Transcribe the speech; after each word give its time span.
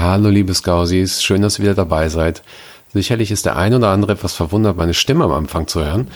Hallo 0.00 0.30
liebe 0.30 0.54
Scousies, 0.54 1.22
schön, 1.22 1.42
dass 1.42 1.58
ihr 1.58 1.64
wieder 1.64 1.74
dabei 1.74 2.08
seid. 2.08 2.42
Sicherlich 2.94 3.30
ist 3.30 3.44
der 3.44 3.56
ein 3.56 3.74
oder 3.74 3.88
andere 3.88 4.12
etwas 4.12 4.32
verwundert, 4.32 4.78
meine 4.78 4.94
Stimme 4.94 5.24
am 5.24 5.32
Anfang 5.32 5.66
zu 5.66 5.84
hören. 5.84 6.08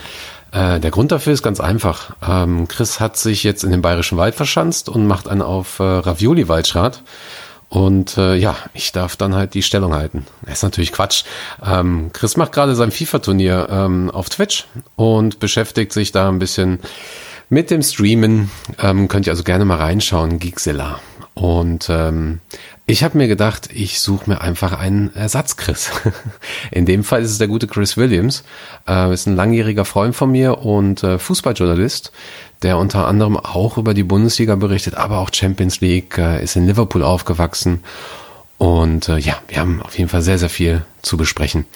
Äh, 0.53 0.81
der 0.81 0.91
Grund 0.91 1.13
dafür 1.13 1.34
ist 1.34 1.42
ganz 1.42 1.60
einfach. 1.60 2.17
Ähm, 2.26 2.67
Chris 2.67 2.99
hat 2.99 3.18
sich 3.18 3.44
jetzt 3.44 3.62
in 3.62 3.70
den 3.70 3.83
Bayerischen 3.83 4.17
Wald 4.17 4.36
verschanzt 4.36 4.89
und 4.89 5.07
macht 5.07 5.28
einen 5.28 5.42
auf 5.42 5.81
äh, 5.81 5.83
Ravioli-Waldschrat. 5.83 7.02
Und 7.68 8.16
äh, 8.16 8.36
ja, 8.36 8.57
ich 8.73 8.91
darf 8.93 9.16
dann 9.16 9.34
halt 9.34 9.52
die 9.52 9.62
Stellung 9.62 9.93
halten. 9.93 10.25
Das 10.46 10.55
ist 10.55 10.62
natürlich 10.62 10.93
Quatsch. 10.93 11.25
Ähm, 11.62 12.09
Chris 12.14 12.39
macht 12.39 12.53
gerade 12.53 12.77
sein 12.77 12.91
FIFA-Turnier 12.91 13.69
ähm, 13.71 14.11
auf 14.11 14.30
Twitch 14.30 14.64
und 14.96 15.41
beschäftigt 15.41 15.93
sich 15.93 16.11
da 16.11 16.30
ein 16.30 16.39
bisschen 16.39 16.79
mit 17.51 17.71
dem 17.71 17.82
Streamen. 17.82 18.51
Ähm, 18.80 19.09
könnt 19.09 19.27
ihr 19.27 19.32
also 19.32 19.45
gerne 19.45 19.66
mal 19.66 19.77
reinschauen, 19.77 20.39
Geekzilla. 20.39 21.01
Und 21.35 21.89
ähm, 21.91 22.39
ich 22.87 23.03
habe 23.03 23.19
mir 23.19 23.27
gedacht, 23.27 23.69
ich 23.73 24.01
suche 24.01 24.30
mir 24.30 24.41
einfach 24.41 24.73
einen 24.73 25.15
Ersatz 25.15 25.56
Chris. 25.56 25.91
In 26.70 26.87
dem 26.87 27.02
Fall 27.02 27.23
ist 27.23 27.33
es 27.33 27.38
der 27.38 27.48
gute 27.48 27.66
Chris 27.66 27.97
Williams, 27.97 28.45
äh, 28.87 29.12
ist 29.12 29.27
ein 29.27 29.34
langjähriger 29.34 29.84
Freund 29.84 30.15
von 30.15 30.30
mir 30.30 30.59
und 30.59 31.02
äh, 31.02 31.19
Fußballjournalist, 31.19 32.12
der 32.62 32.78
unter 32.78 33.09
anderem 33.09 33.37
auch 33.37 33.78
über 33.78 33.95
die 33.95 34.05
Bundesliga 34.05 34.55
berichtet, 34.55 34.95
aber 34.95 35.19
auch 35.19 35.30
Champions 35.33 35.80
League, 35.80 36.16
äh, 36.19 36.42
ist 36.42 36.55
in 36.55 36.66
Liverpool 36.66 37.02
aufgewachsen 37.02 37.83
und 38.59 39.09
äh, 39.09 39.19
ja, 39.19 39.37
wir 39.48 39.59
haben 39.59 39.83
auf 39.83 39.98
jeden 39.98 40.09
Fall 40.09 40.23
sehr, 40.23 40.39
sehr 40.39 40.48
viel 40.48 40.84
zu 41.03 41.16
besprechen. 41.16 41.66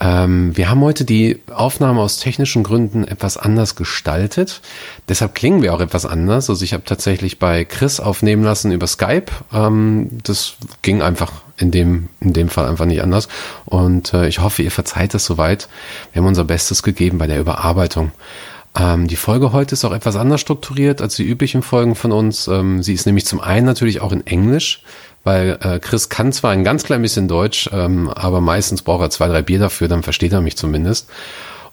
Ähm, 0.00 0.56
wir 0.56 0.68
haben 0.70 0.80
heute 0.80 1.04
die 1.04 1.40
Aufnahme 1.52 2.00
aus 2.00 2.18
technischen 2.18 2.62
Gründen 2.62 3.06
etwas 3.06 3.36
anders 3.36 3.76
gestaltet. 3.76 4.60
Deshalb 5.08 5.34
klingen 5.34 5.62
wir 5.62 5.74
auch 5.74 5.80
etwas 5.80 6.06
anders. 6.06 6.50
Also 6.50 6.64
ich 6.64 6.72
habe 6.72 6.84
tatsächlich 6.84 7.38
bei 7.38 7.64
Chris 7.64 8.00
aufnehmen 8.00 8.42
lassen 8.42 8.72
über 8.72 8.86
Skype. 8.86 9.26
Ähm, 9.52 10.18
das 10.22 10.54
ging 10.82 11.02
einfach 11.02 11.32
in 11.56 11.70
dem, 11.70 12.08
in 12.20 12.32
dem 12.32 12.48
Fall 12.48 12.66
einfach 12.66 12.86
nicht 12.86 13.02
anders. 13.02 13.28
Und 13.64 14.12
äh, 14.14 14.26
ich 14.26 14.40
hoffe, 14.40 14.62
ihr 14.62 14.72
verzeiht 14.72 15.14
das 15.14 15.24
soweit. 15.24 15.68
Wir 16.12 16.20
haben 16.20 16.28
unser 16.28 16.44
Bestes 16.44 16.82
gegeben 16.82 17.18
bei 17.18 17.26
der 17.26 17.40
Überarbeitung. 17.40 18.10
Ähm, 18.76 19.06
die 19.06 19.16
Folge 19.16 19.52
heute 19.52 19.74
ist 19.74 19.84
auch 19.84 19.92
etwas 19.92 20.16
anders 20.16 20.40
strukturiert 20.40 21.00
als 21.00 21.14
die 21.14 21.24
üblichen 21.24 21.62
Folgen 21.62 21.94
von 21.94 22.10
uns. 22.10 22.48
Ähm, 22.48 22.82
sie 22.82 22.94
ist 22.94 23.06
nämlich 23.06 23.26
zum 23.26 23.40
einen 23.40 23.66
natürlich 23.66 24.00
auch 24.00 24.10
in 24.10 24.26
Englisch 24.26 24.82
weil 25.24 25.58
äh, 25.62 25.78
Chris 25.80 26.08
kann 26.08 26.32
zwar 26.32 26.52
ein 26.52 26.64
ganz 26.64 26.84
klein 26.84 27.02
bisschen 27.02 27.28
Deutsch, 27.28 27.68
ähm, 27.72 28.08
aber 28.10 28.40
meistens 28.40 28.82
braucht 28.82 29.02
er 29.02 29.10
zwei, 29.10 29.28
drei 29.28 29.42
Bier 29.42 29.58
dafür, 29.58 29.88
dann 29.88 30.02
versteht 30.02 30.32
er 30.32 30.40
mich 30.40 30.56
zumindest. 30.56 31.08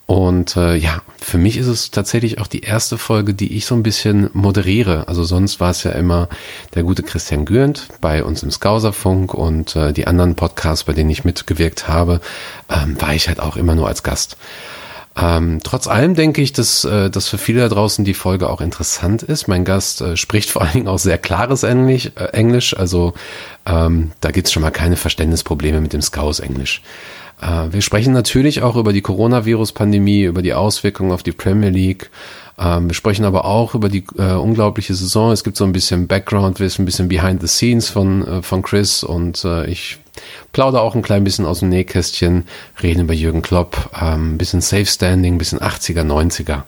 Und 0.08 0.58
äh, 0.58 0.76
ja, 0.76 1.02
für 1.22 1.38
mich 1.38 1.56
ist 1.56 1.68
es 1.68 1.90
tatsächlich 1.90 2.42
auch 2.42 2.48
die 2.48 2.64
erste 2.64 2.98
Folge, 2.98 3.34
die 3.34 3.56
ich 3.56 3.66
so 3.66 3.76
ein 3.76 3.84
bisschen 3.84 4.30
moderiere. 4.34 5.08
Also 5.08 5.24
sonst 5.24 5.62
war 5.62 5.72
es 5.72 5.84
ja 5.84 5.92
immer 5.92 6.28
der 6.76 6.84
gute 6.84 7.02
Christian 7.02 7.46
Gürnt 7.46 7.88
bei 8.02 8.22
uns 8.24 8.44
im 8.44 8.52
Skauserfunk 8.52 9.34
und 9.34 9.74
äh, 9.78 9.94
die 9.94 10.08
anderen 10.08 10.36
Podcasts, 10.36 10.84
bei 10.84 10.92
denen 10.92 11.10
ich 11.10 11.24
mitgewirkt 11.24 11.88
habe, 11.88 12.20
ähm, 12.70 13.00
war 13.00 13.14
ich 13.14 13.30
halt 13.30 13.40
auch 13.40 13.56
immer 13.56 13.74
nur 13.74 13.88
als 13.88 14.04
Gast. 14.04 14.36
Ähm, 15.18 15.60
trotz 15.62 15.88
allem 15.88 16.16
denke 16.16 16.42
ich, 16.42 16.54
dass, 16.54 16.86
äh, 16.86 17.10
dass 17.10 17.28
für 17.28 17.38
viele 17.38 17.62
da 17.62 17.70
draußen 17.70 18.06
die 18.06 18.14
Folge 18.14 18.50
auch 18.50 18.62
interessant 18.62 19.24
ist. 19.24 19.48
Mein 19.48 19.66
Gast 19.66 20.00
äh, 20.00 20.16
spricht 20.16 20.50
vor 20.50 20.62
allen 20.62 20.72
Dingen 20.72 20.88
auch 20.88 21.00
sehr 21.00 21.18
klares 21.18 21.64
Englisch, 21.64 22.12
äh, 22.16 22.26
Englisch 22.32 22.76
also 22.78 23.14
ähm, 23.66 24.12
da 24.22 24.32
gibt's 24.32 24.54
schon 24.54 24.64
mal 24.64 24.72
keine 24.72 24.96
Verständnisprobleme 24.96 25.82
mit 25.82 25.92
dem 25.92 26.02
Scouse-Englisch. 26.02 26.82
Äh, 27.42 27.74
wir 27.74 27.82
sprechen 27.82 28.14
natürlich 28.14 28.62
auch 28.62 28.78
über 28.78 28.94
die 28.94 29.02
Coronavirus-Pandemie, 29.02 30.24
über 30.24 30.42
die 30.42 30.54
Auswirkungen 30.54 31.12
auf 31.12 31.24
die 31.24 31.34
Premier 31.34 31.70
League. 31.70 32.10
Ähm, 32.58 32.88
wir 32.88 32.94
sprechen 32.94 33.26
aber 33.26 33.44
auch 33.44 33.76
über 33.76 33.90
die 33.90 34.06
äh, 34.18 34.34
unglaubliche 34.34 34.94
Saison. 34.94 35.34
Es 35.34 35.44
gibt 35.44 35.58
so 35.58 35.66
ein 35.66 35.74
bisschen 35.74 36.08
Background-Wissen, 36.08 36.84
ein 36.84 36.86
bisschen 36.86 37.10
Behind 37.10 37.42
the 37.42 37.48
Scenes 37.48 37.90
von, 37.90 38.26
äh, 38.26 38.42
von 38.42 38.62
Chris 38.62 39.04
und 39.04 39.44
äh, 39.44 39.66
ich 39.66 39.98
plaudere 40.52 40.82
auch 40.82 40.96
ein 40.96 41.02
klein 41.02 41.24
bisschen 41.24 41.46
aus 41.46 41.60
dem 41.60 41.70
Nähkästchen, 41.70 42.46
reden 42.82 43.02
über 43.02 43.14
Jürgen 43.14 43.42
Klopp, 43.42 43.90
ähm, 44.02 44.34
ein 44.34 44.38
bisschen 44.38 44.62
Safe 44.62 44.86
Standing, 44.86 45.36
ein 45.36 45.38
bisschen 45.38 45.60
80er, 45.60 46.04
90er. 46.04 46.64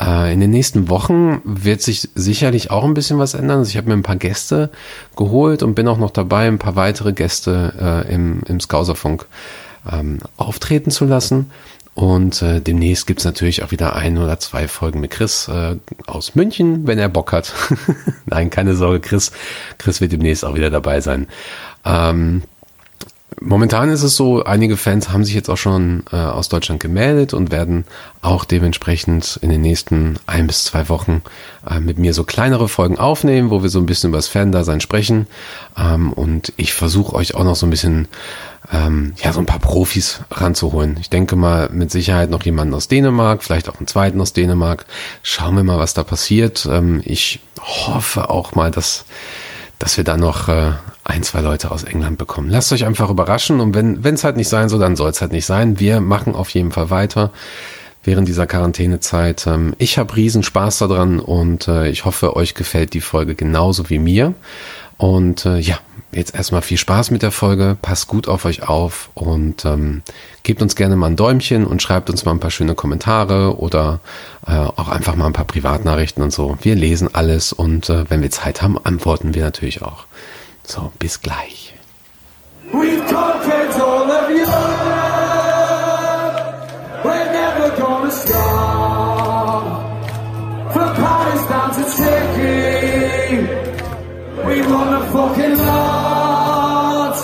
Äh, 0.00 0.32
in 0.32 0.40
den 0.40 0.50
nächsten 0.50 0.88
Wochen 0.88 1.40
wird 1.44 1.82
sich 1.82 2.08
sicherlich 2.14 2.70
auch 2.70 2.84
ein 2.84 2.94
bisschen 2.94 3.18
was 3.18 3.34
ändern. 3.34 3.58
Also 3.58 3.70
ich 3.70 3.76
habe 3.76 3.88
mir 3.88 3.94
ein 3.94 4.02
paar 4.02 4.16
Gäste 4.16 4.70
geholt 5.16 5.62
und 5.62 5.74
bin 5.74 5.88
auch 5.88 5.98
noch 5.98 6.10
dabei, 6.10 6.48
ein 6.48 6.58
paar 6.58 6.76
weitere 6.76 7.12
Gäste 7.12 8.04
äh, 8.08 8.12
im, 8.12 8.42
im 8.46 8.60
Skauserfunk 8.60 9.26
ähm, 9.90 10.18
auftreten 10.36 10.90
zu 10.90 11.04
lassen. 11.04 11.50
Und 11.94 12.42
äh, 12.42 12.60
demnächst 12.60 13.06
gibt's 13.06 13.24
natürlich 13.24 13.62
auch 13.62 13.70
wieder 13.70 13.94
ein 13.94 14.18
oder 14.18 14.40
zwei 14.40 14.66
Folgen 14.66 14.98
mit 14.98 15.12
Chris 15.12 15.46
äh, 15.46 15.76
aus 16.06 16.34
München, 16.34 16.88
wenn 16.88 16.98
er 16.98 17.08
Bock 17.08 17.32
hat. 17.32 17.52
Nein, 18.26 18.50
keine 18.50 18.74
Sorge, 18.74 18.98
Chris, 18.98 19.30
Chris 19.78 20.00
wird 20.00 20.10
demnächst 20.10 20.44
auch 20.44 20.56
wieder 20.56 20.70
dabei 20.70 21.00
sein. 21.00 21.28
Ähm, 21.84 22.42
Momentan 23.40 23.88
ist 23.88 24.02
es 24.02 24.16
so, 24.16 24.44
einige 24.44 24.76
Fans 24.76 25.10
haben 25.10 25.24
sich 25.24 25.34
jetzt 25.34 25.48
auch 25.48 25.56
schon 25.56 26.04
äh, 26.12 26.16
aus 26.16 26.48
Deutschland 26.48 26.80
gemeldet 26.80 27.34
und 27.34 27.50
werden 27.50 27.84
auch 28.22 28.44
dementsprechend 28.44 29.38
in 29.42 29.50
den 29.50 29.60
nächsten 29.60 30.18
ein 30.26 30.46
bis 30.46 30.64
zwei 30.64 30.88
Wochen 30.88 31.22
äh, 31.68 31.80
mit 31.80 31.98
mir 31.98 32.14
so 32.14 32.24
kleinere 32.24 32.68
Folgen 32.68 32.98
aufnehmen, 32.98 33.50
wo 33.50 33.62
wir 33.62 33.70
so 33.70 33.80
ein 33.80 33.86
bisschen 33.86 34.10
über 34.10 34.18
das 34.18 34.28
Fan-Dasein 34.28 34.80
sprechen. 34.80 35.26
Ähm, 35.76 36.12
und 36.12 36.52
ich 36.56 36.74
versuche 36.74 37.14
euch 37.16 37.34
auch 37.34 37.44
noch 37.44 37.56
so 37.56 37.66
ein 37.66 37.70
bisschen, 37.70 38.08
ähm, 38.72 39.14
ja, 39.22 39.32
so 39.32 39.40
ein 39.40 39.46
paar 39.46 39.58
Profis 39.58 40.20
ranzuholen. 40.30 40.96
Ich 41.00 41.10
denke 41.10 41.34
mal 41.34 41.70
mit 41.70 41.90
Sicherheit 41.90 42.30
noch 42.30 42.44
jemanden 42.44 42.74
aus 42.74 42.88
Dänemark, 42.88 43.42
vielleicht 43.42 43.68
auch 43.68 43.78
einen 43.78 43.88
zweiten 43.88 44.20
aus 44.20 44.32
Dänemark. 44.32 44.86
Schauen 45.22 45.56
wir 45.56 45.64
mal, 45.64 45.78
was 45.78 45.94
da 45.94 46.04
passiert. 46.04 46.68
Ähm, 46.70 47.02
ich 47.04 47.40
hoffe 47.60 48.30
auch 48.30 48.54
mal, 48.54 48.70
dass 48.70 49.04
dass 49.78 49.96
wir 49.96 50.04
da 50.04 50.16
noch 50.16 50.48
äh, 50.48 50.72
ein, 51.04 51.22
zwei 51.22 51.40
Leute 51.40 51.70
aus 51.70 51.84
England 51.84 52.18
bekommen. 52.18 52.48
Lasst 52.48 52.72
euch 52.72 52.84
einfach 52.84 53.10
überraschen 53.10 53.60
und 53.60 53.74
wenn 53.74 54.14
es 54.14 54.24
halt 54.24 54.36
nicht 54.36 54.48
sein 54.48 54.68
soll, 54.68 54.80
dann 54.80 54.96
soll 54.96 55.10
es 55.10 55.20
halt 55.20 55.32
nicht 55.32 55.46
sein. 55.46 55.78
Wir 55.78 56.00
machen 56.00 56.34
auf 56.34 56.50
jeden 56.50 56.72
Fall 56.72 56.90
weiter 56.90 57.30
während 58.04 58.28
dieser 58.28 58.46
Quarantänezeit. 58.46 59.46
Ähm, 59.46 59.74
ich 59.78 59.98
habe 59.98 60.16
riesen 60.16 60.42
Spaß 60.42 60.78
daran 60.78 61.20
und 61.20 61.68
äh, 61.68 61.88
ich 61.88 62.04
hoffe, 62.04 62.36
euch 62.36 62.54
gefällt 62.54 62.94
die 62.94 63.00
Folge 63.00 63.34
genauso 63.34 63.90
wie 63.90 63.98
mir. 63.98 64.34
Und 64.96 65.44
äh, 65.44 65.58
ja, 65.58 65.78
jetzt 66.12 66.34
erstmal 66.34 66.62
viel 66.62 66.78
Spaß 66.78 67.10
mit 67.10 67.22
der 67.22 67.32
Folge, 67.32 67.76
passt 67.80 68.06
gut 68.06 68.28
auf 68.28 68.44
euch 68.44 68.62
auf 68.62 69.10
und 69.14 69.64
ähm, 69.64 70.02
gebt 70.42 70.62
uns 70.62 70.76
gerne 70.76 70.96
mal 70.96 71.08
ein 71.08 71.16
Däumchen 71.16 71.66
und 71.66 71.82
schreibt 71.82 72.10
uns 72.10 72.24
mal 72.24 72.30
ein 72.30 72.40
paar 72.40 72.50
schöne 72.50 72.74
Kommentare 72.74 73.58
oder 73.58 74.00
äh, 74.46 74.52
auch 74.52 74.88
einfach 74.88 75.16
mal 75.16 75.26
ein 75.26 75.32
paar 75.32 75.46
Privatnachrichten 75.46 76.22
und 76.22 76.32
so. 76.32 76.56
Wir 76.62 76.76
lesen 76.76 77.12
alles 77.12 77.52
und 77.52 77.90
äh, 77.90 78.08
wenn 78.08 78.22
wir 78.22 78.30
Zeit 78.30 78.62
haben, 78.62 78.78
antworten 78.78 79.34
wir 79.34 79.42
natürlich 79.42 79.82
auch. 79.82 80.06
So, 80.66 80.90
bis 80.98 81.20
gleich. 81.20 81.74
We've 82.72 83.04
conquered 83.06 83.74
all 83.80 84.10
of 84.10 84.30
you. 84.30 84.46
We're 87.04 87.32
never 87.32 87.68
gonna 87.76 88.10
stop. 88.10 89.64
From 90.72 90.96
down 91.48 91.70
to 91.76 91.84
Turkey. 91.98 93.36
We 94.46 94.62
wanna 94.72 95.00
fucking 95.12 95.58
lot. 95.58 97.16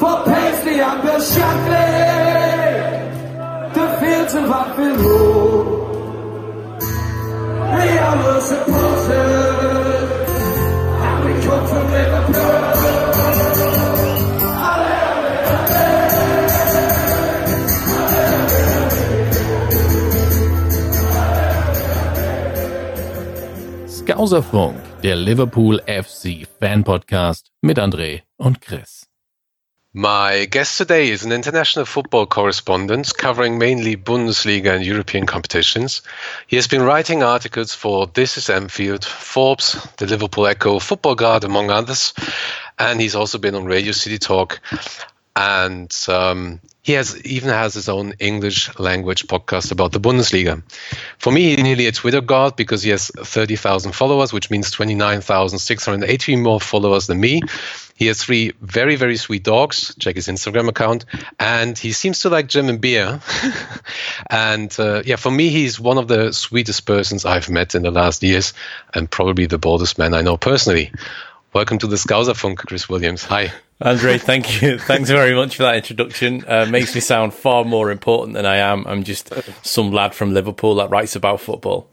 For 0.00 0.16
Paisley 0.24 0.80
and 0.80 1.02
Bill 1.02 1.20
Shankly. 1.20 1.88
The 3.74 3.86
fields 4.00 4.34
of 4.34 4.50
Anfield 4.50 5.00
Road. 5.00 5.66
We 7.74 7.86
are 7.98 8.16
the 8.22 8.40
supporters. 8.40 9.55
Skauserfunk, 24.16 24.76
der 25.02 25.16
Liverpool 25.16 25.80
FC 25.86 26.46
Fan 26.58 26.84
Podcast 26.84 27.52
mit 27.60 27.78
André 27.78 28.22
und 28.36 28.60
Chris. 28.60 29.06
My 29.98 30.44
guest 30.44 30.76
today 30.76 31.08
is 31.08 31.24
an 31.24 31.32
international 31.32 31.86
football 31.86 32.26
correspondent 32.26 33.16
covering 33.16 33.56
mainly 33.56 33.96
Bundesliga 33.96 34.74
and 34.74 34.84
European 34.84 35.24
competitions. 35.24 36.02
He 36.46 36.56
has 36.56 36.66
been 36.66 36.82
writing 36.82 37.22
articles 37.22 37.72
for 37.72 38.06
This 38.06 38.36
is 38.36 38.50
Anfield, 38.50 39.06
Forbes, 39.06 39.72
the 39.96 40.04
Liverpool 40.04 40.48
Echo, 40.48 40.80
Football 40.80 41.14
Guard, 41.14 41.44
among 41.44 41.70
others. 41.70 42.12
And 42.78 43.00
he's 43.00 43.14
also 43.14 43.38
been 43.38 43.54
on 43.54 43.64
Radio 43.64 43.92
City 43.92 44.18
Talk 44.18 44.60
and 45.34 45.90
um, 46.08 46.60
he 46.86 46.92
has 46.92 47.20
even 47.26 47.48
has 47.48 47.74
his 47.74 47.88
own 47.88 48.12
English 48.20 48.78
language 48.78 49.26
podcast 49.26 49.72
about 49.72 49.90
the 49.90 49.98
Bundesliga. 49.98 50.62
For 51.18 51.32
me, 51.32 51.56
he's 51.56 51.64
nearly 51.64 51.88
a 51.88 51.92
Twitter 51.92 52.20
god 52.20 52.54
because 52.54 52.84
he 52.84 52.90
has 52.90 53.08
30,000 53.08 53.90
followers, 53.90 54.32
which 54.32 54.50
means 54.52 54.70
29,680 54.70 56.36
more 56.36 56.60
followers 56.60 57.08
than 57.08 57.18
me. 57.18 57.42
He 57.96 58.06
has 58.06 58.22
three 58.22 58.52
very, 58.60 58.94
very 58.94 59.16
sweet 59.16 59.42
dogs. 59.42 59.96
Check 59.98 60.14
his 60.14 60.28
Instagram 60.28 60.68
account. 60.68 61.06
And 61.40 61.76
he 61.76 61.90
seems 61.90 62.20
to 62.20 62.28
like 62.28 62.46
German 62.46 62.78
beer. 62.78 63.20
and 64.30 64.72
uh, 64.78 65.02
yeah, 65.04 65.16
for 65.16 65.32
me, 65.32 65.48
he's 65.48 65.80
one 65.80 65.98
of 65.98 66.06
the 66.06 66.32
sweetest 66.32 66.86
persons 66.86 67.24
I've 67.24 67.50
met 67.50 67.74
in 67.74 67.82
the 67.82 67.90
last 67.90 68.22
years 68.22 68.54
and 68.94 69.10
probably 69.10 69.46
the 69.46 69.58
boldest 69.58 69.98
man 69.98 70.14
I 70.14 70.22
know 70.22 70.36
personally. 70.36 70.92
Welcome 71.52 71.78
to 71.78 71.88
the 71.88 71.96
Scouser 71.96 72.36
Funk, 72.36 72.60
Chris 72.60 72.88
Williams. 72.88 73.24
Hi. 73.24 73.50
Andre, 73.80 74.18
thank 74.18 74.62
you. 74.62 74.78
Thanks 74.78 75.10
very 75.10 75.34
much 75.34 75.56
for 75.56 75.64
that 75.64 75.76
introduction. 75.76 76.44
Uh, 76.46 76.66
makes 76.66 76.94
me 76.94 77.00
sound 77.00 77.34
far 77.34 77.64
more 77.64 77.90
important 77.90 78.34
than 78.34 78.46
I 78.46 78.56
am. 78.56 78.86
I'm 78.86 79.04
just 79.04 79.32
some 79.64 79.92
lad 79.92 80.14
from 80.14 80.32
Liverpool 80.32 80.76
that 80.76 80.88
writes 80.88 81.14
about 81.14 81.40
football. 81.40 81.88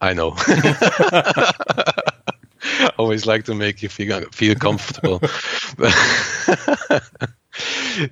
I 0.00 0.12
know. 0.12 0.36
Always 2.98 3.26
like 3.26 3.44
to 3.44 3.54
make 3.54 3.82
you 3.82 3.88
feel 3.88 4.20
feel 4.32 4.54
comfortable. 4.56 5.20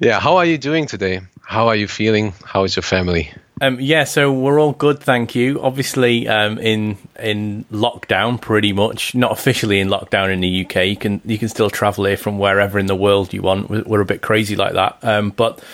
yeah, 0.01 0.21
how 0.21 0.37
are 0.37 0.47
you 0.47 0.57
doing 0.57 0.87
today? 0.87 1.21
How 1.43 1.69
are 1.69 1.77
you 1.77 1.89
feeling? 1.89 2.33
How 2.45 2.65
is 2.65 2.77
your 2.77 2.85
family? 2.85 3.33
Um, 3.63 3.81
yeah, 3.81 4.05
so 4.05 4.31
we're 4.31 4.61
all 4.61 4.73
good, 4.73 5.01
thank 5.01 5.35
you. 5.35 5.63
Obviously, 5.63 6.29
um, 6.29 6.59
in 6.59 6.99
in 7.19 7.65
lockdown, 7.73 8.39
pretty 8.39 8.75
much. 8.75 9.15
Not 9.15 9.33
officially 9.33 9.81
in 9.81 9.89
lockdown 9.89 10.31
in 10.31 10.41
the 10.41 10.67
UK. 10.67 10.87
You 10.87 10.97
can 10.97 11.23
you 11.25 11.39
can 11.39 11.49
still 11.49 11.71
travel 11.71 12.05
here 12.05 12.19
from 12.19 12.39
wherever 12.39 12.79
in 12.79 12.85
the 12.85 12.95
world 12.95 13.33
you 13.33 13.41
want. 13.41 13.71
We're, 13.71 13.83
we're 13.85 14.01
a 14.03 14.07
bit 14.07 14.21
crazy 14.21 14.57
like 14.57 14.75
that, 14.75 14.99
um, 15.03 15.31
but 15.31 15.65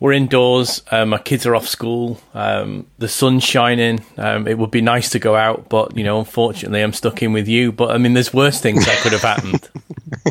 we're 0.00 0.12
indoors. 0.12 0.82
Um, 0.90 1.10
my 1.10 1.18
kids 1.18 1.46
are 1.46 1.54
off 1.54 1.68
school. 1.68 2.20
Um, 2.32 2.86
the 2.98 3.06
sun's 3.06 3.44
shining. 3.44 4.02
Um, 4.16 4.48
it 4.48 4.58
would 4.58 4.70
be 4.70 4.80
nice 4.80 5.10
to 5.10 5.18
go 5.18 5.36
out, 5.36 5.68
but 5.68 5.96
you 5.96 6.02
know, 6.02 6.18
unfortunately, 6.18 6.80
I'm 6.80 6.94
stuck 6.94 7.22
in 7.22 7.32
with 7.34 7.46
you. 7.46 7.70
But 7.70 7.90
I 7.90 7.98
mean, 7.98 8.14
there's 8.14 8.32
worse 8.32 8.60
things 8.60 8.86
that 8.86 8.98
could 9.02 9.12
have 9.12 9.20
happened. 9.20 9.68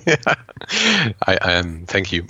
yeah. 0.07 0.35
I 1.25 1.35
um, 1.35 1.85
thank 1.85 2.11
you. 2.11 2.25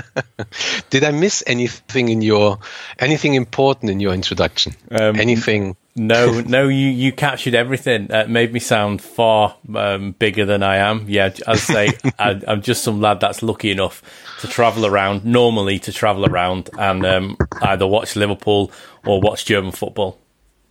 Did 0.90 1.04
I 1.04 1.12
miss 1.12 1.44
anything 1.46 2.08
in 2.08 2.20
your 2.20 2.58
anything 2.98 3.34
important 3.34 3.90
in 3.90 4.00
your 4.00 4.12
introduction? 4.12 4.74
Um, 4.90 5.16
anything? 5.16 5.76
No, 5.96 6.40
no, 6.46 6.68
you, 6.68 6.88
you 6.88 7.12
captured 7.12 7.54
everything. 7.54 8.08
It 8.10 8.28
made 8.28 8.52
me 8.52 8.60
sound 8.60 9.00
far 9.00 9.56
um, 9.74 10.12
bigger 10.12 10.44
than 10.44 10.62
I 10.62 10.76
am. 10.76 11.06
Yeah, 11.08 11.34
I'd 11.46 11.58
say 11.58 11.88
I, 12.18 12.40
am 12.46 12.62
just 12.62 12.84
some 12.84 13.00
lad 13.00 13.20
that's 13.20 13.42
lucky 13.42 13.70
enough 13.70 14.02
to 14.40 14.46
travel 14.46 14.84
around, 14.84 15.24
normally 15.24 15.78
to 15.80 15.92
travel 15.92 16.26
around 16.26 16.70
and 16.78 17.04
um, 17.06 17.36
either 17.62 17.86
watch 17.86 18.14
Liverpool 18.14 18.70
or 19.06 19.20
watch 19.20 19.46
German 19.46 19.72
football. 19.72 20.18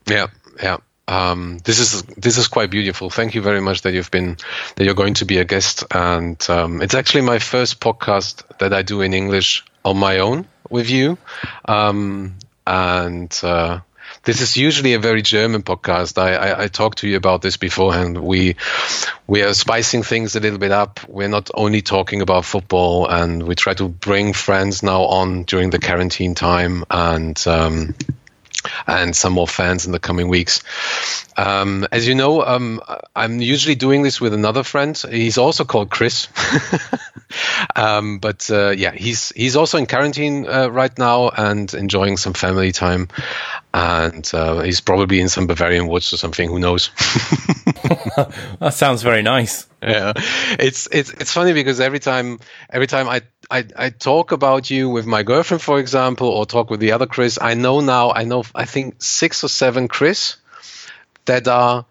Yeah, 0.08 0.28
yeah. 0.62 0.78
Um, 1.08 1.60
this 1.60 1.80
is 1.80 2.02
this 2.04 2.38
is 2.38 2.48
quite 2.48 2.72
beautiful. 2.72 3.10
Thank 3.10 3.36
you 3.36 3.42
very 3.42 3.62
much 3.62 3.82
that 3.84 3.94
you've 3.94 4.10
been 4.10 4.38
that 4.76 4.86
you're 4.86 4.96
going 4.96 5.14
to 5.16 5.26
be 5.26 5.38
a 5.38 5.46
guest, 5.46 5.84
and 5.92 6.44
um, 6.50 6.82
it's 6.82 6.96
actually 6.96 7.22
my 7.22 7.38
first 7.38 7.80
podcast 7.80 8.42
that 8.58 8.74
I 8.74 8.82
do 8.82 9.02
in 9.02 9.14
English 9.14 9.64
on 9.84 9.98
my 9.98 10.20
own 10.20 10.48
with 10.70 10.90
you, 10.90 11.20
um, 11.66 12.38
and 12.66 13.40
uh, 13.44 13.82
this 14.26 14.42
is 14.42 14.58
usually 14.58 14.94
a 14.94 15.00
very 15.00 15.22
German 15.22 15.64
podcast. 15.64 16.18
I, 16.18 16.36
I, 16.36 16.64
I 16.64 16.68
talked 16.68 17.00
to 17.00 17.08
you 17.08 17.16
about 17.16 17.42
this 17.42 17.58
beforehand. 17.58 18.18
We 18.18 18.56
we 19.28 19.44
are 19.44 19.54
spicing 19.54 20.04
things 20.04 20.36
a 20.36 20.40
little 20.40 20.60
bit 20.60 20.72
up. 20.72 21.00
We're 21.08 21.30
not 21.30 21.50
only 21.54 21.82
talking 21.82 22.22
about 22.22 22.44
football, 22.44 23.08
and 23.08 23.44
we 23.44 23.56
try 23.56 23.74
to 23.76 23.88
bring 23.88 24.34
friends 24.34 24.84
now 24.84 25.04
on 25.04 25.44
during 25.44 25.70
the 25.70 25.80
quarantine 25.80 26.36
time, 26.36 26.84
and 26.90 27.42
um, 27.48 27.96
and 28.88 29.16
some 29.16 29.34
more 29.34 29.48
fans 29.48 29.86
in 29.86 29.92
the 29.92 30.00
coming 30.00 30.28
weeks. 30.28 30.64
Um, 31.38 31.86
as 31.92 32.08
you 32.08 32.16
know, 32.16 32.42
um, 32.44 32.82
I'm 33.16 33.42
usually 33.42 33.76
doing 33.76 34.04
this 34.04 34.22
with 34.22 34.34
another 34.34 34.64
friend. 34.64 34.98
He's 34.98 35.38
also 35.38 35.66
called 35.66 35.90
Chris, 35.90 36.28
um, 37.76 38.20
but 38.20 38.50
uh, 38.50 38.70
yeah, 38.70 38.92
he's 38.92 39.30
he's 39.30 39.56
also 39.56 39.78
in 39.78 39.86
quarantine 39.86 40.48
uh, 40.48 40.70
right 40.70 40.98
now 40.98 41.30
and 41.30 41.74
enjoying 41.74 42.18
some 42.18 42.34
family 42.34 42.72
time, 42.72 43.10
and 43.74 44.30
uh, 44.34 44.62
he's 44.62 44.82
probably 44.82 45.20
in 45.20 45.28
some 45.30 45.48
Bavarian 45.48 45.88
woods 45.88 46.14
or 46.14 46.18
something. 46.18 46.48
Who 46.48 46.60
knows? 46.60 46.92
that 48.60 48.74
sounds 48.74 49.04
very 49.04 49.22
nice. 49.22 49.68
Yeah, 49.82 50.14
it's 50.60 50.88
it's 50.92 51.12
it's 51.12 51.32
funny 51.32 51.54
because 51.54 51.80
every 51.80 52.00
time 52.00 52.40
every 52.70 52.88
time 52.88 53.08
I 53.08 53.22
I, 53.50 53.66
I 53.76 53.90
talk 53.90 54.32
about 54.32 54.70
you 54.70 54.90
with 54.90 55.06
my 55.06 55.24
girlfriend, 55.24 55.62
for 55.62 55.80
example, 55.80 56.28
or 56.28 56.46
talk 56.46 56.70
with 56.70 56.80
the 56.80 56.94
other 56.94 57.06
Chris. 57.06 57.38
I 57.42 57.54
know 57.54 57.80
now, 57.80 58.12
I 58.12 58.24
know, 58.24 58.44
I 58.54 58.66
think 58.66 59.02
six 59.02 59.44
or 59.44 59.50
seven 59.50 59.88
Chris 59.88 60.38
that 61.26 61.48
are 61.48 61.86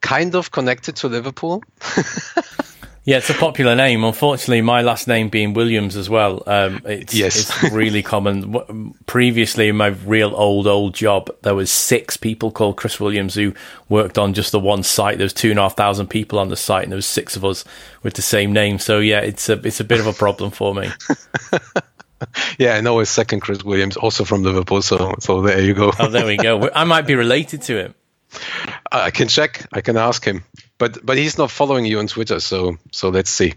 kind 0.00 0.34
of 0.34 0.50
connected 0.50 0.96
to 0.96 1.08
Liverpool. 1.08 1.62
Yeah, 3.04 3.16
it's 3.16 3.30
a 3.30 3.34
popular 3.34 3.74
name. 3.74 4.04
Unfortunately, 4.04 4.60
my 4.60 4.80
last 4.82 5.08
name 5.08 5.28
being 5.28 5.54
Williams 5.54 5.96
as 5.96 6.08
well. 6.08 6.44
Um, 6.46 6.82
it's, 6.84 7.12
yes. 7.12 7.36
it's 7.64 7.72
really 7.72 8.00
common. 8.04 8.94
Previously, 9.06 9.68
in 9.68 9.76
my 9.76 9.88
real 9.88 10.32
old, 10.36 10.68
old 10.68 10.94
job, 10.94 11.28
there 11.42 11.56
was 11.56 11.68
six 11.72 12.16
people 12.16 12.52
called 12.52 12.76
Chris 12.76 13.00
Williams 13.00 13.34
who 13.34 13.54
worked 13.88 14.18
on 14.18 14.34
just 14.34 14.52
the 14.52 14.60
one 14.60 14.84
site. 14.84 15.18
There 15.18 15.24
was 15.24 15.32
two 15.32 15.50
and 15.50 15.58
a 15.58 15.62
half 15.62 15.76
thousand 15.76 16.08
people 16.08 16.38
on 16.38 16.48
the 16.48 16.56
site, 16.56 16.84
and 16.84 16.92
there 16.92 16.96
was 16.96 17.06
six 17.06 17.34
of 17.34 17.44
us 17.44 17.64
with 18.04 18.14
the 18.14 18.22
same 18.22 18.52
name. 18.52 18.78
So 18.78 19.00
yeah, 19.00 19.18
it's 19.18 19.48
a 19.48 19.54
it's 19.66 19.80
a 19.80 19.84
bit 19.84 19.98
of 19.98 20.06
a 20.06 20.12
problem 20.12 20.52
for 20.52 20.72
me. 20.72 20.88
yeah, 22.58 22.76
I 22.76 22.82
know 22.82 23.00
his 23.00 23.10
second 23.10 23.40
Chris 23.40 23.64
Williams, 23.64 23.96
also 23.96 24.24
from 24.24 24.44
Liverpool. 24.44 24.80
So 24.80 25.16
so 25.18 25.42
there 25.42 25.60
you 25.60 25.74
go. 25.74 25.90
oh, 25.98 26.08
there 26.08 26.24
we 26.26 26.36
go. 26.36 26.70
I 26.74 26.84
might 26.84 27.08
be 27.08 27.16
related 27.16 27.62
to 27.62 27.78
him. 27.78 27.94
I 28.92 29.10
can 29.10 29.26
check. 29.26 29.66
I 29.72 29.80
can 29.80 29.96
ask 29.96 30.24
him 30.24 30.44
but 30.82 31.06
but 31.06 31.16
he's 31.16 31.38
not 31.38 31.48
following 31.48 31.86
you 31.86 32.00
on 32.00 32.08
Twitter, 32.08 32.40
so 32.40 32.76
so 32.90 33.10
let's 33.10 33.30
see. 33.30 33.54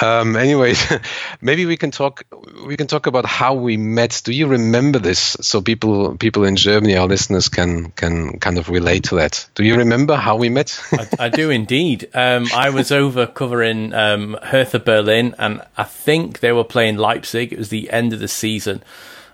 Um, 0.00 0.36
anyway, 0.36 0.72
maybe 1.42 1.66
we 1.66 1.76
can 1.76 1.90
talk 1.90 2.24
we 2.66 2.78
can 2.78 2.86
talk 2.86 3.06
about 3.06 3.26
how 3.26 3.52
we 3.52 3.76
met. 3.76 4.22
Do 4.24 4.32
you 4.32 4.46
remember 4.46 4.98
this? 4.98 5.36
So 5.42 5.60
people 5.60 6.16
people 6.16 6.44
in 6.44 6.56
Germany, 6.56 6.96
our 6.96 7.06
listeners, 7.06 7.50
can 7.50 7.90
can 7.90 8.38
kind 8.38 8.56
of 8.56 8.70
relate 8.70 9.04
to 9.04 9.16
that. 9.16 9.46
Do 9.54 9.64
you 9.64 9.76
remember 9.76 10.16
how 10.16 10.36
we 10.36 10.48
met? 10.48 10.82
I, 10.92 11.26
I, 11.26 11.28
do 11.28 11.50
indeed. 11.50 12.08
Um, 12.14 12.46
I 12.54 12.70
was 12.70 12.90
over 12.90 13.26
covering 13.26 13.92
um, 13.92 14.38
Hertha 14.42 14.78
Berlin, 14.78 15.34
and 15.38 15.60
I 15.76 15.84
think 15.84 16.40
they 16.40 16.52
were 16.52 16.64
playing 16.64 16.96
Leipzig. 16.96 17.52
It 17.52 17.58
was 17.58 17.68
the 17.68 17.90
end 17.90 18.14
of 18.14 18.20
the 18.20 18.28
season. 18.28 18.82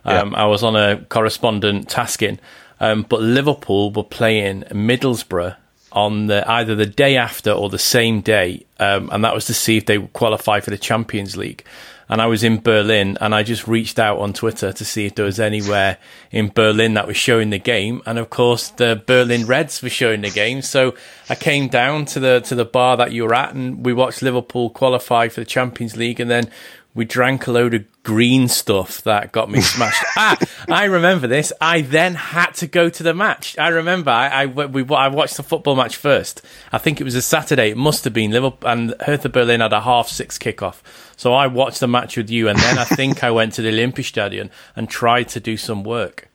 Um, 0.05 0.33
yeah. 0.33 0.43
I 0.43 0.47
was 0.47 0.65
on 0.65 0.75
a 0.75 1.05
correspondent 1.09 1.89
tasking. 1.89 2.41
Um, 2.81 3.07
but 3.09 3.21
Liverpool 3.21 3.93
were 3.93 4.05
playing 4.05 4.63
Middlesbrough 4.73 5.57
on 5.93 6.27
the, 6.27 6.49
either 6.51 6.75
the 6.75 6.87
day 6.87 7.17
after 7.17 7.51
or 7.51 7.69
the 7.69 7.79
same 7.79 8.21
day, 8.21 8.65
um, 8.79 9.09
and 9.13 9.25
that 9.25 9.35
was 9.35 9.47
to 9.47 9.55
see 9.55 9.77
if 9.77 9.87
they 9.87 9.99
would 9.99 10.13
qualify 10.13 10.61
for 10.61 10.71
the 10.71 10.79
Champions 10.79 11.37
League. 11.37 11.65
And 12.11 12.23
I 12.23 12.27
was 12.27 12.43
in 12.43 12.61
Berlin, 12.61 13.19
and 13.21 13.35
I 13.35 13.43
just 13.43 13.69
reached 13.69 13.99
out 13.99 14.19
on 14.19 14.33
Twitter 14.33 14.73
to 14.73 14.85
see 14.85 15.05
if 15.05 15.15
there 15.15 15.27
was 15.27 15.39
anywhere 15.39 15.99
in 16.31 16.49
Berlin 16.49 16.95
that 16.95 17.07
was 17.07 17.19
showing 17.19 17.51
the 17.51 17.59
game. 17.59 18.01
And 18.07 18.19
of 18.19 18.31
course, 18.31 18.71
the 18.71 19.03
Berlin 19.05 19.45
Reds 19.45 19.83
were 19.83 19.91
showing 19.91 20.23
the 20.23 20.31
game. 20.31 20.63
So 20.63 20.95
I 21.29 21.35
came 21.35 21.69
down 21.69 22.07
to 22.07 22.21
the 22.21 22.41
to 22.41 22.55
the 22.55 22.65
bar 22.65 22.97
that 22.97 23.13
you 23.13 23.25
were 23.25 23.35
at, 23.35 23.55
and 23.55 23.85
we 23.85 23.93
watched 23.93 24.23
Liverpool 24.23 24.71
qualify 24.71 25.29
for 25.29 25.41
the 25.41 25.47
Champions 25.47 25.99
League, 25.99 26.19
and 26.19 26.31
then 26.31 26.51
we 26.99 27.05
drank 27.05 27.47
a 27.47 27.53
load 27.53 27.75
of 27.75 27.85
green 28.03 28.49
stuff 28.49 29.03
that 29.03 29.31
got 29.31 29.49
me 29.49 29.61
smashed. 29.61 30.05
ah, 30.17 30.37
I 30.69 30.87
remember 30.87 31.29
this. 31.29 31.53
I 31.61 31.83
then 31.83 32.17
had 32.17 32.51
to 32.55 32.67
go 32.67 32.89
to 32.89 33.03
the 33.05 33.15
match. 33.15 33.57
I 33.57 33.69
remember 33.69 34.11
I, 34.11 34.43
I, 34.43 34.47
we, 34.47 34.85
I 34.93 35.07
watched 35.07 35.37
the 35.37 35.45
football 35.45 35.77
match 35.77 35.95
first. 35.95 36.43
I 36.73 36.79
think 36.79 37.01
it 37.01 37.05
was 37.05 37.15
a 37.15 37.23
Saturday. 37.23 37.71
It 37.71 37.77
must 37.77 38.03
have 38.03 38.13
been 38.13 38.33
Liverpool 38.33 38.69
and 38.69 38.97
Hertha 39.03 39.29
Berlin 39.29 39.61
had 39.61 39.73
a 39.73 39.83
half 39.83 40.09
six 40.09 40.39
kickoff. 40.39 40.81
So 41.17 41.35
I 41.35 41.47
watched 41.47 41.79
the 41.79 41.87
match 41.87 42.17
with 42.17 42.31
you, 42.31 42.49
and 42.49 42.59
then 42.59 42.79
I 42.79 42.85
think 42.85 43.23
I 43.23 43.31
went 43.31 43.53
to 43.55 43.63
the 43.63 43.71
Olympiastadion 43.71 44.51
and 44.75 44.91
tried 44.91 45.29
to 45.29 45.41
do 45.41 45.57
some 45.57 45.85
work. 45.85 46.28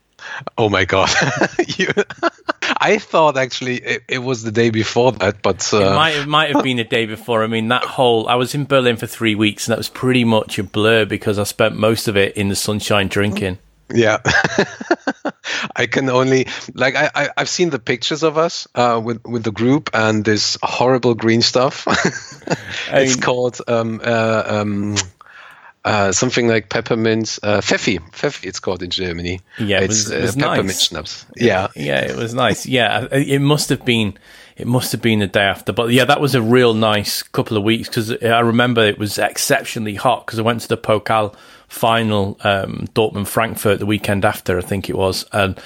Oh 0.57 0.69
my 0.69 0.85
god! 0.85 1.09
you, 1.77 1.87
I 2.77 2.97
thought 2.97 3.37
actually 3.37 3.77
it, 3.77 4.03
it, 4.07 4.19
was 4.19 4.43
the 4.43 4.51
day 4.51 4.69
before 4.69 5.11
that, 5.13 5.41
but 5.41 5.73
uh... 5.73 5.77
it, 5.77 5.95
might, 5.95 6.15
it 6.15 6.27
might 6.27 6.55
have 6.55 6.63
been 6.63 6.77
the 6.77 6.83
day 6.83 7.05
before. 7.05 7.43
I 7.43 7.47
mean, 7.47 7.67
that 7.69 7.83
whole 7.83 8.27
I 8.27 8.35
was 8.35 8.55
in 8.55 8.65
Berlin 8.65 8.97
for 8.97 9.07
three 9.07 9.35
weeks, 9.35 9.67
and 9.67 9.73
that 9.73 9.77
was 9.77 9.89
pretty 9.89 10.23
much 10.23 10.59
a 10.59 10.63
blur 10.63 11.05
because 11.05 11.39
I 11.39 11.43
spent 11.43 11.75
most 11.75 12.07
of 12.07 12.17
it 12.17 12.35
in 12.35 12.49
the 12.49 12.55
sunshine 12.55 13.07
drinking. 13.07 13.59
Yeah, 13.93 14.19
I 15.75 15.85
can 15.85 16.09
only 16.09 16.47
like 16.73 16.95
I, 16.95 17.11
I 17.13 17.29
have 17.37 17.49
seen 17.49 17.69
the 17.69 17.79
pictures 17.79 18.23
of 18.23 18.37
us 18.37 18.67
uh, 18.73 18.99
with 19.03 19.23
with 19.25 19.43
the 19.43 19.51
group 19.51 19.91
and 19.93 20.25
this 20.25 20.57
horrible 20.63 21.13
green 21.13 21.41
stuff. 21.41 21.85
it's 22.91 23.17
I 23.17 23.21
called 23.21 23.59
um, 23.67 24.01
uh, 24.03 24.43
um, 24.47 24.95
uh, 25.85 26.11
something 26.11 26.47
like 26.47 26.69
peppermint 26.69 27.39
uh, 27.43 27.59
Pfeffi. 27.59 27.99
Pfeffi, 28.11 28.45
it's 28.45 28.59
called 28.59 28.83
in 28.83 28.89
Germany. 28.89 29.41
Yeah, 29.59 29.81
it 29.81 29.87
was, 29.87 30.09
it 30.09 30.21
was 30.21 30.37
uh, 30.37 30.39
peppermint 30.39 30.67
nice. 30.67 30.81
schnapps. 30.81 31.25
Yeah, 31.35 31.67
yeah, 31.75 31.99
it 31.99 32.15
was 32.15 32.33
nice. 32.33 32.65
Yeah, 32.65 33.07
it 33.11 33.41
must 33.41 33.69
have 33.69 33.83
been. 33.85 34.17
It 34.55 34.67
must 34.67 34.91
have 34.91 35.01
been 35.01 35.19
the 35.19 35.27
day 35.27 35.41
after, 35.41 35.73
but 35.73 35.91
yeah, 35.91 36.05
that 36.05 36.21
was 36.21 36.35
a 36.35 36.41
real 36.41 36.75
nice 36.75 37.23
couple 37.23 37.57
of 37.57 37.63
weeks 37.63 37.89
because 37.89 38.11
I 38.21 38.41
remember 38.41 38.83
it 38.83 38.99
was 38.99 39.17
exceptionally 39.17 39.95
hot 39.95 40.27
because 40.27 40.37
I 40.37 40.43
went 40.43 40.61
to 40.61 40.67
the 40.67 40.77
Pokal 40.77 41.35
final, 41.67 42.37
um, 42.43 42.85
Dortmund 42.93 43.25
Frankfurt, 43.25 43.79
the 43.79 43.87
weekend 43.87 44.25
after, 44.25 44.59
I 44.59 44.61
think 44.61 44.91
it 44.91 44.95
was, 44.95 45.25
and 45.33 45.59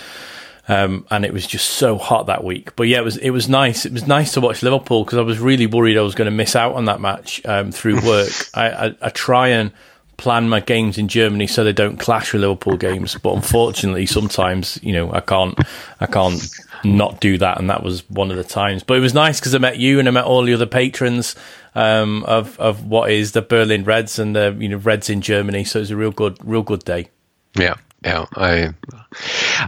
um, 0.69 1.05
and 1.11 1.25
it 1.25 1.33
was 1.33 1.45
just 1.45 1.69
so 1.71 1.97
hot 1.97 2.27
that 2.27 2.43
week. 2.43 2.75
But 2.75 2.87
yeah, 2.87 2.99
it 2.99 3.03
was 3.03 3.17
it 3.17 3.31
was 3.31 3.47
nice. 3.47 3.85
It 3.85 3.93
was 3.93 4.07
nice 4.07 4.33
to 4.33 4.41
watch 4.41 4.63
Liverpool 4.63 5.03
because 5.03 5.17
I 5.17 5.21
was 5.21 5.39
really 5.39 5.67
worried 5.67 5.97
I 5.97 6.01
was 6.01 6.15
going 6.15 6.25
to 6.25 6.31
miss 6.31 6.55
out 6.55 6.75
on 6.75 6.85
that 6.85 6.99
match 7.01 7.41
um, 7.45 7.71
through 7.71 8.01
work. 8.05 8.31
I, 8.53 8.69
I, 8.69 8.95
I 9.01 9.09
try 9.09 9.49
and 9.49 9.71
plan 10.17 10.49
my 10.49 10.59
games 10.59 10.97
in 10.97 11.07
Germany 11.07 11.47
so 11.47 11.63
they 11.63 11.73
don't 11.73 11.97
clash 11.97 12.33
with 12.33 12.41
Liverpool 12.41 12.75
games. 12.75 13.15
But 13.15 13.35
unfortunately, 13.35 14.05
sometimes 14.05 14.79
you 14.81 14.93
know 14.93 15.11
I 15.11 15.21
can't 15.21 15.57
I 15.99 16.07
can't 16.07 16.41
not 16.83 17.19
do 17.19 17.37
that, 17.37 17.59
and 17.59 17.69
that 17.69 17.83
was 17.83 18.07
one 18.09 18.31
of 18.31 18.37
the 18.37 18.43
times. 18.43 18.83
But 18.83 18.97
it 18.97 19.01
was 19.01 19.13
nice 19.13 19.39
because 19.39 19.55
I 19.55 19.59
met 19.59 19.77
you 19.77 19.99
and 19.99 20.07
I 20.07 20.11
met 20.11 20.25
all 20.25 20.43
the 20.43 20.53
other 20.53 20.65
patrons 20.65 21.35
um, 21.75 22.23
of 22.23 22.59
of 22.59 22.85
what 22.85 23.11
is 23.11 23.31
the 23.31 23.41
Berlin 23.41 23.83
Reds 23.83 24.19
and 24.19 24.35
the 24.35 24.55
you 24.59 24.69
know 24.69 24.77
Reds 24.77 25.09
in 25.09 25.21
Germany. 25.21 25.63
So 25.63 25.79
it 25.79 25.83
was 25.83 25.91
a 25.91 25.97
real 25.97 26.11
good 26.11 26.37
real 26.43 26.63
good 26.63 26.83
day. 26.83 27.09
Yeah, 27.55 27.75
yeah, 28.07 28.25
I 28.35 28.73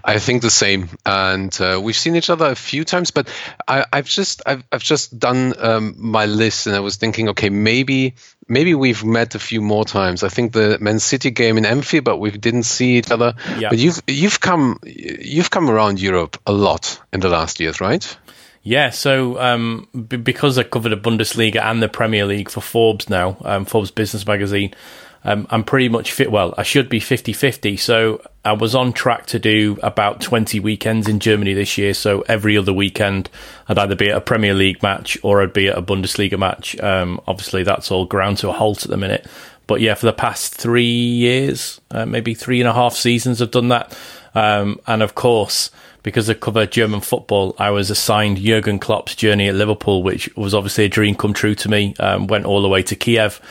I 0.03 0.19
think 0.19 0.41
the 0.41 0.49
same, 0.49 0.89
and 1.05 1.55
uh, 1.59 1.79
we've 1.83 1.95
seen 1.95 2.15
each 2.15 2.29
other 2.29 2.45
a 2.45 2.55
few 2.55 2.85
times. 2.85 3.11
But 3.11 3.27
I, 3.67 3.85
have 3.91 4.05
just 4.05 4.41
I've 4.45 4.63
I've 4.71 4.83
just 4.83 5.19
done 5.19 5.53
um, 5.57 5.95
my 5.97 6.25
list, 6.25 6.67
and 6.67 6.75
I 6.75 6.79
was 6.79 6.95
thinking, 6.95 7.29
okay, 7.29 7.49
maybe 7.49 8.15
maybe 8.47 8.75
we've 8.75 9.03
met 9.03 9.35
a 9.35 9.39
few 9.39 9.61
more 9.61 9.83
times. 9.83 10.23
I 10.23 10.29
think 10.29 10.53
the 10.53 10.77
Man 10.79 10.99
City 10.99 11.31
game 11.31 11.57
in 11.57 11.65
Amphi, 11.65 11.99
but 11.99 12.17
we 12.17 12.31
didn't 12.31 12.63
see 12.63 12.97
each 12.97 13.11
other. 13.11 13.35
Yeah. 13.57 13.69
But 13.69 13.79
you've 13.79 14.01
you've 14.07 14.39
come 14.39 14.79
you've 14.85 15.49
come 15.49 15.69
around 15.69 15.99
Europe 15.99 16.37
a 16.45 16.53
lot 16.53 17.01
in 17.11 17.19
the 17.19 17.29
last 17.29 17.59
years, 17.59 17.81
right? 17.81 18.17
Yeah, 18.61 18.89
so 18.89 19.39
um, 19.39 19.87
b- 19.93 20.17
because 20.17 20.57
I 20.57 20.63
covered 20.63 20.89
the 20.89 20.97
Bundesliga 20.97 21.61
and 21.61 21.81
the 21.81 21.87
Premier 21.87 22.25
League 22.25 22.49
for 22.49 22.61
Forbes 22.61 23.09
now, 23.09 23.37
um, 23.41 23.65
Forbes 23.65 23.89
Business 23.89 24.27
Magazine, 24.27 24.75
um, 25.23 25.47
I'm 25.49 25.63
pretty 25.63 25.89
much 25.89 26.11
fit. 26.11 26.31
Well, 26.31 26.53
I 26.57 26.63
should 26.63 26.89
be 26.89 26.99
50 26.99 27.33
50. 27.33 27.77
So 27.77 28.21
I 28.45 28.53
was 28.53 28.73
on 28.73 28.93
track 28.93 29.25
to 29.27 29.39
do 29.39 29.77
about 29.83 30.21
20 30.21 30.59
weekends 30.59 31.07
in 31.07 31.19
Germany 31.19 31.53
this 31.53 31.77
year. 31.77 31.93
So 31.93 32.21
every 32.21 32.57
other 32.57 32.73
weekend, 32.73 33.29
I'd 33.67 33.77
either 33.77 33.95
be 33.95 34.09
at 34.09 34.17
a 34.17 34.21
Premier 34.21 34.53
League 34.53 34.81
match 34.81 35.17
or 35.21 35.41
I'd 35.41 35.53
be 35.53 35.67
at 35.67 35.77
a 35.77 35.81
Bundesliga 35.81 36.39
match. 36.39 36.79
Um, 36.79 37.19
obviously, 37.27 37.63
that's 37.63 37.91
all 37.91 38.05
ground 38.05 38.37
to 38.39 38.49
a 38.49 38.53
halt 38.53 38.83
at 38.83 38.89
the 38.89 38.97
minute. 38.97 39.27
But 39.67 39.81
yeah, 39.81 39.93
for 39.93 40.07
the 40.07 40.13
past 40.13 40.55
three 40.55 40.83
years, 40.83 41.79
uh, 41.91 42.05
maybe 42.05 42.33
three 42.33 42.59
and 42.59 42.67
a 42.67 42.73
half 42.73 42.95
seasons, 42.95 43.41
I've 43.41 43.51
done 43.51 43.67
that. 43.67 43.95
Um, 44.33 44.79
and 44.87 45.03
of 45.03 45.15
course, 45.15 45.69
because 46.01 46.29
I 46.29 46.33
cover 46.33 46.65
German 46.65 47.01
football, 47.01 47.55
I 47.59 47.69
was 47.71 47.91
assigned 47.91 48.37
Jurgen 48.37 48.79
Klopp's 48.79 49.15
journey 49.15 49.47
at 49.47 49.55
Liverpool, 49.55 50.01
which 50.01 50.35
was 50.35 50.55
obviously 50.55 50.85
a 50.85 50.89
dream 50.89 51.13
come 51.13 51.33
true 51.33 51.55
to 51.55 51.69
me. 51.69 51.93
Um, 51.99 52.27
went 52.27 52.45
all 52.45 52.61
the 52.61 52.69
way 52.69 52.81
to 52.83 52.95
Kiev. 52.95 53.41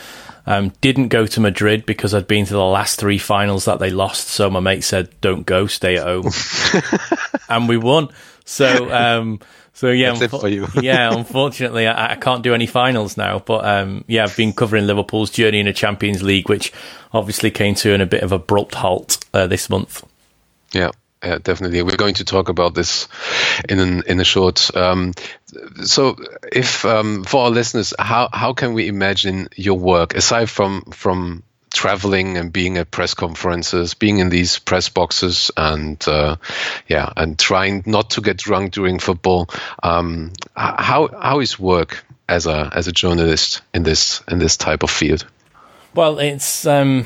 Um, 0.45 0.71
didn't 0.81 1.09
go 1.09 1.27
to 1.27 1.39
Madrid 1.39 1.85
because 1.85 2.13
I'd 2.13 2.27
been 2.27 2.45
to 2.45 2.53
the 2.53 2.63
last 2.63 2.99
three 2.99 3.17
finals 3.17 3.65
that 3.65 3.79
they 3.79 3.89
lost. 3.89 4.29
So 4.29 4.49
my 4.49 4.59
mate 4.59 4.83
said, 4.83 5.09
"Don't 5.21 5.45
go, 5.45 5.67
stay 5.67 5.97
at 5.97 6.03
home," 6.03 6.31
and 7.49 7.69
we 7.69 7.77
won. 7.77 8.09
So, 8.45 8.91
um, 8.91 9.39
so 9.73 9.89
yeah, 9.89 10.13
unfo- 10.13 10.81
yeah. 10.83 11.13
Unfortunately, 11.13 11.87
I, 11.87 12.13
I, 12.13 12.15
can't 12.15 12.41
do 12.41 12.53
any 12.53 12.65
finals 12.65 13.15
now. 13.15 13.39
But 13.39 13.63
um, 13.65 14.03
yeah, 14.07 14.23
I've 14.23 14.35
been 14.35 14.53
covering 14.53 14.87
Liverpool's 14.87 15.29
journey 15.29 15.59
in 15.59 15.67
the 15.67 15.73
Champions 15.73 16.23
League, 16.23 16.49
which 16.49 16.73
obviously 17.13 17.51
came 17.51 17.75
to 17.75 17.93
an 17.93 18.01
a 18.01 18.05
bit 18.05 18.23
of 18.23 18.31
abrupt 18.31 18.75
halt 18.75 19.23
uh, 19.33 19.45
this 19.45 19.69
month. 19.69 20.03
Yeah, 20.73 20.89
yeah, 21.23 21.37
definitely. 21.37 21.81
We're 21.83 21.97
going 21.97 22.15
to 22.15 22.25
talk 22.25 22.49
about 22.49 22.73
this 22.73 23.07
in 23.67 23.79
an, 23.79 24.03
in 24.07 24.19
a 24.19 24.23
short. 24.23 24.75
Um, 24.75 25.13
so, 25.83 26.17
if 26.51 26.85
um, 26.85 27.23
for 27.23 27.45
our 27.45 27.49
listeners, 27.49 27.93
how 27.97 28.29
how 28.31 28.53
can 28.53 28.73
we 28.73 28.87
imagine 28.87 29.49
your 29.55 29.77
work 29.77 30.15
aside 30.15 30.49
from 30.49 30.81
from 30.91 31.43
traveling 31.71 32.37
and 32.37 32.51
being 32.51 32.77
at 32.77 32.91
press 32.91 33.13
conferences, 33.13 33.93
being 33.93 34.19
in 34.19 34.29
these 34.29 34.59
press 34.59 34.89
boxes, 34.89 35.51
and 35.55 36.03
uh, 36.07 36.35
yeah, 36.87 37.11
and 37.15 37.37
trying 37.37 37.83
not 37.85 38.11
to 38.11 38.21
get 38.21 38.37
drunk 38.37 38.73
during 38.73 38.99
football? 38.99 39.49
Um, 39.81 40.33
how 40.55 41.07
how 41.07 41.39
is 41.39 41.59
work 41.59 42.03
as 42.27 42.45
a 42.45 42.69
as 42.73 42.87
a 42.87 42.91
journalist 42.91 43.61
in 43.73 43.83
this 43.83 44.21
in 44.27 44.39
this 44.39 44.57
type 44.57 44.83
of 44.83 44.89
field? 44.89 45.25
Well, 45.95 46.19
it's 46.19 46.65
um, 46.65 47.05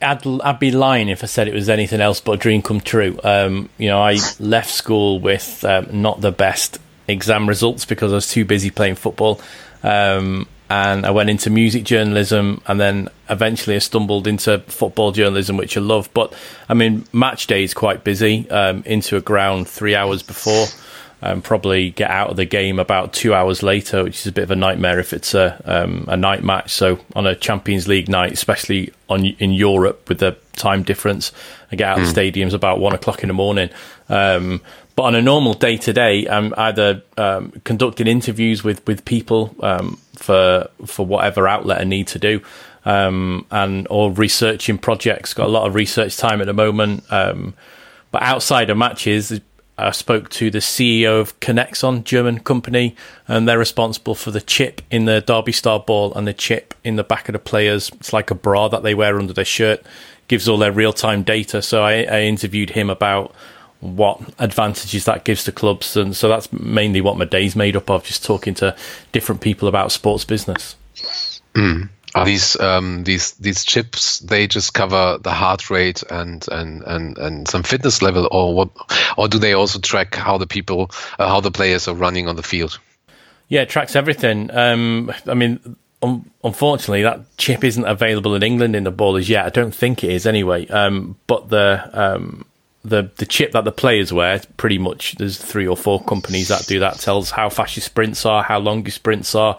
I'd, 0.00 0.26
I'd 0.26 0.60
be 0.60 0.70
lying 0.70 1.08
if 1.08 1.24
I 1.24 1.26
said 1.26 1.48
it 1.48 1.54
was 1.54 1.68
anything 1.68 2.00
else 2.00 2.20
but 2.20 2.32
a 2.32 2.36
dream 2.36 2.62
come 2.62 2.80
true. 2.80 3.18
Um, 3.24 3.68
you 3.78 3.88
know, 3.88 4.00
I 4.00 4.18
left 4.38 4.70
school 4.70 5.20
with 5.20 5.64
um, 5.64 6.02
not 6.02 6.20
the 6.20 6.30
best 6.30 6.78
exam 7.08 7.48
results 7.48 7.84
because 7.84 8.12
I 8.12 8.16
was 8.16 8.28
too 8.28 8.44
busy 8.44 8.70
playing 8.70 8.96
football. 8.96 9.40
Um, 9.82 10.46
and 10.70 11.06
I 11.06 11.10
went 11.10 11.30
into 11.30 11.48
music 11.48 11.84
journalism 11.84 12.60
and 12.66 12.78
then 12.78 13.08
eventually 13.30 13.76
I 13.76 13.78
stumbled 13.78 14.26
into 14.26 14.58
football 14.66 15.12
journalism, 15.12 15.56
which 15.56 15.78
I 15.78 15.80
love. 15.80 16.10
But 16.12 16.34
I 16.68 16.74
mean, 16.74 17.06
match 17.12 17.46
day 17.46 17.64
is 17.64 17.72
quite 17.72 18.04
busy, 18.04 18.48
um, 18.50 18.82
into 18.84 19.16
a 19.16 19.20
ground 19.22 19.66
three 19.66 19.94
hours 19.94 20.22
before 20.22 20.66
and 21.20 21.42
probably 21.42 21.90
get 21.90 22.10
out 22.10 22.30
of 22.30 22.36
the 22.36 22.44
game 22.44 22.78
about 22.78 23.12
two 23.12 23.34
hours 23.34 23.62
later, 23.62 24.04
which 24.04 24.20
is 24.20 24.26
a 24.26 24.32
bit 24.32 24.44
of 24.44 24.50
a 24.50 24.56
nightmare 24.56 25.00
if 25.00 25.12
it's 25.12 25.34
a 25.34 25.60
um, 25.64 26.04
a 26.06 26.16
night 26.16 26.44
match. 26.44 26.70
So 26.70 27.00
on 27.16 27.26
a 27.26 27.34
Champions 27.34 27.88
League 27.88 28.08
night, 28.08 28.32
especially 28.32 28.92
on 29.08 29.24
in 29.24 29.52
Europe 29.52 30.08
with 30.08 30.18
the 30.18 30.36
time 30.54 30.84
difference, 30.84 31.32
I 31.72 31.76
get 31.76 31.88
out 31.88 31.98
mm. 31.98 32.02
of 32.02 32.14
the 32.14 32.22
hmm. 32.22 32.38
stadiums 32.38 32.54
about 32.54 32.78
one 32.78 32.94
o'clock 32.94 33.22
in 33.22 33.28
the 33.28 33.34
morning. 33.34 33.70
Um, 34.08 34.60
but 34.98 35.04
on 35.04 35.14
a 35.14 35.22
normal 35.22 35.54
day 35.54 35.76
to 35.76 35.92
day, 35.92 36.26
I'm 36.26 36.52
either 36.56 37.04
um, 37.16 37.52
conducting 37.62 38.08
interviews 38.08 38.64
with 38.64 38.84
with 38.84 39.04
people 39.04 39.54
um, 39.60 39.96
for 40.16 40.68
for 40.86 41.06
whatever 41.06 41.46
outlet 41.46 41.80
I 41.80 41.84
need 41.84 42.08
to 42.08 42.18
do. 42.18 42.40
Um, 42.84 43.46
and 43.52 43.86
or 43.90 44.10
researching 44.10 44.76
projects. 44.76 45.34
Got 45.34 45.46
a 45.46 45.50
lot 45.50 45.68
of 45.68 45.76
research 45.76 46.16
time 46.16 46.40
at 46.40 46.48
the 46.48 46.52
moment. 46.52 47.04
but 47.08 48.22
outside 48.22 48.70
of 48.70 48.76
matches, 48.76 49.40
I 49.76 49.92
spoke 49.92 50.30
to 50.30 50.50
the 50.50 50.58
CEO 50.58 51.20
of 51.20 51.38
Kinexon, 51.38 52.02
German 52.02 52.40
company, 52.40 52.96
and 53.28 53.48
they're 53.48 53.56
responsible 53.56 54.16
for 54.16 54.32
the 54.32 54.40
chip 54.40 54.82
in 54.90 55.04
the 55.04 55.20
Derby 55.20 55.52
Star 55.52 55.78
ball 55.78 56.12
and 56.14 56.26
the 56.26 56.34
chip 56.34 56.74
in 56.82 56.96
the 56.96 57.04
back 57.04 57.28
of 57.28 57.34
the 57.34 57.38
players. 57.38 57.88
It's 58.00 58.12
like 58.12 58.32
a 58.32 58.34
bra 58.34 58.66
that 58.66 58.82
they 58.82 58.94
wear 58.94 59.20
under 59.20 59.32
their 59.32 59.44
shirt, 59.44 59.80
gives 60.26 60.48
all 60.48 60.58
their 60.58 60.72
real 60.72 60.92
time 60.92 61.22
data. 61.22 61.62
So 61.62 61.84
I, 61.84 62.02
I 62.02 62.22
interviewed 62.22 62.70
him 62.70 62.90
about 62.90 63.32
what 63.80 64.20
advantages 64.38 65.04
that 65.04 65.24
gives 65.24 65.44
to 65.44 65.52
clubs, 65.52 65.96
and 65.96 66.16
so 66.16 66.28
that's 66.28 66.52
mainly 66.52 67.00
what 67.00 67.16
my 67.16 67.24
day's 67.24 67.54
made 67.54 67.76
up 67.76 67.90
of, 67.90 68.04
just 68.04 68.24
talking 68.24 68.54
to 68.54 68.76
different 69.12 69.40
people 69.40 69.68
about 69.68 69.92
sports 69.92 70.24
business. 70.24 70.76
Mm. 71.54 71.88
Are 72.14 72.24
these 72.24 72.58
um, 72.58 73.04
these 73.04 73.32
these 73.32 73.64
chips? 73.64 74.20
They 74.20 74.46
just 74.46 74.74
cover 74.74 75.18
the 75.22 75.30
heart 75.30 75.70
rate 75.70 76.02
and 76.10 76.44
and 76.50 76.82
and 76.82 77.18
and 77.18 77.48
some 77.48 77.62
fitness 77.62 78.02
level, 78.02 78.28
or 78.32 78.54
what? 78.54 78.70
Or 79.16 79.28
do 79.28 79.38
they 79.38 79.52
also 79.52 79.78
track 79.78 80.14
how 80.14 80.38
the 80.38 80.46
people, 80.46 80.90
uh, 81.18 81.28
how 81.28 81.40
the 81.40 81.50
players 81.50 81.86
are 81.86 81.94
running 81.94 82.26
on 82.26 82.36
the 82.36 82.42
field? 82.42 82.78
Yeah, 83.48 83.62
it 83.62 83.68
tracks 83.68 83.94
everything. 83.94 84.50
Um, 84.50 85.12
I 85.26 85.34
mean, 85.34 85.76
un- 86.02 86.30
unfortunately, 86.42 87.02
that 87.02 87.20
chip 87.36 87.62
isn't 87.62 87.84
available 87.84 88.34
in 88.34 88.42
England 88.42 88.74
in 88.74 88.84
the 88.84 88.90
ball 88.90 89.16
as 89.16 89.28
yet. 89.28 89.46
I 89.46 89.50
don't 89.50 89.74
think 89.74 90.02
it 90.02 90.10
is 90.10 90.26
anyway. 90.26 90.66
Um, 90.66 91.16
but 91.26 91.48
the 91.50 91.90
um, 91.92 92.44
the 92.84 93.10
the 93.16 93.26
chip 93.26 93.52
that 93.52 93.64
the 93.64 93.72
players 93.72 94.12
wear, 94.12 94.40
pretty 94.56 94.78
much, 94.78 95.16
there's 95.16 95.38
three 95.38 95.66
or 95.66 95.76
four 95.76 96.02
companies 96.02 96.48
that 96.48 96.66
do 96.66 96.80
that. 96.80 96.98
Tells 96.98 97.30
how 97.30 97.48
fast 97.48 97.76
your 97.76 97.82
sprints 97.82 98.24
are, 98.24 98.42
how 98.42 98.58
long 98.58 98.82
your 98.82 98.92
sprints 98.92 99.34
are 99.34 99.58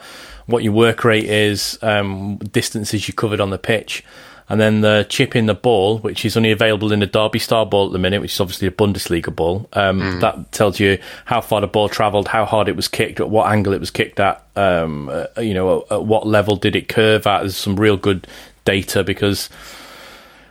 what 0.49 0.63
your 0.63 0.73
work 0.73 1.03
rate 1.03 1.25
is, 1.25 1.77
um, 1.83 2.37
distances 2.37 3.07
you 3.07 3.13
covered 3.13 3.39
on 3.39 3.51
the 3.51 3.57
pitch, 3.57 4.03
and 4.49 4.59
then 4.59 4.81
the 4.81 5.05
chip 5.07 5.35
in 5.35 5.45
the 5.45 5.53
ball, 5.53 5.99
which 5.99 6.25
is 6.25 6.35
only 6.35 6.51
available 6.51 6.91
in 6.91 7.01
the 7.01 7.05
Derby 7.05 7.37
Star 7.37 7.67
ball 7.67 7.85
at 7.85 7.91
the 7.91 7.99
minute, 7.99 8.19
which 8.19 8.33
is 8.33 8.39
obviously 8.39 8.67
a 8.67 8.71
Bundesliga 8.71 9.33
ball. 9.33 9.69
Um, 9.73 10.01
mm. 10.01 10.21
That 10.21 10.51
tells 10.51 10.79
you 10.79 10.97
how 11.25 11.41
far 11.41 11.61
the 11.61 11.67
ball 11.67 11.87
travelled, 11.87 12.29
how 12.29 12.45
hard 12.45 12.67
it 12.67 12.75
was 12.75 12.87
kicked, 12.87 13.19
at 13.19 13.29
what 13.29 13.51
angle 13.51 13.73
it 13.73 13.79
was 13.79 13.91
kicked 13.91 14.19
at, 14.19 14.43
um, 14.55 15.09
uh, 15.09 15.27
you 15.39 15.53
know, 15.53 15.81
at, 15.81 15.97
at 15.97 16.05
what 16.05 16.25
level 16.25 16.55
did 16.55 16.75
it 16.75 16.89
curve 16.89 17.27
at. 17.27 17.41
There's 17.41 17.55
some 17.55 17.79
real 17.79 17.95
good 17.95 18.25
data 18.65 19.03
because 19.03 19.49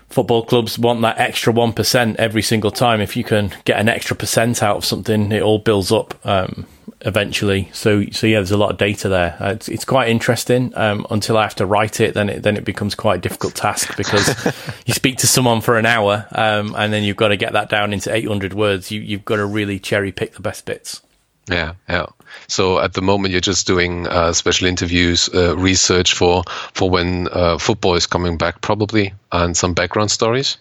football 0.09 0.45
clubs 0.45 0.79
want 0.79 1.01
that 1.03 1.19
extra 1.19 1.53
1% 1.53 2.17
every 2.17 2.43
single 2.43 2.71
time. 2.71 3.01
If 3.01 3.17
you 3.17 3.25
can 3.25 3.53
get 3.65 3.79
an 3.79 3.89
extra 3.89 4.17
percent 4.17 4.63
out 4.63 4.77
of 4.77 4.85
something, 4.85 5.33
it 5.33 5.43
all 5.43 5.59
builds 5.59 5.93
up. 5.93 6.15
Um, 6.27 6.67
eventually. 7.03 7.71
So 7.73 8.05
so 8.11 8.27
yeah, 8.27 8.39
there's 8.39 8.51
a 8.51 8.57
lot 8.57 8.71
of 8.71 8.79
data 8.79 9.09
there. 9.09 9.37
Uh, 9.41 9.53
it's, 9.53 9.69
it's 9.69 9.85
quite 9.85 10.09
interesting. 10.09 10.73
Um, 10.77 11.07
until 11.11 11.37
I 11.37 11.43
have 11.43 11.55
to 11.57 11.67
write 11.67 12.01
it, 12.01 12.15
then 12.15 12.29
it 12.29 12.43
then 12.43 12.57
it 12.57 12.65
becomes 12.65 12.95
quite 12.95 13.19
a 13.19 13.21
difficult 13.21 13.55
task 13.55 13.97
because 13.97 14.29
you 14.87 14.95
speak 14.95 15.19
to 15.19 15.27
someone 15.27 15.61
for 15.61 15.79
an 15.79 15.87
hour, 15.87 16.27
um, 16.33 16.75
and 16.77 16.93
then 16.93 17.03
you've 17.03 17.17
got 17.17 17.29
to 17.29 17.37
get 17.37 17.53
that 17.53 17.69
down 17.69 17.93
into 17.93 18.15
800 18.15 18.55
words. 18.55 18.91
You 18.91 19.01
you've 19.01 19.25
got 19.25 19.37
to 19.37 19.47
really 19.47 19.79
cherry 19.79 20.13
pick 20.13 20.35
the 20.35 20.43
best 20.43 20.65
bits. 20.65 21.03
Yeah, 21.49 21.75
yeah. 21.89 22.07
So 22.47 22.79
at 22.79 22.95
the 22.95 23.03
moment, 23.03 23.33
you're 23.33 23.41
just 23.41 23.67
doing 23.67 24.07
uh, 24.07 24.33
special 24.33 24.67
interviews, 24.67 25.29
uh, 25.35 25.57
research 25.57 26.15
for 26.15 26.45
for 26.75 26.89
when 26.89 27.29
uh, 27.33 27.59
football 27.59 27.95
is 27.95 28.07
coming 28.07 28.37
back, 28.37 28.61
probably, 28.61 29.13
and 29.33 29.57
some 29.57 29.75
background 29.75 30.11
stories. 30.11 30.59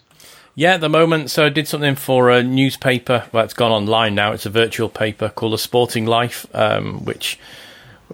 Yeah, 0.54 0.74
at 0.74 0.80
the 0.80 0.88
moment, 0.88 1.30
so 1.30 1.46
I 1.46 1.50
did 1.50 1.68
something 1.68 1.94
for 1.94 2.30
a 2.30 2.42
newspaper 2.42 3.24
that's 3.32 3.54
gone 3.54 3.70
online 3.70 4.16
now. 4.16 4.32
It's 4.32 4.44
a 4.44 4.50
virtual 4.50 4.88
paper 4.88 5.28
called 5.28 5.52
The 5.52 5.58
Sporting 5.58 6.04
Life, 6.04 6.46
um, 6.52 7.04
which 7.04 7.38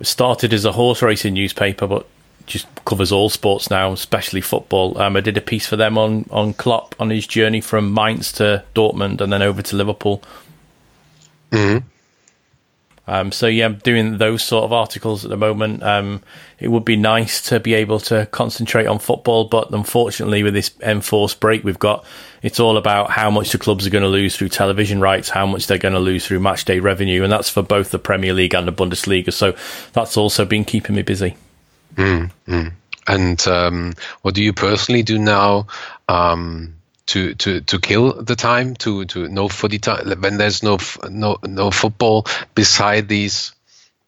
started 0.03 0.53
as 0.53 0.67
a 0.67 0.73
horse 0.73 1.01
racing 1.01 1.33
newspaper, 1.33 1.87
but 1.87 2.07
just 2.47 2.67
covers 2.85 3.11
all 3.11 3.31
sports 3.31 3.71
now, 3.71 3.93
especially 3.93 4.41
football. 4.41 4.99
Um, 4.99 5.17
I 5.17 5.21
did 5.21 5.37
a 5.37 5.41
piece 5.41 5.67
for 5.67 5.77
them 5.77 5.97
on 5.97 6.27
on 6.31 6.53
Klopp 6.53 6.95
on 7.01 7.11
his 7.11 7.27
journey 7.27 7.61
from 7.61 7.95
Mainz 7.95 8.33
to 8.33 8.63
Dortmund 8.75 9.21
and 9.21 9.33
then 9.33 9.41
over 9.41 9.63
to 9.63 9.77
Liverpool. 9.77 10.23
Mm-hmm. 11.51 11.87
Um, 13.07 13.33
so 13.33 13.47
yeah, 13.47 13.67
I'm 13.67 13.77
doing 13.77 14.19
those 14.19 14.43
sort 14.43 14.65
of 14.65 14.73
articles 14.73 15.25
at 15.25 15.31
the 15.31 15.37
moment. 15.37 15.83
Um, 15.83 16.23
it 16.59 16.69
would 16.69 16.85
be 16.85 16.97
nice 16.97 17.43
to 17.49 17.61
be 17.61 17.75
able 17.75 18.01
to 18.01 18.27
concentrate 18.27 18.87
on 18.87 18.99
football, 18.99 19.45
but 19.45 19.71
unfortunately, 19.73 20.43
with 20.43 20.55
this 20.55 20.71
enforced 20.81 21.39
break 21.39 21.65
we've 21.65 21.79
got, 21.79 22.05
it's 22.43 22.59
all 22.59 22.77
about 22.77 23.11
how 23.11 23.31
much 23.31 23.51
the 23.53 23.59
clubs 23.59 23.87
are 23.87 23.91
going 23.91 24.03
to 24.03 24.09
lose 24.09 24.37
through 24.37 24.49
television 24.49 25.01
rights, 25.01 25.29
how 25.29 25.45
much 25.45 25.67
they're 25.67 25.79
going 25.79 25.95
to 25.95 26.01
lose 26.01 26.27
through 26.27 26.41
match 26.41 26.65
day 26.65 26.81
revenue, 26.81 27.23
and 27.23 27.31
that's 27.31 27.51
for 27.51 27.63
both 27.63 27.91
the 27.91 27.99
Premier 27.99 28.33
League 28.33 28.55
and 28.55 28.67
the 28.67 28.73
Bundesliga. 28.73 29.33
So 29.33 29.55
that's 29.93 30.17
also 30.17 30.45
been 30.47 30.65
keeping 30.65 30.97
me 30.97 31.03
busy. 31.03 31.37
Mm, 31.97 32.31
mm. 32.49 32.73
And 33.07 33.47
um, 33.47 33.95
what 34.23 34.35
do 34.35 34.43
you 34.43 34.55
personally 34.55 35.03
do 35.03 35.19
now? 35.19 35.67
Um, 36.09 36.77
to 37.07 37.35
to 37.35 37.61
to 37.61 37.79
kill 37.79 38.23
the 38.23 38.37
time 38.37 38.75
to 38.75 39.05
to 39.05 39.29
no 39.29 39.49
footy 39.49 39.79
time 39.79 40.21
when 40.21 40.39
there's 40.39 40.63
no 40.63 40.79
no 41.11 41.39
no 41.47 41.71
football 41.71 42.27
beside 42.55 43.09
these 43.09 43.53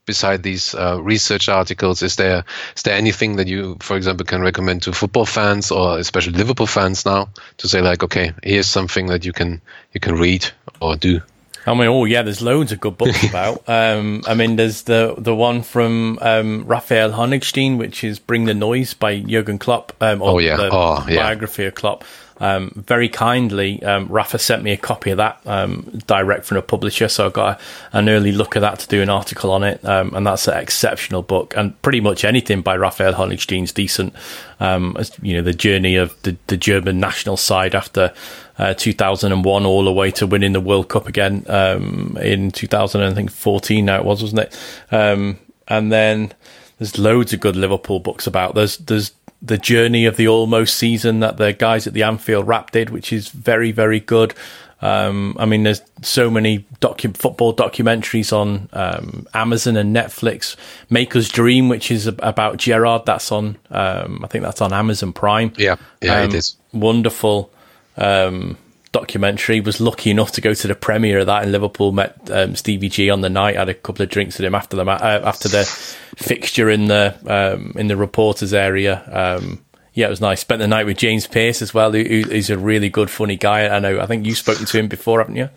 beside 0.07 0.43
these 0.43 0.75
uh, 0.75 1.00
research 1.03 1.49
articles 1.49 2.03
is 2.03 2.17
there 2.17 2.45
is 2.76 2.83
there 2.85 2.97
anything 2.97 3.37
that 3.37 3.49
you 3.49 3.76
for 3.81 3.97
example 3.97 4.25
can 4.25 4.41
recommend 4.41 4.83
to 4.83 4.93
football 4.93 5.26
fans 5.26 5.71
or 5.71 5.99
especially 5.99 6.33
liverpool 6.33 6.67
fans 6.67 7.05
now 7.05 7.29
to 7.59 7.69
say 7.69 7.83
like 7.83 8.03
okay 8.03 8.33
here's 8.43 8.69
something 8.69 9.07
that 9.07 9.25
you 9.25 9.33
can 9.33 9.61
you 9.93 10.00
can 10.00 10.15
read 10.15 10.47
or 10.81 10.97
do 10.97 11.21
I 11.69 11.75
mean, 11.75 11.88
oh 11.88 12.05
yeah, 12.05 12.23
there's 12.23 12.41
loads 12.41 12.71
of 12.71 12.79
good 12.79 12.97
books 12.97 13.25
about. 13.29 13.69
Um, 13.69 14.23
I 14.26 14.35
mean, 14.35 14.55
there's 14.55 14.83
the 14.83 15.17
the 15.19 15.35
one 15.35 15.62
from 15.62 16.19
um, 16.23 16.65
Raphael 16.65 17.11
Honigstein, 17.11 17.76
which 17.76 18.05
is 18.05 18.21
"Bring 18.21 18.45
the 18.45 18.55
Noise" 18.55 18.95
by 18.95 19.19
Jurgen 19.19 19.59
Klopp. 19.59 19.93
Um, 20.00 20.23
oh 20.23 20.38
yeah, 20.38 20.57
the 20.57 20.69
oh 20.71 21.05
yeah, 21.09 21.17
biography 21.17 21.65
of 21.65 21.75
Klopp. 21.75 22.05
Um, 22.38 22.71
very 22.75 23.09
kindly, 23.09 23.83
um, 23.83 24.07
Rafa 24.09 24.38
sent 24.38 24.62
me 24.62 24.73
a 24.73 24.76
copy 24.76 25.11
of 25.11 25.16
that 25.16 25.40
um, 25.47 25.83
direct 26.07 26.45
from 26.45 26.59
a 26.59 26.62
publisher, 26.62 27.09
so 27.09 27.26
I 27.26 27.31
got 27.31 27.61
a, 27.93 27.97
an 27.97 28.09
early 28.09 28.33
look 28.33 28.57
at 28.57 28.61
that 28.61 28.78
to 28.81 28.88
do 28.88 29.02
an 29.02 29.09
article 29.09 29.50
on 29.50 29.62
it, 29.64 29.85
um, 29.85 30.14
and 30.14 30.26
that's 30.26 30.47
an 30.49 30.59
exceptional 30.59 31.23
book. 31.23 31.55
And 31.57 31.81
pretty 31.83 32.00
much 32.00 32.25
anything 32.25 32.62
by 32.62 32.76
Raphael 32.76 33.14
Honigstein's 33.14 33.73
decent. 33.73 34.12
Um, 34.61 34.97
you 35.23 35.35
know, 35.35 35.43
the 35.43 35.55
journey 35.55 35.97
of 35.97 36.21
the, 36.23 36.37
the 36.47 36.57
German 36.57 37.00
national 37.00 37.37
side 37.37 37.75
after 37.75 38.12
uh, 38.59 38.75
2001 38.75 39.66
all 39.66 39.85
the 39.85 39.93
way 39.93 40.11
to 40.12 40.26
winning 40.26 40.52
the 40.52 40.61
World 40.61 40.88
Cup 40.88 41.07
again 41.07 41.45
um, 41.49 42.16
in 42.21 42.50
2014. 42.50 43.85
Now 43.85 43.99
it 43.99 44.05
was, 44.05 44.23
wasn't 44.23 44.40
it? 44.40 45.38
and 45.69 45.90
then 45.90 46.33
there's 46.78 46.99
loads 46.99 47.33
of 47.33 47.40
good 47.40 47.57
Liverpool 47.57 48.00
books 48.00 48.26
about. 48.26 48.55
There's 48.55 48.76
there's 48.78 49.12
the 49.43 49.59
journey 49.59 50.07
of 50.07 50.16
the 50.16 50.28
almost 50.28 50.76
season 50.76 51.21
that 51.21 51.37
the 51.37 51.52
guys 51.52 51.87
at 51.87 51.93
the 51.93 52.02
Anfield 52.02 52.47
Wrap 52.49 52.71
did, 52.71 52.90
which 52.90 53.12
is 53.12 53.28
very, 53.28 53.71
very 53.73 54.00
good. 54.00 54.35
Um, 54.83 55.37
I 55.38 55.47
mean, 55.47 55.62
there's 55.62 55.81
so 56.02 56.31
many 56.31 56.66
docu- 56.81 57.16
football 57.16 57.55
documentaries 57.55 58.33
on 58.33 58.69
um, 58.75 59.26
Amazon 59.33 59.76
and 59.76 59.97
Netflix. 59.97 60.55
Make 60.90 61.16
Us 61.16 61.28
Dream, 61.28 61.69
which 61.71 61.90
is 61.90 62.07
about 62.07 62.59
Gerrard, 62.59 63.07
that's 63.07 63.33
on. 63.33 63.57
Um, 63.71 64.21
I 64.23 64.26
think 64.28 64.45
that's 64.45 64.61
on 64.61 64.73
Amazon 64.75 65.12
Prime. 65.14 65.52
Yeah, 65.57 65.76
yeah, 66.02 66.23
it 66.23 66.31
Um, 66.31 66.35
is. 66.35 66.57
Wonderful 66.73 67.50
um, 67.97 68.59
documentary. 69.00 69.61
Was 69.61 69.81
lucky 69.81 70.11
enough 70.11 70.33
to 70.33 70.41
go 70.41 70.55
to 70.55 70.69
the 70.69 70.75
premiere 70.75 71.19
of 71.21 71.26
that 71.26 71.43
in 71.45 71.53
Liverpool. 71.53 71.93
Met 71.93 72.17
um, 72.31 72.57
Stevie 72.57 72.88
G 72.88 73.11
on 73.11 73.21
the 73.21 73.29
night. 73.31 73.57
Had 73.57 73.69
a 73.69 73.75
couple 73.75 74.03
of 74.03 74.09
drinks 74.09 74.38
with 74.38 74.47
him 74.47 74.55
after 74.55 74.76
the 74.76 74.85
ma- 74.85 74.93
uh, 74.95 75.23
after 75.25 75.49
the 75.49 75.65
fixture 76.17 76.71
in 76.71 76.87
the 76.87 77.15
um, 77.26 77.73
in 77.79 77.88
the 77.88 77.97
reporters 77.97 78.55
area. 78.55 79.03
Um, 79.38 79.62
yeah, 79.93 80.07
it 80.07 80.11
was 80.11 80.21
nice. 80.21 80.41
Spent 80.41 80.61
the 80.61 80.69
night 80.69 80.85
with 80.87 80.99
James 80.99 81.26
Pearce 81.26 81.62
as 81.62 81.73
well, 81.73 81.93
who, 81.93 82.03
a 82.50 82.59
really 82.59 82.91
good, 82.91 83.09
funny 83.11 83.37
guy. 83.37 83.67
I 83.69 83.79
know. 83.79 83.99
I 84.00 84.07
think 84.07 84.26
you've 84.26 84.37
spoken 84.37 84.67
to 84.67 84.79
him 84.79 84.88
before, 84.88 85.21
haven't 85.21 85.37
you? 85.37 85.49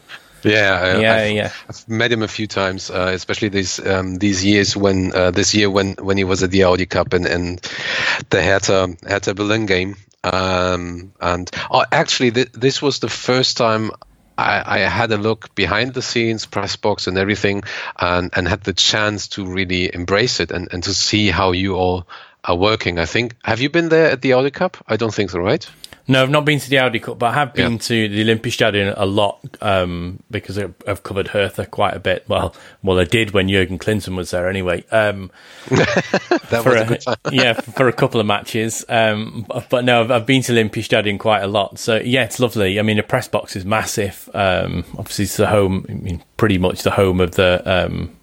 Yeah, 0.43 0.79
I- 0.81 0.99
Yeah, 1.01 1.15
I've, 1.15 1.31
yeah. 1.35 1.51
I've 1.67 1.89
met 1.89 2.11
him 2.11 2.23
a 2.23 2.27
few 2.29 2.47
times, 2.47 2.89
uh, 2.89 3.11
especially 3.13 3.49
these 3.49 3.85
um, 3.85 4.15
these 4.15 4.45
years 4.45 4.77
when 4.77 5.13
uh, 5.13 5.31
this 5.31 5.53
year 5.53 5.69
when 5.69 5.95
when 5.95 6.17
he 6.17 6.23
was 6.23 6.41
at 6.43 6.51
the 6.51 6.63
Audi 6.63 6.85
Cup 6.85 7.11
and, 7.13 7.25
and 7.25 7.59
the 8.29 8.41
Hertha 8.41 8.95
Hertha 9.05 9.33
Berlin 9.33 9.65
game. 9.65 9.95
Um, 10.23 11.13
and 11.19 11.49
oh, 11.71 11.85
actually, 11.91 12.31
th- 12.31 12.51
this 12.51 12.81
was 12.81 12.99
the 12.99 13.09
first 13.09 13.57
time. 13.57 13.91
I, 14.37 14.63
I 14.65 14.79
had 14.79 15.11
a 15.11 15.17
look 15.17 15.53
behind 15.53 15.93
the 15.93 16.01
scenes, 16.01 16.45
press 16.45 16.75
box, 16.77 17.07
and 17.07 17.17
everything, 17.17 17.63
and, 17.99 18.31
and 18.33 18.47
had 18.47 18.63
the 18.63 18.73
chance 18.73 19.27
to 19.29 19.45
really 19.45 19.93
embrace 19.93 20.39
it 20.39 20.51
and, 20.51 20.69
and 20.71 20.81
to 20.83 20.93
see 20.93 21.29
how 21.29 21.51
you 21.51 21.75
all 21.75 22.07
are 22.43 22.55
working. 22.55 22.99
I 22.99 23.05
think. 23.05 23.35
Have 23.43 23.59
you 23.59 23.69
been 23.69 23.89
there 23.89 24.11
at 24.11 24.21
the 24.21 24.33
Audi 24.33 24.51
Cup? 24.51 24.77
I 24.87 24.95
don't 24.95 25.13
think 25.13 25.29
so, 25.29 25.39
right? 25.39 25.67
No, 26.09 26.23
I've 26.23 26.29
not 26.31 26.43
been 26.43 26.59
to 26.59 26.69
the 26.69 26.79
Audi 26.79 26.99
Cup, 26.99 27.19
but 27.19 27.27
I 27.27 27.33
have 27.35 27.53
been 27.53 27.73
Yeah. 27.73 27.77
to 27.77 28.09
the 28.09 28.23
Olympiastadion 28.23 28.95
a 28.97 29.05
lot 29.05 29.39
um, 29.61 30.23
because 30.31 30.57
I've 30.57 31.03
covered 31.03 31.27
Hertha 31.29 31.67
quite 31.67 31.93
a 31.95 31.99
bit. 31.99 32.25
Well, 32.27 32.55
well, 32.81 32.99
I 32.99 33.03
did 33.03 33.29
when 33.31 33.47
Jurgen 33.47 33.77
Klinsmann 33.77 34.15
was 34.15 34.31
there 34.31 34.49
anyway. 34.49 34.83
Um, 34.91 35.29
That 35.69 36.63
for 36.63 36.71
was 36.71 36.79
a 36.79 36.83
a, 36.83 36.85
good 36.87 37.01
time. 37.01 37.15
yeah, 37.31 37.53
for 37.53 37.87
a 37.87 37.93
couple 37.93 38.19
of 38.19 38.25
matches. 38.25 38.83
Um, 38.89 39.45
but, 39.47 39.69
but 39.69 39.85
no, 39.85 40.01
I've, 40.01 40.09
I've 40.09 40.25
been 40.25 40.41
to 40.43 40.51
Olympiastadion 40.51 41.19
quite 41.19 41.41
a 41.43 41.47
lot. 41.47 41.77
So 41.77 41.97
yeah, 41.97 42.23
it's 42.23 42.39
lovely. 42.39 42.79
I 42.79 42.81
mean, 42.81 42.97
the 42.97 43.03
press 43.03 43.27
box 43.27 43.55
is 43.55 43.63
massive. 43.63 44.27
Um, 44.33 44.85
obviously, 44.97 45.25
it's 45.25 45.37
the 45.37 45.45
home, 45.47 45.85
I 45.89 45.93
mean, 45.93 46.23
pretty 46.37 46.57
much 46.57 46.81
the 46.81 46.91
home 46.91 47.21
of 47.21 47.35
the 47.35 47.61
um, 47.71 48.15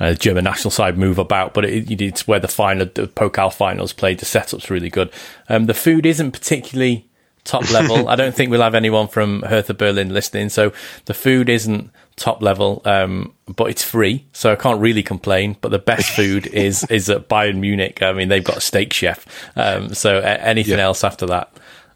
uh, 0.00 0.14
German 0.14 0.42
national 0.42 0.72
side 0.72 0.98
move 0.98 1.18
about, 1.20 1.54
but 1.54 1.64
it, 1.64 1.88
it's 2.00 2.26
where 2.26 2.40
the 2.40 2.48
final, 2.48 2.86
the 2.86 3.06
Pokal 3.06 3.52
finals 3.54 3.92
played. 3.92 4.18
The 4.18 4.24
setup's 4.24 4.70
really 4.70 4.90
good. 4.90 5.12
Um, 5.48 5.66
the 5.66 5.74
food 5.74 6.04
isn't 6.04 6.32
particularly 6.32 7.06
top 7.44 7.70
level. 7.70 8.08
I 8.10 8.16
don't 8.16 8.34
think 8.34 8.50
we'll 8.50 8.62
have 8.62 8.74
anyone 8.74 9.08
from 9.08 9.42
Hertha 9.42 9.74
Berlin 9.74 10.12
listening, 10.12 10.48
so 10.48 10.72
the 11.06 11.14
food 11.14 11.48
isn't 11.48 11.90
top 12.16 12.42
level, 12.42 12.82
um, 12.84 13.32
but 13.46 13.70
it's 13.70 13.82
free, 13.82 14.26
so 14.32 14.52
I 14.52 14.56
can't 14.56 14.80
really 14.80 15.02
complain. 15.02 15.56
But 15.60 15.70
the 15.70 15.78
best 15.78 16.10
food 16.16 16.46
is 16.48 16.84
is 16.90 17.08
at 17.10 17.28
Bayern 17.28 17.58
Munich. 17.58 18.02
I 18.02 18.12
mean, 18.12 18.28
they've 18.28 18.44
got 18.44 18.58
a 18.58 18.60
steak 18.60 18.92
chef, 18.92 19.26
um, 19.56 19.94
so 19.94 20.18
a- 20.18 20.22
anything 20.24 20.78
Yeah. 20.78 20.84
else 20.84 21.04
after 21.04 21.26
that. 21.26 21.50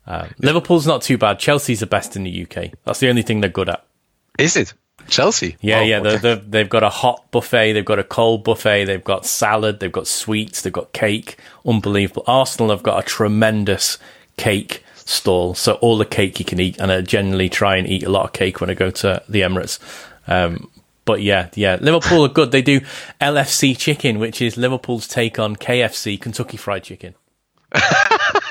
Um, 0.09 0.29
Liverpool's 0.39 0.87
not 0.87 1.03
too 1.03 1.19
bad. 1.19 1.39
Chelsea's 1.41 1.81
the 1.81 1.87
best 1.87 2.15
in 2.17 2.23
the 2.25 2.43
UK. 2.47 2.71
That's 2.85 3.01
the 3.01 3.09
only 3.09 3.23
thing 3.23 3.41
they're 3.41 3.51
good 3.51 3.69
at. 3.69 3.85
Is 4.39 4.57
it 4.57 4.73
Chelsea? 5.09 5.57
Yeah, 5.61 5.81
Oh, 5.81 5.83
yeah. 5.83 5.99
okay. 5.99 6.09
They're, 6.11 6.19
they're, 6.19 6.37
they've 6.37 6.69
got 6.69 6.85
a 6.85 6.89
hot 6.89 7.25
buffet. 7.33 7.73
They've 7.73 7.85
got 7.85 7.99
a 7.99 8.05
cold 8.05 8.45
buffet. 8.45 8.85
They've 8.85 9.03
got 9.03 9.27
salad. 9.27 9.81
They've 9.81 9.91
got 9.91 10.07
sweets. 10.07 10.63
They've 10.63 10.73
got 10.73 10.93
cake. 10.93 11.39
Unbelievable. 11.67 12.23
Arsenal 12.29 12.71
have 12.71 12.85
got 12.85 13.01
a 13.03 13.07
tremendous 13.07 13.99
cake 14.37 14.85
stall. 15.07 15.55
So 15.55 15.75
all 15.75 15.97
the 15.97 16.05
cake 16.05 16.39
you 16.39 16.45
can 16.45 16.61
eat. 16.61 16.79
And 16.79 16.93
I 16.93 17.01
generally 17.01 17.49
try 17.49 17.77
and 17.77 17.89
eat 17.89 18.03
a 18.03 18.11
lot 18.11 18.27
of 18.27 18.33
cake 18.35 18.61
when 18.61 18.69
I 18.69 18.75
go 18.75 18.91
to 18.91 19.23
the 19.29 19.41
Emirates. 19.41 19.79
Um, 20.29 20.71
but 21.07 21.23
yeah, 21.23 21.49
yeah. 21.55 21.79
Liverpool 21.81 22.27
are 22.27 22.29
good. 22.29 22.51
They 22.51 22.63
do 22.63 22.81
LFC 23.21 23.79
chicken, 23.79 24.19
which 24.19 24.43
is 24.43 24.59
Liverpool's 24.59 25.09
take 25.09 25.39
on 25.39 25.57
KFC, 25.57 26.21
Kentucky 26.21 26.59
Fried 26.59 26.83
Chicken. 26.83 27.15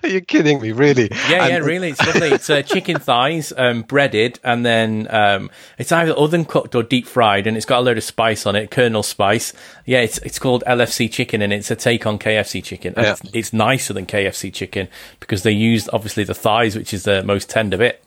Are 0.04 0.08
you 0.08 0.20
kidding 0.20 0.60
me? 0.60 0.72
Really? 0.72 1.08
Yeah, 1.28 1.44
And- 1.44 1.50
yeah, 1.52 1.58
really. 1.58 1.90
It's 1.90 2.04
lovely. 2.06 2.28
It's 2.28 2.48
uh, 2.48 2.62
chicken 2.74 2.98
thighs, 2.98 3.52
um, 3.56 3.82
breaded, 3.82 4.40
and 4.42 4.64
then 4.64 5.06
um, 5.10 5.50
it's 5.78 5.92
either 5.92 6.12
oven 6.12 6.44
cooked 6.44 6.74
or 6.74 6.82
deep 6.82 7.06
fried, 7.06 7.46
and 7.46 7.56
it's 7.56 7.66
got 7.66 7.80
a 7.80 7.82
load 7.82 7.98
of 7.98 8.04
spice 8.04 8.46
on 8.46 8.56
it, 8.56 8.70
Colonel 8.70 9.02
spice. 9.02 9.52
Yeah, 9.84 10.00
it's 10.00 10.18
it's 10.18 10.38
called 10.38 10.64
LFC 10.66 11.10
chicken, 11.10 11.42
and 11.42 11.52
it's 11.52 11.70
a 11.70 11.76
take 11.76 12.06
on 12.06 12.18
KFC 12.18 12.62
chicken. 12.64 12.94
Yeah. 12.96 13.12
It's, 13.12 13.22
it's 13.34 13.52
nicer 13.52 13.92
than 13.92 14.06
KFC 14.06 14.52
chicken 14.52 14.88
because 15.20 15.42
they 15.42 15.52
used 15.52 15.90
obviously 15.92 16.24
the 16.24 16.34
thighs, 16.34 16.76
which 16.76 16.94
is 16.94 17.04
the 17.04 17.22
most 17.22 17.50
tender 17.50 17.76
bit. 17.76 18.02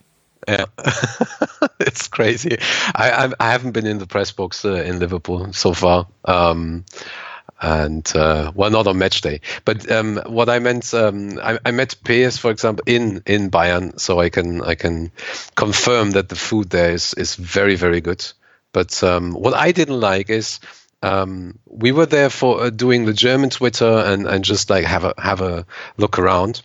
Yeah, 0.48 0.66
it's 1.80 2.08
crazy. 2.10 2.58
I, 2.96 3.12
I 3.28 3.34
I 3.40 3.52
haven't 3.52 3.72
been 3.72 3.86
in 3.86 4.00
the 4.00 4.08
press 4.08 4.32
box 4.32 4.66
uh, 4.66 4.74
in 4.74 5.00
Liverpool 5.00 5.54
so 5.54 5.74
far, 5.74 6.08
um, 6.26 6.84
and 7.62 8.12
uh, 8.16 8.52
well, 8.54 8.70
not 8.70 8.88
on 8.88 8.98
match 8.98 9.22
day. 9.22 9.42
But 9.64 9.90
um, 9.92 10.22
what 10.26 10.50
I 10.50 10.60
meant, 10.60 10.94
um, 10.94 11.40
I, 11.42 11.60
I 11.66 11.72
met 11.72 11.96
PS, 12.04 12.38
for 12.38 12.52
example, 12.52 12.84
in 12.86 13.24
in 13.26 13.50
Bayern, 13.50 14.00
so 14.00 14.20
I 14.20 14.30
can 14.30 14.62
I 14.62 14.76
can 14.76 15.12
confirm 15.56 16.12
that 16.12 16.30
the 16.30 16.36
food 16.36 16.70
there 16.70 16.92
is 16.92 17.14
is 17.14 17.36
very 17.36 17.76
very 17.76 18.02
good. 18.02 18.26
But 18.74 19.04
um, 19.04 19.34
what 19.34 19.54
I 19.54 19.72
didn't 19.72 20.00
like 20.00 20.30
is. 20.30 20.60
Um, 21.02 21.60
we 21.66 21.92
were 21.92 22.06
there 22.06 22.30
for 22.30 22.64
uh, 22.64 22.70
doing 22.70 23.04
the 23.04 23.12
German 23.12 23.50
Twitter 23.50 23.86
and, 23.86 24.26
and 24.26 24.42
just 24.42 24.70
like 24.70 24.86
have 24.86 25.04
a 25.04 25.14
have 25.18 25.42
a 25.42 25.66
look 25.98 26.18
around, 26.18 26.62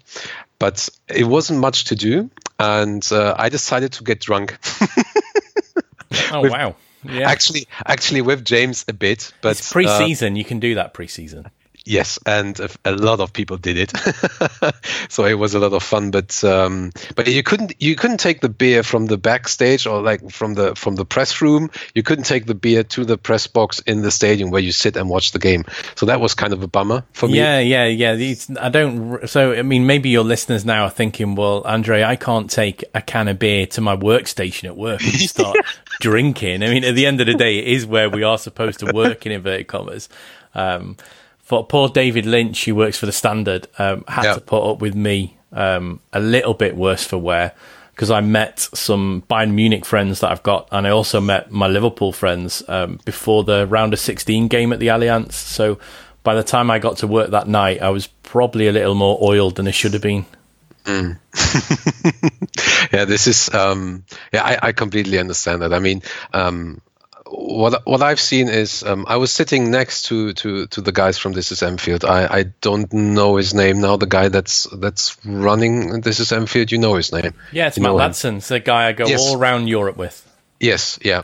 but 0.60 0.88
it 1.08 1.24
wasn't 1.24 1.58
much 1.58 1.86
to 1.86 1.96
do, 1.96 2.30
and 2.56 3.04
uh, 3.10 3.34
I 3.36 3.48
decided 3.48 3.94
to 3.94 4.04
get 4.04 4.20
drunk. 4.20 4.56
Oh 6.30 6.48
wow! 6.48 6.74
Yeah, 7.04 7.30
actually, 7.30 7.68
actually 7.86 8.22
with 8.22 8.44
James 8.44 8.84
a 8.88 8.92
bit, 8.92 9.32
but 9.40 9.50
it's 9.58 9.72
pre-season. 9.72 10.34
Uh, 10.34 10.36
you 10.36 10.44
can 10.44 10.60
do 10.60 10.74
that 10.74 10.94
pre-season. 10.94 11.48
Yes, 11.88 12.18
and 12.26 12.60
a, 12.60 12.68
a, 12.84 12.92
lot 12.92 13.18
of 13.20 13.32
people 13.32 13.56
did 13.56 13.78
it, 13.78 13.92
so 15.08 15.24
it 15.24 15.38
was 15.38 15.54
a 15.54 15.58
lot 15.58 15.72
of 15.72 15.82
fun. 15.82 16.10
But 16.10 16.44
um, 16.44 16.92
but 17.16 17.26
you 17.28 17.42
couldn't 17.42 17.80
you 17.80 17.96
couldn't 17.96 18.20
take 18.20 18.42
the 18.42 18.50
beer 18.50 18.82
from 18.82 19.06
the 19.06 19.16
backstage 19.16 19.86
or 19.86 20.02
like 20.02 20.30
from 20.30 20.52
the 20.52 20.74
from 20.74 20.96
the 20.96 21.06
press 21.06 21.40
room. 21.40 21.70
You 21.94 22.02
couldn't 22.02 22.24
take 22.24 22.44
the 22.44 22.54
beer 22.54 22.82
to 22.84 23.06
the 23.06 23.16
press 23.16 23.46
box 23.46 23.80
in 23.80 24.02
the 24.02 24.10
stadium 24.10 24.50
where 24.50 24.60
you 24.60 24.70
sit 24.70 24.98
and 24.98 25.08
watch 25.08 25.32
the 25.32 25.38
game. 25.38 25.64
So 25.94 26.04
that 26.04 26.20
was 26.20 26.34
kind 26.34 26.52
of 26.52 26.62
a 26.62 26.68
bummer 26.68 27.04
for 27.14 27.26
me. 27.26 27.38
Yeah, 27.38 27.58
yeah, 27.60 27.86
yeah. 27.86 28.16
These, 28.16 28.54
I 28.58 28.68
don't. 28.68 29.26
So 29.26 29.54
I 29.54 29.62
mean, 29.62 29.86
maybe 29.86 30.10
your 30.10 30.24
listeners 30.24 30.66
now 30.66 30.84
are 30.84 30.90
thinking, 30.90 31.36
well, 31.36 31.62
Andre, 31.64 32.02
I 32.02 32.16
can't 32.16 32.50
take 32.50 32.84
a 32.94 33.00
can 33.00 33.28
of 33.28 33.38
beer 33.38 33.64
to 33.68 33.80
my 33.80 33.96
workstation 33.96 34.64
at 34.64 34.76
work 34.76 35.00
and 35.00 35.14
start 35.14 35.56
drinking. 36.00 36.62
I 36.62 36.66
mean, 36.68 36.84
at 36.84 36.94
the 36.94 37.06
end 37.06 37.22
of 37.22 37.26
the 37.26 37.34
day, 37.34 37.60
it 37.60 37.66
is 37.66 37.86
where 37.86 38.10
we 38.10 38.24
are 38.24 38.36
supposed 38.36 38.80
to 38.80 38.92
work 38.92 39.24
in 39.24 39.32
inverted 39.32 39.68
commas. 39.68 40.10
Um, 40.54 40.98
for 41.48 41.64
poor 41.64 41.88
David 41.88 42.26
Lynch, 42.26 42.66
who 42.66 42.74
works 42.74 42.98
for 42.98 43.06
the 43.06 43.12
Standard, 43.12 43.68
um, 43.78 44.04
had 44.06 44.24
yeah. 44.24 44.34
to 44.34 44.40
put 44.42 44.70
up 44.70 44.82
with 44.82 44.94
me 44.94 45.38
um, 45.50 45.98
a 46.12 46.20
little 46.20 46.52
bit 46.52 46.76
worse 46.76 47.04
for 47.04 47.16
wear 47.16 47.54
because 47.92 48.10
I 48.10 48.20
met 48.20 48.60
some 48.60 49.22
Bayern 49.30 49.54
Munich 49.54 49.86
friends 49.86 50.20
that 50.20 50.30
I've 50.30 50.42
got, 50.42 50.68
and 50.70 50.86
I 50.86 50.90
also 50.90 51.22
met 51.22 51.50
my 51.50 51.66
Liverpool 51.66 52.12
friends 52.12 52.62
um, 52.68 53.00
before 53.06 53.44
the 53.44 53.66
round 53.66 53.94
of 53.94 53.98
16 53.98 54.48
game 54.48 54.74
at 54.74 54.78
the 54.78 54.88
Allianz. 54.88 55.32
So 55.32 55.78
by 56.22 56.34
the 56.34 56.42
time 56.42 56.70
I 56.70 56.78
got 56.78 56.98
to 56.98 57.06
work 57.06 57.30
that 57.30 57.48
night, 57.48 57.80
I 57.80 57.88
was 57.88 58.08
probably 58.24 58.68
a 58.68 58.72
little 58.72 58.94
more 58.94 59.18
oiled 59.22 59.56
than 59.56 59.66
I 59.66 59.70
should 59.70 59.94
have 59.94 60.02
been. 60.02 60.26
Mm. 60.84 61.18
yeah, 62.92 63.06
this 63.06 63.26
is 63.26 63.52
um, 63.54 64.04
yeah, 64.34 64.44
I, 64.44 64.68
I, 64.68 64.72
completely 64.72 65.18
understand 65.18 65.62
that. 65.62 65.72
I 65.72 65.78
mean, 65.78 66.02
um, 66.34 66.82
what 67.30 67.86
what 67.86 68.02
I've 68.02 68.20
seen 68.20 68.48
is 68.48 68.82
um, 68.82 69.04
I 69.08 69.16
was 69.16 69.32
sitting 69.32 69.70
next 69.70 70.06
to 70.06 70.32
to 70.34 70.66
to 70.68 70.80
the 70.80 70.92
guys 70.92 71.18
from 71.18 71.32
This 71.32 71.52
Is 71.52 71.62
Anfield. 71.62 72.04
I, 72.04 72.26
I 72.26 72.42
don't 72.60 72.92
know 72.92 73.36
his 73.36 73.54
name 73.54 73.80
now. 73.80 73.96
The 73.96 74.06
guy 74.06 74.28
that's 74.28 74.64
that's 74.72 75.16
running 75.24 76.00
This 76.00 76.20
Is 76.20 76.32
Anfield. 76.32 76.72
You 76.72 76.78
know 76.78 76.94
his 76.94 77.12
name? 77.12 77.34
Yeah, 77.52 77.68
it's 77.68 77.76
you 77.76 77.82
Matt 77.82 77.92
Ladson. 77.92 78.46
the 78.46 78.60
guy 78.60 78.88
I 78.88 78.92
go 78.92 79.06
yes. 79.06 79.20
all 79.20 79.38
around 79.38 79.68
Europe 79.68 79.96
with. 79.96 80.24
Yes, 80.60 80.98
yeah, 81.02 81.22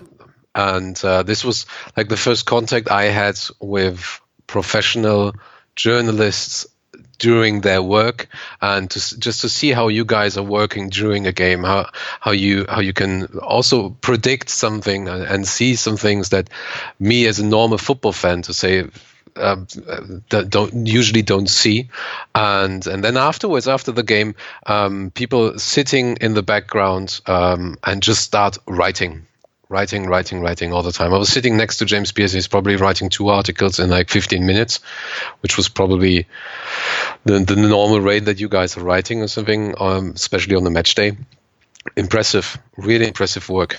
and 0.54 1.02
uh, 1.04 1.22
this 1.22 1.44
was 1.44 1.66
like 1.96 2.08
the 2.08 2.16
first 2.16 2.46
contact 2.46 2.90
I 2.90 3.04
had 3.04 3.38
with 3.60 4.20
professional 4.46 5.34
journalists 5.74 6.66
during 7.18 7.60
their 7.60 7.82
work 7.82 8.28
and 8.60 8.90
to, 8.90 9.18
just 9.18 9.42
to 9.42 9.48
see 9.48 9.70
how 9.70 9.88
you 9.88 10.04
guys 10.04 10.36
are 10.36 10.42
working 10.42 10.88
during 10.88 11.26
a 11.26 11.32
game 11.32 11.62
how 11.62 11.88
how 12.20 12.30
you 12.30 12.66
how 12.68 12.80
you 12.80 12.92
can 12.92 13.24
also 13.38 13.90
predict 13.90 14.48
something 14.48 15.08
and, 15.08 15.22
and 15.22 15.46
see 15.46 15.74
some 15.76 15.96
things 15.96 16.30
that 16.30 16.50
me 16.98 17.26
as 17.26 17.38
a 17.38 17.46
normal 17.46 17.78
football 17.78 18.12
fan 18.12 18.42
to 18.42 18.54
say 18.54 18.84
um, 19.36 19.66
don't 20.28 20.86
usually 20.86 21.22
don't 21.22 21.48
see, 21.48 21.88
and 22.34 22.86
and 22.86 23.02
then 23.02 23.16
afterwards, 23.16 23.66
after 23.66 23.90
the 23.90 24.04
game, 24.04 24.34
um, 24.66 25.10
people 25.10 25.58
sitting 25.58 26.18
in 26.20 26.34
the 26.34 26.42
background 26.42 27.20
um, 27.26 27.76
and 27.82 28.00
just 28.00 28.22
start 28.22 28.58
writing 28.66 29.26
writing, 29.68 30.06
writing, 30.06 30.40
writing 30.40 30.72
all 30.72 30.82
the 30.82 30.92
time. 30.92 31.12
I 31.12 31.18
was 31.18 31.28
sitting 31.28 31.56
next 31.56 31.78
to 31.78 31.84
James 31.84 32.12
Pearce. 32.12 32.32
He's 32.32 32.48
probably 32.48 32.76
writing 32.76 33.08
two 33.08 33.28
articles 33.28 33.78
in 33.78 33.90
like 33.90 34.10
15 34.10 34.44
minutes, 34.44 34.80
which 35.40 35.56
was 35.56 35.68
probably 35.68 36.26
the, 37.24 37.40
the 37.40 37.56
normal 37.56 38.00
rate 38.00 38.26
that 38.26 38.40
you 38.40 38.48
guys 38.48 38.76
are 38.76 38.84
writing 38.84 39.22
or 39.22 39.28
something, 39.28 39.74
um, 39.78 40.12
especially 40.14 40.56
on 40.56 40.64
the 40.64 40.70
match 40.70 40.94
day. 40.94 41.16
Impressive, 41.96 42.58
really 42.76 43.06
impressive 43.06 43.48
work. 43.48 43.78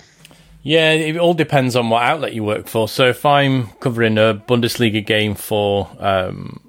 Yeah, 0.61 0.91
it 0.91 1.17
all 1.17 1.35
depends 1.35 1.75
on 1.75 1.89
what 1.89 2.01
outlet 2.01 2.33
you 2.33 2.43
work 2.43 2.67
for. 2.67 2.87
So 2.87 3.07
if 3.07 3.23
I'm 3.23 3.67
covering 3.79 4.17
a 4.17 4.41
Bundesliga 4.47 5.05
game 5.05 5.35
for 5.35 5.89
um, 5.99 6.64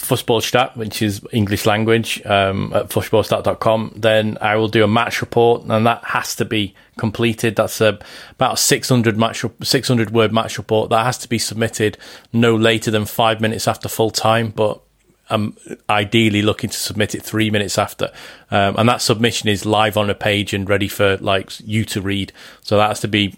Fußballstat, 0.00 0.76
which 0.76 1.02
is 1.02 1.20
English 1.32 1.66
language, 1.66 2.24
um, 2.26 2.72
at 2.74 2.88
fußballstat.com, 2.88 3.92
then 3.96 4.38
I 4.40 4.56
will 4.56 4.68
do 4.68 4.82
a 4.82 4.88
match 4.88 5.20
report, 5.20 5.64
and 5.64 5.86
that 5.86 6.02
has 6.04 6.34
to 6.36 6.44
be 6.44 6.74
completed. 6.98 7.56
That's 7.56 7.80
a, 7.80 7.98
about 8.32 8.58
600 8.58 9.16
match, 9.16 9.44
600 9.62 10.10
word 10.10 10.32
match 10.32 10.58
report 10.58 10.90
that 10.90 11.04
has 11.04 11.18
to 11.18 11.28
be 11.28 11.38
submitted 11.38 11.98
no 12.32 12.56
later 12.56 12.90
than 12.90 13.04
five 13.04 13.40
minutes 13.40 13.68
after 13.68 13.88
full 13.88 14.10
time, 14.10 14.50
but 14.50 14.80
I'm 15.28 15.56
ideally 15.88 16.42
looking 16.42 16.70
to 16.70 16.76
submit 16.76 17.14
it 17.14 17.22
three 17.22 17.50
minutes 17.50 17.78
after. 17.78 18.12
Um, 18.50 18.76
and 18.76 18.88
that 18.88 19.00
submission 19.00 19.48
is 19.48 19.64
live 19.64 19.96
on 19.96 20.10
a 20.10 20.14
page 20.14 20.52
and 20.52 20.68
ready 20.68 20.88
for 20.88 21.16
like 21.18 21.60
you 21.60 21.84
to 21.86 22.00
read. 22.00 22.32
So 22.62 22.76
that 22.76 22.88
has 22.88 23.00
to 23.00 23.08
be 23.08 23.36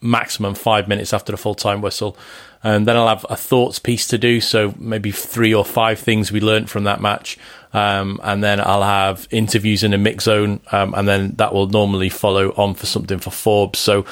maximum 0.00 0.54
five 0.54 0.88
minutes 0.88 1.12
after 1.12 1.32
the 1.32 1.38
full 1.38 1.54
time 1.54 1.80
whistle 1.80 2.16
and 2.62 2.86
then 2.86 2.96
I'll 2.96 3.08
have 3.08 3.26
a 3.28 3.36
thoughts 3.36 3.78
piece 3.78 4.06
to 4.08 4.18
do. 4.18 4.40
So 4.40 4.74
maybe 4.78 5.10
three 5.10 5.52
or 5.52 5.64
five 5.64 5.98
things 5.98 6.30
we 6.30 6.40
learned 6.40 6.70
from 6.70 6.84
that 6.84 7.00
match, 7.00 7.38
um, 7.72 8.20
and 8.22 8.42
then 8.42 8.60
I'll 8.60 8.82
have 8.82 9.26
interviews 9.30 9.82
in 9.82 9.92
a 9.92 9.98
mix 9.98 10.24
zone, 10.24 10.60
um, 10.70 10.94
and 10.94 11.08
then 11.08 11.32
that 11.36 11.54
will 11.54 11.68
normally 11.68 12.08
follow 12.08 12.50
on 12.52 12.74
for 12.74 12.86
something 12.86 13.18
for 13.18 13.30
Forbes. 13.30 13.78
So. 13.78 14.04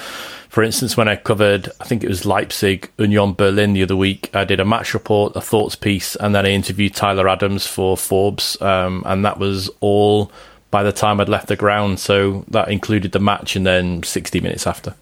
For 0.51 0.65
instance, 0.65 0.97
when 0.97 1.07
I 1.07 1.15
covered, 1.15 1.71
I 1.81 1.85
think 1.85 2.03
it 2.03 2.09
was 2.09 2.27
Leipzig, 2.27 2.91
Union 2.99 3.35
Berlin 3.35 3.73
the 3.73 3.85
other 3.85 3.95
week, 3.95 4.31
I 4.35 4.43
did 4.43 4.59
a 4.59 4.65
match 4.65 4.95
report, 4.95 5.37
a 5.37 5.41
thoughts 5.41 5.77
piece, 5.77 6.17
and 6.17 6.35
then 6.35 6.45
I 6.45 6.49
interviewed 6.49 6.93
Tyler 6.93 7.29
Adams 7.29 7.69
for 7.69 7.97
Forbes, 7.97 8.61
um, 8.61 9.05
and 9.07 9.25
that 9.25 9.39
was 9.39 9.71
all 9.79 10.33
by 10.71 10.83
the 10.83 10.93
time 10.93 11.21
I'd 11.21 11.29
left 11.29 11.47
the 11.47 11.55
ground. 11.55 12.01
So 12.01 12.45
that 12.49 12.69
included 12.69 13.13
the 13.13 13.21
match 13.21 13.57
and 13.57 13.67
then 13.67 14.03
60 14.03 14.41
minutes 14.41 14.67
after. 14.67 14.95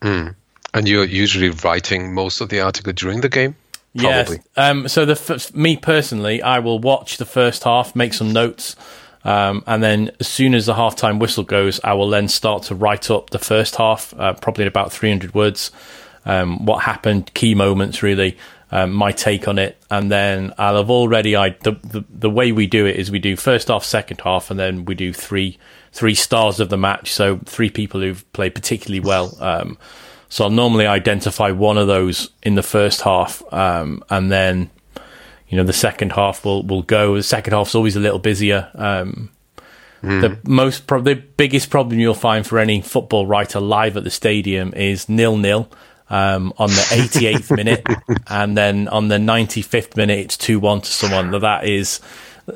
Mm. 0.00 0.34
And 0.74 0.88
you're 0.88 1.04
usually 1.04 1.50
writing 1.50 2.14
most 2.14 2.40
of 2.40 2.48
the 2.48 2.60
article 2.60 2.92
during 2.92 3.20
the 3.20 3.28
game? 3.28 3.56
Probably. 3.96 4.36
Yes. 4.36 4.70
Um, 4.70 4.88
so 4.88 5.04
the 5.04 5.12
f- 5.12 5.54
me 5.54 5.76
personally, 5.76 6.40
I 6.40 6.60
will 6.60 6.78
watch 6.78 7.18
the 7.18 7.26
first 7.26 7.64
half, 7.64 7.94
make 7.94 8.14
some 8.14 8.32
notes, 8.32 8.74
um, 9.24 9.62
and 9.66 9.82
then 9.82 10.10
as 10.18 10.28
soon 10.28 10.54
as 10.54 10.66
the 10.66 10.74
halftime 10.74 11.18
whistle 11.18 11.44
goes, 11.44 11.80
I 11.84 11.92
will 11.92 12.08
then 12.08 12.28
start 12.28 12.64
to 12.64 12.74
write 12.74 13.10
up 13.10 13.30
the 13.30 13.38
first 13.38 13.76
half, 13.76 14.14
uh, 14.18 14.32
probably 14.34 14.62
in 14.62 14.68
about 14.68 14.92
300 14.92 15.34
words. 15.34 15.70
Um, 16.24 16.64
what 16.66 16.82
happened, 16.84 17.32
key 17.34 17.54
moments, 17.54 18.02
really, 18.02 18.38
um, 18.70 18.92
my 18.92 19.12
take 19.12 19.48
on 19.48 19.58
it, 19.58 19.76
and 19.90 20.10
then 20.10 20.54
I'll 20.56 20.76
have 20.76 20.90
already. 20.90 21.36
I 21.36 21.50
the, 21.50 21.72
the 21.82 22.04
the 22.08 22.30
way 22.30 22.52
we 22.52 22.66
do 22.66 22.86
it 22.86 22.96
is 22.96 23.10
we 23.10 23.18
do 23.18 23.36
first 23.36 23.68
half, 23.68 23.84
second 23.84 24.20
half, 24.22 24.50
and 24.50 24.58
then 24.58 24.84
we 24.86 24.94
do 24.94 25.12
three 25.12 25.58
three 25.92 26.14
stars 26.14 26.58
of 26.58 26.70
the 26.70 26.78
match. 26.78 27.12
So 27.12 27.38
three 27.44 27.70
people 27.70 28.00
who've 28.00 28.32
played 28.32 28.54
particularly 28.54 29.00
well. 29.00 29.36
So 30.32 30.44
I'll 30.44 30.50
normally 30.50 30.86
identify 30.86 31.50
one 31.50 31.76
of 31.76 31.88
those 31.88 32.30
in 32.42 32.54
the 32.54 32.62
first 32.62 33.02
half, 33.02 33.42
um, 33.52 34.02
and 34.08 34.32
then 34.32 34.70
you 35.46 35.58
know 35.58 35.62
the 35.62 35.74
second 35.74 36.12
half 36.12 36.42
will 36.42 36.62
will 36.62 36.80
go. 36.80 37.16
The 37.16 37.22
second 37.22 37.52
half's 37.52 37.74
always 37.74 37.96
a 37.96 38.00
little 38.00 38.18
busier. 38.18 38.70
Um, 38.74 39.28
mm. 40.02 40.22
The 40.22 40.38
most 40.48 40.86
pro- 40.86 41.02
the 41.02 41.16
biggest 41.16 41.68
problem 41.68 41.98
you'll 42.00 42.14
find 42.14 42.46
for 42.46 42.58
any 42.58 42.80
football 42.80 43.26
writer 43.26 43.60
live 43.60 43.98
at 43.98 44.04
the 44.04 44.10
stadium 44.10 44.72
is 44.72 45.06
nil 45.06 45.36
nil. 45.36 45.68
Um, 46.08 46.54
on 46.58 46.68
the 46.68 46.86
88th 47.10 47.54
minute, 47.54 47.86
and 48.26 48.56
then 48.56 48.88
on 48.88 49.08
the 49.08 49.16
95th 49.16 49.96
minute, 49.96 50.18
it's 50.18 50.36
2 50.36 50.60
1 50.60 50.82
to 50.82 50.90
someone. 50.90 51.30
That 51.40 51.66
is 51.66 52.00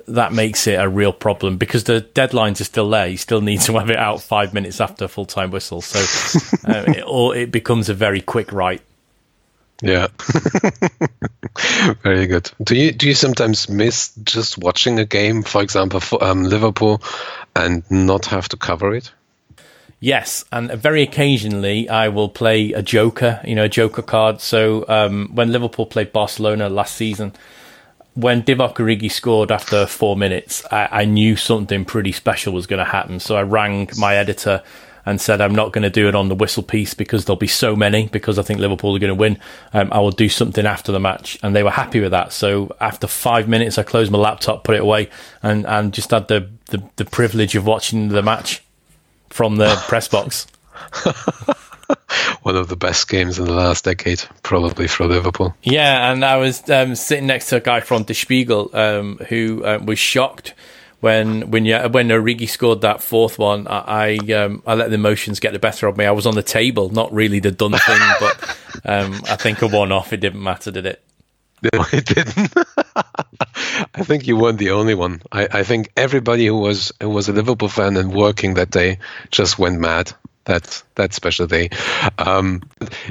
that 0.08 0.32
makes 0.32 0.66
it 0.66 0.74
a 0.74 0.88
real 0.88 1.12
problem 1.12 1.56
because 1.56 1.84
the 1.84 2.00
deadlines 2.14 2.60
are 2.60 2.64
still 2.64 2.90
there. 2.90 3.06
You 3.06 3.16
still 3.16 3.40
need 3.40 3.60
to 3.62 3.78
have 3.78 3.90
it 3.90 3.96
out 3.96 4.20
five 4.20 4.52
minutes 4.52 4.80
after 4.80 5.08
full 5.08 5.26
time 5.26 5.50
whistle, 5.50 5.80
so 5.80 5.98
uh, 6.68 6.84
it, 6.88 7.04
or 7.06 7.36
it 7.36 7.50
becomes 7.52 7.88
a 7.88 7.94
very 7.94 8.20
quick 8.20 8.52
write. 8.52 8.82
Yeah, 9.82 10.08
very 12.02 12.26
good. 12.26 12.50
Do 12.62 12.74
you 12.74 12.92
do 12.92 13.08
you 13.08 13.14
sometimes 13.14 13.68
miss 13.68 14.14
just 14.24 14.58
watching 14.58 14.98
a 14.98 15.04
game, 15.04 15.42
for 15.42 15.62
example, 15.62 16.00
for 16.00 16.22
um, 16.24 16.44
Liverpool, 16.44 17.02
and 17.54 17.88
not 17.90 18.26
have 18.26 18.48
to 18.48 18.56
cover 18.56 18.94
it? 18.94 19.12
Yes, 20.00 20.44
and 20.52 20.70
very 20.72 21.02
occasionally 21.02 21.88
I 21.88 22.08
will 22.08 22.28
play 22.28 22.72
a 22.72 22.82
joker, 22.82 23.40
you 23.44 23.54
know, 23.54 23.64
a 23.64 23.68
joker 23.68 24.02
card. 24.02 24.40
So 24.40 24.84
um, 24.88 25.30
when 25.34 25.52
Liverpool 25.52 25.86
played 25.86 26.12
Barcelona 26.12 26.68
last 26.68 26.96
season, 26.96 27.32
when 28.16 28.42
Divock 28.42 28.76
Origi 28.76 29.12
scored 29.12 29.52
after 29.52 29.86
four 29.86 30.16
minutes, 30.16 30.64
I, 30.72 30.88
I 30.90 31.04
knew 31.04 31.36
something 31.36 31.84
pretty 31.84 32.12
special 32.12 32.54
was 32.54 32.66
going 32.66 32.78
to 32.78 32.90
happen. 32.90 33.20
So 33.20 33.36
I 33.36 33.42
rang 33.42 33.90
my 33.98 34.16
editor 34.16 34.62
and 35.04 35.20
said, 35.20 35.42
I'm 35.42 35.54
not 35.54 35.72
going 35.72 35.82
to 35.82 35.90
do 35.90 36.08
it 36.08 36.14
on 36.14 36.28
the 36.30 36.34
whistle 36.34 36.62
piece 36.62 36.94
because 36.94 37.26
there'll 37.26 37.36
be 37.36 37.46
so 37.46 37.76
many 37.76 38.08
because 38.08 38.38
I 38.38 38.42
think 38.42 38.58
Liverpool 38.58 38.96
are 38.96 38.98
going 38.98 39.08
to 39.08 39.14
win. 39.14 39.38
Um, 39.74 39.92
I 39.92 40.00
will 40.00 40.10
do 40.10 40.30
something 40.30 40.64
after 40.64 40.92
the 40.92 40.98
match. 40.98 41.38
And 41.42 41.54
they 41.54 41.62
were 41.62 41.70
happy 41.70 42.00
with 42.00 42.10
that. 42.12 42.32
So 42.32 42.74
after 42.80 43.06
five 43.06 43.48
minutes, 43.48 43.76
I 43.76 43.82
closed 43.82 44.10
my 44.10 44.18
laptop, 44.18 44.64
put 44.64 44.76
it 44.76 44.82
away, 44.82 45.10
and, 45.42 45.66
and 45.66 45.92
just 45.92 46.10
had 46.10 46.28
the, 46.28 46.48
the, 46.70 46.82
the 46.96 47.04
privilege 47.04 47.54
of 47.54 47.66
watching 47.66 48.08
the 48.08 48.22
match 48.22 48.64
from 49.28 49.56
the 49.56 49.76
press 49.88 50.08
box. 50.08 50.46
one 52.42 52.56
of 52.56 52.68
the 52.68 52.76
best 52.76 53.08
games 53.08 53.38
in 53.38 53.44
the 53.44 53.52
last 53.52 53.84
decade, 53.84 54.22
probably 54.42 54.88
for 54.88 55.06
Liverpool. 55.06 55.54
Yeah, 55.62 56.12
and 56.12 56.24
I 56.24 56.36
was 56.36 56.68
um, 56.70 56.94
sitting 56.94 57.26
next 57.26 57.48
to 57.50 57.56
a 57.56 57.60
guy 57.60 57.80
from 57.80 58.04
Der 58.04 58.14
Spiegel 58.14 58.70
um, 58.74 59.18
who 59.28 59.64
um, 59.64 59.86
was 59.86 59.98
shocked 59.98 60.54
when 61.00 61.50
when 61.50 61.64
you, 61.64 61.76
when 61.78 62.08
Origi 62.08 62.48
scored 62.48 62.80
that 62.80 63.02
fourth 63.02 63.38
one. 63.38 63.66
I 63.66 64.18
I, 64.28 64.32
um, 64.32 64.62
I, 64.66 64.74
let 64.74 64.88
the 64.88 64.94
emotions 64.94 65.40
get 65.40 65.52
the 65.52 65.58
better 65.58 65.86
of 65.86 65.96
me. 65.96 66.04
I 66.04 66.12
was 66.12 66.26
on 66.26 66.34
the 66.34 66.42
table, 66.42 66.90
not 66.90 67.12
really 67.12 67.40
the 67.40 67.50
done 67.50 67.72
thing, 67.72 68.00
but 68.20 68.58
um, 68.84 69.22
I 69.28 69.36
think 69.36 69.62
a 69.62 69.68
one 69.68 69.92
off. 69.92 70.12
It 70.12 70.20
didn't 70.20 70.42
matter, 70.42 70.70
did 70.70 70.86
it? 70.86 71.02
No, 71.62 71.84
it 71.92 72.04
didn't. 72.04 72.52
I 73.94 74.02
think 74.02 74.26
you 74.26 74.36
weren't 74.36 74.58
the 74.58 74.70
only 74.70 74.94
one. 74.94 75.22
I, 75.32 75.48
I 75.50 75.62
think 75.62 75.90
everybody 75.96 76.46
who 76.46 76.56
was 76.56 76.92
who 77.00 77.10
was 77.10 77.28
a 77.28 77.32
Liverpool 77.32 77.68
fan 77.68 77.96
and 77.96 78.12
working 78.14 78.54
that 78.54 78.70
day 78.70 78.98
just 79.30 79.58
went 79.58 79.80
mad. 79.80 80.12
That 80.46 80.82
that 80.94 81.12
special 81.12 81.46
day. 81.46 81.70
Um, 82.18 82.62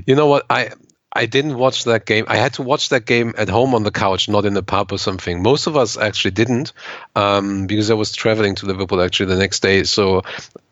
you 0.06 0.15
know 0.15 0.28
what? 0.28 0.45
I 0.50 0.71
I 1.12 1.28
didn't 1.28 1.58
watch 1.58 1.86
that 1.86 2.06
game. 2.06 2.26
I 2.28 2.36
had 2.36 2.54
to 2.56 2.62
watch 2.62 2.89
that 2.89 3.06
game 3.06 3.34
at 3.38 3.48
home 3.48 3.74
on 3.74 3.84
the 3.84 3.91
couch, 3.91 4.28
not 4.28 4.45
in 4.45 4.54
the 4.54 4.63
pub 4.63 4.91
or 4.91 4.98
something. 4.98 5.41
Most 5.41 5.67
of 5.67 5.78
us 5.78 5.98
actually 5.98 6.32
didn't, 6.32 6.74
um, 7.15 7.67
because 7.67 7.89
I 7.89 7.93
was 7.93 8.12
traveling 8.12 8.56
to 8.56 8.65
Liverpool 8.65 9.02
actually 9.02 9.28
the 9.28 9.38
next 9.38 9.62
day. 9.62 9.84
So 9.84 10.24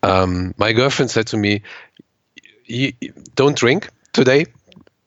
um, 0.01 0.53
my 0.57 0.73
girlfriend 0.73 1.11
said 1.11 1.27
to 1.27 1.37
me, 1.37 1.63
"Don't 3.35 3.57
drink 3.57 3.89
today. 4.11 4.47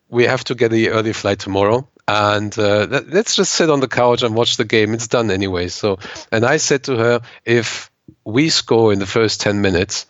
We 0.08 0.24
have 0.24 0.44
to 0.44 0.54
get 0.54 0.70
the 0.70 0.90
early 0.90 1.12
flight 1.12 1.38
tomorrow." 1.38 1.88
and 2.08 2.56
uh, 2.58 2.86
let's 3.08 3.34
just 3.34 3.52
sit 3.52 3.68
on 3.68 3.80
the 3.80 3.88
couch 3.88 4.22
and 4.22 4.34
watch 4.34 4.56
the 4.56 4.64
game. 4.64 4.94
It's 4.94 5.08
done 5.08 5.30
anyway. 5.30 5.68
So, 5.68 5.98
and 6.30 6.44
I 6.44 6.58
said 6.58 6.84
to 6.84 6.96
her, 6.96 7.20
if 7.44 7.90
we 8.24 8.48
score 8.48 8.92
in 8.92 9.00
the 9.00 9.06
first 9.06 9.40
ten 9.40 9.60
minutes, 9.60 10.06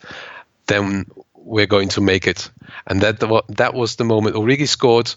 then 0.67 1.07
we're 1.47 1.65
going 1.65 1.89
to 1.89 2.01
make 2.01 2.27
it. 2.27 2.51
And 2.85 3.01
that 3.01 3.19
that 3.49 3.73
was 3.73 3.95
the 3.95 4.03
moment 4.03 4.35
Origi 4.35 4.67
scored. 4.67 5.13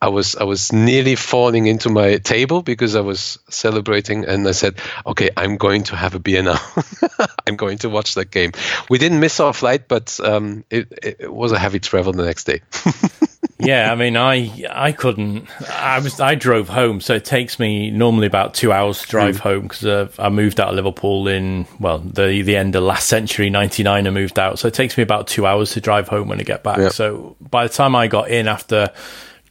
I 0.00 0.08
was 0.08 0.36
I 0.36 0.44
was 0.44 0.72
nearly 0.72 1.16
falling 1.16 1.66
into 1.66 1.88
my 1.88 2.18
table 2.18 2.62
because 2.62 2.94
I 2.94 3.00
was 3.00 3.38
celebrating, 3.48 4.26
and 4.26 4.46
I 4.46 4.52
said, 4.52 4.76
"Okay, 5.04 5.30
I'm 5.36 5.56
going 5.56 5.82
to 5.84 5.96
have 5.96 6.14
a 6.14 6.20
beer 6.20 6.42
now. 6.42 6.60
I'm 7.46 7.56
going 7.56 7.78
to 7.78 7.88
watch 7.88 8.14
that 8.14 8.30
game." 8.30 8.52
We 8.88 8.98
didn't 8.98 9.18
miss 9.18 9.40
our 9.40 9.52
flight, 9.52 9.88
but 9.88 10.20
um, 10.20 10.64
it, 10.70 10.92
it 11.02 11.32
was 11.32 11.50
a 11.50 11.58
heavy 11.58 11.80
travel 11.80 12.12
the 12.12 12.24
next 12.24 12.44
day. 12.44 12.62
yeah, 13.58 13.90
I 13.90 13.96
mean, 13.96 14.16
I 14.16 14.64
I 14.70 14.92
couldn't. 14.92 15.48
I 15.68 15.98
was 15.98 16.20
I 16.20 16.36
drove 16.36 16.68
home, 16.68 17.00
so 17.00 17.14
it 17.14 17.24
takes 17.24 17.58
me 17.58 17.90
normally 17.90 18.28
about 18.28 18.54
two 18.54 18.70
hours 18.70 19.00
to 19.00 19.08
drive 19.08 19.38
mm. 19.38 19.40
home 19.40 19.62
because 19.62 19.84
uh, 19.84 20.08
I 20.16 20.28
moved 20.28 20.60
out 20.60 20.68
of 20.68 20.76
Liverpool 20.76 21.26
in 21.26 21.66
well 21.80 21.98
the 21.98 22.42
the 22.42 22.56
end 22.56 22.76
of 22.76 22.84
last 22.84 23.08
century, 23.08 23.50
ninety 23.50 23.82
nine. 23.82 24.06
I 24.06 24.10
moved 24.10 24.38
out, 24.38 24.60
so 24.60 24.68
it 24.68 24.74
takes 24.74 24.96
me 24.96 25.02
about 25.02 25.26
two 25.26 25.44
hours 25.44 25.72
to 25.72 25.80
drive 25.80 26.06
home 26.06 26.28
when 26.28 26.38
I 26.38 26.44
get 26.44 26.62
back. 26.62 26.78
Yep. 26.78 26.92
So 26.92 27.36
by 27.40 27.66
the 27.66 27.74
time 27.74 27.96
I 27.96 28.06
got 28.06 28.30
in 28.30 28.46
after 28.46 28.92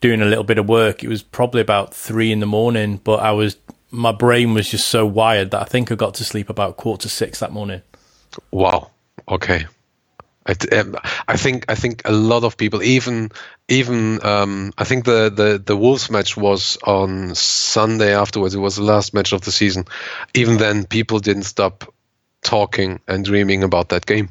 doing 0.02 0.22
a 0.22 0.26
little 0.26 0.44
bit 0.44 0.58
of 0.58 0.68
work, 0.68 1.04
it 1.04 1.08
was 1.08 1.24
probably 1.24 1.62
about 1.62 1.94
three 1.94 2.32
in 2.32 2.40
the 2.40 2.46
morning. 2.46 3.00
But 3.04 3.20
I 3.22 3.32
was 3.32 3.58
my 3.92 4.12
brain 4.12 4.54
was 4.54 4.70
just 4.70 4.88
so 4.88 5.06
wired 5.06 5.52
that 5.52 5.62
I 5.62 5.66
think 5.66 5.92
I 5.92 5.96
got 5.96 6.16
to 6.16 6.26
sleep 6.26 6.50
about 6.50 6.78
quarter 6.78 7.04
to 7.04 7.10
six 7.10 7.40
that 7.40 7.52
morning. 7.52 7.82
Wow. 8.52 8.92
Okay. 9.30 9.66
I, 10.46 10.76
um, 10.78 10.96
I 11.28 11.36
think 11.36 11.66
I 11.68 11.76
think 11.76 12.04
a 12.06 12.12
lot 12.12 12.44
of 12.44 12.56
people, 12.56 12.82
even 12.82 13.32
even 13.68 14.26
um, 14.26 14.72
I 14.78 14.86
think 14.86 15.04
the, 15.04 15.30
the 15.30 15.62
the 15.64 15.76
Wolves 15.76 16.10
match 16.10 16.38
was 16.38 16.78
on 16.84 17.36
Sunday 17.36 18.16
afterwards. 18.16 18.56
It 18.56 18.60
was 18.60 18.78
the 18.78 18.84
last 18.84 19.14
match 19.14 19.34
of 19.34 19.42
the 19.42 19.52
season. 19.52 19.86
Even 20.34 20.58
then, 20.58 20.86
people 20.86 21.20
didn't 21.20 21.44
stop 21.44 21.94
talking 22.44 23.02
and 23.08 23.26
dreaming 23.26 23.64
about 23.64 23.90
that 23.90 24.06
game. 24.06 24.30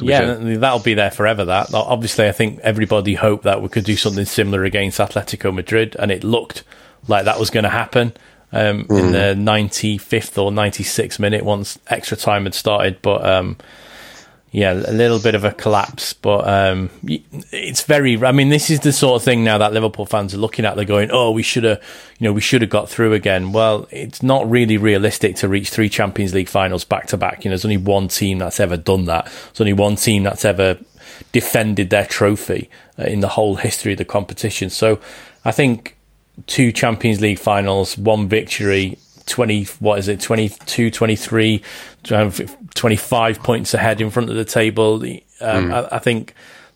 Yeah, 0.00 0.34
that'll 0.34 0.80
be 0.80 0.94
there 0.94 1.10
forever. 1.10 1.44
That 1.44 1.72
obviously, 1.72 2.26
I 2.26 2.32
think 2.32 2.60
everybody 2.60 3.14
hoped 3.14 3.44
that 3.44 3.62
we 3.62 3.68
could 3.68 3.84
do 3.84 3.96
something 3.96 4.24
similar 4.24 4.64
against 4.64 4.98
Atletico 4.98 5.54
Madrid, 5.54 5.96
and 5.98 6.10
it 6.10 6.24
looked 6.24 6.64
like 7.06 7.26
that 7.26 7.38
was 7.38 7.50
going 7.50 7.64
to 7.64 7.70
happen 7.70 8.12
um, 8.52 8.84
mm. 8.84 8.98
in 8.98 9.12
the 9.12 9.50
95th 9.52 10.42
or 10.42 10.50
96th 10.50 11.18
minute 11.18 11.44
once 11.44 11.78
extra 11.88 12.16
time 12.16 12.44
had 12.44 12.54
started. 12.54 13.00
But 13.02 13.24
um, 13.24 13.56
yeah, 14.54 14.72
a 14.72 14.92
little 14.92 15.18
bit 15.18 15.34
of 15.34 15.42
a 15.42 15.50
collapse, 15.50 16.12
but 16.12 16.46
um, 16.46 16.88
it's 17.02 17.82
very. 17.82 18.24
I 18.24 18.30
mean, 18.30 18.50
this 18.50 18.70
is 18.70 18.78
the 18.78 18.92
sort 18.92 19.20
of 19.20 19.24
thing 19.24 19.42
now 19.42 19.58
that 19.58 19.72
Liverpool 19.72 20.06
fans 20.06 20.32
are 20.32 20.38
looking 20.38 20.64
at. 20.64 20.76
They're 20.76 20.84
going, 20.84 21.10
"Oh, 21.10 21.32
we 21.32 21.42
should 21.42 21.64
have, 21.64 21.82
you 22.20 22.28
know, 22.28 22.32
we 22.32 22.40
should 22.40 22.60
have 22.60 22.70
got 22.70 22.88
through 22.88 23.14
again." 23.14 23.50
Well, 23.50 23.88
it's 23.90 24.22
not 24.22 24.48
really 24.48 24.76
realistic 24.76 25.34
to 25.38 25.48
reach 25.48 25.70
three 25.70 25.88
Champions 25.88 26.34
League 26.34 26.48
finals 26.48 26.84
back 26.84 27.08
to 27.08 27.16
back. 27.16 27.44
You 27.44 27.48
know, 27.48 27.54
there's 27.54 27.64
only 27.64 27.78
one 27.78 28.06
team 28.06 28.38
that's 28.38 28.60
ever 28.60 28.76
done 28.76 29.06
that. 29.06 29.24
There's 29.24 29.60
only 29.60 29.72
one 29.72 29.96
team 29.96 30.22
that's 30.22 30.44
ever 30.44 30.78
defended 31.32 31.90
their 31.90 32.06
trophy 32.06 32.70
uh, 32.96 33.06
in 33.06 33.18
the 33.18 33.28
whole 33.30 33.56
history 33.56 33.90
of 33.90 33.98
the 33.98 34.04
competition. 34.04 34.70
So, 34.70 35.00
I 35.44 35.50
think 35.50 35.96
two 36.46 36.70
Champions 36.70 37.20
League 37.20 37.40
finals, 37.40 37.98
one 37.98 38.28
victory, 38.28 38.98
20 39.26 39.64
what 39.80 39.98
is 39.98 40.08
it 40.08 40.20
22 40.20 40.90
23 40.90 41.62
25 42.04 43.42
points 43.42 43.74
ahead 43.74 44.00
in 44.00 44.10
front 44.10 44.30
of 44.30 44.36
the 44.36 44.44
table. 44.44 44.94
Um, 44.94 45.00
mm. 45.40 45.72
I, 45.72 45.96
I, 45.96 45.98
think 45.98 46.34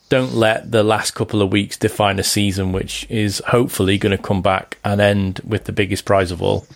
don't 0.08 0.34
let 0.34 0.70
the 0.70 0.82
last 0.82 1.12
couple 1.12 1.42
of 1.42 1.52
weeks 1.52 1.76
define 1.76 2.18
a 2.18 2.22
season 2.22 2.72
which 2.72 3.06
is 3.10 3.42
hopefully 3.46 3.98
going 3.98 4.16
to 4.16 4.22
come 4.22 4.42
back 4.42 4.78
and 4.84 5.00
end 5.00 5.40
with 5.44 5.64
the 5.64 5.72
biggest 5.72 6.04
prize 6.04 6.30
of 6.30 6.42
all. 6.42 6.66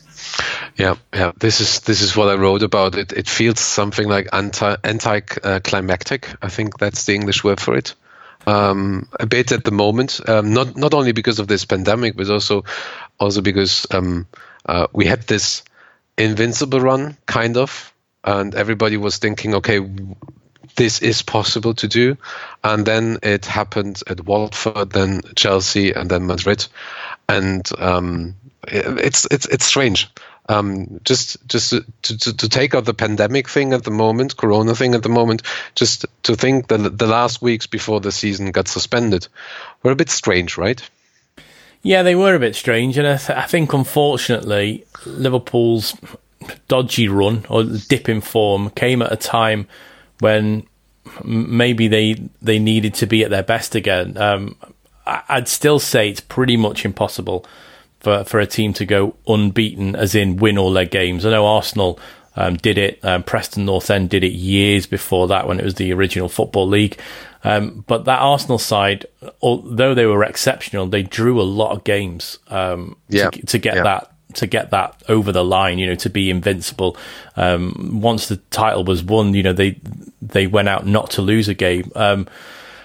Yeah 0.77 0.97
yeah. 1.13 1.33
This 1.37 1.61
is 1.61 1.81
this 1.81 2.01
is 2.01 2.17
what 2.17 2.29
i 2.29 2.35
wrote 2.35 2.63
about 2.63 2.95
it. 2.97 3.13
It 3.13 3.29
feels 3.29 3.61
something 3.61 4.09
like 4.09 4.29
anti 4.33 4.77
anti 4.85 5.21
climactic. 5.21 6.35
I 6.43 6.49
think 6.49 6.79
that's 6.79 7.05
the 7.05 7.15
english 7.15 7.43
word 7.43 7.61
for 7.61 7.77
it. 7.77 7.95
Um, 8.45 9.09
a 9.21 9.27
bit 9.27 9.53
at 9.53 9.65
the 9.65 9.71
moment. 9.71 10.21
Um, 10.29 10.53
not 10.53 10.77
not 10.77 10.95
only 10.95 11.13
because 11.13 11.39
of 11.39 11.49
this 11.49 11.65
pandemic 11.65 12.17
but 12.17 12.29
also 12.29 12.65
also 13.19 13.41
because 13.41 13.87
um, 13.91 14.27
uh, 14.67 14.87
we 14.93 15.07
had 15.07 15.23
this 15.23 15.63
invincible 16.17 16.81
run, 16.81 17.17
kind 17.27 17.57
of, 17.57 17.93
and 18.25 18.55
everybody 18.55 18.97
was 18.97 19.19
thinking, 19.19 19.55
okay, 19.57 19.81
this 20.77 21.03
is 21.03 21.23
possible 21.23 21.75
to 21.75 21.89
do. 21.89 22.17
And 22.63 22.87
then 22.87 23.19
it 23.23 23.47
happened 23.47 24.03
at 24.07 24.25
Watford, 24.25 24.91
then 24.91 25.23
Chelsea, 25.35 25.93
and 25.93 26.11
then 26.11 26.27
Madrid, 26.27 26.67
and 27.29 27.69
um, 27.79 28.37
it's 28.67 29.27
it's 29.31 29.47
it's 29.47 29.65
strange. 29.65 30.09
Um, 30.49 31.01
just 31.05 31.37
just 31.47 31.71
to, 31.71 31.85
to, 32.03 32.37
to, 32.37 32.49
take 32.49 32.75
out 32.75 32.85
the 32.85 32.95
pandemic 32.95 33.49
thing 33.49 33.73
at 33.73 33.85
the 33.85 33.93
moment, 33.93 34.37
Corona 34.37 34.75
thing 34.75 34.97
at 34.97 35.03
the 35.05 35.09
moment, 35.09 35.43
just 35.77 36.05
to 36.25 36.35
think 36.35 36.67
that 36.67 36.99
the 36.99 37.07
last 37.07 37.41
weeks 37.41 37.69
before 37.69 38.01
the 38.01 38.11
season 38.11 38.51
got 38.51 38.67
suspended 38.67 39.29
were 39.83 39.93
a 39.93 39.97
bit 39.97 40.11
strange, 40.11 40.59
right? 40.59 40.83
Yeah, 41.83 42.03
they 42.03 42.15
were 42.15 42.35
a 42.35 42.39
bit 42.39 42.55
strange, 42.55 42.97
and 42.97 43.07
I, 43.07 43.17
th- 43.17 43.37
I 43.37 43.47
think 43.47 43.73
unfortunately 43.73 44.85
Liverpool's 45.05 45.97
dodgy 46.69 47.09
run 47.09 47.45
or 47.49 47.65
dip 47.65 48.09
in 48.09 48.21
form 48.21 48.71
came 48.71 49.03
at 49.03 49.13
a 49.13 49.17
time 49.17 49.67
when 50.21 50.67
maybe 51.25 51.89
they 51.89 52.15
they 52.41 52.59
needed 52.59 52.95
to 52.95 53.07
be 53.07 53.25
at 53.25 53.31
their 53.31 53.43
best 53.43 53.75
again. 53.75 54.17
Um, 54.17 54.57
I'd 55.07 55.49
still 55.49 55.81
say 55.81 56.09
it's 56.09 56.21
pretty 56.21 56.57
much 56.57 56.85
impossible 56.85 57.45
for 58.01 58.23
for 58.25 58.39
a 58.39 58.47
team 58.47 58.73
to 58.75 58.85
go 58.85 59.17
unbeaten, 59.27 59.97
as 59.97 60.15
in 60.15 60.37
win 60.37 60.59
all 60.59 60.73
their 60.73 60.85
games. 60.85 61.27
I 61.27 61.31
know 61.31 61.47
Arsenal 61.47 61.99
um, 62.37 62.57
did 62.57 62.79
it. 62.79 63.05
Um, 63.05 63.25
Preston 63.25 63.65
North 63.65 63.91
End 63.91 64.09
did 64.11 64.23
it 64.23 64.33
years 64.33 64.87
before 64.87 65.27
that 65.29 65.49
when 65.49 65.59
it 65.59 65.65
was 65.65 65.75
the 65.75 65.93
original 65.93 66.29
Football 66.29 66.69
League. 66.69 66.99
Um, 67.45 67.85
but 67.87 68.05
that 68.05 68.21
Arsenal 68.21 68.59
side, 68.59 69.07
although 69.41 69.95
they 69.95 70.07
were 70.07 70.25
exceptional, 70.25 70.87
they 70.87 71.03
drew 71.03 71.41
a 71.41 71.43
lot 71.43 71.73
of 71.73 71.85
games 71.85 72.39
um, 72.49 72.97
yeah. 73.09 73.31
to, 73.31 73.47
to, 73.47 73.59
get 73.59 73.77
yeah. 73.77 73.83
that 73.83 74.13
to 74.35 74.47
get 74.47 74.71
that 74.71 75.03
over 75.09 75.33
the 75.33 75.45
line. 75.45 75.79
You 75.79 75.89
know, 75.89 75.95
to 75.97 76.11
be 76.11 76.31
invincible. 76.31 76.97
Um, 77.37 78.01
once 78.01 78.29
the 78.29 78.37
title 78.37 78.85
was 78.85 79.03
won, 79.03 79.35
you 79.35 79.43
know 79.43 79.53
they 79.53 79.81
they 80.21 80.47
went 80.47 80.69
out 80.69 80.87
not 80.87 81.11
to 81.13 81.23
lose 81.23 81.49
a 81.49 81.55
game. 81.55 81.91
Um, 81.95 82.29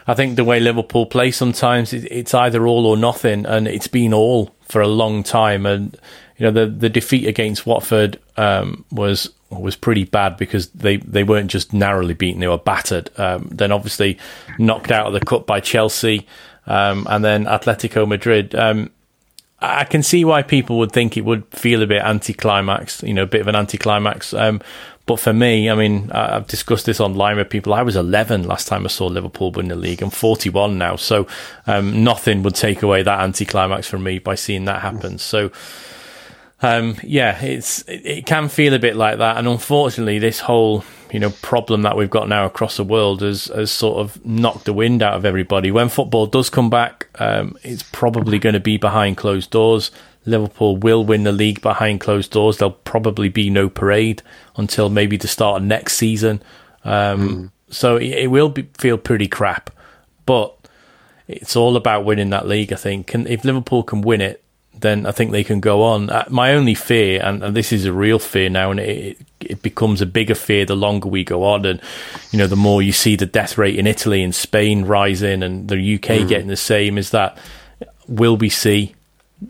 I 0.07 0.13
think 0.13 0.37
the 0.37 0.45
way 0.45 0.59
Liverpool 0.59 1.05
play 1.05 1.31
sometimes 1.31 1.93
it's 1.93 2.33
either 2.33 2.65
all 2.65 2.85
or 2.85 2.97
nothing, 2.97 3.45
and 3.45 3.67
it's 3.67 3.87
been 3.87 4.13
all 4.13 4.55
for 4.67 4.81
a 4.81 4.87
long 4.87 5.21
time. 5.21 5.65
And 5.65 5.95
you 6.37 6.45
know 6.45 6.51
the 6.51 6.65
the 6.65 6.89
defeat 6.89 7.27
against 7.27 7.65
Watford 7.65 8.19
um, 8.37 8.85
was 8.91 9.29
was 9.49 9.75
pretty 9.75 10.03
bad 10.03 10.37
because 10.37 10.69
they, 10.69 10.97
they 10.97 11.23
weren't 11.23 11.49
just 11.49 11.73
narrowly 11.73 12.13
beaten; 12.13 12.39
they 12.39 12.47
were 12.47 12.57
battered. 12.57 13.09
Um, 13.17 13.49
then 13.51 13.71
obviously 13.71 14.17
knocked 14.57 14.91
out 14.91 15.07
of 15.07 15.13
the 15.13 15.19
cup 15.19 15.45
by 15.45 15.59
Chelsea, 15.59 16.27
um, 16.65 17.07
and 17.09 17.23
then 17.23 17.45
Atletico 17.45 18.07
Madrid. 18.07 18.55
Um, 18.55 18.91
I 19.59 19.85
can 19.85 20.03
see 20.03 20.23
why 20.23 20.43
people 20.43 20.77
would 20.77 20.91
think 20.91 21.17
it 21.17 21.25
would 21.25 21.43
feel 21.47 21.81
a 21.81 21.87
bit 21.87 22.03
anticlimax, 22.03 23.01
you 23.01 23.13
know, 23.13 23.23
a 23.23 23.27
bit 23.27 23.41
of 23.41 23.47
an 23.47 23.55
anticlimax. 23.55 24.33
Um, 24.33 24.61
but 25.07 25.19
for 25.19 25.33
me, 25.33 25.69
I 25.69 25.73
mean, 25.73 26.11
I've 26.11 26.47
discussed 26.47 26.85
this 26.85 26.99
online 26.99 27.37
with 27.37 27.49
people. 27.49 27.73
I 27.73 27.81
was 27.81 27.95
11 27.95 28.43
last 28.43 28.67
time 28.67 28.85
I 28.85 28.89
saw 28.89 29.07
Liverpool 29.07 29.51
win 29.51 29.69
the 29.69 29.75
league. 29.75 30.01
I'm 30.01 30.09
41 30.09 30.77
now, 30.77 30.97
so 30.97 31.25
um, 31.65 32.03
nothing 32.03 32.43
would 32.43 32.55
take 32.55 32.83
away 32.83 33.01
that 33.03 33.21
anticlimax 33.21 33.87
from 33.87 34.03
me 34.03 34.19
by 34.19 34.35
seeing 34.35 34.65
that 34.65 34.81
happen. 34.81 35.17
So 35.17 35.49
um, 36.61 36.95
yeah, 37.03 37.39
it's 37.43 37.83
it, 37.83 38.05
it, 38.05 38.25
can 38.25 38.49
feel 38.49 38.73
a 38.73 38.79
bit 38.79 38.95
like 38.95 39.19
that, 39.19 39.37
and 39.37 39.47
unfortunately, 39.47 40.17
this 40.17 40.39
whole 40.39 40.83
you 41.11 41.19
know 41.19 41.29
problem 41.41 41.83
that 41.83 41.95
we've 41.95 42.09
got 42.09 42.27
now 42.27 42.45
across 42.45 42.77
the 42.77 42.83
world 42.83 43.21
has 43.21 43.45
has 43.45 43.69
sort 43.71 43.99
of 43.99 44.25
knocked 44.25 44.65
the 44.65 44.73
wind 44.73 45.03
out 45.03 45.13
of 45.13 45.23
everybody. 45.23 45.69
When 45.69 45.87
football 45.87 46.25
does 46.25 46.49
come 46.49 46.69
back, 46.69 47.07
um, 47.19 47.57
it's 47.63 47.83
probably 47.83 48.39
going 48.39 48.53
to 48.53 48.59
be 48.59 48.77
behind 48.77 49.17
closed 49.17 49.51
doors. 49.51 49.91
Liverpool 50.25 50.77
will 50.77 51.05
win 51.05 51.23
the 51.23 51.31
league 51.31 51.61
behind 51.61 52.01
closed 52.01 52.31
doors. 52.31 52.57
There'll 52.57 52.71
probably 52.71 53.29
be 53.29 53.49
no 53.49 53.69
parade 53.69 54.23
until 54.57 54.89
maybe 54.89 55.15
the 55.15 55.27
start 55.27 55.61
of 55.61 55.67
next 55.67 55.95
season. 55.95 56.41
Um, 56.83 57.29
mm. 57.29 57.51
So 57.69 57.97
it, 57.97 58.09
it 58.09 58.27
will 58.31 58.49
be, 58.49 58.67
feel 58.77 58.97
pretty 58.97 59.27
crap, 59.27 59.69
but 60.25 60.55
it's 61.27 61.55
all 61.55 61.77
about 61.77 62.03
winning 62.03 62.31
that 62.31 62.47
league. 62.47 62.73
I 62.73 62.77
think, 62.77 63.13
and 63.13 63.27
if 63.27 63.45
Liverpool 63.45 63.83
can 63.83 64.01
win 64.01 64.21
it, 64.21 64.43
then 64.81 65.05
I 65.05 65.11
think 65.11 65.31
they 65.31 65.43
can 65.43 65.59
go 65.59 65.83
on. 65.83 66.09
Uh, 66.09 66.25
my 66.29 66.53
only 66.53 66.73
fear, 66.73 67.21
and, 67.23 67.43
and, 67.43 67.55
this 67.55 67.71
is 67.71 67.85
a 67.85 67.93
real 67.93 68.19
fear 68.19 68.49
now, 68.49 68.71
and 68.71 68.79
it, 68.79 69.17
it 69.39 69.61
becomes 69.61 70.01
a 70.01 70.05
bigger 70.05 70.35
fear 70.35 70.65
the 70.65 70.75
longer 70.75 71.07
we 71.09 71.23
go 71.23 71.43
on, 71.43 71.65
and 71.65 71.81
you 72.31 72.39
know 72.39 72.47
the 72.47 72.55
more 72.55 72.81
you 72.81 72.91
see 72.91 73.15
the 73.15 73.25
death 73.25 73.57
rate 73.57 73.77
in 73.77 73.87
Italy 73.87 74.23
and 74.23 74.33
Spain 74.33 74.85
rising, 74.85 75.43
and 75.43 75.67
the 75.67 75.95
UK 75.95 76.01
mm. 76.01 76.27
getting 76.27 76.47
the 76.47 76.57
same. 76.57 76.97
Is 76.97 77.11
that 77.11 77.37
will 78.07 78.37
we 78.37 78.49
see 78.49 78.95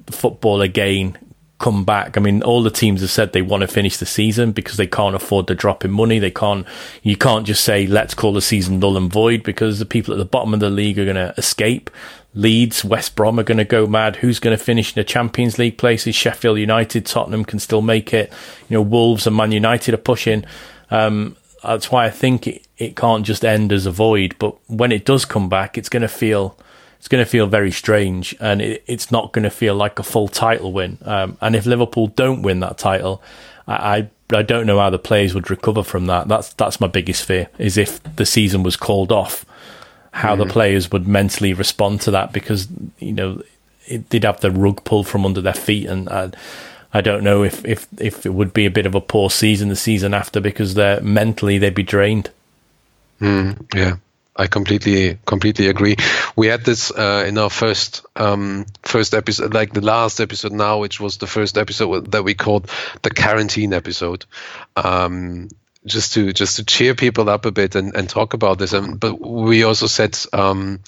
football 0.09 0.61
again 0.61 1.17
come 1.59 1.83
back. 1.83 2.17
I 2.17 2.19
mean, 2.19 2.43
all 2.43 2.61
the 2.61 2.69
teams 2.69 3.01
have 3.01 3.09
said 3.09 3.33
they 3.33 3.41
want 3.41 3.61
to 3.61 3.67
finish 3.67 3.97
the 3.97 4.05
season 4.05 4.51
because 4.51 4.77
they 4.77 4.87
can't 4.87 5.15
afford 5.15 5.47
the 5.47 5.55
drop 5.55 5.83
in 5.83 5.91
money. 5.91 6.19
They 6.19 6.31
can't, 6.31 6.67
you 7.01 7.17
can't 7.17 7.47
just 7.47 7.63
say, 7.63 7.87
let's 7.87 8.13
call 8.13 8.33
the 8.33 8.41
season 8.41 8.79
null 8.79 8.97
and 8.97 9.11
void 9.11 9.43
because 9.43 9.79
the 9.79 9.85
people 9.85 10.13
at 10.13 10.17
the 10.17 10.25
bottom 10.25 10.53
of 10.53 10.59
the 10.59 10.69
league 10.69 10.99
are 10.99 11.05
going 11.05 11.15
to 11.15 11.33
escape. 11.37 11.89
Leeds, 12.37 12.85
West 12.85 13.15
Brom 13.15 13.39
are 13.39 13.43
going 13.43 13.57
to 13.57 13.65
go 13.65 13.87
mad. 13.87 14.17
Who's 14.17 14.39
going 14.39 14.55
to 14.55 14.63
finish 14.63 14.91
in 14.91 15.01
the 15.01 15.03
Champions 15.03 15.57
League 15.57 15.79
places? 15.79 16.15
Sheffield 16.15 16.59
United, 16.59 17.05
Tottenham 17.07 17.43
can 17.43 17.57
still 17.57 17.81
make 17.81 18.13
it. 18.13 18.31
You 18.69 18.77
know, 18.77 18.81
Wolves 18.83 19.25
and 19.25 19.35
Man 19.35 19.51
United 19.51 19.95
are 19.95 19.97
pushing. 19.97 20.45
Um, 20.91 21.35
that's 21.63 21.91
why 21.91 22.05
I 22.05 22.11
think 22.11 22.45
it, 22.45 22.67
it 22.77 22.95
can't 22.95 23.25
just 23.25 23.43
end 23.43 23.73
as 23.73 23.87
a 23.87 23.91
void. 23.91 24.35
But 24.37 24.55
when 24.69 24.91
it 24.91 25.03
does 25.03 25.25
come 25.25 25.49
back, 25.49 25.79
it's 25.79 25.89
going 25.89 26.03
to 26.03 26.07
feel 26.07 26.57
it's 26.99 27.07
going 27.07 27.23
to 27.23 27.29
feel 27.29 27.47
very 27.47 27.71
strange, 27.71 28.35
and 28.39 28.61
it, 28.61 28.83
it's 28.85 29.11
not 29.11 29.31
going 29.33 29.43
to 29.43 29.49
feel 29.49 29.73
like 29.73 29.97
a 29.97 30.03
full 30.03 30.27
title 30.27 30.71
win. 30.71 30.99
Um, 31.03 31.37
and 31.41 31.55
if 31.55 31.65
Liverpool 31.65 32.07
don't 32.07 32.43
win 32.43 32.59
that 32.59 32.77
title, 32.77 33.21
I, 33.67 33.97
I 33.97 34.09
I 34.37 34.41
don't 34.43 34.67
know 34.67 34.79
how 34.79 34.91
the 34.91 34.99
players 34.99 35.33
would 35.33 35.49
recover 35.49 35.83
from 35.83 36.05
that. 36.05 36.27
That's 36.27 36.53
that's 36.53 36.79
my 36.79 36.87
biggest 36.87 37.25
fear. 37.25 37.49
Is 37.57 37.77
if 37.77 38.01
the 38.15 38.27
season 38.27 38.61
was 38.61 38.77
called 38.77 39.11
off 39.11 39.43
how 40.17 40.35
mm. 40.35 40.39
the 40.39 40.51
players 40.51 40.91
would 40.91 41.07
mentally 41.07 41.53
respond 41.53 42.01
to 42.01 42.11
that 42.11 42.33
because 42.33 42.67
you 42.97 43.13
know 43.13 43.41
it, 43.85 44.09
they'd 44.09 44.23
have 44.23 44.41
the 44.41 44.51
rug 44.51 44.83
pulled 44.83 45.07
from 45.07 45.25
under 45.25 45.41
their 45.41 45.53
feet, 45.53 45.87
and 45.87 46.09
uh, 46.09 46.29
I 46.91 47.01
don't 47.01 47.23
know 47.23 47.43
if, 47.43 47.63
if 47.63 47.87
if 47.99 48.25
it 48.25 48.33
would 48.33 48.51
be 48.51 48.65
a 48.65 48.71
bit 48.71 48.87
of 48.87 48.95
a 48.95 49.01
poor 49.01 49.29
season 49.29 49.69
the 49.69 49.75
season 49.75 50.15
after 50.15 50.41
because 50.41 50.73
they're 50.73 51.01
mentally 51.01 51.59
they'd 51.59 51.75
be 51.75 51.83
drained. 51.83 52.31
Mm, 53.21 53.75
yeah. 53.75 53.97
I 54.39 54.45
completely 54.45 55.17
completely 55.25 55.67
agree. 55.67 55.95
We 56.35 56.47
had 56.47 56.63
this 56.63 56.91
uh, 56.91 57.25
in 57.27 57.37
our 57.37 57.49
first 57.49 58.05
um, 58.15 58.65
first 58.83 59.15
episode, 59.15 59.53
like 59.53 59.73
the 59.73 59.81
last 59.81 60.19
episode 60.19 60.51
now, 60.51 60.79
which 60.79 60.99
was 60.99 61.17
the 61.17 61.25
first 61.27 61.57
episode 61.57 62.11
that 62.11 62.23
we 62.23 62.35
called 62.35 62.69
the 63.01 63.09
quarantine 63.09 63.73
episode. 63.73 64.25
Um, 64.75 65.49
just 65.87 66.13
to 66.13 66.33
just 66.33 66.57
to 66.57 66.65
cheer 66.65 66.95
people 66.95 67.29
up 67.29 67.45
a 67.45 67.51
bit 67.51 67.75
and, 67.75 67.95
and 67.95 68.09
talk 68.09 68.33
about 68.33 68.59
this. 68.59 68.73
And 68.73 68.99
but 68.99 69.19
we 69.19 69.63
also 69.63 69.87
said 69.87 70.17
um, 70.33 70.81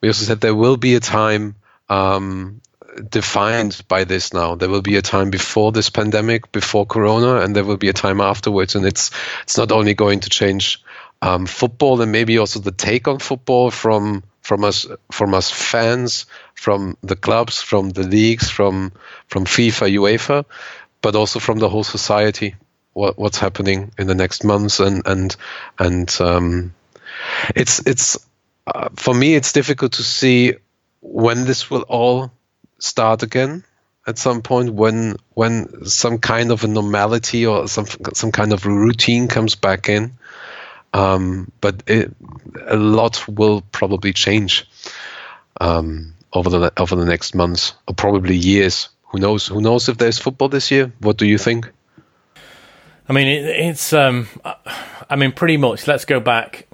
we 0.00 0.08
also 0.08 0.24
said 0.24 0.40
there 0.40 0.54
will 0.54 0.76
be 0.76 0.94
a 0.94 1.00
time 1.00 1.56
um, 1.88 2.60
defined 3.08 3.82
by 3.88 4.04
this 4.04 4.32
now. 4.32 4.54
There 4.54 4.68
will 4.68 4.82
be 4.82 4.96
a 4.96 5.02
time 5.02 5.30
before 5.30 5.72
this 5.72 5.90
pandemic, 5.90 6.52
before 6.52 6.86
Corona, 6.86 7.36
and 7.36 7.54
there 7.54 7.64
will 7.64 7.76
be 7.76 7.88
a 7.88 7.92
time 7.92 8.20
afterwards. 8.20 8.74
And 8.74 8.86
it's 8.86 9.10
it's 9.42 9.58
not 9.58 9.72
only 9.72 9.94
going 9.94 10.20
to 10.20 10.30
change 10.30 10.82
um, 11.22 11.46
football 11.46 12.00
and 12.00 12.12
maybe 12.12 12.38
also 12.38 12.60
the 12.60 12.72
take 12.72 13.08
on 13.08 13.18
football 13.18 13.70
from 13.70 14.22
from 14.42 14.64
us 14.64 14.86
from 15.10 15.34
us 15.34 15.50
fans, 15.50 16.26
from 16.54 16.96
the 17.02 17.16
clubs, 17.16 17.60
from 17.62 17.90
the 17.90 18.04
leagues, 18.04 18.48
from 18.48 18.92
from 19.26 19.44
FIFA, 19.44 19.92
UEFA, 19.94 20.44
but 21.02 21.16
also 21.16 21.40
from 21.40 21.58
the 21.58 21.68
whole 21.68 21.84
society 21.84 22.54
what, 22.96 23.18
what's 23.18 23.36
happening 23.36 23.92
in 23.98 24.06
the 24.06 24.14
next 24.14 24.42
months 24.42 24.80
and 24.80 25.02
and 25.06 25.36
and 25.78 26.16
um, 26.20 26.74
it's 27.54 27.86
it's 27.86 28.18
uh, 28.66 28.88
for 28.96 29.12
me 29.12 29.34
it's 29.34 29.52
difficult 29.52 29.92
to 29.92 30.02
see 30.02 30.54
when 31.02 31.44
this 31.44 31.70
will 31.70 31.82
all 31.82 32.32
start 32.78 33.22
again 33.22 33.64
at 34.06 34.16
some 34.16 34.40
point 34.40 34.72
when 34.72 35.16
when 35.34 35.84
some 35.84 36.16
kind 36.18 36.50
of 36.50 36.64
a 36.64 36.68
normality 36.68 37.44
or 37.44 37.68
some 37.68 37.86
some 38.14 38.32
kind 38.32 38.54
of 38.54 38.64
routine 38.64 39.28
comes 39.28 39.56
back 39.56 39.90
in. 39.90 40.12
Um, 40.94 41.52
but 41.60 41.82
it, 41.86 42.14
a 42.66 42.76
lot 42.76 43.28
will 43.28 43.60
probably 43.60 44.14
change 44.14 44.66
um, 45.60 46.14
over 46.32 46.48
the 46.48 46.72
over 46.78 46.96
the 46.96 47.04
next 47.04 47.34
months 47.34 47.74
or 47.86 47.94
probably 47.94 48.36
years. 48.36 48.88
Who 49.12 49.18
knows? 49.18 49.46
Who 49.48 49.60
knows 49.60 49.90
if 49.90 49.98
there's 49.98 50.18
football 50.18 50.48
this 50.48 50.70
year? 50.70 50.92
What 51.00 51.18
do 51.18 51.26
you 51.26 51.36
think 51.36 51.70
I 53.08 53.12
mean, 53.12 53.28
it, 53.28 53.44
it's. 53.44 53.92
Um, 53.92 54.28
I 55.08 55.16
mean, 55.16 55.32
pretty 55.32 55.56
much. 55.56 55.86
Let's 55.86 56.04
go 56.04 56.20
back 56.20 56.66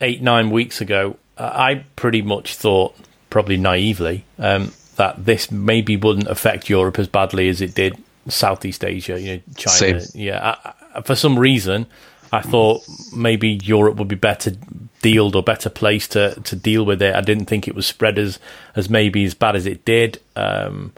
eight, 0.00 0.22
nine 0.22 0.50
weeks 0.50 0.80
ago. 0.80 1.16
I 1.36 1.84
pretty 1.96 2.22
much 2.22 2.56
thought, 2.56 2.96
probably 3.30 3.56
naively, 3.56 4.24
um, 4.38 4.72
that 4.96 5.24
this 5.24 5.50
maybe 5.50 5.96
wouldn't 5.96 6.26
affect 6.28 6.68
Europe 6.68 6.98
as 6.98 7.06
badly 7.06 7.48
as 7.48 7.60
it 7.60 7.74
did 7.74 7.96
Southeast 8.28 8.84
Asia. 8.84 9.20
You 9.20 9.36
know, 9.36 9.42
China. 9.56 10.00
Same. 10.00 10.20
Yeah. 10.20 10.56
I, 10.94 11.00
for 11.02 11.14
some 11.14 11.38
reason, 11.38 11.86
I 12.32 12.40
thought 12.40 12.82
maybe 13.14 13.60
Europe 13.62 13.96
would 13.96 14.08
be 14.08 14.16
better 14.16 14.52
dealed 15.00 15.36
or 15.36 15.42
better 15.42 15.70
placed 15.70 16.12
to 16.12 16.34
to 16.42 16.56
deal 16.56 16.84
with 16.84 17.00
it. 17.02 17.14
I 17.14 17.20
didn't 17.20 17.46
think 17.46 17.68
it 17.68 17.74
was 17.74 17.86
spread 17.86 18.18
as 18.18 18.38
as 18.74 18.90
maybe 18.90 19.24
as 19.24 19.34
bad 19.34 19.56
as 19.56 19.66
it 19.66 19.84
did. 19.84 20.20
Um, 20.34 20.92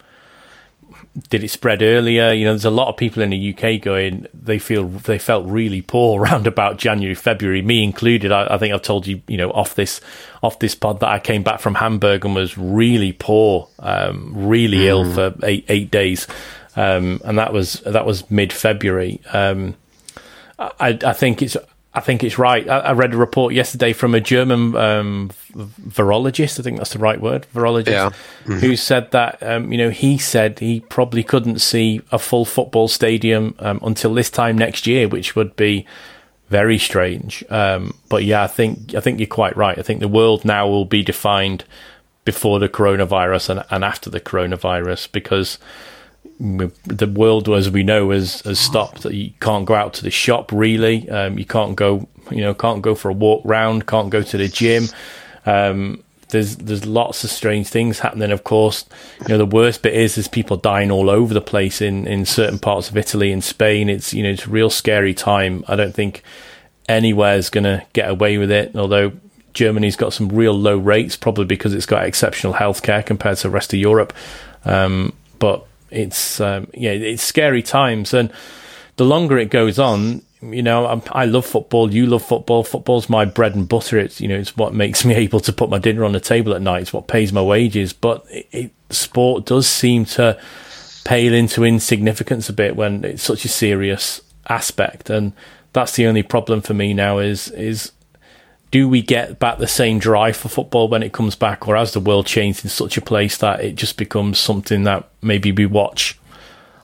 did 1.29 1.45
it 1.45 1.49
spread 1.49 1.83
earlier? 1.83 2.33
You 2.33 2.45
know, 2.45 2.53
there's 2.53 2.65
a 2.65 2.71
lot 2.71 2.89
of 2.89 2.97
people 2.97 3.23
in 3.23 3.31
the 3.31 3.55
UK 3.55 3.81
going. 3.81 4.27
They 4.33 4.59
feel 4.59 4.87
they 4.87 5.19
felt 5.19 5.47
really 5.47 5.83
poor 5.83 6.21
around 6.23 6.47
about 6.47 6.79
January, 6.79 7.15
February, 7.15 7.63
me 7.63 7.83
included. 7.83 8.33
I, 8.33 8.55
I, 8.55 8.59
think 8.59 8.73
I've 8.75 8.83
told 8.83 9.07
you, 9.07 9.23
you 9.29 9.37
know, 9.37 9.51
off 9.51 9.75
this 9.75 10.01
off 10.43 10.59
this 10.59 10.75
pod 10.75 11.01
that 11.01 11.09
I 11.09 11.19
came 11.19 11.43
back 11.43 11.61
from 11.61 11.75
Hamburg 11.75 12.25
and 12.25 12.35
was 12.35 12.57
really 12.57 13.13
poor, 13.13 13.69
um, 13.79 14.33
really 14.35 14.79
mm. 14.79 14.87
ill 14.87 15.13
for 15.13 15.35
eight 15.43 15.67
eight 15.69 15.91
days, 15.91 16.27
um, 16.77 17.21
and 17.25 17.39
that 17.39 17.53
was 17.53 17.75
that 17.81 18.07
was 18.07 18.31
mid 18.31 18.53
February. 18.53 19.21
Um, 19.33 19.77
I, 20.59 20.99
I 21.05 21.13
think 21.15 21.43
it's 21.43 21.57
I 21.92 22.00
think 22.00 22.22
it's 22.22 22.38
right. 22.38 22.68
I, 22.68 22.79
I, 22.79 22.92
read 22.92 23.14
a 23.14 23.16
report 23.16 23.53
yesterday 23.53 23.92
from 23.92 24.14
a 24.14 24.20
German 24.20 24.76
um, 24.76 25.31
virologist. 25.53 26.61
I 26.61 26.62
think 26.62 26.76
that's 26.76 26.92
the 26.92 27.00
right 27.00 27.20
word, 27.20 27.48
virologist, 27.53 27.88
yeah. 27.88 28.11
mm-hmm. 28.11 28.59
who 28.59 28.76
said 28.76 29.11
that 29.11 29.42
um, 29.42 29.72
you 29.72 29.79
know 29.79 29.90
he 29.90 30.16
said 30.16 30.61
he 30.61 30.81
probably 30.81 31.24
couldn't 31.24 31.59
see 31.59 32.00
a 32.12 32.18
full 32.18 32.44
football 32.44 32.87
stadium 32.87 33.57
um, 33.59 33.81
until 33.83 34.14
this 34.14 34.31
time 34.31 34.57
next 34.57 34.87
year, 34.87 35.09
which 35.09 35.35
would 35.35 35.57
be 35.57 35.85
very 36.48 36.79
strange. 36.79 37.42
Um, 37.50 37.96
but 38.09 38.22
yeah, 38.22 38.44
I 38.44 38.46
think 38.46 38.94
I 38.94 39.00
think 39.00 39.18
you're 39.18 39.26
quite 39.26 39.57
right. 39.57 39.76
I 39.76 39.83
think 39.83 39.98
the 39.98 40.09
world 40.09 40.44
now 40.44 40.68
will 40.68 40.85
be 40.85 41.03
defined 41.03 41.64
before 42.24 42.61
the 42.61 42.68
coronavirus 42.68 43.50
and, 43.50 43.64
and 43.68 43.85
after 43.85 44.11
the 44.11 44.20
coronavirus 44.20 45.11
because 45.11 45.59
the 46.40 47.07
world 47.07 47.48
as 47.50 47.70
we 47.70 47.83
know 47.83 48.11
has, 48.11 48.40
has 48.42 48.59
stopped. 48.59 49.05
You 49.05 49.31
can't 49.40 49.66
go 49.66 49.74
out 49.74 49.92
to 49.94 50.03
the 50.03 50.11
shop 50.11 50.50
really. 50.53 51.09
Um, 51.11 51.38
you 51.38 51.44
can't 51.44 51.76
go, 51.76 52.09
you 52.31 52.40
know, 52.40 52.55
can't 52.55 52.81
go 52.81 52.94
for 52.94 53.11
a 53.11 53.14
walk 53.14 53.42
round. 53.44 53.87
Can't 53.87 54.09
go 54.09 54.22
to 54.22 54.38
the 54.38 54.48
gym. 54.48 54.85
Um, 55.44 56.03
there's 56.31 56.57
there's 56.57 56.87
lots 56.87 57.24
of 57.24 57.31
strange 57.31 57.68
things 57.68 57.98
happening. 57.98 58.31
Of 58.31 58.44
course, 58.44 58.87
you 59.22 59.29
know 59.29 59.38
the 59.38 59.46
worst 59.46 59.83
bit 59.83 59.94
is 59.94 60.14
there's 60.14 60.29
people 60.29 60.57
dying 60.57 60.90
all 60.90 61.11
over 61.11 61.35
the 61.35 61.40
place 61.40 61.83
in, 61.83 62.07
in 62.07 62.24
certain 62.24 62.59
parts 62.59 62.88
of 62.88 62.96
Italy 62.96 63.33
and 63.33 63.42
Spain. 63.44 63.88
It's 63.88 64.14
you 64.14 64.22
know 64.22 64.31
it's 64.31 64.46
a 64.46 64.50
real 64.50 64.70
scary 64.70 65.12
time. 65.12 65.64
I 65.68 65.76
don't 65.76 65.94
think 65.94 66.22
anywhere 66.88 67.37
is 67.37 67.50
going 67.50 67.64
to 67.64 67.85
get 67.92 68.09
away 68.09 68.38
with 68.38 68.50
it. 68.50 68.74
Although 68.76 69.12
Germany's 69.53 69.96
got 69.96 70.12
some 70.12 70.29
real 70.29 70.55
low 70.55 70.79
rates, 70.79 71.16
probably 71.16 71.44
because 71.44 71.74
it's 71.74 71.87
got 71.87 72.05
exceptional 72.05 72.55
healthcare 72.55 73.05
compared 73.05 73.37
to 73.38 73.48
the 73.48 73.50
rest 73.50 73.72
of 73.72 73.81
Europe. 73.81 74.12
Um, 74.64 75.12
but 75.38 75.66
it's 75.90 76.40
um, 76.40 76.68
yeah, 76.74 76.92
it's 76.92 77.22
scary 77.22 77.62
times, 77.62 78.14
and 78.14 78.33
the 78.96 79.05
longer 79.05 79.38
it 79.38 79.50
goes 79.50 79.79
on, 79.79 80.22
you 80.42 80.62
know, 80.62 80.87
I'm, 80.87 81.03
i 81.12 81.24
love 81.26 81.44
football. 81.44 81.92
You 81.92 82.07
love 82.07 82.24
football. 82.24 82.64
Football's 82.64 83.09
my 83.09 83.24
bread 83.24 83.55
and 83.55 83.68
butter. 83.68 83.98
It's 83.98 84.20
you 84.20 84.29
know, 84.29 84.38
it's 84.38 84.57
what 84.57 84.74
makes 84.74 85.05
me 85.07 85.14
able 85.14 85.40
to 85.40 85.53
put 85.53 85.70
my 85.70 85.79
dinner 85.79 86.05
on 86.05 86.12
the 86.12 86.20
table 86.20 86.55
at 86.55 86.62
night. 86.62 86.83
It's 86.83 86.92
what 86.92 87.09
pays 87.09 87.33
my 87.33 87.42
wages. 87.42 87.92
But 87.92 88.24
it, 88.31 88.48
it, 88.53 88.70
sport 88.90 89.46
does 89.46 89.66
seem 89.66 90.05
to 90.05 90.40
pale 91.05 91.35
into 91.35 91.64
insignificance 91.64 92.48
a 92.48 92.53
bit 92.53 92.76
when 92.76 93.05
it's 93.05 93.22
such 93.22 93.44
a 93.44 93.48
serious 93.48 94.20
aspect, 94.48 95.11
and 95.11 95.33
that's 95.72 95.96
the 95.96 96.07
only 96.07 96.22
problem 96.22 96.61
for 96.61 96.74
me 96.74 96.94
now. 96.94 97.18
Is 97.18 97.48
is 97.50 97.92
do 98.71 98.89
we 98.89 99.03
get 99.03 99.39
back 99.39 99.59
the 99.59 99.67
same 99.67 99.99
drive 99.99 100.37
for 100.37 100.49
football 100.49 100.89
when 100.89 101.03
it 101.03 101.13
comes 101.13 101.35
back, 101.35 101.67
or 101.67 101.77
has 101.77 101.93
the 101.93 102.01
world 102.01 102.27
changed 102.27 102.65
in 102.65 102.71
such 102.71 102.97
a 102.97 103.03
place 103.03 103.37
that 103.39 103.61
it 103.61 103.75
just 103.75 103.97
becomes 103.97 104.39
something 104.39 104.85
that 104.85 105.09
maybe 105.23 105.51
we 105.51 105.67
watch 105.67 106.19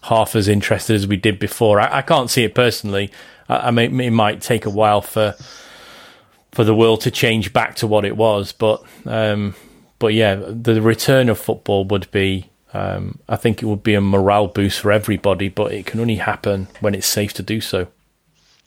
half 0.02 0.34
as 0.34 0.48
interested 0.48 0.96
as 0.96 1.06
we 1.06 1.16
did 1.16 1.38
before? 1.38 1.80
I, 1.80 1.98
I 1.98 2.02
can't 2.02 2.30
see 2.30 2.44
it 2.44 2.54
personally. 2.54 3.10
I, 3.48 3.68
I 3.68 3.70
mean, 3.70 4.00
it 4.00 4.10
might 4.10 4.40
take 4.40 4.66
a 4.66 4.70
while 4.70 5.00
for 5.00 5.34
for 6.52 6.64
the 6.64 6.74
world 6.74 7.02
to 7.02 7.10
change 7.10 7.52
back 7.52 7.76
to 7.76 7.86
what 7.86 8.04
it 8.04 8.16
was, 8.16 8.52
but 8.52 8.82
um, 9.04 9.54
but 9.98 10.08
yeah, 10.08 10.34
the 10.34 10.80
return 10.82 11.28
of 11.28 11.38
football 11.38 11.84
would 11.84 12.10
be. 12.10 12.50
Um, 12.74 13.20
I 13.26 13.36
think 13.36 13.62
it 13.62 13.66
would 13.66 13.82
be 13.82 13.94
a 13.94 14.02
morale 14.02 14.48
boost 14.48 14.80
for 14.80 14.92
everybody, 14.92 15.48
but 15.48 15.72
it 15.72 15.86
can 15.86 15.98
only 15.98 16.16
happen 16.16 16.68
when 16.80 16.94
it's 16.94 17.06
safe 17.06 17.32
to 17.34 17.42
do 17.42 17.62
so. 17.62 17.86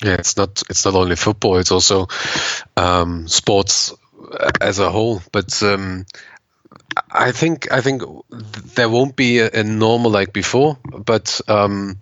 Yeah, 0.04 0.14
it's 0.14 0.38
not 0.38 0.64
it's 0.70 0.86
not 0.86 0.96
only 0.96 1.16
football; 1.16 1.58
it's 1.58 1.72
also 1.72 2.08
um, 2.78 3.28
sports 3.28 3.94
as 4.62 4.80
a 4.80 4.90
whole. 4.90 5.22
But 5.32 5.62
um, 5.62 6.06
I 7.12 7.32
think 7.32 7.71
I 7.71 7.82
think 7.82 8.04
there 8.76 8.90
won't 8.90 9.15
be 9.15 9.40
a, 9.40 9.50
a 9.52 9.63
normal 9.63 10.12
like 10.12 10.32
before, 10.32 10.78
but 10.84 11.42
um, 11.48 11.98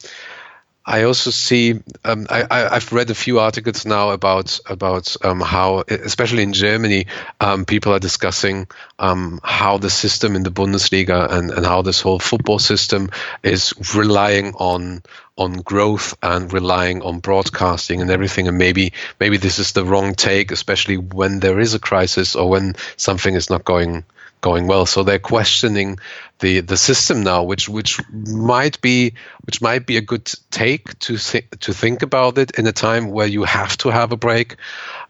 I 0.85 1.03
also 1.03 1.31
see. 1.31 1.81
Um, 2.05 2.27
I, 2.29 2.69
have 2.75 2.93
read 2.93 3.09
a 3.09 3.15
few 3.15 3.39
articles 3.39 3.85
now 3.85 4.11
about 4.11 4.59
about 4.67 5.17
um, 5.23 5.41
how, 5.41 5.83
especially 5.89 6.43
in 6.43 6.53
Germany, 6.53 7.07
um, 7.41 7.65
people 7.65 7.93
are 7.93 7.99
discussing 7.99 8.67
um, 8.97 9.41
how 9.43 9.79
the 9.79 9.89
system 9.89 10.35
in 10.37 10.43
the 10.43 10.49
Bundesliga 10.49 11.29
and, 11.29 11.51
and 11.51 11.65
how 11.65 11.81
this 11.81 11.99
whole 11.99 12.19
football 12.19 12.57
system 12.57 13.09
is 13.43 13.73
relying 13.95 14.53
on 14.53 15.03
on 15.37 15.53
growth 15.53 16.15
and 16.21 16.51
relying 16.51 17.01
on 17.01 17.19
broadcasting 17.19 18.01
and 18.01 18.09
everything. 18.11 18.47
And 18.47 18.57
maybe 18.57 18.93
maybe 19.19 19.37
this 19.37 19.59
is 19.59 19.71
the 19.71 19.85
wrong 19.85 20.15
take, 20.15 20.51
especially 20.51 20.97
when 20.97 21.39
there 21.39 21.59
is 21.59 21.73
a 21.73 21.79
crisis 21.79 22.35
or 22.35 22.49
when 22.49 22.75
something 22.97 23.35
is 23.35 23.49
not 23.49 23.63
going 23.63 24.03
going 24.41 24.67
well. 24.67 24.85
So 24.85 25.03
they're 25.03 25.19
questioning 25.19 25.99
the 26.39 26.61
the 26.61 26.77
system 26.77 27.23
now, 27.23 27.43
which 27.43 27.69
which 27.69 27.99
might 28.11 28.81
be 28.81 29.13
which 29.45 29.61
might 29.61 29.85
be 29.85 29.97
a 29.97 30.01
good 30.01 30.31
take 30.51 30.97
to 30.99 31.17
th- 31.17 31.49
to 31.61 31.73
think 31.73 32.03
about 32.03 32.37
it 32.37 32.57
in 32.57 32.67
a 32.67 32.71
time 32.71 33.09
where 33.09 33.27
you 33.27 33.43
have 33.43 33.77
to 33.77 33.89
have 33.89 34.11
a 34.11 34.17
break, 34.17 34.55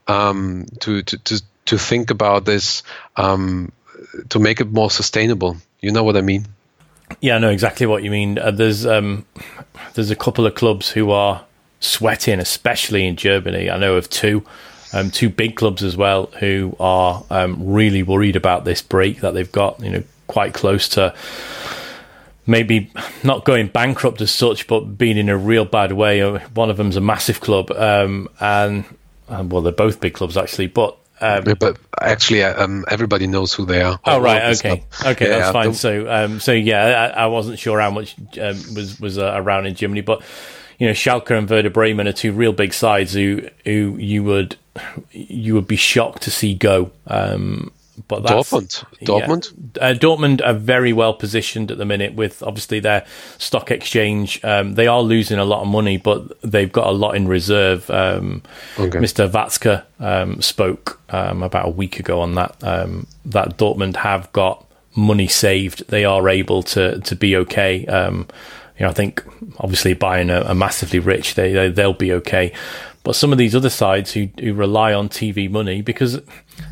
um, 0.07 0.65
to, 0.80 1.03
to 1.03 1.17
to 1.17 1.41
to 1.65 1.78
think 1.78 2.11
about 2.11 2.45
this 2.45 2.84
um, 3.15 3.71
to 4.30 4.39
make 4.39 4.61
it 4.61 4.71
more 4.71 4.89
sustainable. 4.89 5.57
You 5.82 5.91
know 5.91 6.03
what 6.03 6.17
I 6.17 6.21
mean? 6.21 6.47
Yeah, 7.22 7.36
I 7.36 7.39
know 7.39 7.49
exactly 7.49 7.86
what 7.86 8.03
you 8.03 8.12
mean. 8.12 8.38
Uh, 8.38 8.51
there's 8.51 8.86
um, 8.86 9.26
there's 9.93 10.12
a 10.12 10.16
couple 10.16 10.45
of 10.45 10.55
clubs 10.55 10.89
who 10.89 11.12
are 11.12 11.43
sweating, 11.80 12.39
especially 12.39 13.05
in 13.05 13.16
Germany. 13.16 13.70
I 13.70 13.78
know 13.78 13.95
of 13.95 14.10
two 14.10 14.45
um, 14.93 15.12
two 15.12 15.30
big 15.30 15.55
clubs 15.55 15.84
as 15.84 15.97
well 15.97 16.28
who 16.39 16.76
are 16.80 17.24
um, 17.30 17.74
really 17.74 18.03
worried 18.03 18.36
about 18.36 18.66
this 18.66 18.82
break 18.82 19.22
that 19.22 19.34
they've 19.34 19.51
got. 19.51 19.80
You 19.82 19.89
know, 19.91 20.03
quite 20.28 20.53
close 20.53 20.89
to 20.89 21.16
maybe 22.45 22.91
not 23.24 23.45
going 23.45 23.68
bankrupt 23.68 24.22
as 24.22 24.32
such, 24.32 24.68
but 24.68 24.82
being 24.97 25.18
in 25.18 25.30
a 25.30 25.38
real 25.38 25.66
bad 25.66 25.93
way. 25.93 26.22
Uh, 26.22 26.39
one 26.53 26.70
of 26.70 26.78
them's 26.78 26.95
a 26.95 27.01
massive 27.01 27.41
club, 27.41 27.72
um, 27.72 28.30
and, 28.39 28.86
and, 29.28 29.51
well, 29.51 29.62
they're 29.62 29.72
both 29.72 29.99
big 29.99 30.14
clubs 30.14 30.38
actually, 30.38 30.68
but. 30.68 30.97
Um, 31.20 31.43
yeah, 31.47 31.53
but 31.55 31.78
actually, 31.99 32.43
uh, 32.43 32.63
um, 32.63 32.86
everybody 32.88 33.28
knows 33.28 33.53
who 33.53 33.65
they 33.65 33.82
are. 33.82 33.99
Oh 34.05 34.20
right, 34.20 34.55
okay, 34.55 34.86
okay, 35.03 35.30
yeah, 35.30 35.39
that's 35.39 35.51
fine. 35.51 35.74
So, 35.74 36.11
um, 36.11 36.39
so 36.39 36.51
yeah, 36.51 37.11
I, 37.15 37.24
I, 37.24 37.26
wasn't 37.26 37.57
sure 37.57 37.80
how 37.80 37.89
much 37.89 38.15
um, 38.39 38.55
was 38.76 38.99
was 38.99 39.18
uh, 39.18 39.34
around 39.36 39.65
in 39.65 39.74
Germany, 39.74 40.01
but 40.01 40.22
you 40.78 40.86
know, 40.86 40.93
Schalke 40.93 41.36
and 41.36 41.49
Werder 41.49 41.72
Bremen 41.72 42.07
are 42.07 42.13
two 42.13 42.32
real 42.32 42.53
big 42.53 42.74
sides 42.74 43.13
who 43.13 43.49
who 43.65 43.97
you 43.97 44.24
would 44.24 44.57
you 45.11 45.55
would 45.55 45.68
be 45.68 45.76
shocked 45.76 46.24
to 46.24 46.32
see 46.32 46.53
go. 46.53 46.91
Um, 47.07 47.72
but 48.08 48.24
Dortmund, 48.24 48.86
Dortmund, 49.01 49.53
yeah. 49.76 49.89
uh, 49.89 49.93
Dortmund 49.93 50.41
are 50.45 50.53
very 50.53 50.93
well 50.93 51.14
positioned 51.14 51.72
at 51.72 51.78
the 51.78 51.86
minute 51.86 52.14
with 52.14 52.41
obviously 52.41 52.80
their 52.80 53.05
stock 53.38 53.70
exchange. 53.70 54.43
Um, 54.43 54.76
they 54.76 54.88
are 54.88 55.01
losing 55.01 55.39
a 55.39 55.45
lot 55.45 55.62
of 55.62 55.68
money, 55.68 55.97
but 55.97 56.41
they've 56.41 56.72
got 56.72 56.88
a 56.88 56.91
lot 56.91 57.16
in 57.16 57.28
reserve. 57.28 57.89
Um, 57.89 58.43
okay. 58.80 58.99
Mr. 58.99 59.30
Watzke 59.30 59.84
um, 59.99 60.41
spoke 60.41 61.01
um, 61.10 61.43
about 61.43 61.68
a 61.68 61.72
week 61.72 61.99
ago 61.99 62.22
on 62.22 62.36
that. 62.36 62.55
Um, 62.64 63.08
that 63.26 63.58
Dortmund 63.58 63.97
have 63.97 64.32
got 64.32 64.66
money 64.95 65.28
saved. 65.28 65.88
They 65.89 66.05
are 66.05 66.30
able 66.30 66.64
to 66.64 66.99
to 67.01 67.16
be 67.16 67.36
okay. 67.36 67.86
Um, 67.88 68.28
you 68.80 68.86
know, 68.86 68.89
I 68.89 68.93
think 68.93 69.24
obviously 69.60 69.95
Bayern 69.95 70.30
are, 70.30 70.47
are 70.47 70.55
massively 70.55 70.99
rich. 70.99 71.36
They, 71.36 71.51
they 71.51 71.70
they'll 71.70 71.93
be 71.93 72.14
okay. 72.14 72.53
But 73.03 73.16
some 73.16 73.32
of 73.32 73.38
these 73.38 73.55
other 73.55 73.70
sides 73.70 74.12
who, 74.12 74.28
who 74.38 74.53
rely 74.53 74.93
on 74.93 75.08
TV 75.08 75.49
money, 75.49 75.82
because 75.82 76.22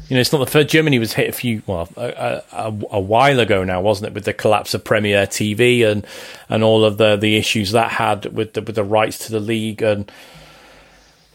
you 0.08 0.16
know 0.16 0.22
it's 0.22 0.32
not 0.32 0.40
the 0.40 0.48
first. 0.48 0.70
Germany 0.70 1.00
was 1.00 1.14
hit 1.14 1.30
a 1.30 1.32
few 1.32 1.62
well 1.66 1.90
a, 1.98 2.42
a, 2.52 2.74
a, 2.92 3.00
while 3.00 3.40
ago 3.40 3.64
now, 3.64 3.82
wasn't 3.82 4.08
it, 4.08 4.14
with 4.14 4.26
the 4.26 4.34
collapse 4.34 4.74
of 4.74 4.84
Premier 4.84 5.26
TV 5.26 5.86
and 5.86 6.06
and 6.50 6.64
all 6.64 6.84
of 6.84 6.98
the 6.98 7.16
the 7.16 7.36
issues 7.38 7.72
that 7.72 7.92
had 7.92 8.26
with 8.34 8.54
the 8.54 8.62
with 8.62 8.76
the 8.76 8.84
rights 8.84 9.26
to 9.26 9.32
the 9.32 9.40
league 9.40 9.82
and. 9.82 10.12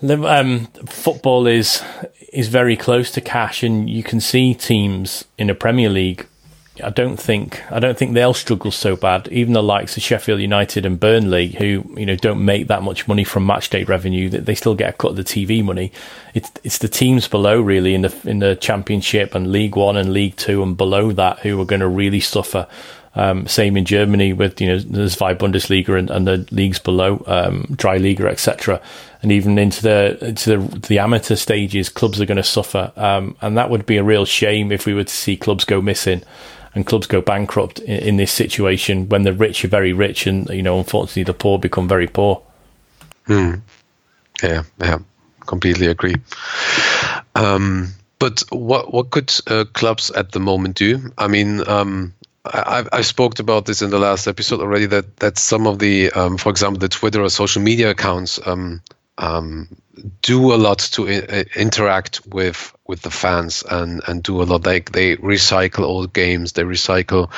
Um, 0.02 0.64
football 0.86 1.46
is 1.46 1.82
is 2.32 2.48
very 2.48 2.74
close 2.74 3.10
to 3.10 3.20
cash, 3.20 3.62
and 3.62 3.90
you 3.90 4.02
can 4.02 4.18
see 4.18 4.54
teams 4.54 5.26
in 5.36 5.50
a 5.50 5.54
Premier 5.54 5.90
League 5.90 6.26
I 6.82 6.90
don't 6.90 7.16
think 7.16 7.62
I 7.70 7.78
don't 7.78 7.96
think 7.96 8.14
they'll 8.14 8.34
struggle 8.34 8.70
so 8.70 8.96
bad. 8.96 9.28
Even 9.28 9.52
the 9.52 9.62
likes 9.62 9.96
of 9.96 10.02
Sheffield 10.02 10.40
United 10.40 10.86
and 10.86 10.98
Burnley, 10.98 11.48
who 11.48 11.84
you 11.96 12.06
know 12.06 12.16
don't 12.16 12.44
make 12.44 12.68
that 12.68 12.82
much 12.82 13.08
money 13.08 13.24
from 13.24 13.46
match 13.46 13.70
day 13.70 13.84
revenue, 13.84 14.28
that 14.30 14.46
they 14.46 14.54
still 14.54 14.74
get 14.74 14.90
a 14.90 14.96
cut 14.96 15.12
of 15.12 15.16
the 15.16 15.24
TV 15.24 15.64
money. 15.64 15.92
It's 16.34 16.50
it's 16.64 16.78
the 16.78 16.88
teams 16.88 17.28
below 17.28 17.60
really 17.60 17.94
in 17.94 18.02
the 18.02 18.14
in 18.24 18.38
the 18.38 18.56
Championship 18.56 19.34
and 19.34 19.52
League 19.52 19.76
One 19.76 19.96
and 19.96 20.12
League 20.12 20.36
Two 20.36 20.62
and 20.62 20.76
below 20.76 21.12
that 21.12 21.40
who 21.40 21.60
are 21.60 21.66
going 21.66 21.80
to 21.80 21.88
really 21.88 22.20
suffer. 22.20 22.66
Um, 23.16 23.48
same 23.48 23.76
in 23.76 23.84
Germany 23.84 24.32
with 24.32 24.60
you 24.60 24.68
know 24.68 24.78
the 24.78 25.10
Zwei 25.10 25.34
Bundesliga 25.34 25.98
and, 25.98 26.10
and 26.10 26.28
the 26.28 26.46
leagues 26.52 26.78
below, 26.78 27.24
um, 27.26 27.64
Dreiliga, 27.72 28.26
etc. 28.26 28.80
And 29.20 29.32
even 29.32 29.58
into 29.58 29.82
the 29.82 30.24
into 30.24 30.58
the, 30.58 30.78
the 30.78 30.98
amateur 31.00 31.34
stages, 31.34 31.88
clubs 31.88 32.20
are 32.20 32.26
going 32.26 32.36
to 32.36 32.44
suffer, 32.44 32.92
um, 32.96 33.36
and 33.40 33.58
that 33.58 33.68
would 33.68 33.84
be 33.84 33.96
a 33.96 34.04
real 34.04 34.24
shame 34.24 34.70
if 34.70 34.86
we 34.86 34.94
were 34.94 35.02
to 35.02 35.12
see 35.12 35.36
clubs 35.36 35.64
go 35.64 35.80
missing 35.80 36.22
and 36.74 36.86
clubs 36.86 37.06
go 37.06 37.20
bankrupt 37.20 37.78
in, 37.80 37.98
in, 38.00 38.16
this 38.16 38.32
situation 38.32 39.08
when 39.08 39.22
the 39.22 39.32
rich 39.32 39.64
are 39.64 39.68
very 39.68 39.92
rich 39.92 40.26
and 40.26 40.48
you 40.50 40.62
know 40.62 40.78
unfortunately 40.78 41.24
the 41.24 41.34
poor 41.34 41.58
become 41.58 41.88
very 41.88 42.06
poor. 42.06 42.42
Hmm. 43.26 43.54
Yeah, 44.42 44.62
yeah, 44.78 44.98
completely 45.46 45.86
agree. 45.86 46.16
Um, 47.34 47.88
but 48.18 48.42
what 48.50 48.92
what 48.92 49.10
could 49.10 49.32
uh, 49.46 49.64
clubs 49.72 50.10
at 50.10 50.32
the 50.32 50.40
moment 50.40 50.76
do? 50.76 51.12
I 51.16 51.28
mean, 51.28 51.66
um, 51.68 52.14
I, 52.44 52.84
I 52.92 53.00
spoke 53.02 53.38
about 53.38 53.66
this 53.66 53.82
in 53.82 53.90
the 53.90 53.98
last 53.98 54.26
episode 54.26 54.60
already. 54.60 54.86
That 54.86 55.16
that 55.18 55.38
some 55.38 55.66
of 55.66 55.78
the, 55.78 56.10
um, 56.12 56.36
for 56.38 56.50
example, 56.50 56.78
the 56.78 56.88
Twitter 56.88 57.22
or 57.22 57.28
social 57.30 57.62
media 57.62 57.90
accounts 57.90 58.38
um, 59.20 59.68
do 60.22 60.52
a 60.52 60.56
lot 60.56 60.78
to 60.78 61.08
I- 61.08 61.44
interact 61.54 62.26
with 62.26 62.74
with 62.86 63.02
the 63.02 63.10
fans 63.10 63.62
and 63.68 64.00
and 64.06 64.22
do 64.22 64.42
a 64.42 64.44
lot. 64.44 64.66
Like 64.66 64.90
they 64.92 65.16
recycle 65.16 65.84
old 65.84 66.12
games. 66.12 66.52
They 66.52 66.62
recycle 66.62 67.30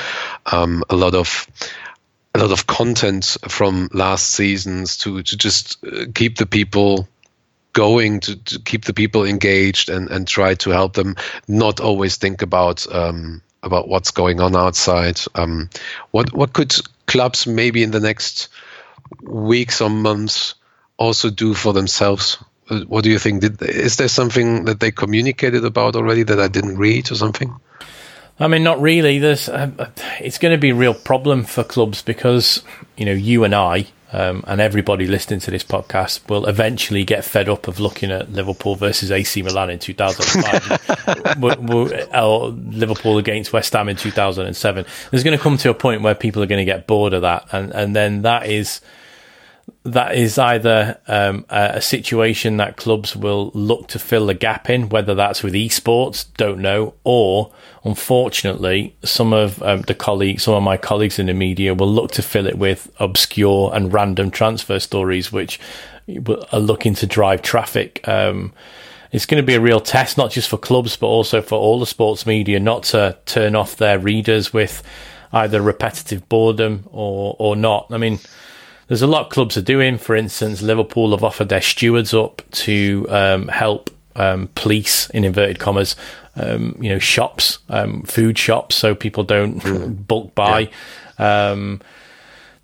um, 0.47 0.85
a 0.89 0.97
lot 0.97 1.15
of 1.15 1.47
a 2.35 2.39
lot 2.39 2.53
of 2.53 2.67
content 2.67 3.37
from 3.49 3.89
last 3.93 4.31
seasons 4.31 4.97
to 4.99 5.23
to 5.23 5.37
just 5.37 5.85
uh, 5.85 6.07
keep 6.15 6.39
the 6.39 6.47
people 6.47 7.09
going 7.73 8.21
to, 8.21 8.37
to 8.37 8.59
keep 8.61 8.85
the 8.85 8.95
people 8.95 9.25
engaged 9.25 9.89
and 9.89 10.09
and 10.11 10.27
try 10.27 10.55
to 10.55 10.71
help 10.71 10.95
them. 10.95 11.17
Not 11.49 11.81
always 11.81 12.17
think 12.17 12.43
about 12.43 12.87
um, 12.95 13.43
about 13.63 13.89
what's 13.89 14.13
going 14.13 14.41
on 14.41 14.55
outside. 14.55 15.21
Um, 15.35 15.69
what 16.13 16.33
what 16.33 16.53
could 16.53 16.75
clubs 17.07 17.47
maybe 17.47 17.83
in 17.83 17.91
the 17.91 18.01
next 18.01 18.49
weeks 19.21 19.81
or 19.81 19.91
months 19.91 20.55
also 21.03 21.31
do 21.31 21.55
for 21.55 21.73
themselves? 21.73 22.39
Uh, 22.71 22.81
what 22.81 23.05
do 23.05 23.11
you 23.11 23.19
think? 23.19 23.41
Did, 23.41 23.61
is 23.63 23.97
there 23.97 24.09
something 24.09 24.65
that 24.67 24.81
they 24.81 24.91
communicated 24.91 25.65
about 25.65 25.97
already 25.97 26.23
that 26.23 26.41
I 26.41 26.49
didn't 26.49 26.79
read 26.79 27.11
or 27.11 27.17
something? 27.17 27.55
I 28.39 28.49
mean, 28.49 28.63
not 28.63 28.81
really. 28.81 29.19
There's, 29.19 29.49
uh, 29.49 29.71
uh 29.79 29.91
it's 30.21 30.39
going 30.39 30.53
to 30.53 30.59
be 30.59 30.71
a 30.71 30.75
real 30.75 30.95
problem 30.95 31.45
for 31.45 31.65
clubs 31.65 32.03
because 32.03 32.63
you 32.97 33.05
know 33.05 33.13
you 33.13 33.45
and 33.45 33.55
I 33.55 33.89
um, 34.13 34.45
and 34.47 34.61
everybody 34.61 35.07
listening 35.07 35.41
to 35.41 35.51
this 35.51 35.65
podcast 35.65 36.29
will 36.29 36.47
eventually 36.47 37.03
get 37.05 37.25
fed 37.25 37.49
up 37.49 37.67
of 37.67 37.81
looking 37.81 38.11
at 38.11 38.31
Liverpool 38.31 38.77
versus 38.77 39.11
AC 39.11 39.43
Milan 39.43 39.71
in 39.71 39.79
2005 39.79 41.43
or 42.15 42.49
Liverpool 42.49 43.19
against 43.19 43.53
West 43.53 43.73
Ham 43.73 43.89
in 43.89 43.97
2007. 43.97 44.85
There's 45.11 45.25
going 45.25 45.37
to 45.37 45.43
come 45.43 45.57
to 45.59 45.71
a 45.71 45.75
point 45.75 46.03
where 46.03 46.15
people 46.15 46.43
are 46.43 46.47
going 46.47 46.61
to 46.61 46.65
get 46.71 46.87
bored 46.87 47.15
of 47.15 47.23
that, 47.23 47.47
and 47.53 47.73
and 47.73 47.97
then 47.97 48.23
that 48.23 48.47
is 48.47 48.81
that 49.85 50.15
is 50.15 50.39
either 50.39 50.99
um, 51.09 51.45
a, 51.49 51.73
a, 51.75 51.81
situation 51.81 52.57
that 52.59 52.77
clubs 52.77 53.17
will 53.17 53.51
look 53.53 53.89
to 53.89 53.99
fill 53.99 54.27
the 54.27 54.35
gap 54.35 54.71
in, 54.71 54.89
whether 54.89 55.15
that's 55.15 55.43
with 55.43 55.55
esports, 55.55 56.27
don't 56.37 56.61
know, 56.61 56.95
or 57.03 57.53
unfortunately, 57.85 58.95
some 59.03 59.33
of 59.33 59.61
um, 59.63 59.83
the 59.83 59.95
colleagues, 59.95 60.45
some 60.45 60.55
of 60.55 60.63
my 60.63 60.77
colleagues 60.77 61.19
in 61.19 61.27
the 61.27 61.35
media 61.35 61.75
will 61.75 61.93
look 61.93 62.13
to 62.13 62.23
fill 62.23 62.47
it 62.47 62.59
with 62.59 62.93
obscure 63.01 63.73
and 63.75 63.93
random 63.93 64.31
transfer 64.31 64.79
stories, 64.79 65.33
which 65.33 65.59
are 66.53 66.61
looking 66.61 66.95
to 66.95 67.07
drive 67.07 67.43
traffic. 67.43 68.07
Um, 68.07 68.53
it's 69.11 69.27
going 69.27 69.43
to 69.43 69.47
be 69.47 69.55
a 69.55 69.61
real 69.61 69.81
test, 69.81 70.17
not 70.17 70.31
just 70.31 70.49
for 70.49 70.59
clubs, 70.59 70.97
but 70.97 71.09
also 71.09 71.43
for 71.43 71.59
all 71.59 71.81
the 71.81 71.87
sports 71.87 72.25
media, 72.25 72.61
not 72.61 72.85
to 72.85 73.19
turn 73.27 73.57
off 73.57 73.77
their 73.77 73.99
readers 73.99 74.53
with 74.53 74.83
either 75.33 75.61
repetitive 75.61 76.29
boredom 76.29 76.89
or 76.93 77.35
or 77.39 77.57
not. 77.57 77.87
I 77.91 77.99
mean 77.99 78.21
there's 78.89 79.03
a 79.03 79.07
lot 79.07 79.31
clubs 79.31 79.57
are 79.57 79.63
doing. 79.63 79.99
For 79.99 80.15
instance, 80.15 80.63
Liverpool 80.63 81.13
have 81.13 81.25
offered 81.25 81.49
their 81.49 81.61
stewards 81.61 82.13
up 82.13 82.43
to 82.53 83.07
um, 83.09 83.49
help 83.49 83.91
um, 84.17 84.49
police, 84.55 85.09
in 85.11 85.25
inverted 85.25 85.59
commas, 85.59 85.97
um, 86.37 86.77
you 86.81 86.91
know, 86.91 86.99
shops, 86.99 87.59
um, 87.69 88.03
food 88.03 88.39
shops, 88.39 88.75
so 88.77 88.95
people 88.95 89.25
don't 89.25 89.61
mm. 89.61 90.07
bulk 90.07 90.35
buy. 90.35 90.71
Yeah. 91.19 91.51
Um, 91.51 91.81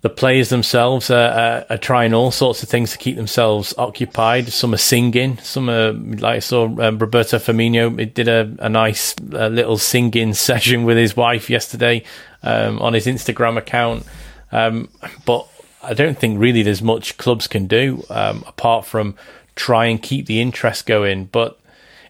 the 0.01 0.09
players 0.09 0.47
themselves 0.47 1.11
are, 1.11 1.29
are, 1.29 1.65
are, 1.71 1.77
trying 1.77 2.13
all 2.13 2.31
sorts 2.31 2.63
of 2.63 2.69
things 2.69 2.93
to 2.93 2.97
keep 2.97 3.17
themselves 3.17 3.73
occupied. 3.77 4.47
Some 4.47 4.73
are 4.73 4.77
singing. 4.77 5.37
Some 5.39 5.69
are 5.69 5.91
like 5.91 6.37
I 6.37 6.39
saw 6.39 6.65
um, 6.65 6.97
Roberto 6.99 7.37
Firmino 7.37 8.13
did 8.13 8.29
a, 8.29 8.55
a 8.59 8.69
nice 8.69 9.13
uh, 9.33 9.47
little 9.47 9.77
singing 9.77 10.33
session 10.35 10.85
with 10.85 10.97
his 10.97 11.17
wife 11.17 11.49
yesterday 11.49 12.03
um, 12.43 12.81
on 12.81 12.93
his 12.93 13.07
Instagram 13.07 13.57
account. 13.57 14.05
Um, 14.53 14.89
but 15.25 15.47
I 15.81 15.93
don't 15.93 16.17
think 16.17 16.39
really 16.39 16.63
there's 16.63 16.81
much 16.81 17.17
clubs 17.17 17.47
can 17.47 17.67
do 17.67 18.03
um, 18.09 18.43
apart 18.47 18.85
from 18.85 19.15
try 19.55 19.85
and 19.85 20.01
keep 20.01 20.25
the 20.25 20.41
interest 20.41 20.85
going. 20.85 21.25
But 21.25 21.59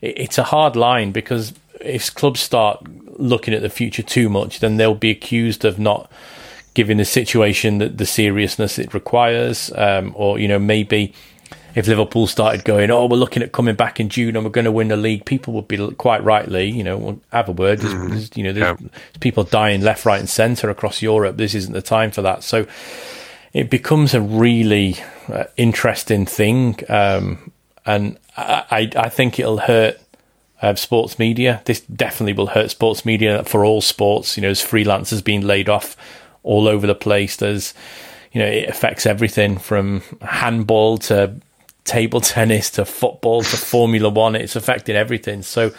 it, 0.01 0.19
it's 0.19 0.37
a 0.37 0.43
hard 0.43 0.75
line 0.75 1.11
because 1.11 1.53
if 1.81 2.13
clubs 2.13 2.39
start 2.39 2.83
looking 3.19 3.53
at 3.53 3.61
the 3.61 3.69
future 3.69 4.03
too 4.03 4.29
much, 4.29 4.59
then 4.59 4.77
they'll 4.77 4.95
be 4.95 5.11
accused 5.11 5.65
of 5.65 5.79
not 5.79 6.11
giving 6.73 6.97
the 6.97 7.05
situation 7.05 7.79
the, 7.79 7.89
the 7.89 8.05
seriousness 8.05 8.79
it 8.79 8.93
requires, 8.93 9.71
um, 9.75 10.13
or 10.15 10.39
you 10.39 10.47
know 10.47 10.59
maybe 10.59 11.13
if 11.75 11.87
Liverpool 11.87 12.27
started 12.27 12.63
going, 12.63 12.89
oh, 12.89 13.05
we're 13.05 13.17
looking 13.17 13.43
at 13.43 13.51
coming 13.51 13.75
back 13.75 13.99
in 13.99 14.09
June 14.09 14.35
and 14.35 14.43
we're 14.43 14.51
going 14.51 14.65
to 14.65 14.71
win 14.71 14.87
the 14.87 14.97
league, 14.97 15.25
people 15.25 15.53
would 15.53 15.67
be 15.67 15.91
quite 15.93 16.23
rightly, 16.23 16.69
you 16.69 16.83
know, 16.83 17.19
have 17.31 17.47
a 17.47 17.51
word. 17.51 17.79
There's, 17.79 17.93
mm-hmm. 17.93 18.09
there's, 18.09 18.35
you 18.35 18.43
know, 18.43 18.53
there's, 18.53 18.81
yeah. 18.81 18.87
people 19.19 19.43
dying 19.43 19.81
left, 19.81 20.05
right, 20.05 20.19
and 20.19 20.29
centre 20.29 20.69
across 20.69 21.01
Europe. 21.01 21.37
This 21.37 21.53
isn't 21.53 21.73
the 21.73 21.81
time 21.81 22.11
for 22.11 22.21
that. 22.23 22.43
So 22.43 22.65
it 23.53 23.69
becomes 23.69 24.13
a 24.13 24.21
really 24.21 24.97
uh, 25.31 25.45
interesting 25.57 26.25
thing, 26.25 26.79
um, 26.89 27.51
and 27.85 28.17
I, 28.37 28.89
I, 28.95 29.09
think 29.09 29.39
it'll 29.39 29.59
hurt. 29.59 29.99
Uh, 30.61 30.75
sports 30.75 31.17
media. 31.17 31.61
This 31.63 31.79
definitely 31.79 32.33
will 32.33 32.47
hurt 32.47 32.69
sports 32.69 33.05
media 33.05 33.45
for 33.45 33.63
all 33.63 33.79
sports. 33.79 34.35
You 34.35 34.41
know, 34.41 34.49
as 34.49 34.61
freelancers 34.61 35.23
being 35.23 35.39
laid 35.39 35.69
off 35.69 35.95
all 36.43 36.67
over 36.67 36.87
the 36.87 36.95
place. 36.95 37.35
There's, 37.35 37.73
you 38.31 38.41
know, 38.41 38.47
it 38.47 38.69
affects 38.69 39.05
everything 39.05 39.57
from 39.57 40.01
handball 40.21 40.97
to 40.99 41.35
table 41.83 42.21
tennis 42.35 42.69
to 42.71 42.85
football 42.85 43.41
to 43.43 43.57
Formula 43.57 44.09
One. 44.09 44.35
It's 44.35 44.55
affecting 44.55 44.95
everything. 44.95 45.41
So 45.41 45.71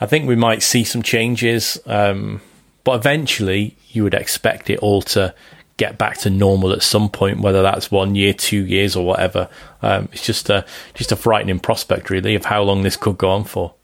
I 0.00 0.06
think 0.06 0.26
we 0.26 0.36
might 0.36 0.62
see 0.62 0.84
some 0.84 1.02
changes, 1.02 1.78
um, 1.86 2.40
but 2.84 2.96
eventually 2.96 3.76
you 3.88 4.02
would 4.04 4.14
expect 4.14 4.70
it 4.70 4.78
all 4.80 5.02
to 5.02 5.34
get 5.76 5.98
back 5.98 6.18
to 6.18 6.30
normal 6.30 6.72
at 6.72 6.82
some 6.82 7.08
point, 7.08 7.40
whether 7.40 7.62
that's 7.62 7.90
one 7.90 8.14
year, 8.14 8.32
two 8.32 8.64
years, 8.64 8.96
or 8.96 9.04
whatever. 9.04 9.48
Um, 9.82 10.08
it's 10.12 10.24
just 10.24 10.50
a 10.50 10.64
just 10.94 11.12
a 11.12 11.16
frightening 11.16 11.60
prospect, 11.60 12.10
really, 12.10 12.34
of 12.34 12.44
how 12.44 12.62
long 12.62 12.82
this 12.82 12.96
could 12.96 13.18
go 13.18 13.30
on 13.30 13.44
for. 13.44 13.74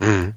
Mm. 0.00 0.34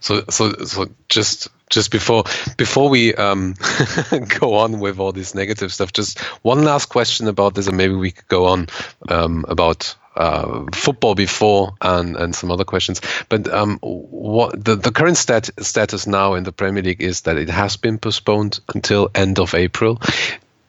So, 0.00 0.24
so, 0.28 0.52
so 0.64 0.86
just 1.08 1.48
just 1.70 1.90
before 1.90 2.24
before 2.56 2.88
we 2.88 3.14
um, 3.14 3.54
go 4.40 4.54
on 4.54 4.80
with 4.80 4.98
all 4.98 5.12
this 5.12 5.34
negative 5.34 5.72
stuff, 5.72 5.92
just 5.92 6.18
one 6.42 6.64
last 6.64 6.86
question 6.86 7.28
about 7.28 7.54
this, 7.54 7.66
and 7.66 7.76
maybe 7.76 7.94
we 7.94 8.10
could 8.10 8.28
go 8.28 8.46
on 8.46 8.68
um, 9.08 9.44
about 9.48 9.94
uh, 10.16 10.64
football 10.72 11.14
before 11.14 11.74
and 11.80 12.16
and 12.16 12.34
some 12.34 12.50
other 12.50 12.64
questions. 12.64 13.00
But 13.28 13.52
um, 13.52 13.78
what 13.80 14.64
the, 14.64 14.76
the 14.76 14.92
current 14.92 15.16
stat, 15.16 15.50
status 15.58 16.06
now 16.06 16.34
in 16.34 16.44
the 16.44 16.52
Premier 16.52 16.82
League 16.82 17.02
is 17.02 17.22
that 17.22 17.36
it 17.36 17.48
has 17.48 17.76
been 17.76 17.98
postponed 17.98 18.60
until 18.74 19.10
end 19.14 19.38
of 19.38 19.54
April. 19.54 20.00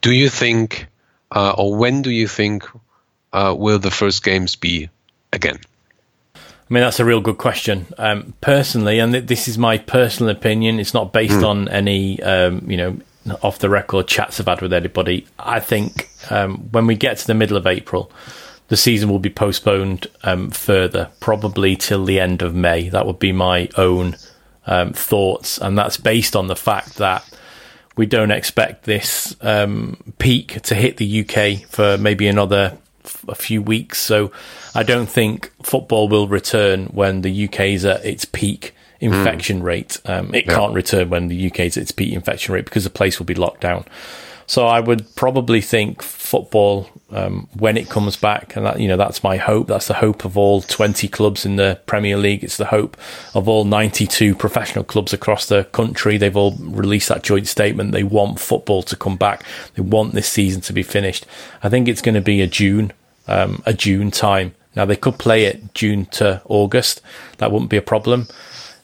Do 0.01 0.11
you 0.11 0.29
think, 0.29 0.87
uh, 1.31 1.55
or 1.57 1.75
when 1.75 2.01
do 2.01 2.09
you 2.09 2.27
think, 2.27 2.65
uh, 3.33 3.55
will 3.57 3.79
the 3.79 3.91
first 3.91 4.23
games 4.23 4.55
be 4.55 4.89
again? 5.33 5.59
I 6.35 6.73
mean, 6.73 6.81
that's 6.81 6.99
a 6.99 7.05
real 7.05 7.21
good 7.21 7.37
question. 7.37 7.85
Um, 7.97 8.33
personally, 8.41 8.97
and 8.97 9.13
this 9.13 9.47
is 9.47 9.57
my 9.57 9.77
personal 9.77 10.31
opinion, 10.31 10.79
it's 10.79 10.95
not 10.95 11.13
based 11.13 11.41
mm. 11.41 11.47
on 11.47 11.67
any, 11.69 12.21
um, 12.23 12.69
you 12.69 12.77
know, 12.77 12.97
off 13.41 13.59
the 13.59 13.69
record 13.69 14.07
chats 14.07 14.39
I've 14.39 14.47
had 14.47 14.61
with 14.61 14.73
anybody. 14.73 15.27
I 15.37 15.59
think 15.59 16.09
um, 16.31 16.69
when 16.71 16.87
we 16.87 16.95
get 16.95 17.17
to 17.17 17.27
the 17.27 17.35
middle 17.35 17.57
of 17.57 17.67
April, 17.67 18.11
the 18.67 18.77
season 18.77 19.09
will 19.09 19.19
be 19.19 19.29
postponed 19.29 20.07
um, 20.23 20.49
further, 20.49 21.09
probably 21.19 21.75
till 21.75 22.05
the 22.05 22.19
end 22.19 22.41
of 22.41 22.55
May. 22.55 22.89
That 22.89 23.05
would 23.05 23.19
be 23.19 23.31
my 23.31 23.69
own 23.77 24.15
um, 24.65 24.93
thoughts, 24.93 25.57
and 25.57 25.77
that's 25.77 25.97
based 25.97 26.35
on 26.35 26.47
the 26.47 26.55
fact 26.55 26.95
that 26.97 27.23
we 27.95 28.05
don't 28.05 28.31
expect 28.31 28.83
this 28.83 29.35
um, 29.41 29.97
peak 30.17 30.61
to 30.63 30.75
hit 30.75 30.97
the 30.97 31.21
UK 31.21 31.67
for 31.69 31.97
maybe 31.97 32.27
another 32.27 32.77
a 33.27 33.35
few 33.35 33.61
weeks. 33.61 33.99
So 33.99 34.31
I 34.73 34.83
don't 34.83 35.07
think 35.07 35.51
football 35.63 36.07
will 36.07 36.27
return 36.27 36.87
when 36.87 37.21
the 37.21 37.45
UK 37.45 37.59
is 37.61 37.85
at 37.85 38.03
its 38.03 38.25
peak 38.25 38.73
infection 38.99 39.61
mm. 39.61 39.63
rate. 39.63 40.01
Um, 40.05 40.33
it 40.33 40.45
yeah. 40.45 40.55
can't 40.55 40.73
return 40.73 41.09
when 41.09 41.27
the 41.27 41.47
UK 41.47 41.61
is 41.61 41.77
at 41.77 41.83
its 41.83 41.91
peak 41.91 42.13
infection 42.13 42.53
rate 42.53 42.65
because 42.65 42.83
the 42.83 42.89
place 42.89 43.19
will 43.19 43.25
be 43.25 43.35
locked 43.35 43.61
down. 43.61 43.85
So 44.47 44.67
I 44.67 44.79
would 44.79 45.15
probably 45.15 45.61
think 45.61 46.01
football 46.35 46.89
um, 47.11 47.47
when 47.57 47.77
it 47.77 47.89
comes 47.89 48.17
back, 48.17 48.57
and 48.57 48.65
that 48.65 48.81
you 48.81 48.89
know 48.89 48.97
that's 48.97 49.23
my 49.23 49.37
hope. 49.37 49.67
That's 49.67 49.87
the 49.87 49.93
hope 49.93 50.25
of 50.25 50.37
all 50.37 50.61
20 50.61 51.07
clubs 51.07 51.45
in 51.45 51.55
the 51.55 51.79
Premier 51.85 52.17
League. 52.17 52.43
It's 52.43 52.57
the 52.57 52.65
hope 52.65 52.97
of 53.33 53.47
all 53.47 53.63
92 53.63 54.35
professional 54.35 54.83
clubs 54.83 55.13
across 55.13 55.45
the 55.45 55.63
country. 55.63 56.17
They've 56.17 56.35
all 56.35 56.57
released 56.59 57.07
that 57.07 57.23
joint 57.23 57.47
statement. 57.47 57.93
They 57.93 58.03
want 58.03 58.41
football 58.41 58.83
to 58.83 58.97
come 58.97 59.15
back. 59.15 59.45
They 59.75 59.81
want 59.81 60.13
this 60.13 60.27
season 60.27 60.61
to 60.63 60.73
be 60.73 60.83
finished. 60.83 61.25
I 61.63 61.69
think 61.69 61.87
it's 61.87 62.01
going 62.01 62.15
to 62.15 62.21
be 62.21 62.41
a 62.41 62.47
June, 62.47 62.91
um, 63.29 63.63
a 63.65 63.73
June 63.73 64.11
time. 64.11 64.53
Now 64.75 64.83
they 64.83 64.97
could 64.97 65.17
play 65.17 65.45
it 65.45 65.73
June 65.73 66.07
to 66.17 66.41
August. 66.45 67.01
That 67.37 67.49
wouldn't 67.49 67.71
be 67.71 67.77
a 67.77 67.81
problem 67.81 68.27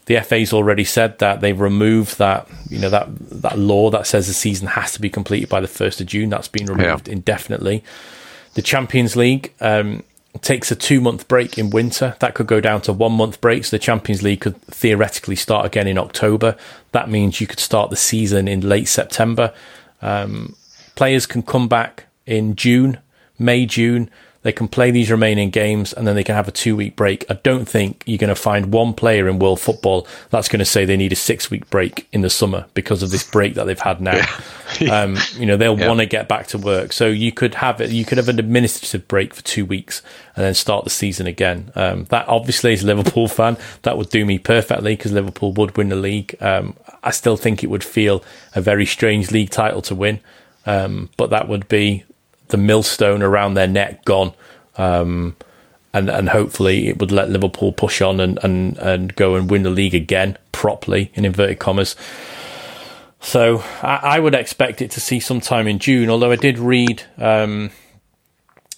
the 0.05 0.19
FA's 0.21 0.53
already 0.53 0.83
said 0.83 1.19
that 1.19 1.41
they've 1.41 1.59
removed 1.59 2.17
that 2.17 2.47
you 2.69 2.79
know 2.79 2.89
that 2.89 3.07
that 3.41 3.57
law 3.57 3.89
that 3.91 4.07
says 4.07 4.27
the 4.27 4.33
season 4.33 4.67
has 4.67 4.93
to 4.93 5.01
be 5.01 5.09
completed 5.09 5.49
by 5.49 5.61
the 5.61 5.67
first 5.67 6.01
of 6.01 6.07
June. 6.07 6.29
That's 6.29 6.47
been 6.47 6.65
removed 6.65 7.07
yeah. 7.07 7.13
indefinitely. 7.13 7.83
The 8.53 8.61
Champions 8.61 9.15
League 9.15 9.53
um, 9.61 10.03
takes 10.41 10.71
a 10.71 10.75
two 10.75 11.01
month 11.01 11.27
break 11.27 11.57
in 11.57 11.69
winter. 11.69 12.15
That 12.19 12.33
could 12.33 12.47
go 12.47 12.59
down 12.59 12.81
to 12.81 12.93
one 12.93 13.13
month 13.13 13.41
break. 13.41 13.65
So 13.65 13.75
the 13.75 13.79
Champions 13.79 14.23
League 14.23 14.41
could 14.41 14.61
theoretically 14.63 15.35
start 15.35 15.65
again 15.65 15.87
in 15.87 15.97
October. 15.97 16.57
That 16.91 17.09
means 17.09 17.39
you 17.39 17.47
could 17.47 17.59
start 17.59 17.89
the 17.89 17.95
season 17.95 18.47
in 18.47 18.61
late 18.61 18.87
September. 18.87 19.53
Um, 20.01 20.55
players 20.95 21.25
can 21.25 21.43
come 21.43 21.67
back 21.67 22.05
in 22.25 22.55
June, 22.55 22.99
May, 23.37 23.65
June 23.65 24.09
they 24.43 24.51
can 24.51 24.67
play 24.67 24.91
these 24.91 25.11
remaining 25.11 25.49
games 25.49 25.93
and 25.93 26.07
then 26.07 26.15
they 26.15 26.23
can 26.23 26.35
have 26.35 26.47
a 26.47 26.51
two 26.51 26.75
week 26.75 26.95
break. 26.95 27.25
I 27.29 27.35
don't 27.35 27.65
think 27.65 28.03
you're 28.05 28.17
going 28.17 28.29
to 28.29 28.35
find 28.35 28.73
one 28.73 28.93
player 28.93 29.27
in 29.27 29.39
world 29.39 29.59
football 29.59 30.07
that's 30.29 30.47
going 30.47 30.59
to 30.59 30.65
say 30.65 30.85
they 30.85 30.97
need 30.97 31.11
a 31.11 31.15
six 31.15 31.51
week 31.51 31.69
break 31.69 32.07
in 32.11 32.21
the 32.21 32.29
summer 32.29 32.65
because 32.73 33.03
of 33.03 33.11
this 33.11 33.29
break 33.29 33.53
that 33.55 33.65
they've 33.65 33.79
had 33.79 34.01
now. 34.01 34.21
Yeah. 34.79 35.01
um, 35.01 35.17
you 35.33 35.45
know, 35.45 35.57
they'll 35.57 35.79
yeah. 35.79 35.87
want 35.87 35.99
to 35.99 36.05
get 36.05 36.27
back 36.27 36.47
to 36.47 36.57
work. 36.57 36.91
So 36.91 37.07
you 37.07 37.31
could 37.31 37.55
have 37.55 37.81
it, 37.81 37.91
you 37.91 38.03
could 38.03 38.17
have 38.17 38.29
an 38.29 38.39
administrative 38.39 39.07
break 39.07 39.33
for 39.33 39.43
two 39.43 39.65
weeks 39.65 40.01
and 40.35 40.43
then 40.43 40.53
start 40.53 40.85
the 40.85 40.89
season 40.89 41.27
again. 41.27 41.71
Um, 41.75 42.05
that 42.05 42.27
obviously 42.27 42.73
as 42.73 42.83
a 42.83 42.87
Liverpool 42.87 43.27
fan, 43.27 43.57
that 43.83 43.97
would 43.97 44.09
do 44.09 44.25
me 44.25 44.39
perfectly 44.39 44.95
because 44.95 45.11
Liverpool 45.11 45.53
would 45.53 45.77
win 45.77 45.89
the 45.89 45.95
league. 45.95 46.35
Um, 46.41 46.75
I 47.03 47.11
still 47.11 47.37
think 47.37 47.63
it 47.63 47.67
would 47.67 47.83
feel 47.83 48.23
a 48.55 48.61
very 48.61 48.85
strange 48.85 49.31
league 49.31 49.51
title 49.51 49.81
to 49.83 49.95
win. 49.95 50.19
Um, 50.65 51.09
but 51.17 51.31
that 51.31 51.47
would 51.47 51.67
be 51.67 52.03
the 52.51 52.57
millstone 52.57 53.21
around 53.21 53.55
their 53.55 53.67
neck 53.67 54.05
gone. 54.05 54.33
Um, 54.77 55.35
and 55.93 56.09
and 56.09 56.29
hopefully 56.29 56.87
it 56.87 56.99
would 56.99 57.11
let 57.11 57.29
Liverpool 57.29 57.73
push 57.73 58.01
on 58.01 58.19
and, 58.19 58.39
and, 58.43 58.77
and 58.77 59.15
go 59.15 59.35
and 59.35 59.49
win 59.49 59.63
the 59.63 59.69
league 59.69 59.95
again 59.95 60.37
properly 60.51 61.11
in 61.15 61.25
inverted 61.25 61.59
commas. 61.59 61.95
So 63.19 63.63
I, 63.81 63.99
I 64.03 64.19
would 64.19 64.33
expect 64.33 64.81
it 64.81 64.91
to 64.91 65.01
see 65.01 65.19
sometime 65.19 65.67
in 65.67 65.79
June. 65.79 66.09
Although 66.09 66.31
I 66.31 66.37
did 66.37 66.59
read 66.59 67.03
um, 67.17 67.71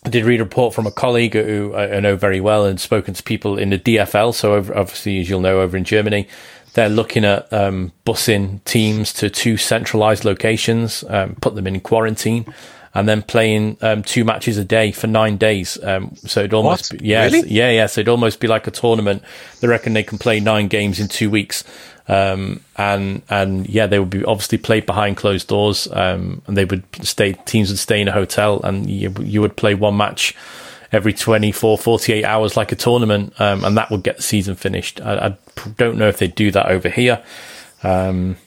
I 0.05 0.09
did 0.09 0.25
read 0.25 0.41
a 0.41 0.43
report 0.43 0.73
from 0.73 0.85
a 0.85 0.91
colleague 0.91 1.33
who 1.33 1.73
I 1.75 1.99
know 2.01 2.17
very 2.17 2.41
well 2.41 2.65
and 2.65 2.79
spoken 2.79 3.13
to 3.13 3.23
people 3.23 3.57
in 3.57 3.69
the 3.69 3.79
DFL. 3.79 4.33
So 4.33 4.55
obviously, 4.55 5.21
as 5.21 5.29
you'll 5.29 5.39
know, 5.39 5.61
over 5.61 5.77
in 5.77 5.85
Germany, 5.85 6.27
they're 6.73 6.89
looking 6.89 7.23
at 7.23 7.51
um, 7.53 7.93
busing 8.05 8.61
teams 8.65 9.13
to 9.13 9.29
two 9.29 9.55
centralized 9.55 10.25
locations, 10.25 11.05
um, 11.07 11.35
put 11.35 11.55
them 11.55 11.67
in 11.67 11.79
quarantine, 11.79 12.53
and 12.93 13.09
then 13.09 13.21
playing 13.21 13.77
um, 13.81 14.03
two 14.03 14.23
matches 14.23 14.57
a 14.57 14.63
day 14.63 14.91
for 14.91 15.07
nine 15.07 15.37
days. 15.37 15.81
Um, 15.83 16.15
so 16.15 16.41
it'd 16.41 16.53
almost 16.53 16.93
what? 16.93 17.01
be, 17.01 17.07
yeah, 17.07 17.25
really? 17.25 17.49
yeah, 17.49 17.71
yeah. 17.71 17.85
So 17.87 18.01
it'd 18.01 18.09
almost 18.09 18.39
be 18.39 18.47
like 18.47 18.67
a 18.67 18.71
tournament. 18.71 19.23
They 19.59 19.67
reckon 19.67 19.93
they 19.93 20.03
can 20.03 20.17
play 20.17 20.39
nine 20.39 20.67
games 20.67 20.99
in 20.99 21.07
two 21.07 21.29
weeks. 21.29 21.63
Um, 22.07 22.61
and 22.75 23.21
and 23.29 23.67
yeah, 23.67 23.87
they 23.87 23.97
would 23.97 24.09
be 24.09 24.23
obviously 24.25 24.57
played 24.57 24.85
behind 24.85 25.17
closed 25.17 25.47
doors. 25.47 25.87
Um, 25.91 26.41
and 26.47 26.55
they 26.55 26.65
would 26.65 26.83
stay 27.01 27.33
teams 27.33 27.69
would 27.69 27.79
stay 27.79 28.01
in 28.01 28.07
a 28.07 28.11
hotel, 28.11 28.61
and 28.63 28.89
you 28.89 29.13
you 29.21 29.41
would 29.41 29.55
play 29.57 29.73
one 29.73 29.97
match 29.97 30.35
every 30.91 31.11
24, 31.11 31.79
48 31.79 32.23
hours 32.23 32.55
like 32.55 32.71
a 32.71 32.75
tournament, 32.75 33.33
um, 33.41 33.63
and 33.63 33.75
that 33.77 33.89
would 33.89 34.03
get 34.03 34.17
the 34.17 34.23
season 34.23 34.55
finished. 34.55 35.01
I, 35.01 35.15
I, 35.15 35.37
don't 35.77 35.97
know 35.97 36.07
if 36.07 36.17
they 36.17 36.27
do 36.27 36.51
that 36.51 36.67
over 36.67 36.87
here. 36.87 37.23
Um, 37.81 38.37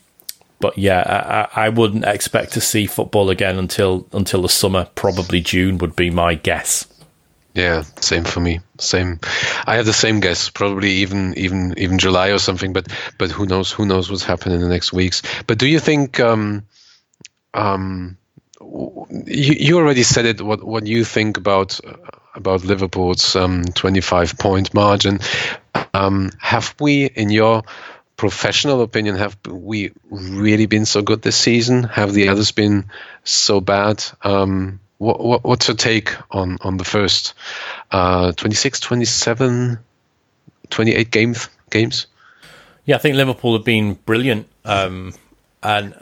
but 0.59 0.77
yeah, 0.77 1.47
I, 1.55 1.65
I, 1.65 1.69
wouldn't 1.69 2.05
expect 2.05 2.53
to 2.53 2.61
see 2.61 2.87
football 2.87 3.29
again 3.29 3.57
until 3.57 4.07
until 4.11 4.41
the 4.41 4.49
summer. 4.49 4.87
Probably 4.95 5.41
June 5.41 5.77
would 5.77 5.95
be 5.95 6.09
my 6.09 6.35
guess. 6.35 6.87
Yeah, 7.53 7.83
same 8.01 8.23
for 8.23 8.39
me. 8.39 8.59
Same. 8.79 9.19
I 9.65 9.75
have 9.75 9.85
the 9.85 9.93
same 9.93 10.19
guess. 10.19 10.49
Probably 10.49 10.91
even 10.91 11.33
even 11.37 11.75
even 11.77 11.99
July 11.99 12.29
or 12.29 12.39
something. 12.39 12.73
But 12.73 12.87
but 13.17 13.31
who 13.31 13.45
knows? 13.45 13.71
Who 13.71 13.85
knows 13.85 14.09
what's 14.09 14.23
happening 14.23 14.55
in 14.55 14.61
the 14.61 14.69
next 14.69 14.93
weeks? 14.93 15.21
But 15.45 15.57
do 15.57 15.67
you 15.67 15.79
think? 15.79 16.19
Um, 16.19 16.63
um, 17.53 18.17
you, 18.59 19.55
you 19.59 19.77
already 19.77 20.03
said 20.03 20.25
it. 20.25 20.41
What 20.41 20.63
what 20.63 20.87
you 20.87 21.03
think 21.03 21.37
about 21.37 21.79
about 22.35 22.63
Liverpool's 22.63 23.35
um, 23.35 23.63
25 23.63 24.37
point 24.37 24.73
margin? 24.73 25.19
Um, 25.93 26.31
have 26.39 26.75
we, 26.79 27.05
in 27.05 27.29
your 27.29 27.63
professional 28.17 28.81
opinion, 28.81 29.15
have 29.15 29.37
we 29.47 29.91
really 30.09 30.65
been 30.65 30.85
so 30.85 31.01
good 31.01 31.21
this 31.21 31.37
season? 31.37 31.83
Have 31.83 32.13
the 32.13 32.29
others 32.29 32.51
been 32.51 32.85
so 33.23 33.61
bad? 33.61 34.03
Um, 34.23 34.79
what, 34.97 35.23
what, 35.23 35.43
what's 35.43 35.67
your 35.67 35.77
take 35.77 36.15
on, 36.31 36.57
on 36.61 36.77
the 36.77 36.83
first 36.83 37.35
uh, 37.91 38.31
26, 38.31 38.79
27, 38.79 39.77
28 40.69 41.11
games? 41.11 41.49
games? 41.69 42.07
Yeah, 42.85 42.95
I 42.95 42.99
think 42.99 43.15
Liverpool 43.15 43.53
have 43.53 43.65
been 43.65 43.93
brilliant. 43.93 44.47
Um, 44.65 45.13
and 45.61 45.93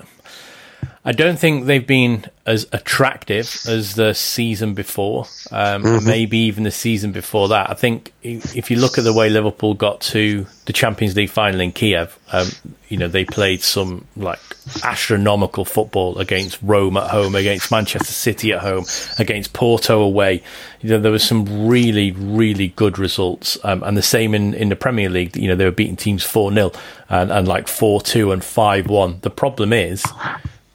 I 1.08 1.12
don't 1.12 1.38
think 1.38 1.66
they've 1.66 1.86
been 1.86 2.26
as 2.48 2.66
attractive 2.72 3.62
as 3.68 3.94
the 3.94 4.14
season 4.14 4.74
before, 4.74 5.26
um, 5.52 5.84
mm-hmm. 5.84 6.08
maybe 6.08 6.38
even 6.40 6.64
the 6.64 6.72
season 6.72 7.12
before 7.12 7.50
that. 7.50 7.70
I 7.70 7.76
think 7.76 8.12
if 8.24 8.72
you 8.72 8.78
look 8.78 8.98
at 8.98 9.04
the 9.04 9.14
way 9.14 9.30
Liverpool 9.30 9.76
got 9.76 10.02
to 10.02 10.48
the 10.66 10.74
Champions 10.74 11.16
League 11.16 11.30
final 11.30 11.62
in 11.62 11.72
Kiev, 11.74 12.18
um, 12.32 12.48
you 12.90 12.98
know 12.98 13.08
they 13.08 13.24
played 13.24 13.62
some 13.62 14.06
like 14.18 14.40
astronomical 14.84 15.64
football 15.64 16.18
against 16.18 16.58
Rome 16.64 16.98
at 16.98 17.12
home, 17.12 17.36
against 17.36 17.70
Manchester 17.70 18.12
City 18.12 18.52
at 18.52 18.62
home, 18.62 18.86
against 19.20 19.54
Porto 19.54 20.02
away. 20.02 20.42
You 20.82 20.90
know 20.90 21.00
there 21.00 21.12
was 21.12 21.24
some 21.24 21.68
really, 21.68 22.14
really 22.14 22.70
good 22.70 22.98
results, 22.98 23.60
um, 23.64 23.84
and 23.84 23.96
the 23.96 24.02
same 24.02 24.34
in, 24.34 24.56
in 24.56 24.70
the 24.70 24.76
Premier 24.76 25.10
League. 25.10 25.38
You 25.38 25.50
know 25.50 25.56
they 25.56 25.66
were 25.66 25.72
beating 25.72 25.98
teams 25.98 26.24
four 26.24 26.52
0 26.52 26.72
and, 27.10 27.32
and 27.32 27.48
like 27.48 27.68
four 27.68 28.02
two 28.02 28.32
and 28.32 28.44
five 28.44 28.88
one. 28.88 29.20
The 29.22 29.30
problem 29.30 29.72
is 29.72 30.04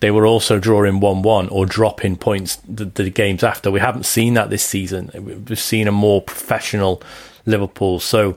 they 0.00 0.10
were 0.10 0.26
also 0.26 0.58
drawing 0.58 1.00
1 1.00 1.22
1 1.22 1.48
or 1.48 1.66
dropping 1.66 2.16
points 2.16 2.56
the, 2.66 2.86
the, 2.86 3.10
games 3.10 3.42
after. 3.42 3.70
We 3.70 3.80
haven't 3.80 4.06
seen 4.06 4.34
that 4.34 4.50
this 4.50 4.64
season. 4.64 5.10
We've 5.14 5.58
seen 5.58 5.86
a 5.88 5.92
more 5.92 6.22
professional 6.22 7.02
Liverpool. 7.46 8.00
So 8.00 8.36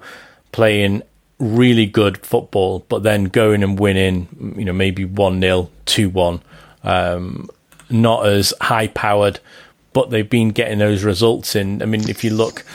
playing 0.51 1.03
really 1.39 1.85
good 1.85 2.25
football, 2.25 2.85
but 2.89 3.03
then 3.03 3.25
going 3.25 3.63
and 3.63 3.79
winning, 3.79 4.53
you 4.57 4.65
know, 4.65 4.73
maybe 4.73 5.05
1 5.05 5.41
0, 5.41 5.69
2 5.85 6.09
1. 6.09 6.41
Um, 6.83 7.49
not 7.89 8.25
as 8.25 8.53
high 8.59 8.87
powered, 8.87 9.39
but 9.93 10.09
they've 10.09 10.29
been 10.29 10.49
getting 10.49 10.79
those 10.79 11.03
results 11.03 11.55
in. 11.55 11.81
I 11.81 11.85
mean, 11.85 12.09
if 12.09 12.23
you 12.23 12.31
look 12.31 12.65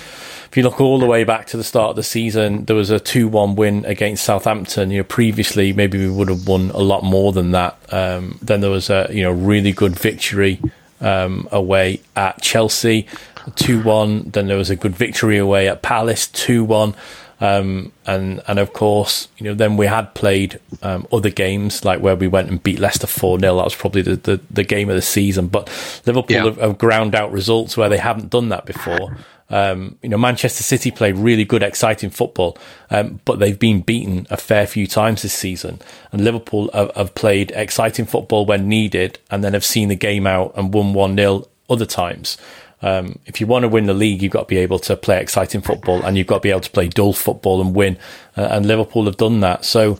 if 0.50 0.56
you 0.56 0.62
look 0.62 0.80
all 0.80 0.98
the 0.98 1.06
way 1.06 1.24
back 1.24 1.46
to 1.48 1.56
the 1.56 1.64
start 1.64 1.90
of 1.90 1.96
the 1.96 2.02
season, 2.02 2.64
there 2.64 2.76
was 2.76 2.90
a 2.90 2.98
2 2.98 3.28
1 3.28 3.54
win 3.54 3.84
against 3.84 4.24
Southampton. 4.24 4.90
You 4.90 4.98
know, 4.98 5.04
previously, 5.04 5.72
maybe 5.72 5.98
we 5.98 6.10
would 6.10 6.28
have 6.28 6.48
won 6.48 6.70
a 6.70 6.78
lot 6.78 7.04
more 7.04 7.32
than 7.32 7.50
that. 7.50 7.76
Um, 7.92 8.38
then 8.40 8.60
there 8.60 8.70
was 8.70 8.88
a 8.88 9.08
you 9.10 9.22
know 9.22 9.32
really 9.32 9.72
good 9.72 9.98
victory 9.98 10.60
um, 11.00 11.48
away 11.52 12.00
at 12.16 12.40
Chelsea, 12.40 13.06
2 13.56 13.82
1. 13.82 14.30
Then 14.30 14.46
there 14.46 14.56
was 14.56 14.70
a 14.70 14.76
good 14.76 14.96
victory 14.96 15.36
away 15.36 15.68
at 15.68 15.82
Palace, 15.82 16.26
2 16.28 16.64
1. 16.64 16.94
Um, 17.40 17.92
and 18.04 18.42
and 18.48 18.58
of 18.58 18.72
course, 18.72 19.28
you 19.36 19.44
know, 19.44 19.54
then 19.54 19.76
we 19.76 19.86
had 19.86 20.12
played 20.14 20.58
um, 20.82 21.06
other 21.12 21.30
games 21.30 21.84
like 21.84 22.00
where 22.00 22.16
we 22.16 22.26
went 22.26 22.50
and 22.50 22.60
beat 22.60 22.80
Leicester 22.80 23.06
four 23.06 23.38
0 23.38 23.56
That 23.56 23.64
was 23.64 23.76
probably 23.76 24.02
the, 24.02 24.16
the, 24.16 24.40
the, 24.50 24.64
game 24.64 24.88
of 24.88 24.96
the 24.96 25.02
season. 25.02 25.46
But 25.46 25.68
Liverpool 26.04 26.36
yeah. 26.36 26.44
have, 26.46 26.56
have, 26.56 26.78
ground 26.78 27.14
out 27.14 27.30
results 27.30 27.76
where 27.76 27.88
they 27.88 27.98
haven't 27.98 28.30
done 28.30 28.48
that 28.48 28.66
before. 28.66 29.16
Um, 29.50 29.96
you 30.02 30.10
know, 30.10 30.18
Manchester 30.18 30.62
City 30.62 30.90
played 30.90 31.16
really 31.16 31.44
good, 31.44 31.62
exciting 31.62 32.10
football, 32.10 32.58
um, 32.90 33.20
but 33.24 33.38
they've 33.38 33.58
been 33.58 33.80
beaten 33.80 34.26
a 34.30 34.36
fair 34.36 34.66
few 34.66 34.86
times 34.86 35.22
this 35.22 35.32
season. 35.32 35.80
And 36.12 36.22
Liverpool 36.22 36.70
have, 36.74 36.94
have, 36.94 37.14
played 37.14 37.52
exciting 37.52 38.04
football 38.04 38.44
when 38.44 38.68
needed, 38.68 39.18
and 39.30 39.42
then 39.42 39.54
have 39.54 39.64
seen 39.64 39.88
the 39.88 39.96
game 39.96 40.26
out 40.26 40.52
and 40.54 40.74
won 40.74 40.92
one 40.92 41.16
0 41.16 41.48
other 41.70 41.86
times. 41.86 42.36
Um, 42.80 43.18
if 43.26 43.40
you 43.40 43.46
want 43.46 43.64
to 43.64 43.68
win 43.68 43.86
the 43.86 43.94
league, 43.94 44.22
you've 44.22 44.32
got 44.32 44.42
to 44.42 44.54
be 44.54 44.58
able 44.58 44.78
to 44.80 44.96
play 44.96 45.20
exciting 45.20 45.62
football, 45.62 46.02
and 46.02 46.16
you've 46.16 46.26
got 46.26 46.36
to 46.36 46.42
be 46.42 46.50
able 46.50 46.60
to 46.60 46.70
play 46.70 46.88
dull 46.88 47.12
football 47.12 47.60
and 47.60 47.74
win. 47.74 47.98
Uh, 48.36 48.48
and 48.50 48.66
Liverpool 48.66 49.06
have 49.06 49.16
done 49.16 49.40
that. 49.40 49.64
So 49.64 49.98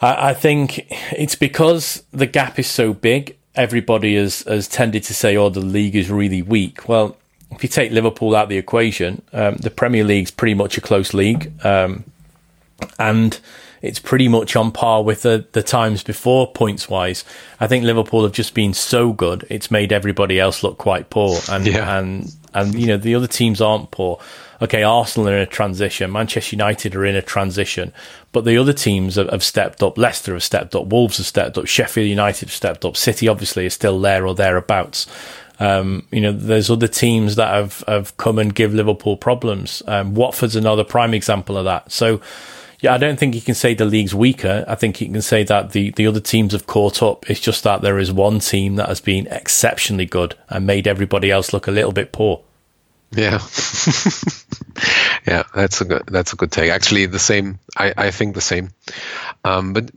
I, 0.00 0.30
I 0.30 0.34
think 0.34 0.86
it's 1.12 1.34
because 1.34 2.04
the 2.12 2.26
gap 2.26 2.58
is 2.58 2.68
so 2.68 2.94
big. 2.94 3.36
Everybody 3.56 4.14
has, 4.14 4.42
has 4.42 4.68
tended 4.68 5.02
to 5.04 5.14
say, 5.14 5.36
"Oh, 5.36 5.50
the 5.50 5.60
league 5.60 5.96
is 5.96 6.10
really 6.10 6.40
weak." 6.40 6.88
Well, 6.88 7.16
if 7.52 7.62
you 7.62 7.68
take 7.68 7.92
Liverpool 7.92 8.34
out 8.36 8.44
of 8.44 8.48
the 8.48 8.58
equation, 8.58 9.22
um, 9.32 9.56
the 9.56 9.70
Premier 9.70 10.04
League's 10.04 10.30
pretty 10.30 10.54
much 10.54 10.78
a 10.78 10.80
close 10.80 11.12
league, 11.12 11.52
um, 11.64 12.04
and 12.98 13.38
it's 13.82 13.98
pretty 13.98 14.28
much 14.28 14.56
on 14.56 14.72
par 14.72 15.02
with 15.02 15.22
the, 15.22 15.46
the 15.52 15.62
times 15.62 16.02
before 16.02 16.52
points 16.52 16.88
wise. 16.88 17.24
I 17.58 17.66
think 17.66 17.84
Liverpool 17.84 18.22
have 18.22 18.32
just 18.32 18.54
been 18.54 18.74
so 18.74 19.12
good; 19.12 19.46
it's 19.50 19.70
made 19.70 19.92
everybody 19.92 20.38
else 20.38 20.62
look 20.62 20.78
quite 20.78 21.10
poor, 21.10 21.40
and 21.50 21.66
yeah. 21.66 21.98
and 21.98 22.34
and 22.54 22.74
you 22.74 22.86
know 22.86 22.96
the 22.96 23.14
other 23.14 23.26
teams 23.26 23.60
aren't 23.60 23.90
poor. 23.90 24.20
Okay, 24.62 24.82
Arsenal 24.82 25.30
are 25.30 25.36
in 25.36 25.40
a 25.40 25.46
transition, 25.46 26.12
Manchester 26.12 26.54
United 26.54 26.94
are 26.94 27.06
in 27.06 27.16
a 27.16 27.22
transition, 27.22 27.94
but 28.30 28.44
the 28.44 28.58
other 28.58 28.74
teams 28.74 29.14
have, 29.14 29.30
have 29.30 29.42
stepped 29.42 29.82
up. 29.82 29.96
Leicester 29.96 30.34
have 30.34 30.42
stepped 30.42 30.74
up, 30.74 30.86
Wolves 30.88 31.16
have 31.16 31.26
stepped 31.26 31.56
up, 31.56 31.66
Sheffield 31.66 32.08
United 32.08 32.48
have 32.48 32.52
stepped 32.52 32.84
up, 32.84 32.96
City 32.96 33.26
obviously 33.26 33.64
is 33.64 33.72
still 33.72 33.98
there 33.98 34.26
or 34.26 34.34
thereabouts. 34.34 35.06
Um, 35.60 36.06
you 36.10 36.22
know, 36.22 36.32
there's 36.32 36.70
other 36.70 36.88
teams 36.88 37.36
that 37.36 37.52
have, 37.52 37.84
have 37.86 38.16
come 38.16 38.38
and 38.38 38.54
give 38.54 38.72
Liverpool 38.72 39.16
problems. 39.16 39.82
Um, 39.86 40.14
Watford's 40.14 40.56
another 40.56 40.84
prime 40.84 41.12
example 41.12 41.58
of 41.58 41.66
that. 41.66 41.92
So, 41.92 42.22
yeah, 42.80 42.94
I 42.94 42.98
don't 42.98 43.18
think 43.18 43.34
you 43.34 43.42
can 43.42 43.54
say 43.54 43.74
the 43.74 43.84
league's 43.84 44.14
weaker. 44.14 44.64
I 44.66 44.74
think 44.74 45.02
you 45.02 45.08
can 45.08 45.20
say 45.20 45.44
that 45.44 45.72
the, 45.72 45.90
the 45.90 46.06
other 46.06 46.20
teams 46.20 46.52
have 46.52 46.66
caught 46.66 47.02
up. 47.02 47.28
It's 47.28 47.40
just 47.40 47.62
that 47.64 47.82
there 47.82 47.98
is 47.98 48.10
one 48.10 48.40
team 48.40 48.76
that 48.76 48.88
has 48.88 49.02
been 49.02 49.26
exceptionally 49.26 50.06
good 50.06 50.34
and 50.48 50.66
made 50.66 50.88
everybody 50.88 51.30
else 51.30 51.52
look 51.52 51.66
a 51.66 51.72
little 51.72 51.92
bit 51.92 52.10
poor. 52.10 52.42
Yeah, 53.12 53.40
yeah, 55.26 55.42
that's 55.52 55.80
a 55.80 55.84
good 55.84 56.04
that's 56.06 56.32
a 56.32 56.36
good 56.36 56.52
take. 56.52 56.70
Actually, 56.70 57.06
the 57.06 57.18
same. 57.18 57.58
I, 57.76 57.92
I 57.96 58.10
think 58.12 58.36
the 58.36 58.40
same. 58.40 58.70
Um, 59.44 59.72
but 59.72 59.90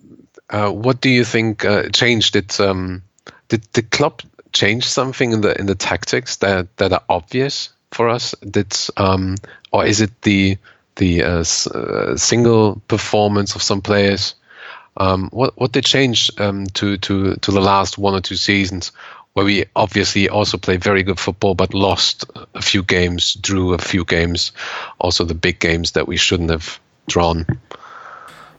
uh, 0.49 0.71
what 0.71 0.99
do 0.99 1.11
you 1.11 1.23
think 1.23 1.63
uh, 1.63 1.89
changed? 1.89 2.35
It 2.35 2.59
um, 2.59 3.03
did 3.49 3.67
the 3.73 3.83
club 3.83 4.23
change 4.53 4.87
something 4.87 5.31
in 5.31 5.41
the 5.41 5.59
in 5.59 5.65
the 5.65 5.75
tactics 5.75 6.37
that 6.37 6.75
that 6.77 6.93
are 6.93 7.03
obvious 7.09 7.69
for 7.91 8.09
us? 8.09 8.35
That's 8.41 8.89
um, 8.97 9.35
or 9.71 9.85
is 9.85 10.01
it 10.01 10.21
the 10.21 10.57
the 10.95 11.23
uh, 11.23 11.43
uh, 11.73 12.15
single 12.15 12.81
performance 12.87 13.55
of 13.55 13.61
some 13.61 13.81
players? 13.81 14.35
Um, 14.95 15.29
what 15.31 15.59
what 15.59 15.73
they 15.73 15.81
changed 15.81 16.39
um, 16.39 16.67
to 16.67 16.97
to 16.97 17.35
to 17.35 17.51
the 17.51 17.61
last 17.61 17.97
one 17.97 18.13
or 18.13 18.21
two 18.21 18.35
seasons, 18.35 18.91
where 19.33 19.45
we 19.45 19.65
obviously 19.75 20.29
also 20.29 20.57
play 20.57 20.77
very 20.77 21.03
good 21.03 21.19
football, 21.19 21.55
but 21.55 21.73
lost 21.73 22.25
a 22.53 22.61
few 22.61 22.83
games, 22.83 23.33
drew 23.35 23.73
a 23.73 23.79
few 23.79 24.05
games, 24.05 24.51
also 24.99 25.25
the 25.25 25.33
big 25.33 25.59
games 25.59 25.91
that 25.91 26.07
we 26.07 26.17
shouldn't 26.17 26.51
have 26.51 26.79
drawn. 27.07 27.45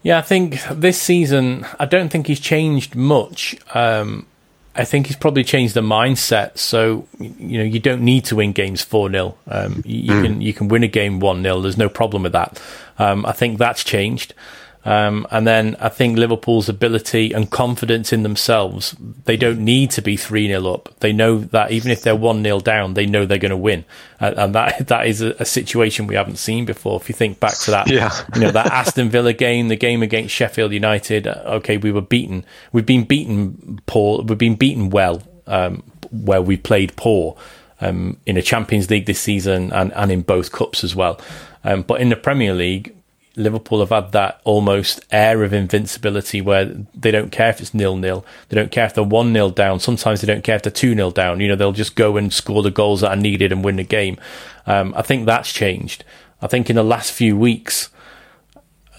Yeah, 0.02 0.18
I 0.18 0.22
think 0.22 0.60
this 0.70 1.00
season, 1.00 1.66
I 1.80 1.86
don't 1.86 2.10
think 2.10 2.26
he's 2.26 2.40
changed 2.40 2.94
much. 2.94 3.56
Um, 3.74 4.26
I 4.76 4.84
think 4.84 5.06
he's 5.06 5.16
probably 5.16 5.44
changed 5.44 5.74
the 5.74 5.80
mindset. 5.80 6.58
So 6.58 7.06
you 7.18 7.58
know 7.58 7.64
you 7.64 7.78
don't 7.78 8.02
need 8.02 8.24
to 8.26 8.36
win 8.36 8.52
games 8.52 8.82
four 8.82 9.10
0 9.10 9.36
um, 9.48 9.82
you, 9.84 10.00
you 10.00 10.12
mm. 10.12 10.22
can 10.22 10.40
you 10.40 10.52
can 10.52 10.68
win 10.68 10.82
a 10.82 10.88
game 10.88 11.20
one 11.20 11.42
0 11.42 11.60
There's 11.60 11.78
no 11.78 11.88
problem 11.88 12.24
with 12.24 12.32
that. 12.32 12.60
Um, 12.98 13.24
I 13.26 13.32
think 13.32 13.58
that's 13.58 13.84
changed. 13.84 14.34
Um, 14.86 15.26
and 15.30 15.46
then 15.46 15.76
I 15.80 15.88
think 15.88 16.18
Liverpool's 16.18 16.68
ability 16.68 17.32
and 17.32 17.50
confidence 17.50 18.12
in 18.12 18.22
themselves, 18.22 18.94
they 19.24 19.36
don't 19.36 19.60
need 19.60 19.90
to 19.92 20.02
be 20.02 20.16
3 20.16 20.48
0 20.48 20.66
up. 20.66 20.94
They 21.00 21.12
know 21.12 21.38
that 21.38 21.70
even 21.70 21.90
if 21.90 22.02
they're 22.02 22.14
1 22.14 22.42
0 22.42 22.60
down, 22.60 22.92
they 22.92 23.06
know 23.06 23.24
they're 23.24 23.38
going 23.38 23.50
to 23.50 23.56
win. 23.56 23.86
Uh, 24.20 24.34
and 24.36 24.54
that 24.54 24.86
that 24.88 25.06
is 25.06 25.22
a, 25.22 25.30
a, 25.40 25.44
situation 25.44 26.06
we 26.06 26.16
haven't 26.16 26.36
seen 26.36 26.66
before. 26.66 27.00
If 27.00 27.08
you 27.08 27.14
think 27.14 27.40
back 27.40 27.56
to 27.60 27.70
that, 27.70 27.88
yeah. 27.90 28.12
you 28.34 28.42
know, 28.42 28.50
that 28.50 28.66
Aston 28.66 29.08
Villa 29.08 29.32
game, 29.32 29.68
the 29.68 29.76
game 29.76 30.02
against 30.02 30.34
Sheffield 30.34 30.72
United, 30.72 31.26
uh, 31.26 31.42
okay, 31.46 31.78
we 31.78 31.90
were 31.90 32.02
beaten. 32.02 32.44
We've 32.72 32.86
been 32.86 33.04
beaten 33.04 33.80
poor, 33.86 34.22
we've 34.22 34.36
been 34.36 34.56
beaten 34.56 34.90
well, 34.90 35.22
um, 35.46 35.82
where 36.10 36.42
we 36.42 36.56
played 36.56 36.94
poor. 36.96 37.36
Um, 37.80 38.18
in 38.24 38.36
a 38.38 38.42
Champions 38.42 38.88
League 38.88 39.04
this 39.04 39.20
season 39.20 39.70
and, 39.72 39.92
and 39.94 40.10
in 40.10 40.22
both 40.22 40.52
cups 40.52 40.84
as 40.84 40.94
well. 40.94 41.20
Um, 41.64 41.82
but 41.82 42.00
in 42.00 42.08
the 42.08 42.16
Premier 42.16 42.54
League, 42.54 42.94
Liverpool 43.36 43.80
have 43.80 43.90
had 43.90 44.12
that 44.12 44.40
almost 44.44 45.00
air 45.10 45.42
of 45.42 45.52
invincibility 45.52 46.40
where 46.40 46.66
they 46.94 47.10
don't 47.10 47.32
care 47.32 47.50
if 47.50 47.60
it's 47.60 47.74
nil 47.74 47.96
nil. 47.96 48.24
They 48.48 48.54
don't 48.54 48.70
care 48.70 48.86
if 48.86 48.94
they're 48.94 49.02
one 49.02 49.32
nil 49.32 49.50
down. 49.50 49.80
Sometimes 49.80 50.20
they 50.20 50.32
don't 50.32 50.44
care 50.44 50.56
if 50.56 50.62
they're 50.62 50.72
two 50.72 50.94
nil 50.94 51.10
down. 51.10 51.40
You 51.40 51.48
know, 51.48 51.56
they'll 51.56 51.72
just 51.72 51.96
go 51.96 52.16
and 52.16 52.32
score 52.32 52.62
the 52.62 52.70
goals 52.70 53.00
that 53.00 53.10
are 53.10 53.16
needed 53.16 53.50
and 53.50 53.64
win 53.64 53.76
the 53.76 53.84
game. 53.84 54.18
Um, 54.66 54.94
I 54.96 55.02
think 55.02 55.26
that's 55.26 55.52
changed. 55.52 56.04
I 56.40 56.46
think 56.46 56.70
in 56.70 56.76
the 56.76 56.84
last 56.84 57.12
few 57.12 57.36
weeks, 57.36 57.90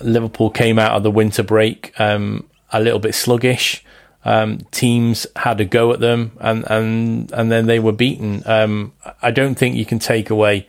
Liverpool 0.02 0.50
came 0.50 0.80
out 0.80 0.94
of 0.94 1.04
the 1.04 1.12
winter 1.12 1.44
break 1.44 1.98
um, 2.00 2.50
a 2.72 2.82
little 2.82 3.00
bit 3.00 3.16
sluggish. 3.16 3.84
Um, 4.26 4.60
teams 4.72 5.28
had 5.36 5.62
a 5.62 5.66
go 5.66 5.94
at 5.94 6.00
them, 6.00 6.32
and 6.40 6.66
and 6.70 7.32
and 7.32 7.52
then 7.52 7.68
they 7.68 7.80
were 7.80 7.92
beaten. 7.92 8.42
Um, 8.46 8.94
I 9.22 9.30
don't 9.32 9.56
think 9.56 9.76
you 9.76 9.86
can 9.86 10.00
take 10.00 10.32
away 10.32 10.68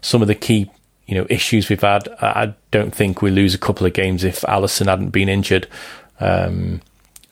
some 0.00 0.22
of 0.22 0.28
the 0.28 0.34
key 0.34 0.70
you 1.06 1.14
know 1.14 1.26
issues 1.30 1.68
we've 1.68 1.80
had. 1.80 2.08
I 2.20 2.54
don't 2.70 2.94
think 2.94 3.22
we 3.22 3.30
lose 3.30 3.54
a 3.54 3.58
couple 3.58 3.86
of 3.86 3.92
games 3.92 4.24
if 4.24 4.40
Alisson 4.42 4.86
hadn't 4.86 5.10
been 5.10 5.28
injured. 5.28 5.68
Um, 6.20 6.80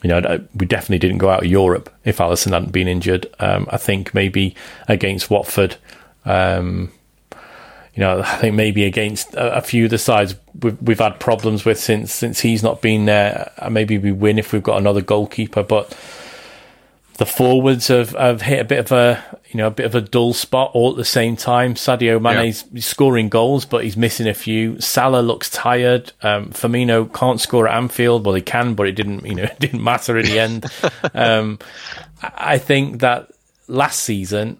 you 0.01 0.09
know, 0.09 0.45
we 0.53 0.65
definitely 0.67 0.99
didn't 0.99 1.17
go 1.17 1.29
out 1.29 1.43
of 1.43 1.49
Europe 1.49 1.91
if 2.03 2.17
Alisson 2.17 2.51
hadn't 2.51 2.71
been 2.71 2.87
injured. 2.87 3.27
Um, 3.39 3.67
I 3.71 3.77
think 3.77 4.13
maybe 4.13 4.55
against 4.87 5.31
Watford, 5.31 5.77
um, 6.25 6.91
you 7.95 8.01
know, 8.01 8.21
I 8.21 8.37
think 8.37 8.55
maybe 8.55 8.83
against 8.83 9.33
a, 9.33 9.57
a, 9.57 9.61
few 9.61 9.85
of 9.85 9.89
the 9.89 9.97
sides 9.97 10.35
we've, 10.61 10.79
we've 10.81 10.99
had 10.99 11.19
problems 11.19 11.65
with 11.65 11.79
since 11.79 12.13
since 12.13 12.41
he's 12.41 12.61
not 12.61 12.81
been 12.81 13.05
there. 13.05 13.51
Maybe 13.69 13.97
we 13.97 14.11
win 14.11 14.37
if 14.37 14.53
we've 14.53 14.61
got 14.61 14.77
another 14.77 15.01
goalkeeper, 15.01 15.63
but 15.63 15.97
the 17.17 17.25
forwards 17.25 17.87
have, 17.87 18.11
have 18.11 18.41
hit 18.41 18.59
a 18.59 18.65
bit 18.65 18.79
of 18.79 18.91
a 18.91 19.23
you 19.49 19.57
know 19.57 19.67
a 19.67 19.71
bit 19.71 19.85
of 19.85 19.95
a 19.95 20.01
dull 20.01 20.33
spot 20.33 20.71
all 20.73 20.91
at 20.91 20.97
the 20.97 21.05
same 21.05 21.35
time. 21.35 21.75
Sadio 21.75 22.21
Mane's 22.21 22.65
yeah. 22.71 22.81
scoring 22.81 23.29
goals, 23.29 23.65
but 23.65 23.83
he's 23.83 23.95
missing 23.95 24.27
a 24.27 24.33
few. 24.33 24.79
Salah 24.81 25.21
looks 25.21 25.49
tired. 25.49 26.11
Um, 26.21 26.49
Firmino 26.49 27.11
can't 27.13 27.39
score 27.39 27.67
at 27.67 27.77
Anfield. 27.77 28.25
Well, 28.25 28.35
he 28.35 28.41
can, 28.41 28.73
but 28.73 28.87
it 28.87 28.93
didn't 28.93 29.25
you 29.25 29.35
know 29.35 29.43
it 29.43 29.59
didn't 29.59 29.83
matter 29.83 30.17
in 30.17 30.25
the 30.25 30.39
end. 30.39 30.65
um, 31.13 31.59
I 32.21 32.57
think 32.57 32.99
that 32.99 33.31
last 33.67 34.01
season, 34.01 34.57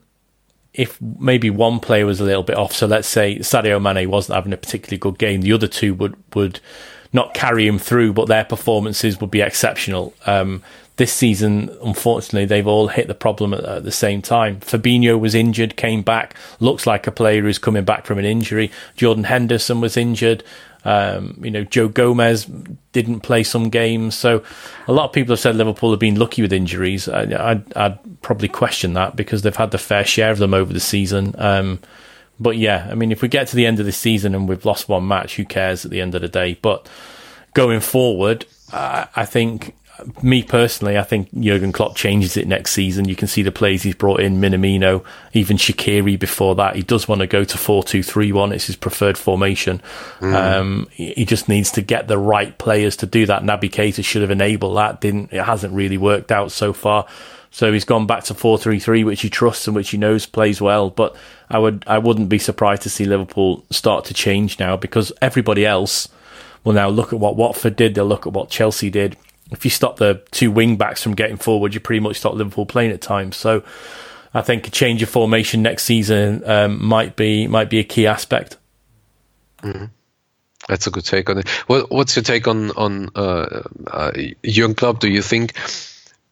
if 0.74 1.00
maybe 1.02 1.50
one 1.50 1.80
player 1.80 2.06
was 2.06 2.22
a 2.22 2.26
little 2.26 2.44
bit 2.44 2.58
off, 2.58 2.72
so 2.72 2.88
let's 2.88 3.08
say 3.08 3.40
Sadio 3.40 3.82
Mane 3.82 4.10
wasn't 4.10 4.36
having 4.36 4.54
a 4.54 4.58
particularly 4.58 4.98
good 4.98 5.18
game, 5.18 5.42
the 5.42 5.52
other 5.52 5.68
two 5.68 5.94
would 5.96 6.16
would 6.34 6.62
not 7.12 7.34
carry 7.34 7.68
him 7.68 7.80
through, 7.80 8.14
but 8.14 8.28
their 8.28 8.46
performances 8.46 9.20
would 9.20 9.32
be 9.32 9.42
exceptional. 9.42 10.14
Um, 10.26 10.64
this 10.98 11.12
season, 11.12 11.76
unfortunately, 11.84 12.46
they've 12.46 12.68
all 12.68 12.88
hit 12.88 13.08
the 13.08 13.16
problem 13.16 13.54
at, 13.54 13.64
at, 13.66 13.84
the 13.84 13.92
same 13.92 14.22
time. 14.22 14.60
Fabinho 14.62 15.20
was 15.20 15.36
injured, 15.36 15.76
came 15.76 16.02
back, 16.02 16.36
looks 16.60 16.88
like 16.88 17.06
a 17.06 17.12
player 17.12 17.42
who's 17.42 17.58
coming 17.58 17.84
back 17.84 18.06
from 18.06 18.18
an 18.18 18.26
injury. 18.26 18.72
Jordan 18.96 19.26
Henderson 19.26 19.82
was 19.82 19.98
injured. 19.98 20.44
Um, 20.86 21.40
you 21.44 21.52
know, 21.52 21.64
Joe 21.64 21.88
Gomez 21.88 22.46
didn't 22.94 23.22
play 23.22 23.44
some 23.44 23.70
games. 23.70 24.16
So 24.16 24.44
a 24.88 24.94
lot 24.94 25.06
of 25.06 25.14
people 25.14 25.34
have 25.34 25.40
said 25.40 25.56
Liverpool 25.56 25.92
have 25.92 26.00
been 26.00 26.20
lucky 26.20 26.44
with 26.44 26.54
injuries. 26.54 27.10
I, 27.10 27.24
I'd, 27.24 27.74
I'd, 27.76 28.00
probably 28.22 28.48
question 28.48 28.94
that 28.94 29.16
because 29.16 29.44
they've 29.44 29.56
had 29.56 29.70
the 29.70 29.78
fair 29.78 30.04
share 30.04 30.32
of 30.32 30.40
them 30.40 30.54
over 30.54 30.74
the 30.74 30.80
season. 30.80 31.36
Um, 31.38 31.80
but 32.40 32.58
yeah, 32.58 32.88
I 32.90 32.96
mean, 32.96 33.12
if 33.12 33.22
we 33.22 33.28
get 33.28 33.48
to 33.50 33.56
the 33.56 33.66
end 33.66 33.80
of 33.80 33.86
the 33.86 33.92
season 33.92 34.34
and 34.34 34.48
we've 34.48 34.66
lost 34.66 34.90
one 34.90 35.08
match, 35.08 35.36
who 35.36 35.46
cares 35.46 35.86
at 35.86 35.92
the 35.92 36.02
end 36.02 36.16
of 36.16 36.22
the 36.22 36.28
day? 36.28 36.58
But 36.62 36.88
going 37.54 37.82
forward, 37.82 38.46
I, 38.72 39.08
I 39.16 39.26
think 39.26 39.76
me 40.22 40.44
personally, 40.44 40.98
I 40.98 41.04
think 41.04 41.34
Jurgen 41.34 41.72
Klopp 41.72 41.96
changes 41.96 42.36
it 42.38 42.48
next 42.48 42.72
season. 42.72 43.08
You 43.08 43.16
can 43.16 43.28
see 43.28 43.44
the 43.44 43.52
plays 43.52 43.84
he's 43.84 43.96
brought 43.96 44.20
in, 44.20 44.42
Minamino, 44.42 45.04
even 45.34 45.58
Shaqiri 45.58 46.20
before 46.20 46.56
that. 46.56 46.76
He 46.76 46.82
does 46.82 47.08
want 47.08 47.22
to 47.22 47.28
go 47.28 47.44
to 47.44 47.58
4 47.58 47.84
2 47.84 48.04
3 48.04 48.32
1. 48.32 48.52
It's 48.52 48.68
his 48.68 48.76
preferred 48.76 49.18
formation. 49.18 49.82
Mm. 50.20 50.34
Um, 50.34 50.88
he 50.92 51.26
just 51.26 51.48
needs 51.48 51.72
to 51.72 51.82
get 51.82 52.08
the 52.08 52.18
right 52.18 52.58
players 52.58 52.98
to 52.98 53.06
do 53.06 53.26
that. 53.26 53.44
Naby 53.44 53.72
Keita 53.72 54.04
should 54.04 54.22
have 54.22 54.32
enabled 54.32 54.78
that. 54.78 55.02
Didn't, 55.02 55.32
it 55.32 55.44
hasn't 55.44 55.74
really 55.74 55.98
worked 55.98 56.32
out 56.32 56.52
so 56.52 56.74
far. 56.74 57.08
So 57.52 57.72
he's 57.72 57.86
gone 57.86 58.06
back 58.06 58.26
to 58.26 58.34
4 58.34 58.58
3 58.58 58.80
3, 58.80 59.04
which 59.06 59.22
he 59.22 59.30
trusts 59.30 59.66
and 59.68 59.76
which 59.76 59.92
he 59.92 59.98
knows 59.98 60.26
plays 60.26 60.60
well. 60.60 60.90
But 60.90 61.16
I 61.50 61.58
would, 61.58 61.84
I 61.88 62.00
wouldn't 62.00 62.30
be 62.30 62.40
surprised 62.40 62.82
to 62.82 62.90
see 62.90 63.06
Liverpool 63.06 63.64
start 63.70 64.06
to 64.06 64.14
change 64.14 64.60
now 64.60 64.76
because 64.76 65.14
everybody 65.22 65.66
else 65.66 66.10
will 66.66 66.74
now 66.74 66.90
look 66.90 67.14
at 67.14 67.20
what 67.20 67.38
Watford 67.38 67.78
did. 67.78 67.96
They'll 67.96 68.06
look 68.06 68.28
at 68.28 68.34
what 68.34 68.50
Chelsea 68.50 68.90
did 68.90 69.16
if 69.52 69.64
you 69.64 69.72
stop 69.72 69.98
the 69.98 70.24
two 70.32 70.52
wing 70.52 70.76
backs 70.76 71.04
from 71.04 71.14
getting 71.14 71.38
forward, 71.38 71.74
you 71.74 71.80
pretty 71.80 72.00
much 72.00 72.18
stop 72.18 72.34
Liverpool 72.34 72.66
playing 72.66 72.92
at 72.92 73.02
times. 73.02 73.36
So 73.36 73.64
I 74.34 74.42
think 74.42 74.68
a 74.68 74.72
change 74.72 75.02
of 75.04 75.10
formation 75.10 75.62
next 75.62 75.84
season 75.84 76.44
um, 76.46 76.84
might 76.84 77.16
be 77.16 77.48
might 77.48 77.70
be 77.70 77.80
a 77.80 77.84
key 77.84 78.08
aspect. 78.08 78.58
Mm-hmm. 79.62 79.86
That's 80.68 80.88
a 80.88 80.92
good 80.92 81.06
take 81.06 81.30
on 81.30 81.38
it. 81.38 81.48
Well, 81.68 81.86
what's 81.90 82.16
your 82.16 82.24
take 82.24 82.48
on 82.48 82.72
on 82.72 83.10
uh, 83.16 83.64
uh, 83.88 84.12
Jurgen 84.44 84.76
Klopp? 84.76 85.00
Do 85.00 85.10
you 85.10 85.22
think 85.22 85.54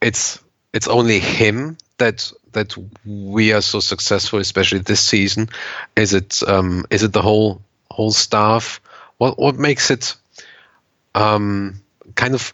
it's 0.01 0.39
it's 0.73 0.87
only 0.87 1.19
him 1.19 1.77
that 1.97 2.31
that 2.53 2.75
we 3.05 3.53
are 3.53 3.61
so 3.61 3.79
successful, 3.79 4.39
especially 4.39 4.79
this 4.79 5.01
season? 5.01 5.49
Is 5.95 6.13
it 6.13 6.41
um, 6.47 6.85
is 6.89 7.03
it 7.03 7.13
the 7.13 7.21
whole 7.21 7.61
whole 7.91 8.11
staff? 8.11 8.81
What 9.17 9.37
what 9.37 9.55
makes 9.55 9.91
it 9.91 10.15
um, 11.13 11.81
kind 12.15 12.33
of 12.33 12.53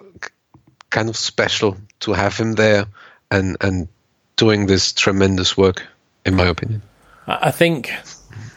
kind 0.89 1.09
of 1.09 1.17
special 1.17 1.77
to 2.01 2.13
have 2.13 2.37
him 2.37 2.53
there 2.53 2.85
and 3.31 3.57
and 3.61 3.87
doing 4.35 4.65
this 4.65 4.93
tremendous 4.93 5.57
work, 5.57 5.85
in 6.25 6.35
my 6.35 6.47
opinion. 6.47 6.81
I 7.27 7.51
think 7.51 7.91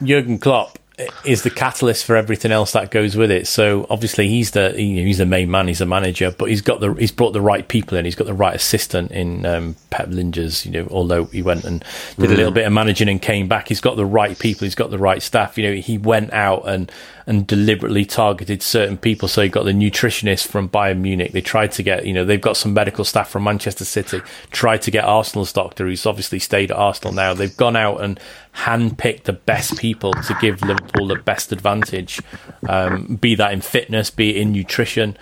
Jurgen 0.02 0.38
Klopp 0.38 0.78
is 1.24 1.42
the 1.42 1.50
catalyst 1.50 2.04
for 2.04 2.16
everything 2.16 2.52
else 2.52 2.72
that 2.72 2.90
goes 2.90 3.16
with 3.16 3.30
it. 3.30 3.46
So 3.46 3.86
obviously 3.88 4.28
he's 4.28 4.52
the 4.52 4.72
he's 4.72 5.18
the 5.18 5.26
main 5.26 5.50
man, 5.50 5.68
he's 5.68 5.78
the 5.78 5.86
manager, 5.86 6.30
but 6.30 6.48
he's 6.48 6.60
got 6.60 6.80
the 6.80 6.92
he's 6.94 7.12
brought 7.12 7.32
the 7.32 7.40
right 7.40 7.66
people 7.66 7.96
in. 7.98 8.04
He's 8.04 8.14
got 8.14 8.26
the 8.26 8.34
right 8.34 8.54
assistant 8.54 9.10
in 9.10 9.46
um, 9.46 9.76
Pep 9.90 10.08
Lijnders. 10.08 10.64
You 10.64 10.72
know, 10.72 10.88
although 10.90 11.24
he 11.26 11.42
went 11.42 11.64
and 11.64 11.80
did 12.18 12.30
mm. 12.30 12.34
a 12.34 12.36
little 12.36 12.52
bit 12.52 12.66
of 12.66 12.72
managing 12.72 13.08
and 13.08 13.20
came 13.20 13.48
back, 13.48 13.68
he's 13.68 13.80
got 13.80 13.96
the 13.96 14.06
right 14.06 14.38
people. 14.38 14.64
He's 14.64 14.74
got 14.74 14.90
the 14.90 14.98
right 14.98 15.22
staff. 15.22 15.56
You 15.58 15.70
know, 15.70 15.74
he 15.74 15.98
went 15.98 16.32
out 16.32 16.68
and 16.68 16.92
and 17.26 17.46
deliberately 17.46 18.04
targeted 18.04 18.62
certain 18.62 18.96
people. 18.96 19.28
So 19.28 19.42
he 19.42 19.48
got 19.48 19.64
the 19.64 19.72
nutritionist 19.72 20.46
from 20.48 20.68
Bayern 20.68 21.00
Munich. 21.00 21.32
They 21.32 21.40
tried 21.40 21.72
to 21.72 21.82
get 21.82 22.06
you 22.06 22.12
know 22.12 22.24
they've 22.24 22.40
got 22.40 22.56
some 22.56 22.74
medical 22.74 23.04
staff 23.04 23.30
from 23.30 23.44
Manchester 23.44 23.84
City. 23.84 24.20
Tried 24.50 24.82
to 24.82 24.90
get 24.90 25.04
Arsenal's 25.04 25.52
doctor, 25.52 25.86
who's 25.86 26.06
obviously 26.06 26.38
stayed 26.38 26.70
at 26.70 26.76
Arsenal 26.76 27.12
now. 27.12 27.34
They've 27.34 27.56
gone 27.56 27.76
out 27.76 28.02
and 28.02 28.18
handpicked 28.54 29.24
the 29.24 29.32
best 29.32 29.78
people 29.78 30.12
to 30.12 30.36
give 30.40 30.62
Liverpool 30.62 31.06
the 31.06 31.16
best 31.16 31.52
advantage, 31.52 32.20
um, 32.68 33.16
be 33.16 33.34
that 33.34 33.52
in 33.52 33.60
fitness, 33.60 34.10
be 34.10 34.30
it 34.30 34.36
in 34.36 34.52
nutrition, 34.52 35.16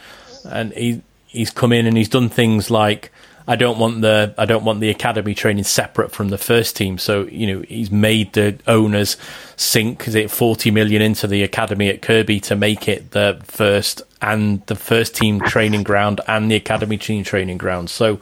and 0.44 0.72
he 0.72 1.02
he's 1.26 1.50
come 1.50 1.72
in 1.72 1.86
and 1.86 1.96
he's 1.96 2.08
done 2.08 2.28
things 2.28 2.70
like 2.70 3.12
I 3.50 3.56
don't 3.56 3.80
want 3.80 4.00
the 4.00 4.32
I 4.38 4.46
don't 4.46 4.64
want 4.64 4.78
the 4.78 4.90
academy 4.90 5.34
training 5.34 5.64
separate 5.64 6.12
from 6.12 6.28
the 6.28 6.38
first 6.38 6.76
team. 6.76 6.98
So 6.98 7.24
you 7.24 7.48
know 7.48 7.64
he's 7.66 7.90
made 7.90 8.32
the 8.34 8.56
owners 8.68 9.16
sink 9.56 10.06
is 10.06 10.14
it 10.14 10.30
forty 10.30 10.70
million 10.70 11.02
into 11.02 11.26
the 11.26 11.42
academy 11.42 11.88
at 11.88 12.00
Kirkby 12.00 12.38
to 12.42 12.54
make 12.54 12.86
it 12.86 13.10
the 13.10 13.40
first 13.42 14.02
and 14.22 14.64
the 14.66 14.76
first 14.76 15.16
team 15.16 15.40
training 15.40 15.82
ground 15.82 16.20
and 16.28 16.48
the 16.48 16.54
academy 16.54 16.96
team 16.96 17.24
training 17.24 17.58
ground. 17.58 17.90
So 17.90 18.20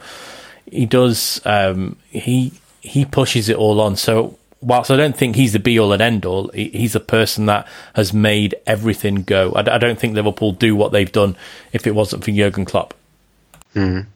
he 0.65 0.87
does 0.87 1.43
um, 1.45 1.99
he 2.09 2.55
he 2.81 3.05
pushes 3.05 3.51
it 3.51 3.57
all 3.59 3.83
on. 3.83 3.97
So 3.97 4.39
whilst 4.63 4.91
I 4.91 4.97
don't 4.97 5.15
think 5.15 5.37
he's 5.37 5.53
the 5.53 5.59
be 5.59 5.79
all 5.79 5.93
and 5.93 6.01
end 6.01 6.25
all, 6.25 6.49
he's 6.55 6.95
a 6.95 7.01
person 7.01 7.45
that 7.47 7.69
has 7.95 8.15
made 8.15 8.55
everything 8.67 9.25
go. 9.25 9.53
I, 9.55 9.77
don't 9.77 9.99
think 9.99 10.15
Liverpool 10.15 10.53
do 10.53 10.75
what 10.75 10.93
they've 10.93 11.13
done 11.13 11.37
if 11.75 11.87
it 11.87 11.95
wasn't 11.95 12.25
for 12.25 12.31
Jurgen 12.31 12.65
Klopp. 12.65 12.95
Mm. 13.75 14.07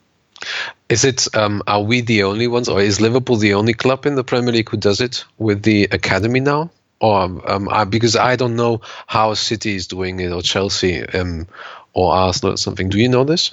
Is 0.89 1.05
it? 1.05 1.35
Um, 1.35 1.63
are 1.67 1.83
we 1.83 2.01
the 2.01 2.25
only 2.25 2.49
ones, 2.49 2.69
or 2.69 2.81
is 2.81 3.01
Liverpool 3.01 3.37
the 3.37 3.55
only 3.55 3.75
club 3.75 4.07
in 4.07 4.15
the 4.15 4.25
Premier 4.25 4.53
League 4.53 4.69
who 4.69 4.77
does 4.77 5.01
it 5.01 5.25
with 5.39 5.63
the 5.63 5.85
academy 5.85 6.41
now? 6.41 6.71
Or 7.01 7.23
um, 7.51 7.69
I, 7.69 7.85
because 7.85 8.15
I 8.15 8.37
don't 8.37 8.57
know 8.57 8.81
how 9.07 9.35
City 9.35 9.75
is 9.75 9.87
doing 9.87 10.21
it, 10.21 10.31
or 10.31 10.43
Chelsea, 10.43 11.05
um, 11.05 11.49
or 11.93 12.13
Arsenal, 12.13 12.55
or 12.55 12.57
something. 12.57 12.89
Do 12.89 12.99
you 12.99 13.09
know 13.09 13.25
this? 13.25 13.53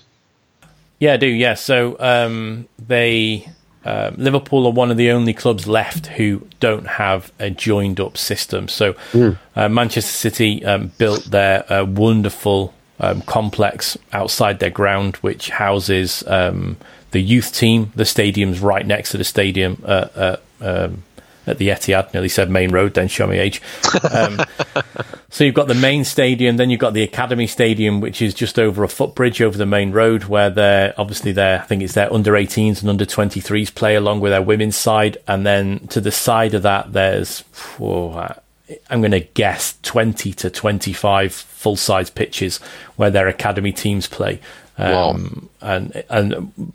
Yeah, 1.00 1.14
I 1.14 1.18
do. 1.18 1.28
Yeah, 1.28 1.54
so 1.54 1.96
um, 2.00 2.68
they 2.78 3.48
um, 3.86 4.16
Liverpool 4.18 4.68
are 4.68 4.74
one 4.74 4.92
of 4.92 4.98
the 4.98 5.12
only 5.12 5.34
clubs 5.34 5.66
left 5.66 6.08
who 6.08 6.46
don't 6.60 6.86
have 6.86 7.32
a 7.40 7.50
joined 7.50 8.00
up 8.00 8.18
system. 8.18 8.68
So 8.68 8.94
mm. 9.14 9.38
uh, 9.56 9.70
Manchester 9.70 10.12
City 10.12 10.66
um, 10.66 10.92
built 10.98 11.24
their 11.26 11.72
uh, 11.72 11.86
wonderful 11.86 12.74
um, 13.00 13.22
complex 13.22 13.98
outside 14.14 14.60
their 14.60 14.70
ground, 14.70 15.16
which 15.18 15.50
houses 15.50 16.24
um, 16.28 16.78
the 17.12 17.22
youth 17.22 17.54
team. 17.54 17.92
The 17.96 18.06
stadium's 18.06 18.60
right 18.60 18.86
next 18.86 19.12
to 19.12 19.18
the 19.18 19.24
stadium. 19.24 19.82
Uh, 19.86 20.08
uh 20.16 20.38
um, 20.62 21.04
at 21.50 21.58
the 21.58 21.70
Etihad, 21.70 22.14
nearly 22.14 22.30
said 22.30 22.50
Maine 22.50 22.72
Road, 22.72 22.94
then 22.94 23.08
show 23.08 23.28
me 23.28 23.40
age. 23.40 23.62
Um, 24.12 24.40
so 25.30 25.44
you've 25.44 25.56
got 25.56 25.68
the 25.68 25.74
main 25.74 26.04
stadium, 26.06 26.58
then 26.58 26.70
you've 26.70 26.80
got 26.80 26.94
the 26.94 27.04
Academy 27.04 27.48
Stadium, 27.48 28.00
which 28.02 28.22
is 28.22 28.34
just 28.34 28.60
over 28.60 28.84
a 28.84 28.88
footbridge 28.88 29.42
over 29.42 29.58
the 29.58 29.66
main 29.66 29.92
road, 29.92 30.26
where 30.26 30.50
they're 30.50 30.94
obviously 30.98 31.32
there. 31.32 31.62
I 31.62 31.66
think 31.66 31.82
it's 31.82 31.94
their 31.94 32.14
under 32.14 32.34
18s 32.34 32.82
and 32.82 32.90
under 32.90 33.06
23s 33.06 33.74
play 33.74 33.96
along 33.96 34.20
with 34.20 34.32
their 34.32 34.42
women's 34.42 34.76
side, 34.76 35.18
and 35.28 35.46
then 35.46 35.88
to 35.88 36.00
the 36.00 36.12
side 36.12 36.54
of 36.54 36.62
that, 36.64 36.94
there's 36.94 37.44
oh, 37.80 38.36
I'm 38.90 39.02
going 39.02 39.12
to 39.12 39.20
guess 39.20 39.78
20 39.84 40.34
to 40.34 40.50
25 40.50 41.34
full 41.34 41.76
size 41.76 42.10
pitches 42.10 42.58
where 42.96 43.10
their 43.10 43.28
academy 43.28 43.72
teams 43.72 44.08
play. 44.08 44.40
Um, 44.78 45.50
wow. 45.62 45.70
and 45.76 46.04
and 46.10 46.74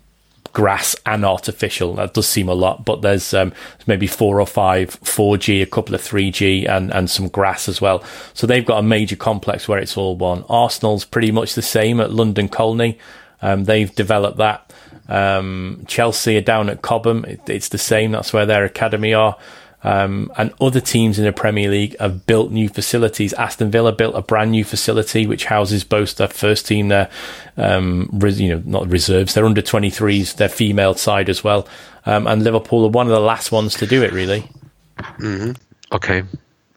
grass 0.55 0.95
and 1.05 1.25
artificial. 1.25 1.95
That 1.95 2.13
does 2.13 2.27
seem 2.27 2.47
a 2.47 2.53
lot, 2.53 2.85
but 2.85 3.01
there's 3.01 3.33
um, 3.33 3.51
maybe 3.87 4.07
four 4.07 4.39
or 4.39 4.47
five 4.47 4.99
4G, 5.01 5.61
a 5.61 5.65
couple 5.65 5.93
of 5.93 6.01
3G, 6.01 6.67
and, 6.67 6.91
and 6.93 7.09
some 7.09 7.27
grass 7.27 7.67
as 7.67 7.81
well. 7.81 8.03
So 8.33 8.47
they've 8.47 8.65
got 8.65 8.79
a 8.79 8.83
major 8.83 9.17
complex 9.17 9.67
where 9.67 9.79
it's 9.79 9.97
all 9.97 10.15
one. 10.15 10.45
Arsenal's 10.49 11.03
pretty 11.03 11.31
much 11.31 11.55
the 11.55 11.61
same 11.61 11.99
at 11.99 12.11
London 12.11 12.47
Colney. 12.47 12.97
Um, 13.41 13.65
they've 13.65 13.93
developed 13.93 14.37
that. 14.37 14.71
Um, 15.09 15.83
Chelsea 15.87 16.37
are 16.37 16.41
down 16.41 16.69
at 16.69 16.81
Cobham. 16.81 17.25
It, 17.25 17.41
it's 17.49 17.69
the 17.69 17.77
same. 17.77 18.13
That's 18.13 18.31
where 18.31 18.45
their 18.45 18.63
academy 18.63 19.13
are. 19.13 19.37
Um, 19.85 20.31
and 20.35 20.51
other 20.59 20.79
teams 20.79 21.19
in 21.19 21.25
the 21.25 21.31
Premier 21.31 21.69
League 21.69 21.95
have 21.99 22.25
built 22.25 22.49
new 22.49 22.69
facilities. 22.69 23.33
Aston 23.33 23.69
Villa 23.69 23.91
built 23.91 24.15
a 24.15 24.21
brand 24.23 24.49
new 24.49 24.63
facility 24.63 25.27
which 25.27 25.45
houses 25.45 25.83
both 25.83 26.15
their 26.15 26.27
first 26.27 26.65
team, 26.65 26.87
their 26.87 27.07
um, 27.55 28.09
res- 28.11 28.41
you 28.41 28.49
know 28.49 28.63
not 28.65 28.89
reserves, 28.89 29.35
their 29.35 29.45
under 29.45 29.61
23s, 29.61 30.37
their 30.37 30.49
female 30.49 30.95
side 30.95 31.29
as 31.29 31.43
well. 31.43 31.67
Um, 32.07 32.25
and 32.25 32.43
Liverpool 32.43 32.83
are 32.85 32.89
one 32.89 33.05
of 33.05 33.11
the 33.11 33.19
last 33.19 33.51
ones 33.51 33.75
to 33.75 33.85
do 33.85 34.01
it, 34.01 34.11
really. 34.11 34.49
Mm-hmm. 34.97 35.51
Okay, 35.91 36.23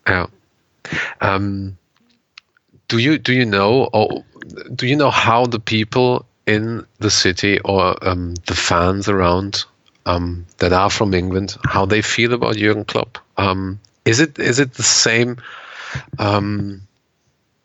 yeah. 0.07 0.27
Um, 1.23 1.79
do 2.89 2.99
you 2.99 3.19
do 3.19 3.33
you 3.33 3.47
know 3.47 3.89
or 3.95 4.23
do 4.75 4.87
you 4.87 4.97
know 4.97 5.11
how 5.11 5.47
the 5.47 5.61
people 5.61 6.27
in 6.47 6.87
the 6.99 7.11
city 7.11 7.59
or 7.61 7.97
um, 8.07 8.35
the 8.47 8.55
fans 8.55 9.09
around 9.09 9.65
um, 10.09 10.47
that 10.57 10.73
are 10.73 10.89
from 10.91 11.13
England, 11.13 11.57
how 11.65 11.85
they 11.85 12.01
feel 12.01 12.33
about 12.33 12.57
Jurgen 12.57 12.85
Klopp. 12.85 13.19
Um, 13.37 13.79
is 14.05 14.21
it 14.21 14.39
is 14.39 14.59
it 14.59 14.73
the 14.73 14.83
same 14.83 15.37
um, 16.19 16.83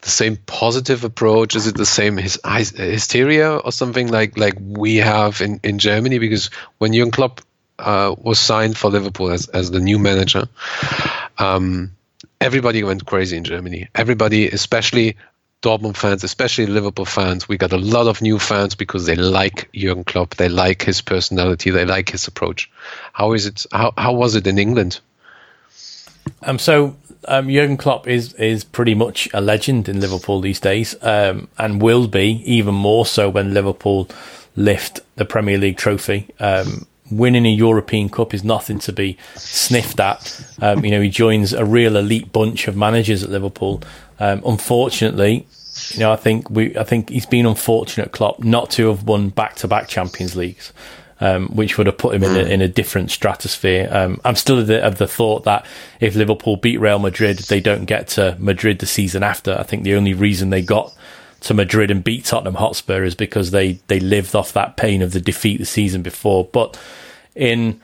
the 0.02 0.10
same 0.10 0.36
positive 0.36 1.06
approach? 1.06 1.56
Is 1.56 1.68
it 1.68 1.78
the 1.78 1.86
same 1.86 2.18
hysteria 2.18 3.56
or 3.56 3.72
something 3.72 4.10
like 4.10 4.38
like 4.38 4.56
we 4.60 4.98
have 4.98 5.40
in, 5.40 5.62
in 5.64 5.80
Germany? 5.80 6.20
Because 6.20 6.50
when 6.80 6.92
Jurgen 6.94 7.12
Klopp 7.12 7.42
uh, 7.80 8.14
was 8.18 8.40
signed 8.40 8.78
for 8.78 8.92
Liverpool 8.92 9.32
as, 9.32 9.48
as 9.48 9.72
the 9.72 9.80
new 9.80 9.98
manager, 9.98 10.50
um, 11.38 11.94
everybody 12.42 12.84
went 12.84 13.06
crazy 13.06 13.38
in 13.38 13.46
Germany. 13.46 13.88
Everybody, 13.96 14.50
especially 14.50 15.16
Dortmund 15.64 15.96
fans, 15.96 16.24
especially 16.24 16.68
Liverpool 16.68 17.06
fans, 17.06 17.48
we 17.48 17.58
got 17.58 17.72
a 17.72 17.78
lot 17.78 18.08
of 18.08 18.22
new 18.22 18.38
fans 18.38 18.76
because 18.76 19.06
they 19.06 19.16
like 19.16 19.70
Jurgen 19.74 20.04
Klopp, 20.04 20.36
they 20.36 20.50
like 20.50 20.84
his 20.84 21.02
personality, 21.02 21.72
they 21.72 21.86
like 21.86 22.10
his 22.10 22.28
approach. 22.28 22.70
How 23.14 23.32
is 23.32 23.46
it? 23.46 23.66
How 23.72 23.94
how 23.98 24.14
was 24.14 24.36
it 24.36 24.46
in 24.46 24.60
England? 24.60 25.00
Um, 26.42 26.60
so 26.60 26.98
um, 27.30 27.50
Jurgen 27.50 27.78
Klopp 27.78 28.08
is 28.08 28.34
is 28.34 28.66
pretty 28.66 28.94
much 28.94 29.30
a 29.34 29.40
legend 29.40 29.88
in 29.88 30.02
Liverpool 30.02 30.42
these 30.42 30.60
days, 30.60 30.96
um, 31.02 31.48
and 31.58 31.82
will 31.82 32.08
be 32.08 32.44
even 32.46 32.76
more 32.76 33.06
so 33.06 33.30
when 33.30 33.54
Liverpool 33.54 34.10
lift 34.58 35.00
the 35.16 35.26
Premier 35.26 35.58
League 35.58 35.78
trophy. 35.78 36.28
Um, 36.42 36.86
winning 37.18 37.46
a 37.46 37.50
European 37.50 38.10
Cup 38.10 38.34
is 38.34 38.44
nothing 38.44 38.80
to 38.80 38.94
be 38.94 39.18
sniffed 39.36 40.00
at. 40.00 40.46
Um, 40.62 40.84
you 40.84 40.92
know, 40.92 41.02
he 41.02 41.10
joins 41.10 41.54
a 41.54 41.66
real 41.66 41.96
elite 41.96 42.32
bunch 42.32 42.68
of 42.68 42.76
managers 42.76 43.24
at 43.24 43.30
Liverpool. 43.30 43.82
Um, 44.20 44.42
unfortunately, 44.46 45.48
you 45.90 46.00
know, 46.00 46.12
I 46.12 46.16
think 46.16 46.50
we, 46.50 46.78
I 46.78 46.84
think 46.84 47.10
he's 47.10 47.26
been 47.26 47.46
unfortunate, 47.46 48.12
Klopp, 48.12 48.44
not 48.44 48.70
to 48.72 48.90
have 48.90 49.04
won 49.04 49.30
back-to-back 49.30 49.88
Champions 49.88 50.36
Leagues, 50.36 50.72
um, 51.20 51.48
which 51.50 51.78
would 51.78 51.88
have 51.88 51.98
put 51.98 52.16
him 52.16 52.24
in, 52.24 52.36
a, 52.36 52.44
hmm. 52.44 52.52
in 52.52 52.62
a 52.62 52.68
different 52.68 53.12
stratosphere. 53.12 53.88
Um, 53.92 54.22
I'm 54.24 54.36
still 54.36 54.60
of 54.60 54.68
the, 54.68 54.84
of 54.84 54.98
the, 54.98 55.08
thought 55.08 55.46
that 55.46 55.66
if 56.00 56.16
Liverpool 56.16 56.58
beat 56.58 56.80
Real 56.80 57.00
Madrid, 57.00 57.40
they 57.40 57.60
don't 57.60 57.86
get 57.86 58.08
to 58.10 58.36
Madrid 58.40 58.80
the 58.80 58.86
season 58.86 59.24
after. 59.24 59.58
I 59.58 59.64
think 59.64 59.84
the 59.84 59.96
only 59.96 60.14
reason 60.14 60.50
they 60.50 60.62
got 60.62 60.96
to 61.44 61.54
Madrid 61.54 61.92
and 61.92 62.04
beat 62.04 62.26
Tottenham 62.26 62.56
Hotspur 62.56 63.04
is 63.04 63.16
because 63.16 63.52
they 63.52 63.74
they 63.88 64.00
lived 64.00 64.36
off 64.36 64.54
that 64.54 64.78
pain 64.78 65.02
of 65.02 65.12
the 65.12 65.20
defeat 65.20 65.58
the 65.58 65.66
season 65.66 66.02
before. 66.02 66.46
But 66.46 66.80
in 67.36 67.82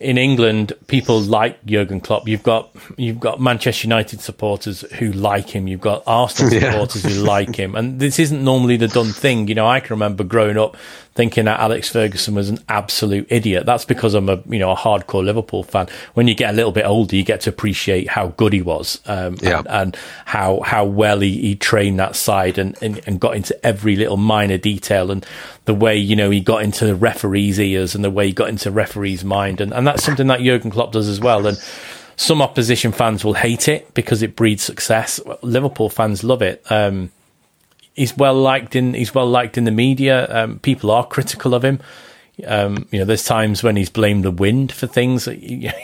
in 0.00 0.18
England, 0.18 0.72
people 0.86 1.20
like 1.20 1.64
Jurgen 1.64 2.00
Klopp. 2.00 2.28
You've 2.28 2.42
got 2.42 2.70
you've 2.96 3.20
got 3.20 3.40
Manchester 3.40 3.86
United 3.86 4.20
supporters 4.20 4.82
who 4.98 5.12
like 5.12 5.50
him. 5.50 5.68
You've 5.68 5.80
got 5.80 6.02
Arsenal 6.06 6.50
supporters 6.60 7.04
yeah. 7.04 7.10
who 7.10 7.22
like 7.22 7.56
him, 7.56 7.74
and 7.74 8.00
this 8.00 8.18
isn't 8.18 8.42
normally 8.42 8.76
the 8.76 8.88
done 8.88 9.12
thing. 9.12 9.48
You 9.48 9.54
know, 9.54 9.66
I 9.66 9.80
can 9.80 9.94
remember 9.94 10.24
growing 10.24 10.58
up 10.58 10.76
thinking 11.14 11.44
that 11.44 11.60
Alex 11.60 11.88
Ferguson 11.88 12.34
was 12.34 12.48
an 12.48 12.58
absolute 12.68 13.26
idiot. 13.30 13.66
That's 13.66 13.84
because 13.84 14.14
I'm 14.14 14.28
a 14.28 14.42
you 14.48 14.58
know 14.58 14.70
a 14.70 14.76
hardcore 14.76 15.24
Liverpool 15.24 15.62
fan. 15.62 15.88
When 16.14 16.28
you 16.28 16.34
get 16.34 16.50
a 16.50 16.56
little 16.56 16.72
bit 16.72 16.84
older, 16.84 17.14
you 17.16 17.24
get 17.24 17.42
to 17.42 17.50
appreciate 17.50 18.08
how 18.08 18.28
good 18.28 18.52
he 18.52 18.62
was, 18.62 19.00
um, 19.06 19.36
yeah. 19.40 19.58
and, 19.58 19.68
and, 19.68 19.96
how 20.24 20.60
how 20.60 20.84
well 20.84 21.20
he, 21.20 21.40
he 21.40 21.56
trained 21.56 21.98
that 22.00 22.16
side 22.16 22.58
and, 22.58 22.76
and, 22.82 23.00
and 23.06 23.20
got 23.20 23.36
into 23.36 23.64
every 23.64 23.96
little 23.96 24.16
minor 24.16 24.58
detail 24.58 25.10
and 25.10 25.24
the 25.64 25.74
way 25.74 25.96
you 25.96 26.16
know 26.16 26.30
he 26.30 26.40
got 26.40 26.62
into 26.62 26.86
the 26.86 26.94
referees' 26.94 27.60
ears 27.60 27.94
and 27.94 28.04
the 28.04 28.10
way 28.10 28.26
he 28.26 28.32
got 28.32 28.48
into 28.48 28.70
referees' 28.70 29.24
mind, 29.24 29.60
and 29.60 29.72
and 29.72 29.86
that's 29.86 30.02
something 30.02 30.26
that 30.26 30.40
Jurgen 30.40 30.70
Klopp 30.70 30.92
does 30.92 31.08
as 31.08 31.20
well. 31.20 31.46
And 31.46 31.58
some 32.16 32.42
opposition 32.42 32.92
fans 32.92 33.24
will 33.24 33.34
hate 33.34 33.68
it 33.68 33.92
because 33.94 34.22
it 34.22 34.36
breeds 34.36 34.62
success. 34.62 35.20
Liverpool 35.42 35.88
fans 35.88 36.22
love 36.22 36.42
it. 36.42 36.62
Um, 36.70 37.10
he's 37.94 38.16
well 38.16 38.34
liked 38.34 38.76
in 38.76 38.94
he's 38.94 39.14
well 39.14 39.26
liked 39.26 39.56
in 39.56 39.64
the 39.64 39.70
media. 39.70 40.26
Um, 40.28 40.58
people 40.58 40.90
are 40.90 41.06
critical 41.06 41.54
of 41.54 41.64
him. 41.64 41.80
Um, 42.46 42.86
you 42.90 42.98
know, 42.98 43.04
there's 43.04 43.24
times 43.24 43.62
when 43.62 43.76
he's 43.76 43.88
blamed 43.88 44.24
the 44.24 44.30
wind 44.30 44.72
for 44.72 44.88
things. 44.88 45.26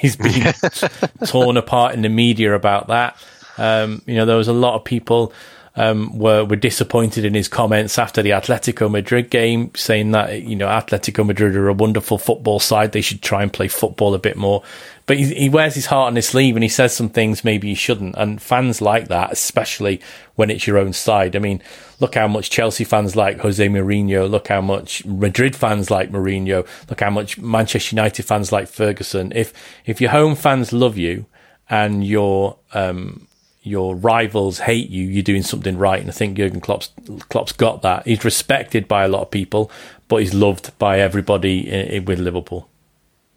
He's 0.00 0.16
been 0.16 0.52
torn 1.26 1.56
apart 1.56 1.94
in 1.94 2.02
the 2.02 2.08
media 2.08 2.56
about 2.56 2.88
that. 2.88 3.16
Um, 3.56 4.02
you 4.04 4.16
know, 4.16 4.26
there 4.26 4.36
was 4.36 4.48
a 4.48 4.52
lot 4.52 4.74
of 4.74 4.84
people 4.84 5.32
um, 5.76 6.18
were 6.18 6.44
were 6.44 6.56
disappointed 6.56 7.24
in 7.24 7.34
his 7.34 7.46
comments 7.46 7.98
after 7.98 8.22
the 8.22 8.30
Atletico 8.30 8.90
Madrid 8.90 9.30
game, 9.30 9.70
saying 9.76 10.10
that 10.10 10.42
you 10.42 10.56
know 10.56 10.66
Atletico 10.66 11.24
Madrid 11.24 11.54
are 11.54 11.68
a 11.68 11.72
wonderful 11.72 12.18
football 12.18 12.58
side. 12.58 12.92
They 12.92 13.00
should 13.00 13.22
try 13.22 13.42
and 13.42 13.52
play 13.52 13.68
football 13.68 14.14
a 14.14 14.18
bit 14.18 14.36
more. 14.36 14.62
But 15.06 15.18
he, 15.18 15.34
he 15.34 15.48
wears 15.48 15.74
his 15.74 15.86
heart 15.86 16.08
on 16.08 16.16
his 16.16 16.28
sleeve 16.28 16.56
and 16.56 16.62
he 16.62 16.68
says 16.68 16.94
some 16.94 17.08
things 17.08 17.44
maybe 17.44 17.68
he 17.68 17.74
shouldn't. 17.74 18.14
And 18.16 18.40
fans 18.40 18.80
like 18.80 19.08
that, 19.08 19.32
especially 19.32 20.00
when 20.36 20.50
it's 20.50 20.66
your 20.66 20.78
own 20.78 20.92
side. 20.92 21.34
I 21.34 21.40
mean, 21.40 21.62
look 21.98 22.14
how 22.14 22.28
much 22.28 22.50
Chelsea 22.50 22.84
fans 22.84 23.16
like 23.16 23.40
Jose 23.40 23.66
Mourinho. 23.66 24.30
Look 24.30 24.48
how 24.48 24.60
much 24.60 25.04
Madrid 25.04 25.56
fans 25.56 25.90
like 25.90 26.10
Mourinho. 26.10 26.66
Look 26.88 27.00
how 27.00 27.10
much 27.10 27.38
Manchester 27.38 27.96
United 27.96 28.24
fans 28.24 28.52
like 28.52 28.68
Ferguson. 28.68 29.32
If 29.34 29.52
if 29.84 30.00
your 30.00 30.10
home 30.10 30.36
fans 30.36 30.72
love 30.72 30.96
you 30.96 31.26
and 31.68 32.06
your 32.06 32.58
um, 32.72 33.26
your 33.62 33.94
rivals 33.94 34.60
hate 34.60 34.88
you, 34.88 35.04
you're 35.04 35.22
doing 35.22 35.42
something 35.42 35.76
right. 35.76 36.00
And 36.00 36.08
I 36.08 36.12
think 36.12 36.36
Jurgen 36.36 36.60
Klopp's, 36.60 36.90
Klopp's 37.28 37.52
got 37.52 37.82
that. 37.82 38.06
He's 38.06 38.24
respected 38.24 38.88
by 38.88 39.04
a 39.04 39.08
lot 39.08 39.22
of 39.22 39.30
people, 39.30 39.70
but 40.08 40.16
he's 40.16 40.32
loved 40.32 40.76
by 40.78 40.98
everybody 40.98 41.68
in, 41.68 41.86
in, 41.86 42.04
with 42.06 42.18
Liverpool. 42.18 42.68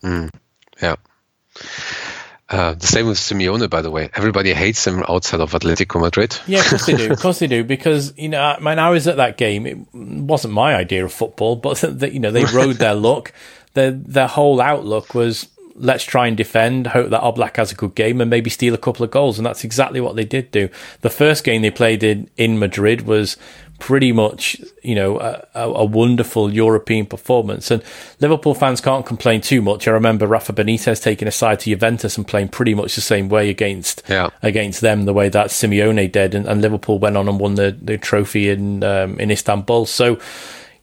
Mm, 0.02 0.30
yeah. 0.82 0.96
Uh, 2.50 2.74
the 2.76 2.86
same 2.86 3.08
with 3.08 3.18
Simeone, 3.18 3.70
by 3.70 3.82
the 3.82 3.90
way. 3.90 4.10
Everybody 4.14 4.54
hates 4.54 4.86
him 4.86 5.04
outside 5.10 5.40
of 5.40 5.54
Atletico 5.54 6.00
Madrid. 6.00 6.38
Yeah, 6.46 6.60
of 6.60 6.68
course 6.68 6.86
they 6.86 6.96
do. 6.96 7.12
Of 7.12 7.20
course 7.20 7.40
they 7.40 7.48
do. 7.48 7.64
Because 7.64 8.14
you 8.18 8.30
know, 8.30 8.42
I 8.42 8.60
mean, 8.60 8.80
I 8.80 8.90
was 8.90 9.08
at 9.08 9.18
that 9.18 9.38
game. 9.38 9.66
It 9.66 9.78
wasn't 9.94 10.54
my 10.54 10.76
idea 10.76 11.04
of 11.04 11.12
football, 11.12 11.56
but 11.56 11.82
you 12.14 12.20
know, 12.20 12.32
they 12.32 12.46
rode 12.46 12.76
their 12.76 12.96
luck. 13.10 13.34
Their 13.74 13.92
their 13.92 14.28
whole 14.28 14.62
outlook 14.62 15.16
was 15.16 15.48
let's 15.76 16.04
try 16.04 16.28
and 16.28 16.38
defend, 16.38 16.88
hope 16.88 17.10
that 17.10 17.22
Oblak 17.22 17.58
has 17.58 17.72
a 17.72 17.76
good 17.76 17.96
game, 17.96 18.22
and 18.22 18.30
maybe 18.30 18.50
steal 18.50 18.76
a 18.76 18.78
couple 18.78 19.04
of 19.04 19.10
goals. 19.10 19.40
And 19.40 19.46
that's 19.46 19.64
exactly 19.64 20.00
what 20.00 20.16
they 20.16 20.26
did 20.26 20.52
do. 20.52 20.70
The 21.02 21.10
first 21.10 21.44
game 21.44 21.62
they 21.62 21.72
played 21.72 22.04
in 22.04 22.30
in 22.38 22.60
Madrid 22.60 23.02
was 23.08 23.38
pretty 23.80 24.12
much, 24.12 24.56
you 24.82 24.96
know, 24.96 25.20
a, 25.20 25.46
a, 25.54 25.84
wonderful 25.86 26.54
European 26.54 27.06
performance. 27.06 27.70
And 27.70 27.84
Liverpool 28.22 28.54
fans 28.54 28.80
can't 28.80 29.06
complain 29.06 29.42
too 29.42 29.62
much. 29.62 29.88
I 29.88 29.92
remember 29.92 30.26
Rafa 30.26 30.54
Benitez 30.54 31.02
taking 31.02 31.28
a 31.28 31.32
side 31.32 31.60
to 31.62 31.70
Juventus 31.70 32.18
and 32.18 32.28
playing 32.28 32.50
pretty 32.50 32.74
much 32.74 32.96
the 32.96 33.02
same 33.02 33.30
way 33.30 33.50
against 33.50 34.04
yeah. 34.08 34.30
against 34.42 34.82
them, 34.82 35.06
the 35.06 35.14
way 35.14 35.28
that 35.30 35.48
Simeone 35.48 36.12
did, 36.12 36.34
and, 36.34 36.48
and, 36.48 36.62
Liverpool 36.62 37.00
went 37.00 37.18
on 37.18 37.28
and 37.28 37.40
won 37.40 37.56
the, 37.56 37.78
the 37.82 37.98
trophy 37.98 38.50
in 38.50 38.84
um, 38.84 39.20
in 39.20 39.32
Istanbul. 39.32 39.86
So. 39.86 40.20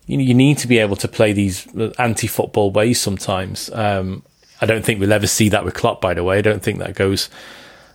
You, 0.07 0.19
you 0.19 0.35
need 0.35 0.59
to 0.59 0.67
be 0.67 0.79
able 0.79 0.97
to 0.97 1.07
play 1.07 1.33
these 1.33 1.69
anti-football 1.99 2.73
ways 2.73 3.01
sometimes. 3.01 3.71
Um, 3.71 4.25
I 4.61 4.67
don't 4.67 4.85
think 4.85 4.99
we'll 4.99 5.13
ever 5.13 5.29
see 5.29 5.51
that 5.51 5.65
with 5.65 5.75
Klopp. 5.75 6.01
By 6.01 6.15
the 6.15 6.25
way, 6.25 6.39
I 6.39 6.41
don't 6.41 6.63
think 6.63 6.81
that 6.81 6.97
goes 6.97 7.29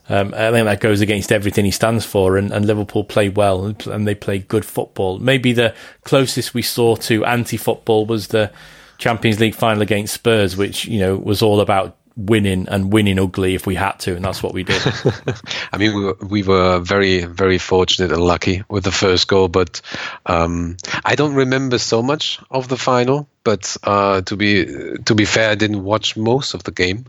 um, 0.10 0.34
I 0.36 0.52
think 0.52 0.66
that 0.66 0.80
goes 0.82 1.02
against 1.02 1.32
everything 1.32 1.66
he 1.66 1.72
stands 1.72 2.06
for, 2.06 2.38
and, 2.38 2.52
and 2.52 2.66
Liverpool 2.66 3.04
play 3.04 3.30
well 3.30 3.76
and 3.86 4.08
they 4.08 4.16
play 4.16 4.40
good 4.40 4.66
football. 4.66 5.18
Maybe 5.20 5.54
the 5.54 5.74
closest 6.04 6.54
we 6.54 6.62
saw 6.62 6.96
to 6.98 7.26
anti-football 7.26 8.06
was 8.06 8.28
the 8.28 8.52
Champions 8.98 9.40
League 9.40 9.56
final 9.56 9.82
against 9.82 10.14
Spurs, 10.14 10.56
which 10.56 10.86
you 10.86 11.00
know 11.00 11.16
was 11.16 11.42
all 11.42 11.60
about 11.60 11.98
winning 12.18 12.68
and 12.70 12.94
winning 12.94 13.20
ugly 13.20 13.56
if 13.56 13.68
we 13.68 13.76
had 13.76 13.94
to, 13.94 14.16
and 14.16 14.24
that's 14.24 14.42
what 14.42 14.54
we 14.54 14.64
did. 14.64 14.82
I 15.74 15.78
mean, 15.78 15.94
we 15.94 16.04
were, 16.06 16.18
we 16.22 16.44
were 16.44 16.80
very, 16.80 17.26
very 17.26 17.58
fortunate 17.58 18.12
and 18.12 18.22
lucky 18.22 18.64
with 18.70 18.84
the 18.84 18.92
first 18.92 19.28
goal, 19.28 19.48
but 19.48 19.82
um, 20.26 20.78
I 21.04 21.16
don't 21.16 21.34
remember 21.34 21.78
so 21.78 22.02
much 22.02 22.40
of 22.50 22.68
the 22.68 22.78
final. 22.78 23.28
But 23.44 23.78
uh, 23.84 24.22
to 24.22 24.36
be 24.36 24.66
to 25.06 25.16
be 25.16 25.26
fair, 25.26 25.52
I 25.52 25.56
didn't 25.56 25.84
watch 25.84 26.18
most 26.18 26.54
of 26.54 26.64
the 26.64 26.72
game. 26.72 27.06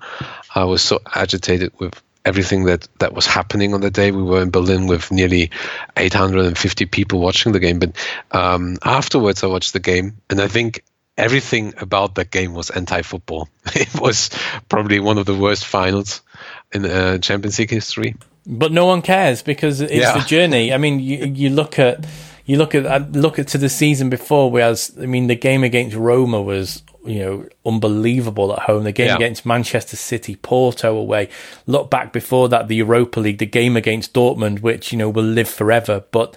I 0.54 0.64
was 0.64 0.82
so 0.82 1.00
agitated 1.14 1.72
with 1.78 2.02
everything 2.26 2.64
that, 2.64 2.88
that 2.98 3.14
was 3.14 3.26
happening 3.26 3.72
on 3.72 3.80
the 3.80 3.90
day. 3.90 4.10
We 4.10 4.22
were 4.22 4.42
in 4.42 4.50
Berlin 4.50 4.86
with 4.88 5.10
nearly 5.10 5.52
850 5.96 6.86
people 6.86 7.20
watching 7.20 7.52
the 7.52 7.60
game. 7.60 7.78
But 7.78 7.96
um, 8.32 8.76
afterwards, 8.84 9.44
I 9.44 9.46
watched 9.46 9.72
the 9.72 9.80
game, 9.80 10.18
and 10.28 10.40
I 10.40 10.48
think 10.48 10.82
everything 11.16 11.72
about 11.78 12.16
that 12.16 12.30
game 12.30 12.52
was 12.52 12.68
anti-football. 12.70 13.48
It 13.74 14.00
was 14.00 14.30
probably 14.68 15.00
one 15.00 15.18
of 15.18 15.26
the 15.26 15.34
worst 15.34 15.64
finals 15.64 16.20
in 16.72 16.84
uh, 16.84 17.18
Champions 17.18 17.58
League 17.58 17.70
history. 17.70 18.16
But 18.44 18.72
no 18.72 18.86
one 18.86 19.02
cares 19.02 19.42
because 19.42 19.80
it's 19.80 19.92
yeah. 19.92 20.18
the 20.18 20.24
journey. 20.24 20.72
I 20.72 20.78
mean, 20.78 21.00
you, 21.00 21.26
you 21.26 21.50
look 21.50 21.78
at 21.78 22.06
you 22.44 22.58
look 22.58 22.74
at 22.74 23.12
look 23.12 23.38
at 23.38 23.48
to 23.48 23.58
the 23.58 23.68
season 23.68 24.08
before. 24.08 24.50
Whereas, 24.50 24.96
I 25.00 25.06
mean, 25.06 25.26
the 25.26 25.34
game 25.34 25.64
against 25.64 25.96
Roma 25.96 26.40
was 26.40 26.82
you 27.06 27.20
know, 27.20 27.48
unbelievable 27.64 28.52
at 28.52 28.60
home. 28.60 28.84
The 28.84 28.92
game 28.92 29.08
yeah. 29.08 29.16
against 29.16 29.46
Manchester 29.46 29.96
City, 29.96 30.36
Porto 30.36 30.96
away. 30.96 31.28
Look 31.66 31.90
back 31.90 32.12
before 32.12 32.48
that, 32.48 32.68
the 32.68 32.76
Europa 32.76 33.20
League, 33.20 33.38
the 33.38 33.46
game 33.46 33.76
against 33.76 34.12
Dortmund, 34.12 34.60
which, 34.60 34.92
you 34.92 34.98
know, 34.98 35.08
will 35.08 35.24
live 35.24 35.48
forever. 35.48 36.04
But 36.10 36.36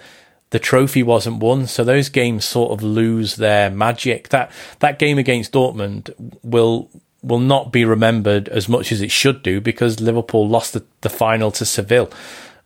the 0.50 0.58
trophy 0.58 1.02
wasn't 1.02 1.38
won. 1.38 1.66
So 1.66 1.84
those 1.84 2.08
games 2.08 2.44
sort 2.44 2.72
of 2.72 2.82
lose 2.82 3.36
their 3.36 3.70
magic. 3.70 4.28
That, 4.30 4.50
that 4.80 4.98
game 4.98 5.18
against 5.18 5.52
Dortmund 5.52 6.12
will, 6.42 6.90
will 7.22 7.38
not 7.38 7.72
be 7.72 7.84
remembered 7.84 8.48
as 8.48 8.68
much 8.68 8.92
as 8.92 9.00
it 9.00 9.10
should 9.10 9.42
do 9.42 9.60
because 9.60 10.00
Liverpool 10.00 10.48
lost 10.48 10.72
the, 10.72 10.84
the 11.02 11.10
final 11.10 11.50
to 11.52 11.64
Seville. 11.64 12.10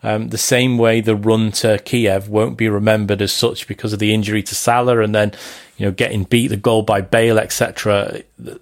Um, 0.04 0.28
the 0.28 0.38
same 0.38 0.76
way 0.76 1.00
the 1.00 1.16
run 1.16 1.50
to 1.52 1.78
Kiev 1.78 2.28
won't 2.28 2.58
be 2.58 2.68
remembered 2.68 3.22
as 3.22 3.32
such 3.32 3.66
because 3.66 3.94
of 3.94 3.98
the 3.98 4.12
injury 4.12 4.42
to 4.42 4.54
Salah 4.54 5.00
and 5.00 5.14
then, 5.14 5.32
you 5.78 5.86
know, 5.86 5.92
getting 5.92 6.24
beat 6.24 6.48
the 6.48 6.58
goal 6.58 6.82
by 6.82 7.00
Bale, 7.00 7.38
etc. 7.38 8.20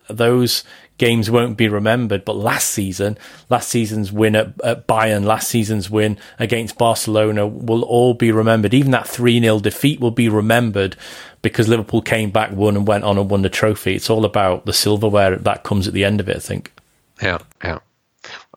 Those 0.08 0.62
games 0.98 1.28
won't 1.32 1.56
be 1.56 1.68
remembered. 1.68 2.24
But 2.24 2.36
last 2.36 2.70
season, 2.70 3.18
last 3.50 3.68
season's 3.68 4.12
win 4.12 4.36
at, 4.36 4.52
at 4.62 4.86
Bayern, 4.86 5.24
last 5.24 5.48
season's 5.48 5.90
win 5.90 6.16
against 6.38 6.78
Barcelona 6.78 7.44
will 7.44 7.82
all 7.82 8.14
be 8.14 8.30
remembered. 8.30 8.72
Even 8.72 8.92
that 8.92 9.08
3 9.08 9.40
0 9.40 9.58
defeat 9.58 9.98
will 9.98 10.12
be 10.12 10.28
remembered 10.28 10.94
because 11.42 11.68
Liverpool 11.68 12.02
came 12.02 12.30
back, 12.30 12.52
won, 12.52 12.76
and 12.76 12.86
went 12.86 13.02
on 13.02 13.18
and 13.18 13.28
won 13.28 13.42
the 13.42 13.50
trophy. 13.50 13.96
It's 13.96 14.08
all 14.10 14.24
about 14.24 14.64
the 14.64 14.72
silverware 14.72 15.34
that 15.34 15.64
comes 15.64 15.88
at 15.88 15.94
the 15.94 16.04
end 16.04 16.20
of 16.20 16.28
it, 16.28 16.36
I 16.36 16.38
think. 16.38 16.72
Yeah, 17.20 17.38
yeah 17.64 17.80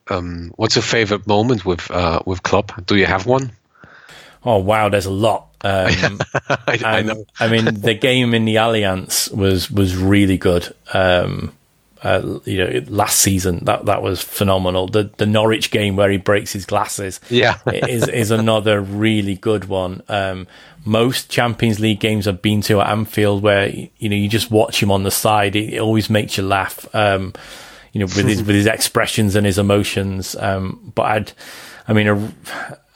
um, 0.10 0.54
what's 0.56 0.76
your 0.76 0.84
favorite 0.84 1.28
moment 1.28 1.66
with 1.66 1.90
uh, 1.92 2.22
with 2.26 2.44
Klopp? 2.44 2.86
Do 2.86 2.96
you 2.96 3.06
have 3.06 3.26
one? 3.26 3.52
Oh 4.44 4.60
wow, 4.60 4.90
there's 4.90 5.08
a 5.08 5.12
lot. 5.12 5.48
Um, 5.62 6.20
I, 6.50 6.80
I, 6.86 7.02
know. 7.02 7.26
I 7.40 7.48
mean, 7.48 7.66
the 7.66 7.96
game 7.96 8.34
in 8.34 8.46
the 8.46 8.56
Allianz 8.56 9.36
was 9.36 9.72
was 9.72 9.98
really 9.98 10.38
good. 10.38 10.74
Um, 10.94 11.54
uh, 12.04 12.40
you 12.46 12.58
know, 12.58 12.84
last 12.88 13.20
season 13.20 13.66
that 13.66 13.86
that 13.86 14.04
was 14.04 14.22
phenomenal. 14.22 14.88
The 14.88 15.10
the 15.18 15.26
Norwich 15.26 15.72
game 15.72 15.96
where 15.96 16.12
he 16.12 16.18
breaks 16.18 16.54
his 16.54 16.68
glasses, 16.68 17.20
yeah, 17.30 17.58
is 17.66 18.08
is 18.08 18.30
another 18.30 18.80
really 18.80 19.36
good 19.36 19.66
one. 19.66 20.04
Um, 20.08 20.46
most 20.86 21.32
Champions 21.32 21.80
League 21.80 22.00
games 22.00 22.28
I've 22.28 22.44
been 22.44 22.62
to 22.64 22.80
at 22.82 22.90
Anfield, 22.90 23.42
where 23.42 23.70
you 23.70 24.10
know 24.10 24.16
you 24.16 24.30
just 24.30 24.52
watch 24.52 24.84
him 24.84 24.92
on 24.92 25.02
the 25.02 25.10
side, 25.10 25.56
it, 25.56 25.74
it 25.74 25.80
always 25.80 26.08
makes 26.08 26.38
you 26.38 26.44
laugh. 26.44 26.88
Um, 26.94 27.34
you 27.96 28.00
know, 28.00 28.08
with 28.08 28.28
his 28.28 28.44
with 28.46 28.56
his 28.56 28.66
expressions 28.68 29.38
and 29.38 29.46
his 29.46 29.58
emotions. 29.58 30.36
Um, 30.36 30.92
but 30.94 31.04
I'd, 31.04 31.32
I 31.88 31.94
mean, 31.94 32.34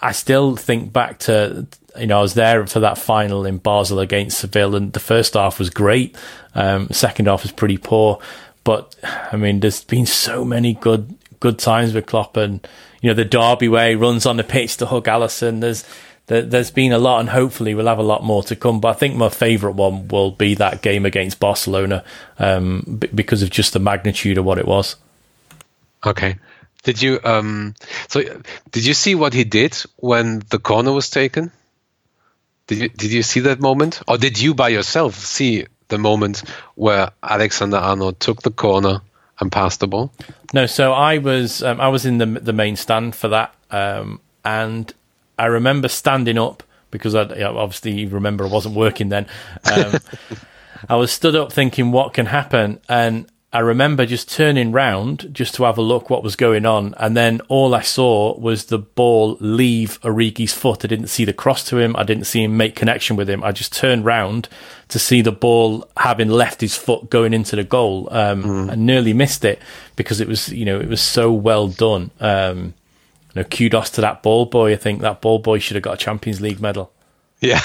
I 0.01 0.11
still 0.11 0.57
think 0.57 0.91
back 0.91 1.19
to 1.19 1.65
you 1.97 2.07
know 2.07 2.19
I 2.19 2.21
was 2.21 2.33
there 2.33 2.67
for 2.67 2.81
that 2.81 2.97
final 2.97 3.45
in 3.45 3.59
Basel 3.59 3.99
against 3.99 4.39
Seville, 4.39 4.75
and 4.75 4.91
the 4.91 4.99
first 4.99 5.35
half 5.35 5.57
was 5.57 5.69
great. 5.69 6.17
Um, 6.53 6.89
second 6.89 7.27
half 7.27 7.43
was 7.43 7.53
pretty 7.53 7.77
poor, 7.77 8.19
but 8.65 8.93
I 9.31 9.37
mean, 9.37 9.61
there's 9.61 9.85
been 9.85 10.05
so 10.05 10.43
many 10.43 10.73
good 10.73 11.15
good 11.39 11.59
times 11.59 11.93
with 11.93 12.05
Klopp, 12.05 12.35
and 12.35 12.67
you 13.01 13.09
know 13.09 13.13
the 13.13 13.23
Derby 13.23 13.69
way 13.69 13.95
runs 13.95 14.25
on 14.25 14.35
the 14.35 14.43
pitch 14.43 14.75
to 14.77 14.85
hug 14.85 15.05
Alisson. 15.05 15.61
There's 15.61 15.85
there's 16.29 16.71
been 16.71 16.91
a 16.91 16.97
lot, 16.97 17.19
and 17.19 17.29
hopefully 17.29 17.73
we'll 17.75 17.87
have 17.87 17.99
a 17.99 18.03
lot 18.03 18.23
more 18.23 18.43
to 18.43 18.55
come. 18.55 18.79
But 18.79 18.89
I 18.89 18.93
think 18.93 19.15
my 19.15 19.29
favourite 19.29 19.75
one 19.75 20.07
will 20.07 20.31
be 20.31 20.55
that 20.55 20.81
game 20.81 21.05
against 21.05 21.39
Barcelona 21.39 22.03
um, 22.37 22.97
b- 22.99 23.09
because 23.13 23.41
of 23.41 23.49
just 23.49 23.73
the 23.73 23.79
magnitude 23.79 24.37
of 24.37 24.45
what 24.45 24.59
it 24.59 24.67
was. 24.67 24.95
Okay. 26.05 26.37
Did 26.83 27.01
you 27.01 27.19
um 27.25 27.75
so 28.07 28.21
did 28.71 28.85
you 28.85 28.93
see 28.93 29.15
what 29.15 29.33
he 29.33 29.43
did 29.43 29.75
when 29.97 30.41
the 30.49 30.59
corner 30.59 30.93
was 30.93 31.09
taken? 31.09 31.51
Did 32.67 32.77
you 32.77 32.89
did 32.89 33.11
you 33.11 33.23
see 33.23 33.41
that 33.41 33.59
moment, 33.59 34.01
or 34.07 34.17
did 34.17 34.39
you 34.39 34.53
by 34.53 34.69
yourself 34.69 35.15
see 35.15 35.65
the 35.89 35.97
moment 35.97 36.43
where 36.75 37.11
Alexander 37.21 37.77
Arnold 37.77 38.19
took 38.19 38.43
the 38.43 38.51
corner 38.51 39.01
and 39.39 39.51
passed 39.51 39.79
the 39.79 39.87
ball? 39.87 40.13
No, 40.53 40.67
so 40.67 40.93
I 40.93 41.17
was 41.17 41.63
um, 41.63 41.81
I 41.81 41.89
was 41.89 42.05
in 42.05 42.19
the 42.19 42.27
the 42.27 42.53
main 42.53 42.75
stand 42.75 43.15
for 43.15 43.27
that, 43.29 43.53
um, 43.71 44.21
and 44.45 44.93
I 45.39 45.45
remember 45.45 45.87
standing 45.87 46.37
up 46.37 46.63
because 46.91 47.15
I 47.15 47.23
you 47.33 47.39
know, 47.41 47.57
obviously 47.57 48.05
remember 48.05 48.45
I 48.45 48.49
wasn't 48.49 48.75
working 48.75 49.09
then. 49.09 49.27
Um, 49.71 49.99
I 50.89 50.95
was 50.95 51.11
stood 51.11 51.35
up 51.35 51.51
thinking 51.51 51.91
what 51.91 52.13
can 52.13 52.27
happen, 52.27 52.79
and 52.87 53.29
I 53.51 53.59
remember 53.59 54.05
just 54.05 54.31
turning 54.31 54.71
round 54.71 55.33
just 55.33 55.55
to 55.55 55.63
have 55.63 55.77
a 55.77 55.81
look 55.81 56.09
what 56.09 56.23
was 56.23 56.35
going 56.35 56.65
on, 56.65 56.93
and 56.97 57.17
then 57.17 57.41
all 57.47 57.73
I 57.73 57.81
saw 57.81 58.37
was 58.39 58.65
the 58.65 58.77
ball 58.77 59.37
leave 59.39 59.99
Origi's 60.01 60.53
foot. 60.53 60.85
I 60.85 60.87
didn't 60.87 61.07
see 61.07 61.25
the 61.25 61.33
cross 61.33 61.63
to 61.65 61.79
him. 61.79 61.95
I 61.95 62.03
didn't 62.03 62.25
see 62.25 62.43
him 62.43 62.57
make 62.57 62.75
connection 62.75 63.15
with 63.15 63.29
him. 63.29 63.43
I 63.43 63.51
just 63.51 63.73
turned 63.73 64.05
round 64.05 64.47
to 64.89 64.99
see 64.99 65.21
the 65.21 65.31
ball 65.31 65.89
having 65.97 66.29
left 66.29 66.61
his 66.61 66.75
foot 66.75 67.09
going 67.09 67.33
into 67.33 67.55
the 67.55 67.63
goal. 67.63 68.07
Um, 68.11 68.43
mm. 68.43 68.71
I 68.71 68.75
nearly 68.75 69.13
missed 69.13 69.43
it 69.43 69.59
because 69.95 70.19
it 70.19 70.27
was, 70.27 70.49
you 70.49 70.65
know, 70.65 70.79
it 70.79 70.87
was 70.87 71.01
so 71.01 71.31
well 71.31 71.67
done. 71.67 72.11
Um, 72.19 72.73
you 73.33 73.41
know, 73.41 73.43
kudos 73.43 73.91
to 73.91 74.01
that 74.01 74.23
ball 74.23 74.45
boy. 74.45 74.73
I 74.73 74.77
think 74.77 75.01
that 75.01 75.21
ball 75.21 75.39
boy 75.39 75.59
should 75.59 75.75
have 75.75 75.83
got 75.83 75.95
a 75.95 75.97
Champions 75.97 76.41
League 76.41 76.61
medal. 76.61 76.91
Yeah, 77.39 77.61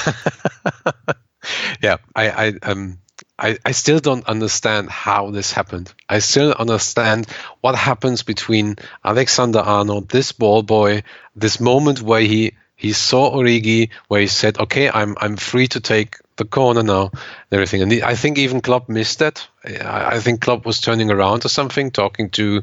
yeah. 1.83 1.97
I, 2.15 2.31
I, 2.31 2.53
um, 2.63 2.99
I, 3.39 3.59
I 3.65 3.73
still 3.73 3.99
don't 3.99 4.27
understand 4.27 4.91
how 4.91 5.31
this 5.31 5.53
happened. 5.53 5.93
I 6.09 6.21
still 6.21 6.49
don't 6.51 6.61
understand 6.61 7.27
what 7.61 7.75
happens 7.75 8.23
between 8.23 8.77
Alexander 9.05 9.59
Arnold, 9.59 10.09
this 10.09 10.33
ball 10.33 10.63
boy, 10.63 11.03
this 11.35 11.59
moment 11.59 12.01
where 12.01 12.21
he 12.21 12.55
he 12.85 12.93
saw 12.93 13.35
Origi, 13.35 13.89
where 14.09 14.21
he 14.21 14.27
said, 14.27 14.59
"Okay, 14.59 14.91
I'm 14.91 15.17
I'm 15.19 15.37
free 15.37 15.69
to 15.69 15.81
take 15.81 16.19
the 16.37 16.45
corner 16.45 16.83
now," 16.83 17.11
and 17.13 17.53
everything. 17.53 17.81
And 17.81 18.03
I 18.03 18.15
think 18.15 18.37
even 18.37 18.61
Klopp 18.61 18.91
missed 18.91 19.21
that. 19.21 19.49
I, 19.65 20.17
I 20.17 20.21
think 20.21 20.43
Klopp 20.43 20.67
was 20.67 20.81
turning 20.81 21.11
around 21.11 21.47
or 21.47 21.49
something, 21.49 21.91
talking 21.91 22.29
to 22.31 22.63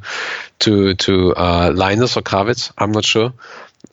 to 0.60 0.94
to 0.94 1.34
uh, 1.36 1.72
Lijnders 1.72 2.18
or 2.18 2.22
Krawietz. 2.22 2.72
I'm 2.78 2.92
not 2.92 3.04
sure, 3.04 3.34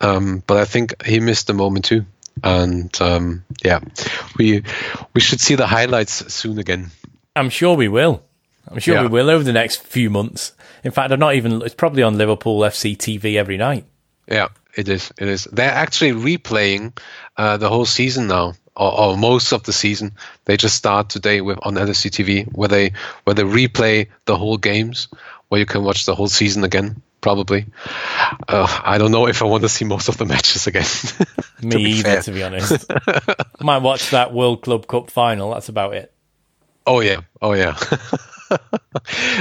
um, 0.03 0.43
but 0.47 0.59
I 0.59 0.67
think 0.67 1.03
he 1.07 1.19
missed 1.19 1.47
the 1.47 1.55
moment 1.55 1.87
too. 1.87 2.05
And 2.45 2.95
um, 3.01 3.45
yeah, 3.65 3.81
we 4.37 4.65
we 5.15 5.21
should 5.23 5.41
see 5.41 5.55
the 5.55 5.67
highlights 5.67 6.31
soon 6.33 6.59
again. 6.59 6.91
I'm 7.35 7.49
sure 7.49 7.75
we 7.75 7.89
will. 7.89 8.23
I'm 8.71 8.81
sure 8.81 8.97
yeah. 8.97 9.03
we 9.03 9.09
will 9.09 9.31
over 9.31 9.45
the 9.45 9.55
next 9.55 9.81
few 9.83 10.11
months. 10.11 10.53
In 10.85 10.91
fact, 10.93 11.11
I'm 11.11 11.21
not 11.21 11.37
even. 11.37 11.63
It's 11.63 11.75
probably 11.75 12.03
on 12.03 12.19
Liverpool 12.19 12.61
FC 12.61 12.99
TV 12.99 13.37
every 13.37 13.57
night. 13.57 13.87
Yeah, 14.31 14.49
it 14.77 14.89
is. 14.89 15.13
It 15.19 15.29
is. 15.29 15.45
They're 15.45 15.73
actually 15.73 16.13
replaying 16.13 16.99
uh, 17.37 17.57
the 17.57 17.69
whole 17.69 17.87
season 17.87 18.27
now, 18.29 18.55
or, 18.77 19.01
or, 19.01 19.17
most 19.17 19.53
of 19.53 19.63
the 19.63 19.73
season. 19.73 20.13
They 20.45 20.57
just 20.57 20.77
start 20.77 21.09
today 21.09 21.41
with 21.41 21.59
on 21.63 21.75
LFC 21.75 22.11
TV, 22.11 22.47
where 22.53 22.69
they 22.69 22.93
where 23.25 23.35
they 23.35 23.43
replay 23.43 24.09
the 24.27 24.37
whole 24.37 24.59
games, 24.59 25.09
where 25.49 25.59
you 25.59 25.67
can 25.67 25.83
watch 25.83 26.05
the 26.05 26.15
whole 26.15 26.29
season 26.29 26.65
again. 26.65 27.03
Probably. 27.21 27.67
Uh, 28.47 28.81
I 28.85 28.99
don't 28.99 29.11
know 29.11 29.27
if 29.27 29.43
I 29.43 29.47
want 29.47 29.63
to 29.63 29.69
see 29.69 29.85
most 29.85 30.09
of 30.09 30.19
the 30.19 30.25
matches 30.33 30.67
again. 30.67 30.87
Me 31.63 31.71
to 31.71 31.79
either, 31.79 32.03
fair. 32.03 32.23
to 32.23 32.33
be 32.33 32.43
honest. 32.45 32.87
I 32.89 33.65
might 33.65 33.83
watch 33.83 34.11
that 34.11 34.33
World 34.33 34.63
Club 34.63 34.87
Cup 34.87 35.11
final. 35.11 35.53
That's 35.53 35.69
about 35.69 35.95
it. 35.95 36.13
Oh 36.87 37.01
yeah. 37.01 37.23
Oh 37.43 37.55
yeah. 37.55 37.77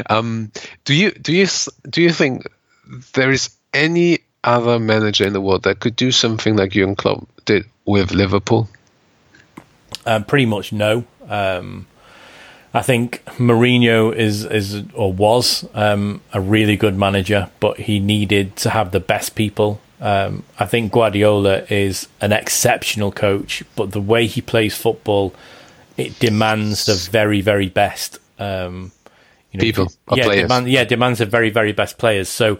um, 0.10 0.52
do 0.86 0.94
you 0.94 1.12
do 1.12 1.34
you 1.34 1.48
do 1.88 2.02
you 2.02 2.12
think 2.12 2.48
there 3.14 3.32
is 3.32 3.52
any 3.74 4.20
other 4.48 4.80
manager 4.80 5.28
in 5.28 5.34
the 5.34 5.42
world 5.42 5.64
that 5.64 5.80
could 5.80 5.96
do 5.96 6.12
something 6.12 6.56
like 6.56 6.72
Jurgen 6.72 6.96
Klopp 6.96 7.28
did 7.46 7.66
with 7.86 8.12
Liverpool? 8.12 8.70
Um, 10.06 10.24
pretty 10.24 10.46
much 10.46 10.72
no. 10.72 11.04
Um, 11.28 11.86
I 12.74 12.82
think 12.82 13.24
Mourinho 13.38 14.16
is 14.16 14.46
is 14.46 14.84
or 14.94 15.12
was 15.12 15.68
um, 15.74 16.22
a 16.34 16.40
really 16.40 16.78
good 16.78 16.98
manager, 16.98 17.50
but 17.60 17.78
he 17.78 18.00
needed 18.00 18.56
to 18.58 18.70
have 18.70 18.92
the 18.92 19.00
best 19.00 19.36
people. 19.36 19.82
Um, 20.00 20.44
I 20.60 20.66
think 20.66 20.92
Guardiola 20.92 21.64
is 21.70 22.08
an 22.22 22.32
exceptional 22.32 23.12
coach, 23.12 23.64
but 23.76 23.92
the 23.92 24.02
way 24.02 24.28
he 24.28 24.42
plays 24.42 24.78
football, 24.78 25.34
it 25.98 26.20
demands 26.20 26.86
the 26.86 26.96
very 27.12 27.42
very 27.42 27.70
best. 27.70 28.20
Um, 28.40 28.92
you 29.52 29.58
know, 29.58 29.62
people, 29.62 29.92
yeah, 30.14 30.30
demand, 30.30 30.70
yeah, 30.70 30.84
demands 30.84 31.20
the 31.20 31.26
very 31.26 31.50
very 31.50 31.72
best 31.72 31.98
players. 31.98 32.30
So 32.30 32.60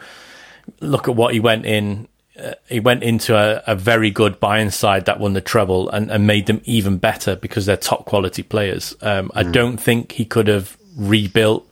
look 0.80 1.08
at 1.08 1.16
what 1.16 1.34
he 1.34 1.40
went 1.40 1.66
in 1.66 2.08
uh, 2.40 2.54
he 2.68 2.80
went 2.80 3.02
into 3.02 3.36
a, 3.36 3.64
a, 3.66 3.76
very 3.76 4.12
good 4.12 4.40
Bayern 4.40 4.72
side 4.72 5.06
that 5.06 5.20
won 5.20 5.34
the 5.34 5.42
treble 5.42 5.90
and, 5.90 6.12
and, 6.12 6.28
made 6.28 6.46
them 6.46 6.62
even 6.66 6.98
better 7.00 7.36
because 7.36 7.66
they're 7.66 7.76
top 7.76 8.06
quality 8.06 8.44
players. 8.44 8.96
Um, 9.02 9.30
mm. 9.30 9.32
I 9.34 9.42
don't 9.42 9.78
think 9.78 10.12
he 10.12 10.24
could 10.24 10.48
have 10.48 10.78
rebuilt 10.96 11.68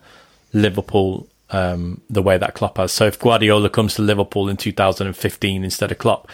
Liverpool 0.54 1.28
um, 1.52 2.02
the 2.10 2.24
way 2.24 2.40
that 2.40 2.56
Klopp 2.56 2.78
has. 2.78 2.92
So 2.92 3.06
if 3.06 3.20
Guardiola 3.20 3.70
comes 3.70 3.94
to 3.96 4.02
Liverpool 4.02 4.50
in 4.50 4.58
2015 4.58 5.64
instead 5.64 5.92
of 5.92 6.00
Klopp, 6.00 6.30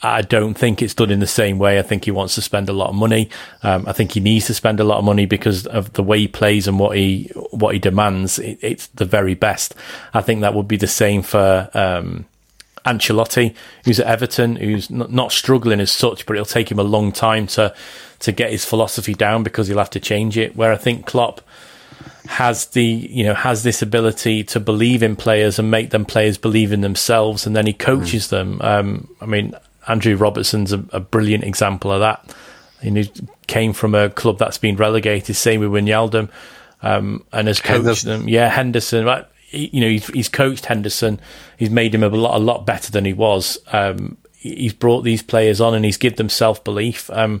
I 0.00 0.22
don't 0.22 0.54
think 0.54 0.80
it's 0.80 0.94
done 0.94 1.10
in 1.10 1.18
the 1.18 1.26
same 1.26 1.58
way. 1.58 1.78
I 1.78 1.82
think 1.82 2.04
he 2.04 2.12
wants 2.12 2.36
to 2.36 2.42
spend 2.42 2.68
a 2.68 2.72
lot 2.72 2.90
of 2.90 2.94
money. 2.94 3.30
Um, 3.62 3.84
I 3.88 3.92
think 3.92 4.12
he 4.12 4.20
needs 4.20 4.46
to 4.46 4.54
spend 4.54 4.78
a 4.78 4.84
lot 4.84 4.98
of 4.98 5.04
money 5.04 5.26
because 5.26 5.66
of 5.66 5.92
the 5.94 6.04
way 6.04 6.20
he 6.20 6.28
plays 6.28 6.68
and 6.68 6.78
what 6.78 6.96
he 6.96 7.30
what 7.50 7.74
he 7.74 7.80
demands. 7.80 8.38
It, 8.38 8.58
it's 8.62 8.86
the 8.88 9.04
very 9.04 9.34
best. 9.34 9.74
I 10.14 10.20
think 10.20 10.40
that 10.42 10.54
would 10.54 10.68
be 10.68 10.76
the 10.76 10.86
same 10.86 11.22
for 11.22 11.68
um, 11.74 12.26
Ancelotti, 12.84 13.54
who's 13.84 13.98
at 13.98 14.06
Everton, 14.06 14.56
who's 14.56 14.88
not, 14.88 15.10
not 15.10 15.32
struggling 15.32 15.80
as 15.80 15.90
such, 15.90 16.26
but 16.26 16.36
it'll 16.36 16.46
take 16.46 16.70
him 16.70 16.78
a 16.78 16.84
long 16.84 17.10
time 17.10 17.48
to 17.48 17.74
to 18.20 18.32
get 18.32 18.52
his 18.52 18.64
philosophy 18.64 19.14
down 19.14 19.42
because 19.42 19.66
he'll 19.66 19.78
have 19.78 19.90
to 19.90 20.00
change 20.00 20.38
it. 20.38 20.54
Where 20.54 20.72
I 20.72 20.76
think 20.76 21.06
Klopp, 21.06 21.40
has 22.28 22.66
the 22.66 22.84
you 22.84 23.24
know 23.24 23.34
has 23.34 23.62
this 23.62 23.80
ability 23.82 24.44
to 24.44 24.60
believe 24.60 25.02
in 25.02 25.16
players 25.16 25.58
and 25.58 25.70
make 25.70 25.90
them 25.90 26.04
players 26.04 26.38
believe 26.38 26.72
in 26.72 26.82
themselves, 26.82 27.46
and 27.46 27.56
then 27.56 27.66
he 27.66 27.72
coaches 27.72 28.26
mm. 28.26 28.30
them. 28.30 28.60
Um, 28.60 29.08
I 29.20 29.26
mean, 29.26 29.54
Andrew 29.88 30.16
Robertson's 30.16 30.72
a, 30.72 30.84
a 30.92 31.00
brilliant 31.00 31.44
example 31.44 31.90
of 31.90 32.00
that. 32.00 32.34
He 32.82 33.10
came 33.46 33.72
from 33.72 33.94
a 33.94 34.10
club 34.10 34.38
that's 34.38 34.58
been 34.58 34.76
relegated, 34.76 35.34
same 35.34 35.60
with 35.60 35.70
Wijnaldum, 35.70 36.30
um, 36.82 37.24
and 37.32 37.48
has 37.48 37.60
coached 37.60 37.78
Henderson. 37.78 38.10
them. 38.10 38.28
Yeah, 38.28 38.48
Henderson. 38.48 39.04
Right, 39.04 39.26
he, 39.48 39.68
you 39.72 39.80
know, 39.80 39.88
he's, 39.88 40.06
he's, 40.08 40.28
coached 40.28 40.66
Henderson. 40.66 41.20
He's 41.56 41.70
made 41.70 41.94
him 41.94 42.04
a 42.04 42.08
lot, 42.08 42.36
a 42.36 42.38
lot 42.38 42.66
better 42.66 42.92
than 42.92 43.04
he 43.04 43.12
was. 43.12 43.58
Um, 43.72 44.16
he's 44.36 44.72
brought 44.72 45.02
these 45.02 45.22
players 45.22 45.60
on 45.60 45.74
and 45.74 45.84
he's 45.84 45.96
given 45.96 46.16
them 46.16 46.28
self 46.28 46.62
belief. 46.62 47.10
Um, 47.10 47.40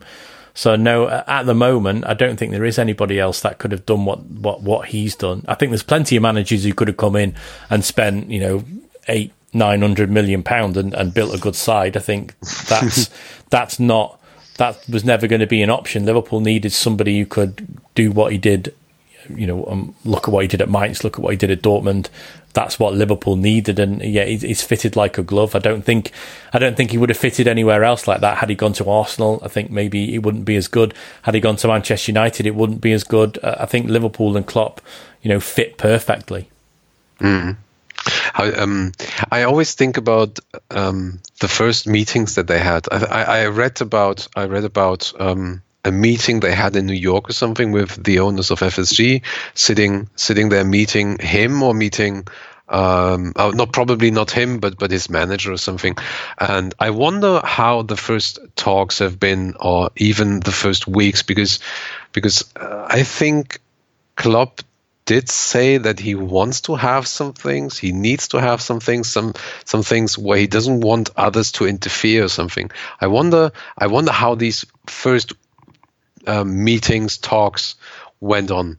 so 0.54 0.74
no, 0.74 1.08
at 1.08 1.44
the 1.44 1.54
moment, 1.54 2.04
I 2.04 2.14
don't 2.14 2.36
think 2.36 2.50
there 2.50 2.64
is 2.64 2.80
anybody 2.80 3.20
else 3.20 3.42
that 3.42 3.58
could 3.58 3.70
have 3.70 3.86
done 3.86 4.04
what, 4.04 4.24
what, 4.24 4.60
what 4.60 4.88
he's 4.88 5.14
done. 5.14 5.44
I 5.46 5.54
think 5.54 5.70
there's 5.70 5.84
plenty 5.84 6.16
of 6.16 6.22
managers 6.22 6.64
who 6.64 6.74
could 6.74 6.88
have 6.88 6.96
come 6.96 7.14
in 7.14 7.36
and 7.70 7.84
spent, 7.84 8.28
you 8.28 8.40
know, 8.40 8.64
eight, 9.06 9.32
nine 9.52 9.80
hundred 9.80 10.10
million 10.10 10.42
pound 10.42 10.76
and, 10.76 10.94
and 10.94 11.14
built 11.14 11.34
a 11.34 11.38
good 11.38 11.56
side. 11.56 11.96
I 11.96 12.00
think 12.00 12.38
that's 12.40 13.10
that's 13.50 13.80
not 13.80 14.20
that 14.56 14.78
was 14.88 15.04
never 15.04 15.26
going 15.26 15.40
to 15.40 15.46
be 15.46 15.62
an 15.62 15.70
option. 15.70 16.04
Liverpool 16.04 16.40
needed 16.40 16.72
somebody 16.72 17.18
who 17.18 17.26
could 17.26 17.78
do 17.94 18.10
what 18.10 18.32
he 18.32 18.38
did. 18.38 18.74
You 19.28 19.46
know, 19.46 19.66
um, 19.66 19.94
look 20.04 20.26
at 20.26 20.32
what 20.32 20.40
he 20.42 20.48
did 20.48 20.62
at 20.62 20.70
Mainz. 20.70 21.04
Look 21.04 21.18
at 21.18 21.22
what 21.22 21.30
he 21.30 21.36
did 21.36 21.50
at 21.50 21.60
Dortmund 21.60 22.08
that's 22.58 22.78
what 22.78 22.94
Liverpool 22.94 23.36
needed, 23.36 23.78
and 23.78 24.02
yeah, 24.02 24.24
he's, 24.24 24.62
fitted 24.62 24.96
like 24.96 25.18
a 25.18 25.22
glove. 25.22 25.54
I 25.54 25.58
don't 25.58 25.82
think, 25.82 26.10
I 26.52 26.58
don't 26.58 26.76
think 26.76 26.90
he 26.90 26.98
would 26.98 27.08
have 27.08 27.16
fitted 27.16 27.46
anywhere 27.46 27.84
else 27.84 28.08
like 28.08 28.20
that. 28.20 28.38
Had 28.38 28.48
he 28.48 28.54
gone 28.54 28.72
to 28.74 28.90
Arsenal, 28.90 29.40
I 29.44 29.48
think 29.48 29.70
maybe 29.70 30.14
it 30.14 30.24
wouldn't 30.24 30.44
be 30.44 30.56
as 30.56 30.66
good. 30.66 30.92
Had 31.22 31.34
he 31.34 31.40
gone 31.40 31.56
to 31.56 31.68
Manchester 31.68 32.10
United, 32.10 32.46
it 32.46 32.54
wouldn't 32.54 32.80
be 32.80 32.92
as 32.92 33.04
good. 33.04 33.38
Uh, 33.42 33.56
I 33.60 33.66
think 33.66 33.88
Liverpool 33.88 34.36
and 34.36 34.46
Klopp, 34.46 34.80
you 35.22 35.28
know, 35.28 35.40
fit 35.40 35.78
perfectly. 35.78 36.48
Mm. 37.20 37.56
I, 38.34 38.52
um, 38.52 38.92
I 39.30 39.42
always 39.42 39.74
think 39.74 39.96
about 39.96 40.38
um, 40.70 41.20
the 41.40 41.48
first 41.48 41.86
meetings 41.86 42.36
that 42.36 42.46
they 42.46 42.58
had. 42.58 42.86
I, 42.90 43.04
I, 43.04 43.22
I 43.22 43.46
read 43.46 43.80
about, 43.80 44.28
I 44.36 44.44
read 44.46 44.64
about. 44.64 45.12
Um, 45.18 45.62
a 45.84 45.92
meeting 45.92 46.40
they 46.40 46.52
had 46.52 46.74
in 46.74 46.86
New 46.86 46.92
York 46.92 47.30
or 47.30 47.32
something 47.32 47.70
with 47.70 48.02
the 48.02 48.18
owners 48.18 48.50
of 48.50 48.58
FSG, 48.58 49.22
sitting 49.54 50.10
sitting 50.16 50.48
there 50.48 50.64
meeting 50.64 51.18
him 51.18 51.62
or 51.62 51.72
meeting 51.72 52.26
um, 52.68 53.32
oh, 53.36 53.50
not 53.50 53.72
probably 53.72 54.10
not 54.10 54.30
him, 54.30 54.58
but 54.58 54.78
but 54.78 54.90
his 54.90 55.08
manager 55.08 55.52
or 55.52 55.56
something. 55.56 55.96
And 56.38 56.74
I 56.78 56.90
wonder 56.90 57.40
how 57.42 57.82
the 57.82 57.96
first 57.96 58.38
talks 58.56 58.98
have 58.98 59.18
been, 59.18 59.54
or 59.58 59.90
even 59.96 60.40
the 60.40 60.52
first 60.52 60.86
weeks, 60.86 61.22
because 61.22 61.60
because 62.12 62.44
uh, 62.56 62.86
I 62.88 63.02
think 63.04 63.60
Klopp 64.16 64.60
did 65.08 65.30
say 65.30 65.78
that 65.78 65.98
he 65.98 66.14
wants 66.14 66.60
to 66.60 66.74
have 66.74 67.06
some 67.06 67.32
things, 67.32 67.78
he 67.78 67.92
needs 67.92 68.28
to 68.28 68.38
have 68.38 68.60
some 68.60 68.78
things, 68.78 69.08
some 69.08 69.32
some 69.64 69.82
things 69.82 70.18
where 70.18 70.36
he 70.36 70.46
doesn't 70.46 70.82
want 70.82 71.08
others 71.16 71.50
to 71.52 71.66
interfere 71.66 72.24
or 72.24 72.28
something. 72.28 72.70
I 73.00 73.06
wonder 73.06 73.52
I 73.78 73.86
wonder 73.86 74.12
how 74.12 74.34
these 74.34 74.66
first 74.86 75.32
um, 76.26 76.62
meetings, 76.62 77.16
talks 77.16 77.76
went 78.20 78.50
on. 78.50 78.78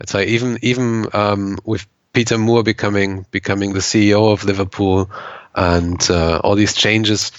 I'd 0.00 0.08
say 0.08 0.26
even 0.28 0.58
even 0.62 1.06
um, 1.12 1.58
with 1.64 1.84
Peter 2.12 2.38
Moore 2.38 2.62
becoming 2.62 3.26
becoming 3.32 3.72
the 3.72 3.80
CEO 3.80 4.32
of 4.32 4.44
Liverpool 4.44 5.10
and 5.56 6.00
uh, 6.08 6.38
all 6.44 6.54
these 6.54 6.74
changes 6.74 7.32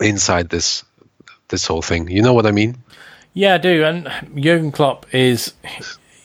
inside 0.00 0.48
this 0.48 0.82
this 1.48 1.66
whole 1.66 1.82
thing. 1.82 2.08
You 2.08 2.22
know 2.22 2.32
what 2.32 2.46
I 2.46 2.52
mean? 2.52 2.78
Yeah, 3.34 3.56
I 3.56 3.58
do. 3.58 3.84
And 3.84 4.10
Jurgen 4.34 4.72
Klopp 4.72 5.14
is 5.14 5.52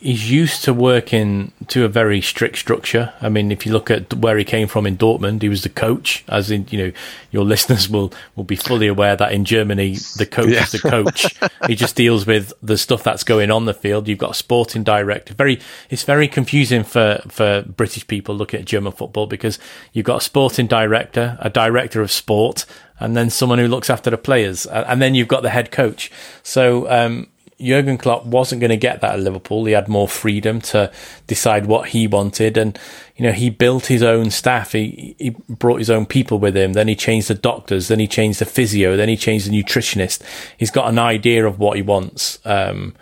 he's 0.05 0.29
used 0.29 0.63
to 0.63 0.71
working 0.71 1.51
to 1.67 1.83
a 1.83 1.87
very 1.87 2.21
strict 2.21 2.59
structure. 2.59 3.11
I 3.21 3.29
mean, 3.29 3.51
if 3.51 3.65
you 3.65 3.73
look 3.73 3.89
at 3.89 4.13
where 4.13 4.37
he 4.37 4.45
came 4.45 4.67
from 4.67 4.85
in 4.85 4.97
Dortmund, 4.97 5.41
he 5.41 5.49
was 5.49 5.63
the 5.63 5.69
coach. 5.69 6.23
As 6.27 6.51
in, 6.51 6.67
you 6.69 6.77
know, 6.77 6.91
your 7.31 7.43
listeners 7.53 7.89
will 7.89 8.13
will 8.35 8.43
be 8.43 8.55
fully 8.55 8.85
aware 8.85 9.15
that 9.15 9.31
in 9.31 9.45
Germany, 9.45 9.95
the 10.17 10.27
coach 10.27 10.49
yeah. 10.49 10.63
is 10.63 10.71
the 10.71 10.79
coach. 10.89 11.35
he 11.65 11.75
just 11.75 11.95
deals 11.95 12.27
with 12.27 12.53
the 12.61 12.77
stuff 12.77 13.03
that's 13.03 13.23
going 13.23 13.49
on 13.49 13.65
the 13.65 13.73
field. 13.73 14.07
You've 14.07 14.19
got 14.19 14.31
a 14.31 14.35
sporting 14.35 14.83
director. 14.83 15.33
Very, 15.33 15.59
it's 15.89 16.03
very 16.03 16.27
confusing 16.27 16.83
for 16.83 17.21
for 17.27 17.63
British 17.63 18.05
people 18.05 18.35
looking 18.35 18.59
at 18.59 18.67
German 18.67 18.91
football 18.91 19.25
because 19.25 19.57
you've 19.91 20.05
got 20.05 20.17
a 20.17 20.23
sporting 20.23 20.67
director, 20.67 21.35
a 21.41 21.49
director 21.49 22.01
of 22.01 22.11
sport, 22.11 22.67
and 22.99 23.17
then 23.17 23.31
someone 23.31 23.57
who 23.57 23.67
looks 23.67 23.89
after 23.89 24.11
the 24.11 24.19
players, 24.19 24.67
and 24.67 25.01
then 25.01 25.15
you've 25.15 25.27
got 25.27 25.41
the 25.41 25.49
head 25.49 25.71
coach. 25.71 26.11
So. 26.43 26.89
Um, 26.91 27.27
Jurgen 27.59 27.97
Klopp 27.97 28.25
wasn't 28.25 28.59
going 28.59 28.69
to 28.69 28.77
get 28.77 29.01
that 29.01 29.13
at 29.13 29.19
Liverpool. 29.19 29.65
He 29.65 29.73
had 29.73 29.87
more 29.87 30.07
freedom 30.07 30.59
to 30.61 30.91
decide 31.27 31.65
what 31.65 31.89
he 31.89 32.07
wanted, 32.07 32.57
and 32.57 32.77
you 33.15 33.23
know 33.23 33.31
he 33.31 33.49
built 33.49 33.85
his 33.85 34.03
own 34.03 34.29
staff. 34.29 34.73
He 34.73 35.15
he 35.17 35.29
brought 35.47 35.79
his 35.79 35.89
own 35.89 36.05
people 36.05 36.39
with 36.39 36.55
him. 36.55 36.73
Then 36.73 36.87
he 36.87 36.95
changed 36.95 37.29
the 37.29 37.35
doctors. 37.35 37.87
Then 37.87 37.99
he 37.99 38.07
changed 38.07 38.39
the 38.39 38.45
physio. 38.45 38.97
Then 38.97 39.09
he 39.09 39.17
changed 39.17 39.49
the 39.49 39.63
nutritionist. 39.63 40.21
He's 40.57 40.71
got 40.71 40.89
an 40.89 40.99
idea 40.99 41.45
of 41.45 41.59
what 41.59 41.77
he 41.77 41.81
wants. 41.81 42.39
Um, 42.45 42.93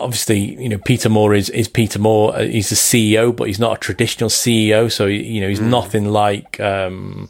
obviously, 0.00 0.60
you 0.60 0.68
know, 0.68 0.78
Peter 0.78 1.08
Moore 1.08 1.34
is, 1.34 1.50
is 1.50 1.68
Peter 1.68 1.98
Moore. 1.98 2.34
Uh, 2.34 2.44
he's 2.44 2.72
a 2.72 2.74
CEO, 2.74 3.34
but 3.34 3.48
he's 3.48 3.58
not 3.58 3.76
a 3.76 3.80
traditional 3.80 4.30
CEO. 4.30 4.90
So, 4.90 5.06
you 5.06 5.40
know, 5.40 5.48
he's 5.48 5.60
mm. 5.60 5.68
nothing 5.68 6.06
like, 6.06 6.60
um, 6.60 7.28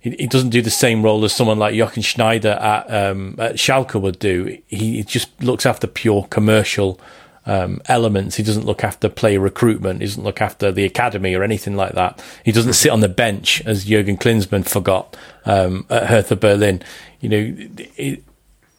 he, 0.00 0.10
he, 0.10 0.26
doesn't 0.26 0.50
do 0.50 0.62
the 0.62 0.70
same 0.70 1.02
role 1.02 1.24
as 1.24 1.32
someone 1.32 1.58
like 1.58 1.74
Jochen 1.74 2.02
Schneider 2.02 2.52
at, 2.52 2.92
um, 2.92 3.36
at 3.38 3.56
Schalke 3.56 4.00
would 4.00 4.18
do. 4.18 4.58
He 4.66 5.02
just 5.02 5.42
looks 5.42 5.66
after 5.66 5.86
pure 5.86 6.26
commercial 6.30 6.98
um, 7.46 7.80
elements. 7.86 8.36
He 8.36 8.42
doesn't 8.42 8.64
look 8.64 8.82
after 8.82 9.08
player 9.08 9.40
recruitment. 9.40 10.00
He 10.00 10.06
doesn't 10.06 10.24
look 10.24 10.40
after 10.40 10.72
the 10.72 10.84
academy 10.84 11.34
or 11.34 11.42
anything 11.42 11.76
like 11.76 11.92
that. 11.92 12.22
He 12.44 12.52
doesn't 12.52 12.74
sit 12.74 12.90
on 12.90 13.00
the 13.00 13.08
bench 13.08 13.62
as 13.66 13.84
Jurgen 13.84 14.16
Klinsmann 14.16 14.68
forgot 14.68 15.16
um, 15.44 15.86
at 15.90 16.06
Hertha 16.06 16.36
Berlin. 16.36 16.82
You 17.20 17.28
know, 17.28 17.68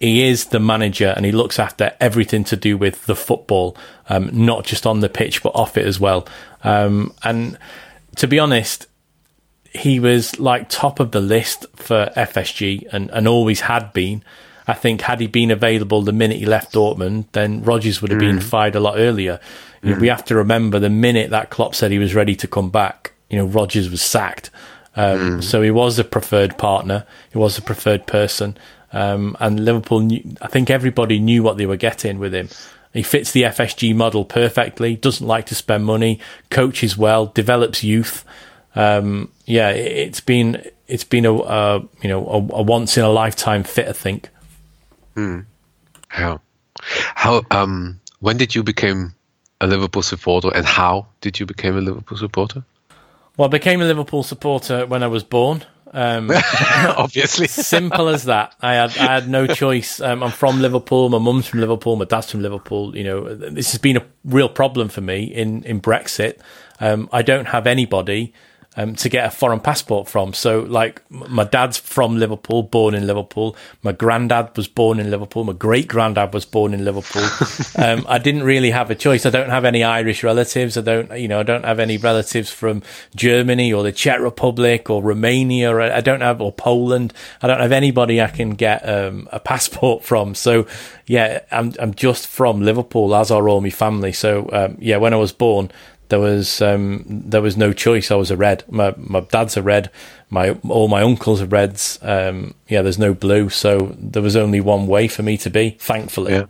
he 0.02 0.28
is 0.28 0.46
the 0.46 0.60
manager 0.60 1.14
and 1.16 1.26
he 1.26 1.32
looks 1.32 1.60
after 1.60 1.94
everything 2.00 2.44
to 2.46 2.56
do 2.56 2.78
with 2.78 3.06
the 3.06 3.16
football, 3.16 3.78
um, 4.10 4.30
not 4.34 4.66
just 4.66 4.88
on 4.88 5.00
the 5.00 5.10
pitch 5.10 5.44
but 5.44 5.54
off 5.54 5.78
it 5.78 5.86
as 5.86 6.00
well. 6.00 6.28
Um, 6.64 7.14
and 7.24 7.58
to 8.16 8.28
be 8.28 8.40
honest, 8.40 8.88
he 9.74 10.00
was 10.00 10.40
like 10.40 10.70
top 10.70 11.00
of 11.00 11.12
the 11.12 11.22
list 11.22 11.66
for 11.76 12.12
FSG 12.16 12.88
and, 12.92 13.10
and 13.12 13.28
always 13.28 13.62
had 13.62 13.94
been. 13.94 14.24
I 14.68 14.74
think 14.74 15.02
had 15.02 15.20
he 15.20 15.28
been 15.28 15.52
available 15.52 16.02
the 16.02 16.12
minute 16.12 16.38
he 16.38 16.46
left 16.46 16.74
Dortmund, 16.74 17.26
then 17.32 17.64
Rodgers 17.64 18.02
would 18.02 18.12
have 18.12 18.22
mm. 18.22 18.34
been 18.34 18.40
fired 18.40 18.76
a 18.76 18.80
lot 18.80 18.98
earlier. 18.98 19.40
Mm. 19.84 20.00
we 20.00 20.08
have 20.10 20.24
to 20.26 20.36
remember 20.36 20.78
the 20.78 20.90
minute 20.90 21.32
that 21.32 21.50
Klopp 21.50 21.74
said 21.74 21.92
he 21.92 21.98
was 21.98 22.14
ready 22.14 22.36
to 22.36 22.48
come 22.48 22.70
back, 22.70 23.14
you 23.30 23.38
know, 23.38 23.46
Rodgers 23.46 23.90
was 23.90 24.02
sacked. 24.02 24.52
Um, 24.96 25.40
mm. 25.40 25.44
So 25.44 25.62
he 25.62 25.72
was 25.72 25.98
a 25.98 26.04
preferred 26.04 26.58
partner. 26.58 27.06
He 27.32 27.38
was 27.38 27.58
a 27.58 27.62
preferred 27.62 28.06
person. 28.06 28.58
Um, 28.94 29.38
and 29.40 29.64
Liverpool, 29.64 30.02
knew, 30.02 30.36
I 30.42 30.48
think 30.48 30.70
everybody 30.70 31.20
knew 31.20 31.44
what 31.44 31.58
they 31.58 31.66
were 31.66 31.78
getting 31.78 32.20
with 32.20 32.34
him. 32.34 32.50
He 32.94 33.04
fits 33.04 33.32
the 33.32 33.44
FSG 33.44 33.96
model 33.96 34.26
perfectly. 34.26 34.98
Doesn't 34.98 35.26
like 35.26 35.46
to 35.48 35.56
spend 35.56 35.86
money. 35.86 36.20
Coaches 36.50 36.98
well. 36.98 37.28
Develops 37.28 37.84
youth 37.84 38.26
um, 38.76 39.32
yeah, 39.46 39.70
it, 39.70 40.08
has 40.10 40.22
been 40.22 40.66
it's 40.88 41.04
been 41.04 41.26
a, 41.26 41.80
you 42.02 42.10
know 42.10 42.28
a, 42.28 42.38
a, 42.38 42.62
once 42.62 42.98
in 42.98 43.04
a 43.04 43.10
lifetime 43.10 43.64
fit, 43.64 43.88
I 43.88 43.94
think. 43.94 44.30
Hmm. 45.16 45.40
Yeah. 46.14 46.38
How 47.16 47.44
um 47.52 48.00
when 48.20 48.38
did 48.38 48.56
you 48.56 48.64
become 48.64 49.16
a 49.60 49.68
Liverpool 49.68 50.02
supporter, 50.02 50.50
and 50.54 50.66
how 50.66 51.08
did 51.22 51.40
you 51.40 51.46
become 51.46 51.78
a 51.78 51.82
Liverpool 51.82 52.18
supporter? 52.18 52.64
Well, 53.38 53.48
I 53.48 53.52
became 53.52 53.82
a 53.82 53.86
Liverpool 53.86 54.24
supporter 54.24 54.86
when 54.86 55.04
I 55.04 55.08
was 55.08 55.24
born. 55.24 55.64
Um, 55.94 56.32
Obviously, 56.98 57.48
simple 57.48 58.08
as 58.08 58.26
that. 58.26 58.56
I 58.62 58.74
had 58.74 58.98
I 58.98 59.14
had 59.14 59.30
no 59.30 59.46
choice. 59.48 60.02
Um, 60.02 60.24
I'm 60.24 60.32
from 60.32 60.62
Liverpool. 60.62 61.10
My 61.10 61.20
mum's 61.20 61.48
from 61.48 61.60
Liverpool. 61.60 61.96
My 61.96 62.06
dad's 62.06 62.32
from 62.32 62.42
Liverpool. 62.42 62.96
You 62.96 63.04
know, 63.04 63.36
this 63.36 63.72
has 63.72 63.80
been 63.80 63.98
a 63.98 64.06
real 64.26 64.50
problem 64.50 64.90
for 64.90 65.02
me 65.02 65.24
in 65.24 65.64
in 65.64 65.82
Brexit. 65.82 66.40
Um, 66.80 67.10
I 67.12 67.22
don't 67.22 67.46
have 67.46 67.68
anybody 67.68 68.34
um, 68.78 68.96
to 68.96 69.10
get 69.10 69.26
a 69.26 69.30
foreign 69.30 69.60
passport 69.60 70.08
from. 70.08 70.34
So, 70.34 70.62
like, 70.62 71.02
my 71.10 71.44
dad's 71.44 71.78
from 71.78 72.18
Liverpool, 72.18 72.64
born 72.64 72.96
in 72.96 73.06
Liverpool. 73.06 73.56
My 73.84 73.92
granddad 73.92 74.56
was 74.56 74.68
born 74.70 75.00
in 75.00 75.12
Liverpool. 75.12 75.44
My 75.44 75.54
great 75.54 75.90
granddad 75.90 76.34
was 76.34 76.46
born 76.46 76.74
in 76.74 76.86
Liverpool. 76.86 77.28
um, 77.84 78.06
I 78.08 78.18
didn't 78.18 78.44
really 78.44 78.72
have 78.72 78.90
a 78.90 78.96
choice. 78.96 79.26
I 79.26 79.30
don't 79.30 79.50
have 79.50 79.66
any 79.66 79.84
Irish 79.84 80.24
relatives. 80.24 80.78
I 80.78 80.82
don't, 80.82 81.20
you 81.20 81.28
know, 81.28 81.42
I 81.42 81.44
don't 81.44 81.66
have 81.66 81.80
any 81.80 81.98
relatives 81.98 82.50
from 82.50 82.82
Germany 83.14 83.74
or 83.74 83.84
the 83.84 83.92
Czech 83.92 84.22
Republic 84.22 84.90
or 84.90 85.04
Romania 85.04 85.70
or 85.70 85.82
I 85.82 86.00
don't 86.00 86.22
have, 86.22 86.42
or 86.42 86.54
Poland. 86.54 87.14
I 87.42 87.48
don't 87.48 87.60
have 87.60 87.74
anybody 87.74 88.22
I 88.22 88.28
can 88.28 88.52
get 88.52 88.88
um, 88.88 89.28
a 89.34 89.40
passport 89.42 90.06
from. 90.06 90.34
So, 90.34 90.66
yeah, 91.08 91.42
I'm, 91.52 91.74
I'm 91.78 91.94
just 91.94 92.26
from 92.26 92.62
Liverpool, 92.62 93.14
as 93.16 93.32
are 93.32 93.50
all 93.50 93.60
my 93.60 93.70
family. 93.70 94.14
So, 94.14 94.50
um, 94.54 94.78
yeah, 94.80 94.96
when 94.96 95.14
I 95.14 95.18
was 95.18 95.34
born, 95.34 95.72
there 96.12 96.20
was 96.20 96.62
um, 96.62 97.04
there 97.08 97.42
was 97.42 97.58
no 97.58 97.74
choice. 97.74 98.12
I 98.12 98.16
was 98.16 98.30
a 98.30 98.38
red. 98.38 98.64
My 98.70 98.94
my 98.98 99.22
dad's 99.22 99.58
a 99.58 99.64
red. 99.64 99.90
My 100.30 100.52
all 100.70 100.88
my 100.88 101.02
uncles 101.02 101.42
are 101.42 101.48
reds. 101.48 101.98
Um, 102.02 102.54
yeah, 102.68 102.84
there's 102.84 103.00
no 103.00 103.14
blue, 103.16 103.50
so 103.50 103.96
there 103.98 104.22
was 104.22 104.36
only 104.36 104.62
one 104.62 104.86
way 104.86 105.08
for 105.08 105.24
me 105.24 105.38
to 105.38 105.50
be. 105.50 105.72
Thankfully. 105.80 106.34
Yeah. 106.34 106.46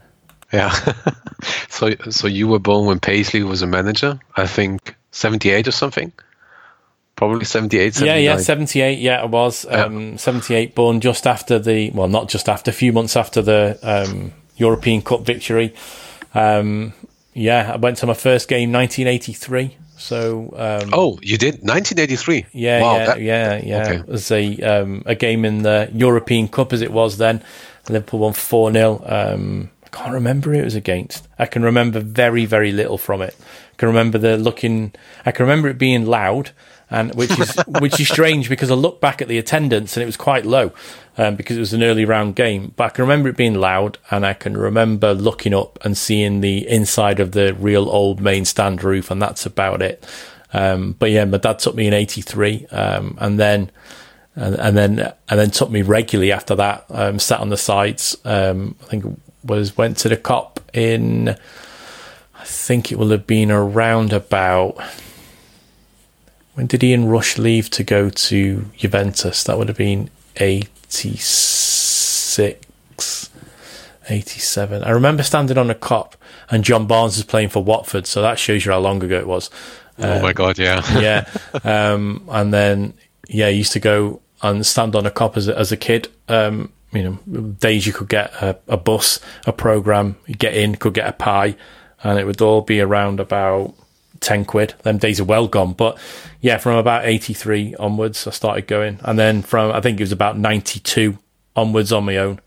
Yeah. 0.52 0.72
so 1.70 1.92
so 2.10 2.28
you 2.28 2.48
were 2.48 2.60
born 2.60 2.88
when 2.88 3.00
Paisley 3.00 3.44
was 3.44 3.62
a 3.62 3.68
manager, 3.68 4.20
I 4.36 4.48
think 4.48 4.96
78 5.12 5.68
or 5.68 5.72
something. 5.72 6.12
Probably 7.16 7.46
78, 7.46 7.94
79. 7.94 8.24
Yeah, 8.24 8.34
yeah, 8.34 8.38
78. 8.38 8.98
Yeah, 8.98 9.22
I 9.22 9.26
was. 9.26 9.66
Um, 9.70 10.18
78, 10.18 10.74
born 10.74 11.02
just 11.02 11.28
after 11.28 11.60
the, 11.60 11.92
well, 11.92 12.08
not 12.08 12.30
just 12.30 12.50
after, 12.50 12.72
a 12.72 12.74
few 12.74 12.92
months 12.92 13.16
after 13.16 13.44
the 13.44 13.78
um, 13.84 14.34
European 14.56 15.04
Cup 15.04 15.22
victory. 15.22 15.76
Um, 16.34 16.94
yeah, 17.34 17.72
I 17.74 17.78
went 17.78 17.98
to 17.98 18.06
my 18.06 18.14
first 18.14 18.48
game 18.48 18.72
1983. 18.72 19.78
So 19.98 20.54
um, 20.58 20.90
oh, 20.94 21.20
you 21.22 21.38
did 21.38 21.56
1983. 21.62 22.48
Yeah, 22.54 22.82
wow, 22.82 22.98
yeah, 22.98 23.06
that, 23.06 23.22
yeah, 23.22 23.62
yeah. 23.64 23.84
Okay. 23.84 23.96
It 23.98 24.08
was 24.08 24.32
a 24.32 24.60
um, 24.62 25.04
a 25.06 25.16
game 25.16 25.46
in 25.46 25.62
the 25.62 25.90
European 25.94 26.48
Cup 26.48 26.74
as 26.74 26.82
it 26.82 26.92
was 26.92 27.18
then. 27.18 27.44
Liverpool 27.90 28.20
won 28.20 28.34
four 28.34 28.72
0 28.72 29.04
um, 29.06 29.70
I 29.84 29.90
can't 29.90 30.14
remember 30.14 30.54
who 30.54 30.60
it 30.60 30.64
was 30.64 30.76
against. 30.76 31.28
I 31.38 31.46
can 31.46 31.64
remember 31.64 32.00
very 32.00 32.46
very 32.46 32.72
little 32.72 32.98
from 32.98 33.22
it. 33.22 33.36
I 33.74 33.76
can 33.78 33.88
remember 33.90 34.18
the 34.18 34.38
looking. 34.38 34.94
I 35.26 35.32
can 35.32 35.46
remember 35.46 35.68
it 35.70 35.78
being 35.78 36.06
loud 36.06 36.52
and 36.92 37.16
which 37.16 37.32
is 37.40 37.56
which 37.80 38.00
is 38.00 38.08
strange 38.08 38.50
because 38.50 38.70
I 38.70 38.76
look 38.76 39.02
back 39.02 39.22
at 39.22 39.28
the 39.28 39.38
attendance 39.38 39.96
and 39.96 40.04
it 40.04 40.06
was 40.06 40.18
quite 40.18 40.46
low 40.46 40.74
um, 41.18 41.36
because 41.36 41.58
it 41.58 41.62
was 41.62 41.74
an 41.74 41.82
early 41.82 42.06
round 42.06 42.36
game. 42.36 42.74
But 42.76 42.84
I 42.84 42.90
can 42.90 43.04
remember 43.04 43.30
it 43.30 43.38
being 43.38 43.56
loud, 43.56 43.98
and 44.12 44.26
I 44.26 44.34
can 44.34 44.56
remember 44.56 45.14
looking 45.14 45.54
up 45.54 45.80
and 45.84 45.98
seeing 45.98 46.42
the 46.42 46.68
inside 46.68 47.20
of 47.20 47.32
the 47.32 47.54
real 47.56 47.90
old 47.90 48.22
main 48.22 48.46
stand 48.46 48.84
roof, 48.84 49.10
and 49.10 49.22
that's 49.22 49.46
about 49.46 49.82
it. 49.82 50.06
Um, 50.54 50.96
but 51.00 51.10
yeah, 51.10 51.26
my 51.26 51.38
dad 51.38 51.60
took 51.60 51.76
me 51.76 51.88
in 51.88 51.94
'83, 51.94 52.68
um, 52.68 53.18
and 53.20 53.40
then. 53.40 53.72
And, 54.34 54.56
and, 54.56 54.78
then 54.78 55.14
and 55.28 55.40
then 55.42 55.52
took 55.52 55.70
me 55.70 55.82
regularly 55.82 56.32
after 56.32 56.56
that. 56.56 56.86
Um, 56.90 57.20
sat 57.20 57.42
on 57.42 57.50
the 57.50 57.58
sides. 57.58 58.16
Um, 58.24 58.76
I 58.82 58.86
think 58.86 59.22
was 59.44 59.76
went 59.76 59.98
to 59.98 60.10
the 60.10 60.16
Kop 60.16 60.60
in. 60.74 61.28
I 61.28 62.44
think 62.46 62.94
it 62.94 62.98
will 62.98 63.10
have 63.10 63.28
been 63.28 63.52
around 63.52 64.14
about 64.14 64.78
when 66.62 66.68
did 66.68 66.84
Ian 66.84 67.08
Rush 67.08 67.40
leave 67.40 67.72
to 67.72 67.84
go 67.84 68.12
to 68.12 68.66
Juventus? 68.78 69.44
That 69.46 69.58
would 69.58 69.68
have 69.68 69.78
been 69.78 70.12
86, 70.36 72.40
87. 74.08 74.84
I 74.84 74.92
remember 74.92 75.24
standing 75.24 75.58
on 75.58 75.72
a 75.72 75.76
Kop 75.76 76.14
and 76.52 76.64
John 76.64 76.86
Barnes 76.86 77.18
was 77.18 77.26
playing 77.26 77.50
for 77.50 77.64
Watford, 77.64 78.06
so 78.06 78.22
that 78.22 78.38
shows 78.38 78.64
you 78.64 78.74
how 78.74 78.78
long 78.78 79.04
ago 79.04 79.18
it 79.18 79.26
was. 79.26 79.50
oh 79.98 80.22
my 80.22 80.34
God, 80.34 80.60
yeah. 80.60 80.84
yeah. 81.02 81.26
Um, 81.64 82.30
and 82.30 82.54
then, 82.54 82.94
yeah, 83.28 83.48
I 83.48 83.50
used 83.50 83.74
to 83.74 83.80
go 83.80 84.22
and 84.44 84.64
stand 84.64 84.96
on 84.96 85.08
a 85.08 85.12
Kop 85.12 85.38
as 85.38 85.48
a, 85.48 85.58
as 85.58 85.72
a 85.72 85.78
kid. 85.78 86.10
Um, 86.28 86.72
you 86.94 87.02
know, 87.02 87.14
days 87.54 87.88
you 87.88 87.94
could 87.94 88.08
get 88.08 88.36
a, 88.36 88.56
a 88.68 88.78
bus, 88.78 89.20
a 89.48 89.52
program, 89.52 90.16
get 90.38 90.56
in, 90.56 90.76
could 90.76 90.94
get 90.94 91.10
a 91.10 91.14
pie, 91.14 91.56
and 92.04 92.20
it 92.20 92.28
would 92.28 92.40
all 92.40 92.62
be 92.62 92.82
around 92.82 93.20
about 93.20 93.74
10 94.22 94.46
quid. 94.46 94.76
Them 94.84 95.00
days 95.00 95.20
are 95.20 95.26
well 95.26 95.48
gone. 95.48 95.74
But 95.74 95.98
yeah, 96.42 96.58
from 96.58 96.76
about 96.76 97.06
83 97.06 97.76
onwards, 97.76 98.26
I 98.28 98.32
started 98.32 98.68
going. 98.68 99.00
And 99.04 99.18
then 99.18 99.44
from, 99.44 99.72
I 99.72 99.80
think 99.80 100.00
it 100.00 100.04
was 100.04 100.12
about 100.12 100.38
92 100.38 101.18
onwards 101.56 101.94
on 101.94 102.04
my 102.06 102.18
own. 102.18 102.40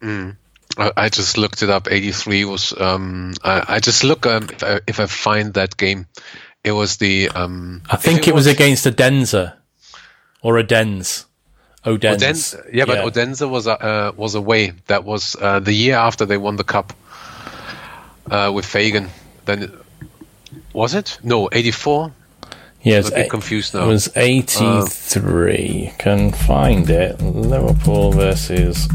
Mm. 0.00 0.36
I, 0.78 1.08
just 1.08 1.38
looked 1.38 1.62
it 1.62 1.70
up. 1.70 1.88
83 1.90 2.44
was, 2.44 2.78
um, 2.78 3.34
I, 3.42 3.76
I 3.76 3.80
just 3.80 4.04
look, 4.04 4.26
um, 4.26 4.48
if, 4.50 4.62
I, 4.62 4.80
if 4.86 5.00
I 5.00 5.06
find 5.06 5.54
that 5.54 5.76
game, 5.76 6.06
it 6.64 6.72
was 6.72 6.96
the, 6.98 7.30
um, 7.30 7.82
I 7.88 7.96
think 7.96 8.20
it, 8.20 8.28
it 8.28 8.34
was, 8.34 8.46
was, 8.46 8.54
against 8.54 8.86
Odense 8.86 9.52
or 10.42 10.58
Odense. 10.58 11.24
Odense. 11.84 12.22
Odense 12.22 12.56
yeah, 12.72 12.84
but 12.84 12.98
yeah. 12.98 13.04
Odense 13.04 13.40
was, 13.42 13.66
uh, 13.66 14.12
was 14.16 14.34
away. 14.34 14.72
That 14.86 15.04
was, 15.04 15.36
uh, 15.40 15.60
the 15.60 15.72
year 15.72 15.96
after 15.96 16.26
they 16.26 16.36
won 16.36 16.56
the 16.56 16.64
cup, 16.64 16.92
uh, 18.30 18.52
with 18.54 18.66
Fagan. 18.66 19.08
Then 19.44 19.72
was 20.72 20.94
it? 20.94 21.18
No, 21.22 21.48
84? 21.52 22.12
Yeah, 22.86 22.98
I'm 22.98 23.06
a 23.06 23.10
bit 23.10 23.30
confused 23.30 23.74
now. 23.74 23.82
It 23.82 23.88
was 23.88 24.08
83. 24.14 25.88
Uh, 25.88 25.96
Can 25.98 26.30
find 26.30 26.88
it. 26.88 27.20
Liverpool 27.20 28.12
versus 28.12 28.88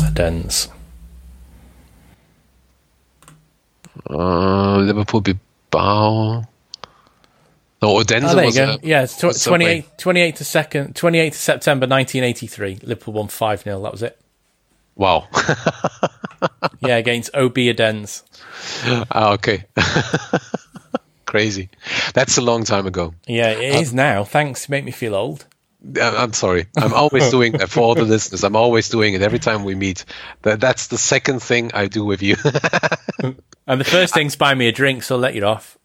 Odense. 0.00 0.68
Uh, 4.08 4.76
Liverpool 4.76 5.20
Bilbao. 5.20 6.46
No, 7.82 7.96
Odense 7.96 8.30
oh, 8.30 8.34
there 8.36 8.44
you 8.44 8.52
go. 8.52 8.70
A, 8.74 8.78
yeah, 8.84 9.02
it's 9.02 9.16
tw- 9.16 9.42
28, 9.44 9.98
28 9.98 10.36
to 10.36 10.44
second, 10.44 10.94
28 10.94 11.32
to 11.32 11.38
September 11.38 11.88
1983. 11.88 12.78
Liverpool 12.84 13.14
won 13.14 13.26
5 13.26 13.62
0. 13.62 13.82
That 13.82 13.90
was 13.90 14.04
it. 14.04 14.16
Wow. 14.94 15.26
yeah, 16.82 16.98
against 16.98 17.34
OB 17.34 17.58
Odense. 17.58 18.22
Ah, 19.10 19.32
okay. 19.32 19.64
Crazy. 21.28 21.68
That's 22.14 22.38
a 22.38 22.40
long 22.40 22.64
time 22.64 22.86
ago. 22.86 23.12
Yeah, 23.26 23.50
it 23.50 23.74
uh, 23.74 23.80
is 23.80 23.92
now. 23.92 24.24
Thanks. 24.24 24.70
Make 24.70 24.82
me 24.82 24.92
feel 24.92 25.14
old. 25.14 25.44
I'm 26.00 26.32
sorry. 26.32 26.68
I'm 26.74 26.94
always 26.94 27.30
doing 27.36 27.52
that 27.52 27.68
for 27.68 27.80
all 27.80 27.94
the 27.94 28.06
listeners. 28.06 28.44
I'm 28.44 28.56
always 28.56 28.88
doing 28.88 29.12
it 29.12 29.20
every 29.20 29.38
time 29.38 29.64
we 29.64 29.74
meet. 29.74 30.06
That 30.40 30.58
that's 30.58 30.86
the 30.86 30.96
second 30.96 31.42
thing 31.42 31.72
I 31.74 31.88
do 31.88 32.02
with 32.02 32.22
you. 32.22 32.36
and 33.66 33.78
the 33.78 33.84
first 33.84 34.14
thing's 34.14 34.36
buy 34.36 34.54
me 34.54 34.68
a 34.68 34.72
drink, 34.72 35.02
so 35.02 35.16
I'll 35.16 35.20
let 35.20 35.34
you 35.34 35.44
off. 35.44 35.76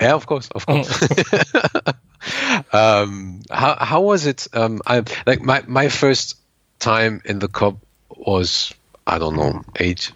Yeah, 0.00 0.14
of 0.14 0.24
course, 0.24 0.48
of 0.48 0.64
course. 0.64 1.02
um, 2.72 3.42
how 3.50 3.76
how 3.78 4.00
was 4.00 4.24
it? 4.24 4.48
Um, 4.54 4.80
I 4.86 5.02
like 5.26 5.42
my 5.42 5.62
my 5.66 5.90
first 5.90 6.38
time 6.78 7.20
in 7.26 7.38
the 7.38 7.48
Kop 7.48 7.76
was 8.16 8.72
I 9.06 9.18
don't 9.18 9.36
know 9.36 9.62
eight 9.78 10.10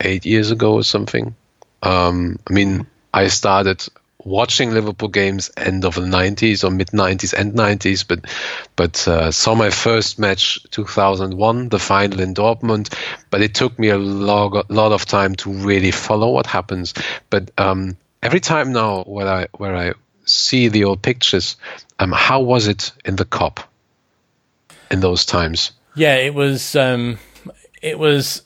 eight 0.00 0.24
years 0.24 0.50
ago 0.50 0.72
or 0.72 0.82
something. 0.82 1.34
Um, 1.82 2.38
I 2.48 2.54
mean, 2.54 2.86
I 3.12 3.28
started 3.28 3.86
watching 4.24 4.72
Liverpool 4.72 5.08
games 5.08 5.50
end 5.56 5.84
of 5.84 5.94
the 5.94 6.00
90s 6.00 6.64
or 6.64 6.70
mid 6.70 6.88
90s 6.88 7.32
and 7.32 7.54
90s, 7.54 8.06
but 8.06 8.20
but 8.76 9.06
uh, 9.06 9.30
saw 9.30 9.54
my 9.54 9.70
first 9.70 10.18
match 10.18 10.62
2001, 10.70 11.68
the 11.68 11.78
final 11.78 12.20
in 12.20 12.34
Dortmund. 12.34 12.92
But 13.30 13.42
it 13.42 13.54
took 13.54 13.78
me 13.78 13.88
a 13.88 13.98
lot, 13.98 14.70
lot 14.70 14.92
of 14.92 15.04
time 15.04 15.34
to 15.36 15.52
really 15.52 15.90
follow 15.90 16.30
what 16.30 16.46
happens. 16.46 16.94
But 17.30 17.50
um, 17.58 17.96
every 18.22 18.40
time 18.40 18.72
now, 18.72 19.02
where 19.02 19.28
I 19.28 19.46
where 19.56 19.76
I 19.76 19.92
see 20.24 20.68
the 20.68 20.84
old 20.84 21.02
pictures, 21.02 21.56
um, 21.98 22.12
how 22.12 22.40
was 22.40 22.66
it 22.66 22.92
in 23.04 23.16
the 23.16 23.24
Kop 23.24 23.58
in 24.90 25.00
those 25.00 25.26
times? 25.26 25.72
Yeah, 25.94 26.16
it 26.16 26.34
was. 26.34 26.74
Um, 26.74 27.18
it 27.82 27.98
was 27.98 28.42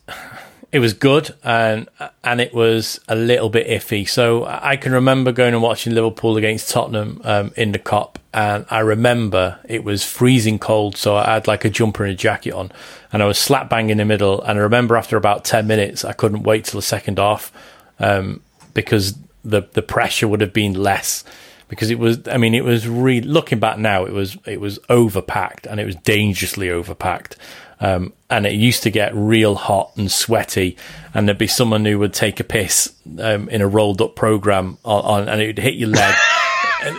it 0.70 0.81
was 0.81 0.93
good 0.93 1.35
and 1.43 1.89
and 2.23 2.40
it 2.40 2.53
was 2.53 3.01
a 3.09 3.15
little 3.15 3.49
bit 3.49 3.66
iffy. 3.69 4.07
So 4.09 4.45
I 4.45 4.77
can 4.77 4.93
remember 4.93 5.32
going 5.32 5.55
and 5.55 5.62
watching 5.62 5.95
Liverpool 5.95 6.36
against 6.36 6.70
Tottenham 6.70 7.20
um, 7.24 7.53
in 7.57 7.73
the 7.73 7.78
Kop, 7.78 8.16
and 8.35 8.66
I 8.69 8.81
remember 8.81 9.59
it 9.65 9.82
was 9.82 10.05
freezing 10.05 10.59
cold. 10.59 10.97
So 10.97 11.16
I 11.16 11.35
had 11.35 11.47
like 11.47 11.65
a 11.65 11.70
jumper 11.70 12.05
and 12.05 12.12
a 12.12 12.16
jacket 12.16 12.53
on, 12.53 12.70
and 13.12 13.23
I 13.23 13.27
was 13.27 13.39
slap 13.39 13.70
bang 13.70 13.89
in 13.89 13.99
the 13.99 14.05
middle. 14.05 14.43
And 14.43 14.59
I 14.59 14.62
remember 14.62 14.97
after 14.97 15.16
about 15.16 15.45
ten 15.45 15.66
minutes, 15.66 16.05
I 16.05 16.12
couldn't 16.12 16.43
wait 16.43 16.66
till 16.66 16.78
the 16.78 16.86
second 16.86 17.19
half 17.19 17.51
um, 17.99 18.43
because 18.74 19.19
the 19.45 19.62
the 19.73 19.82
pressure 19.82 20.28
would 20.28 20.43
have 20.43 20.53
been 20.53 20.74
less. 20.74 21.24
Because 21.69 21.90
it 21.90 21.99
was, 21.99 22.27
I 22.27 22.39
mean, 22.39 22.55
it 22.55 22.65
was 22.65 22.89
really 22.89 23.20
looking 23.20 23.59
back 23.59 23.77
now, 23.77 24.07
it 24.07 24.12
was 24.12 24.39
it 24.47 24.59
was 24.59 24.78
overpacked 24.89 25.66
and 25.66 25.78
it 25.78 25.85
was 25.85 25.97
dangerously 25.97 26.69
overpacked. 26.69 27.36
Um, 27.80 28.12
and 28.28 28.44
it 28.44 28.55
used 28.55 28.82
to 28.82 28.90
get 28.90 29.14
real 29.14 29.55
hot 29.55 29.92
and 29.96 30.10
sweaty, 30.10 30.76
and 31.14 31.28
there'd 31.28 31.38
be 31.38 31.46
someone 31.46 31.84
who 31.84 31.98
would 32.00 32.12
take 32.12 32.40
a 32.40 32.44
piss 32.44 32.92
um, 33.18 33.48
in 33.48 33.62
a 33.62 33.68
rolled 33.68 34.02
up 34.02 34.16
program 34.16 34.78
on, 34.84 35.05
on 35.05 35.28
and 35.28 35.40
it 35.40 35.46
would 35.46 35.59
hit 35.59 35.74
your 35.74 35.88
leg. 35.88 36.14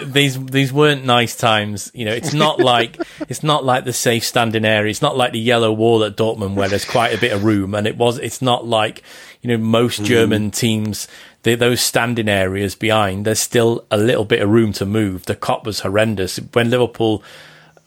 these 0.04 0.44
these 0.46 0.74
weren't 0.74 1.06
nice 1.06 1.36
times. 1.36 1.92
You 1.94 2.06
know, 2.06 2.14
it's 2.14 2.34
not 2.34 2.60
like 2.60 2.98
it's 3.28 3.44
not 3.44 3.64
like 3.64 3.86
the 3.86 3.94
safe 3.94 4.24
standing 4.24 4.66
area. 4.66 4.90
It's 4.90 5.02
not 5.02 5.18
like 5.18 5.32
the 5.32 5.40
yellow 5.40 5.72
wall 5.72 6.04
at 6.04 6.16
Dortmund 6.16 6.56
where 6.56 6.70
there's 6.70 6.86
quite 6.86 7.14
a 7.14 7.20
bit 7.20 7.32
of 7.32 7.44
room, 7.44 7.76
and 7.76 7.88
it 7.88 7.98
was. 7.98 8.18
It's 8.18 8.42
not 8.42 8.66
like 8.66 9.04
you 9.42 9.50
know 9.50 9.58
most 9.58 10.02
mm. 10.02 10.06
German 10.06 10.52
teams. 10.52 11.08
They, 11.44 11.56
those 11.56 11.80
standing 11.80 12.28
areas 12.28 12.76
behind, 12.76 13.26
there's 13.26 13.40
still 13.40 13.86
a 13.90 13.98
little 13.98 14.26
bit 14.26 14.42
of 14.42 14.50
room 14.50 14.74
to 14.74 14.86
move. 14.86 15.26
The 15.26 15.38
Kop 15.38 15.64
was 15.64 15.80
horrendous 15.80 16.36
when 16.52 16.70
Liverpool 16.70 17.24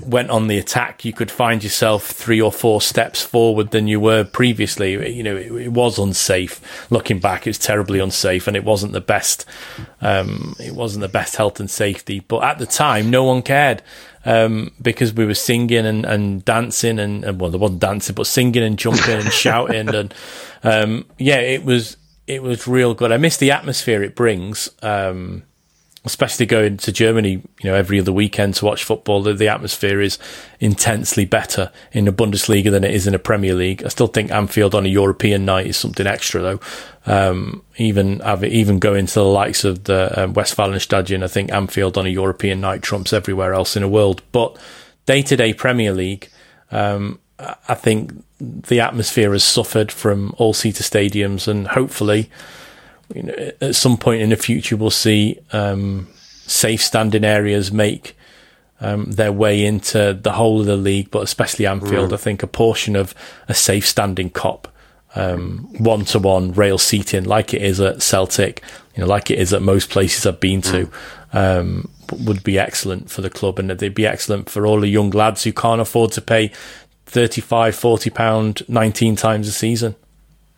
went 0.00 0.30
on 0.30 0.48
the 0.48 0.58
attack, 0.58 1.04
you 1.04 1.12
could 1.12 1.30
find 1.30 1.62
yourself 1.62 2.06
three 2.06 2.40
or 2.40 2.52
four 2.52 2.80
steps 2.80 3.22
forward 3.22 3.70
than 3.70 3.86
you 3.86 4.00
were 4.00 4.24
previously. 4.24 5.14
You 5.14 5.22
know, 5.22 5.36
it, 5.36 5.52
it 5.52 5.72
was 5.72 5.98
unsafe. 5.98 6.60
Looking 6.90 7.18
back, 7.18 7.46
it 7.46 7.50
was 7.50 7.58
terribly 7.58 7.98
unsafe, 7.98 8.46
and 8.46 8.56
it 8.56 8.64
wasn't 8.64 8.92
the 8.92 9.00
best. 9.00 9.44
Um, 10.00 10.56
it 10.58 10.74
wasn't 10.74 11.02
the 11.02 11.08
best 11.08 11.36
health 11.36 11.60
and 11.60 11.70
safety. 11.70 12.20
But 12.20 12.44
at 12.44 12.58
the 12.58 12.66
time, 12.66 13.10
no 13.10 13.24
one 13.24 13.42
cared 13.42 13.82
um, 14.24 14.72
because 14.80 15.12
we 15.12 15.26
were 15.26 15.34
singing 15.34 15.86
and, 15.86 16.04
and 16.04 16.44
dancing, 16.44 16.98
and, 16.98 17.24
and, 17.24 17.40
well, 17.40 17.50
there 17.50 17.60
wasn't 17.60 17.80
dancing, 17.80 18.14
but 18.14 18.26
singing 18.26 18.62
and 18.62 18.78
jumping 18.78 19.20
and 19.20 19.32
shouting, 19.32 19.94
and 19.94 20.14
um, 20.62 21.06
yeah, 21.18 21.38
it 21.38 21.64
was 21.64 21.96
it 22.26 22.42
was 22.42 22.66
real 22.66 22.94
good. 22.94 23.12
I 23.12 23.16
miss 23.16 23.36
the 23.36 23.50
atmosphere 23.50 24.02
it 24.02 24.14
brings. 24.14 24.70
Um, 24.82 25.44
especially 26.04 26.46
going 26.46 26.76
to 26.78 26.90
Germany, 26.90 27.30
you 27.30 27.70
know, 27.70 27.74
every 27.74 28.00
other 28.00 28.12
weekend 28.12 28.54
to 28.54 28.64
watch 28.64 28.82
football, 28.82 29.22
the, 29.22 29.34
the, 29.34 29.46
atmosphere 29.46 30.00
is 30.00 30.18
intensely 30.58 31.24
better 31.24 31.70
in 31.92 32.06
the 32.06 32.12
Bundesliga 32.12 32.72
than 32.72 32.82
it 32.82 32.92
is 32.92 33.06
in 33.06 33.14
a 33.14 33.20
Premier 33.20 33.54
League. 33.54 33.84
I 33.84 33.88
still 33.88 34.08
think 34.08 34.32
Anfield 34.32 34.74
on 34.74 34.84
a 34.84 34.88
European 34.88 35.44
night 35.44 35.66
is 35.66 35.76
something 35.76 36.06
extra, 36.06 36.40
though. 36.40 36.60
Um, 37.06 37.62
even 37.76 38.20
even 38.44 38.78
going 38.78 39.06
to 39.06 39.14
the 39.14 39.24
likes 39.24 39.64
of 39.64 39.84
the 39.84 40.22
um, 40.22 40.34
Westfalenstadion, 40.34 41.22
I 41.22 41.28
think 41.28 41.52
Anfield 41.52 41.96
on 41.96 42.06
a 42.06 42.10
European 42.10 42.60
night 42.60 42.82
trumps 42.82 43.12
everywhere 43.12 43.54
else 43.54 43.76
in 43.76 43.82
the 43.82 43.88
world. 43.88 44.22
But 44.32 44.56
day 45.06 45.22
to 45.22 45.36
day 45.36 45.52
Premier 45.52 45.92
League, 45.92 46.30
um, 46.72 47.20
I 47.38 47.74
think 47.74 48.24
the 48.38 48.80
atmosphere 48.80 49.32
has 49.32 49.44
suffered 49.44 49.92
from 49.92 50.34
all 50.36 50.52
seater 50.52 50.82
stadiums, 50.82 51.46
and 51.46 51.68
hopefully 51.68 52.28
you 53.14 53.22
know, 53.22 53.50
at 53.60 53.74
some 53.74 53.96
point 53.96 54.22
in 54.22 54.30
the 54.30 54.36
future, 54.36 54.76
we'll 54.76 54.90
see 54.90 55.38
um, 55.52 56.08
safe 56.46 56.82
standing 56.82 57.24
areas 57.24 57.72
make 57.72 58.16
um, 58.80 59.12
their 59.12 59.32
way 59.32 59.64
into 59.64 60.18
the 60.20 60.32
whole 60.32 60.60
of 60.60 60.66
the 60.66 60.76
league, 60.76 61.10
but 61.10 61.22
especially 61.22 61.66
Anfield. 61.66 62.10
Mm. 62.10 62.14
I 62.14 62.16
think 62.16 62.42
a 62.42 62.46
portion 62.46 62.96
of 62.96 63.14
a 63.48 63.54
safe 63.54 63.86
standing 63.86 64.30
Kop, 64.30 64.66
one 65.14 66.04
to 66.06 66.18
one 66.18 66.52
rail 66.52 66.78
seating, 66.78 67.24
like 67.24 67.54
it 67.54 67.62
is 67.62 67.80
at 67.80 68.02
Celtic, 68.02 68.62
you 68.94 69.02
know, 69.02 69.06
like 69.08 69.30
it 69.30 69.38
is 69.38 69.52
at 69.52 69.62
most 69.62 69.90
places 69.90 70.26
I've 70.26 70.40
been 70.40 70.62
to, 70.62 70.86
mm. 70.86 71.34
um, 71.34 71.88
would 72.24 72.42
be 72.42 72.58
excellent 72.58 73.10
for 73.10 73.22
the 73.22 73.30
club, 73.30 73.58
and 73.58 73.70
they'd 73.70 73.94
be 73.94 74.06
excellent 74.06 74.50
for 74.50 74.66
all 74.66 74.80
the 74.80 74.88
young 74.88 75.10
lads 75.10 75.44
who 75.44 75.52
can't 75.52 75.80
afford 75.80 76.12
to 76.12 76.20
pay 76.20 76.50
35, 77.06 77.76
40 77.76 78.10
pound 78.10 78.62
19 78.68 79.16
times 79.16 79.48
a 79.48 79.52
season. 79.52 79.94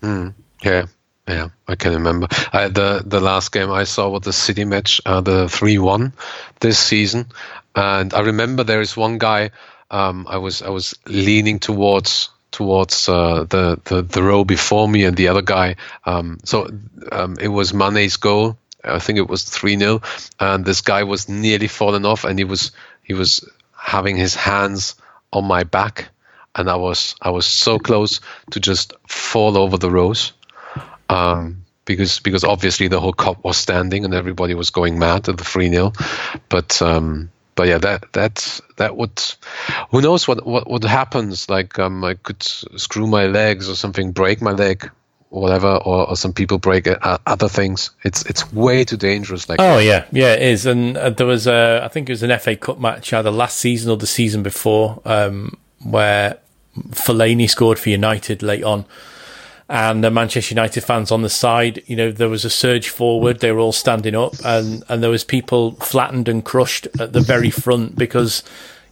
Mm. 0.03 0.35
Yeah. 0.63 0.87
Yeah, 1.27 1.49
I 1.67 1.75
can 1.77 1.95
remember. 1.95 2.29
I, 2.53 2.69
the 2.69 3.03
the 3.05 3.21
last 3.21 3.51
game 3.51 3.71
I 3.71 3.85
saw 3.85 4.11
was 4.11 4.23
the 4.23 4.33
City 4.33 4.65
match, 4.65 5.01
uh, 5.07 5.23
the 5.23 5.49
three 5.49 5.79
one 5.79 6.13
this 6.61 6.79
season, 6.79 7.27
and 7.75 8.13
I 8.13 8.21
remember 8.21 8.63
there 8.63 8.83
is 8.83 8.97
one 8.97 9.17
guy 9.17 9.51
um, 9.91 10.27
I 10.29 10.39
was 10.39 10.61
I 10.61 10.71
was 10.71 10.95
leaning 11.07 11.61
towards 11.61 12.31
towards 12.51 13.09
uh, 13.09 13.45
the, 13.49 13.81
the 13.85 14.03
the 14.03 14.23
row 14.23 14.45
before 14.45 14.89
me, 14.89 15.05
and 15.05 15.17
the 15.17 15.29
other 15.29 15.43
guy. 15.43 15.77
Um, 16.05 16.39
so 16.45 16.69
um, 17.13 17.37
it 17.41 17.49
was 17.49 17.73
Mane's 17.73 18.17
goal. 18.17 18.59
I 18.83 18.99
think 18.99 19.19
it 19.19 19.29
was 19.29 19.45
three 19.45 19.79
0 19.79 20.03
and 20.39 20.63
this 20.63 20.83
guy 20.83 21.05
was 21.05 21.27
nearly 21.29 21.69
falling 21.69 22.05
off, 22.05 22.25
and 22.25 22.39
he 22.39 22.45
was 22.45 22.73
he 23.03 23.15
was 23.15 23.49
having 23.77 24.17
his 24.17 24.35
hands 24.35 24.97
on 25.33 25.45
my 25.47 25.65
back, 25.65 26.09
and 26.55 26.69
I 26.69 26.77
was 26.77 27.15
I 27.23 27.31
was 27.31 27.47
so 27.47 27.79
close 27.79 28.21
to 28.51 28.61
just 28.61 28.93
fall 29.09 29.57
over 29.57 29.79
the 29.79 29.91
rows 29.91 30.34
um, 31.09 31.65
because 31.85 32.21
because 32.21 32.45
obviously 32.45 32.89
the 32.89 33.01
whole 33.01 33.13
Kop 33.13 33.45
was 33.45 33.57
standing 33.57 34.05
and 34.05 34.15
everybody 34.15 34.55
was 34.55 34.71
going 34.71 34.99
mad 34.99 35.29
at 35.29 35.37
the 35.37 35.45
three 35.45 35.69
0 35.69 35.93
but 36.49 36.81
um, 36.83 37.31
but 37.55 37.69
yeah, 37.69 37.79
that 37.79 38.13
that 38.13 38.61
that 38.77 38.97
would 38.97 39.23
who 39.91 40.01
knows 40.01 40.27
what 40.27 40.45
what 40.47 40.69
what 40.69 40.83
happens? 40.85 41.49
Like 41.49 41.79
um, 41.79 42.05
I 42.05 42.15
could 42.15 42.43
screw 42.43 43.07
my 43.07 43.27
legs 43.27 43.69
or 43.69 43.75
something, 43.75 44.13
break 44.13 44.43
my 44.43 44.53
leg, 44.53 44.91
or 45.31 45.43
whatever, 45.43 45.77
or, 45.77 46.09
or 46.11 46.17
some 46.17 46.33
people 46.33 46.59
break 46.59 46.89
uh, 46.89 47.19
other 47.27 47.49
things. 47.49 47.91
It's 48.03 48.25
it's 48.27 48.53
way 48.53 48.85
too 48.85 48.97
dangerous. 48.97 49.49
Like 49.49 49.61
oh 49.61 49.79
yeah, 49.79 50.07
yeah, 50.11 50.35
it 50.35 50.43
is. 50.43 50.67
And 50.67 50.97
uh, 50.97 51.11
there 51.11 51.27
was 51.27 51.47
a 51.47 51.81
I 51.85 51.89
think 51.89 52.09
it 52.09 52.13
was 52.13 52.23
an 52.23 52.37
FA 52.39 52.57
Cup 52.57 52.81
match 52.81 53.13
either 53.13 53.31
last 53.31 53.59
season 53.59 53.91
or 53.91 53.97
the 53.97 54.07
season 54.07 54.43
before 54.43 55.01
um, 55.05 55.57
where 55.83 56.39
Fellaini 56.91 57.49
scored 57.49 57.79
for 57.79 57.91
United 57.91 58.43
late 58.43 58.65
on 58.65 58.85
and 59.69 60.05
the 60.05 60.11
Manchester 60.11 60.53
United 60.53 60.83
fans 60.83 61.11
on 61.11 61.23
the 61.23 61.31
side, 61.31 61.83
you 61.87 61.97
know, 61.97 62.13
there 62.13 62.29
was 62.29 62.45
a 62.45 62.51
surge 62.51 62.89
forward. 62.89 63.41
They 63.41 63.51
were 63.51 63.61
all 63.61 63.73
standing 63.73 64.15
up, 64.15 64.35
and 64.45 64.85
and 64.89 65.03
there 65.03 65.11
was 65.11 65.25
people 65.25 65.73
flattened 65.77 66.29
and 66.29 66.45
crushed 66.45 66.87
at 67.01 67.15
the 67.15 67.21
very 67.21 67.49
front 67.51 67.97
because, 67.97 68.43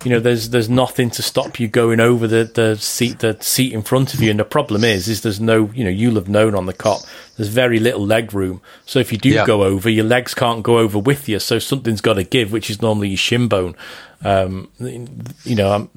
you 0.03 0.11
know, 0.11 0.19
there's 0.19 0.49
there's 0.49 0.71
nothing 0.71 1.11
to 1.11 1.23
stop 1.23 1.61
you 1.61 1.69
going 1.69 2.01
over 2.01 2.27
the, 2.27 2.45
the 2.45 2.77
seat 2.77 3.19
the 3.19 3.37
seat 3.41 3.75
in 3.75 3.83
front 3.83 4.15
of 4.15 4.23
you. 4.23 4.31
And 4.31 4.41
the 4.41 4.47
problem 4.47 4.83
is, 4.83 5.09
is 5.09 5.21
there's 5.21 5.41
no, 5.41 5.71
you 5.75 5.85
know, 5.85 5.91
you'll 5.91 6.15
have 6.15 6.29
known 6.29 6.55
on 6.55 6.65
the 6.65 6.75
Kop 6.75 7.07
there's 7.37 7.49
very 7.49 7.79
little 7.79 8.05
leg 8.07 8.33
room. 8.33 8.61
So 8.87 8.99
if 8.99 9.13
you 9.13 9.19
do 9.19 9.31
yeah. 9.31 9.47
go 9.47 9.65
over, 9.65 9.91
your 9.91 10.05
legs 10.05 10.35
can't 10.35 10.63
go 10.63 10.79
over 10.79 10.99
with 10.99 11.29
you. 11.29 11.39
So 11.39 11.59
something's 11.59 12.01
got 12.01 12.15
to 12.15 12.25
give, 12.25 12.53
which 12.53 12.71
is 12.71 12.81
normally 12.81 13.09
your 13.09 13.19
shin 13.19 13.49
bone. 13.49 13.75
Um, 14.23 14.71
you 14.79 15.57
know, 15.57 15.73
um, 15.73 15.91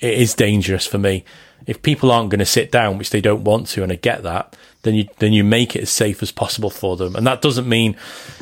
it 0.00 0.14
is 0.14 0.34
dangerous 0.34 0.86
for 0.86 0.98
me 0.98 1.24
if 1.66 1.82
people 1.82 2.10
aren't 2.10 2.30
going 2.30 2.38
to 2.38 2.46
sit 2.46 2.70
down, 2.70 2.98
which 2.98 3.10
they 3.10 3.20
don't 3.20 3.44
want 3.44 3.66
to, 3.68 3.82
and 3.82 3.90
I 3.90 3.96
get 3.96 4.22
that, 4.22 4.56
then 4.82 4.94
you 4.94 5.08
then 5.18 5.32
you 5.32 5.44
make 5.44 5.74
it 5.74 5.82
as 5.82 5.90
safe 5.90 6.22
as 6.22 6.30
possible 6.30 6.70
for 6.70 6.96
them. 6.96 7.16
And 7.16 7.26
that 7.26 7.42
doesn't 7.42 7.68
mean, 7.68 7.96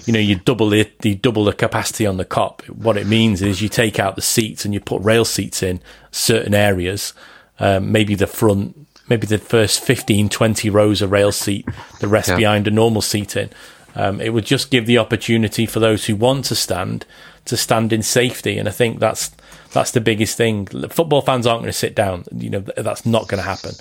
you 0.05 0.13
know, 0.13 0.19
you 0.19 0.37
double 0.37 0.73
it, 0.73 1.05
you 1.05 1.15
double 1.15 1.45
the 1.45 1.53
capacity 1.53 2.07
on 2.07 2.19
the 2.19 2.25
Kop. 2.25 2.69
What 2.69 2.97
it 2.97 3.07
means 3.07 3.43
is 3.43 3.63
you 3.63 3.69
take 3.69 3.99
out 3.99 4.15
the 4.15 4.23
seats 4.23 4.65
and 4.65 4.75
you 4.75 4.81
put 4.81 5.03
rail 5.03 5.25
seats 5.25 5.63
in 5.63 5.81
certain 6.11 6.55
areas, 6.55 7.15
um, 7.59 7.91
maybe 7.91 8.15
the 8.15 8.27
front, 8.27 8.87
maybe 9.09 9.27
the 9.27 9.39
first 9.39 9.81
15, 9.81 10.29
20 10.29 10.71
rows 10.71 11.03
of 11.03 11.11
rail 11.11 11.33
seat, 11.33 11.67
the 12.01 12.09
rest 12.09 12.29
yeah. 12.29 12.37
behind 12.37 12.69
a 12.69 12.71
normal 12.71 13.03
seating. 13.03 13.49
Um, 13.97 14.21
it 14.21 14.31
would 14.31 14.45
just 14.45 14.71
give 14.71 14.87
the 14.87 14.99
opportunity 14.99 15.67
for 15.67 15.81
those 15.81 16.07
who 16.07 16.17
want 16.17 16.47
to 16.47 16.55
stand 16.55 17.07
to 17.45 17.57
stand 17.57 17.93
in 17.93 18.03
safety. 18.03 18.59
And 18.59 18.69
I 18.69 18.73
think 18.73 18.99
that's 18.99 19.31
that's 19.75 19.91
the 19.91 20.01
biggest 20.01 20.37
thing. 20.37 20.67
Football 20.67 21.21
fans 21.21 21.47
aren't 21.47 21.63
going 21.63 21.73
to 21.73 21.79
sit 21.79 21.95
down. 21.95 22.25
You 22.35 22.51
know, 22.51 22.61
that's 22.61 23.05
not 23.05 23.29
going 23.29 23.43
to 23.43 23.49
happen. 23.49 23.73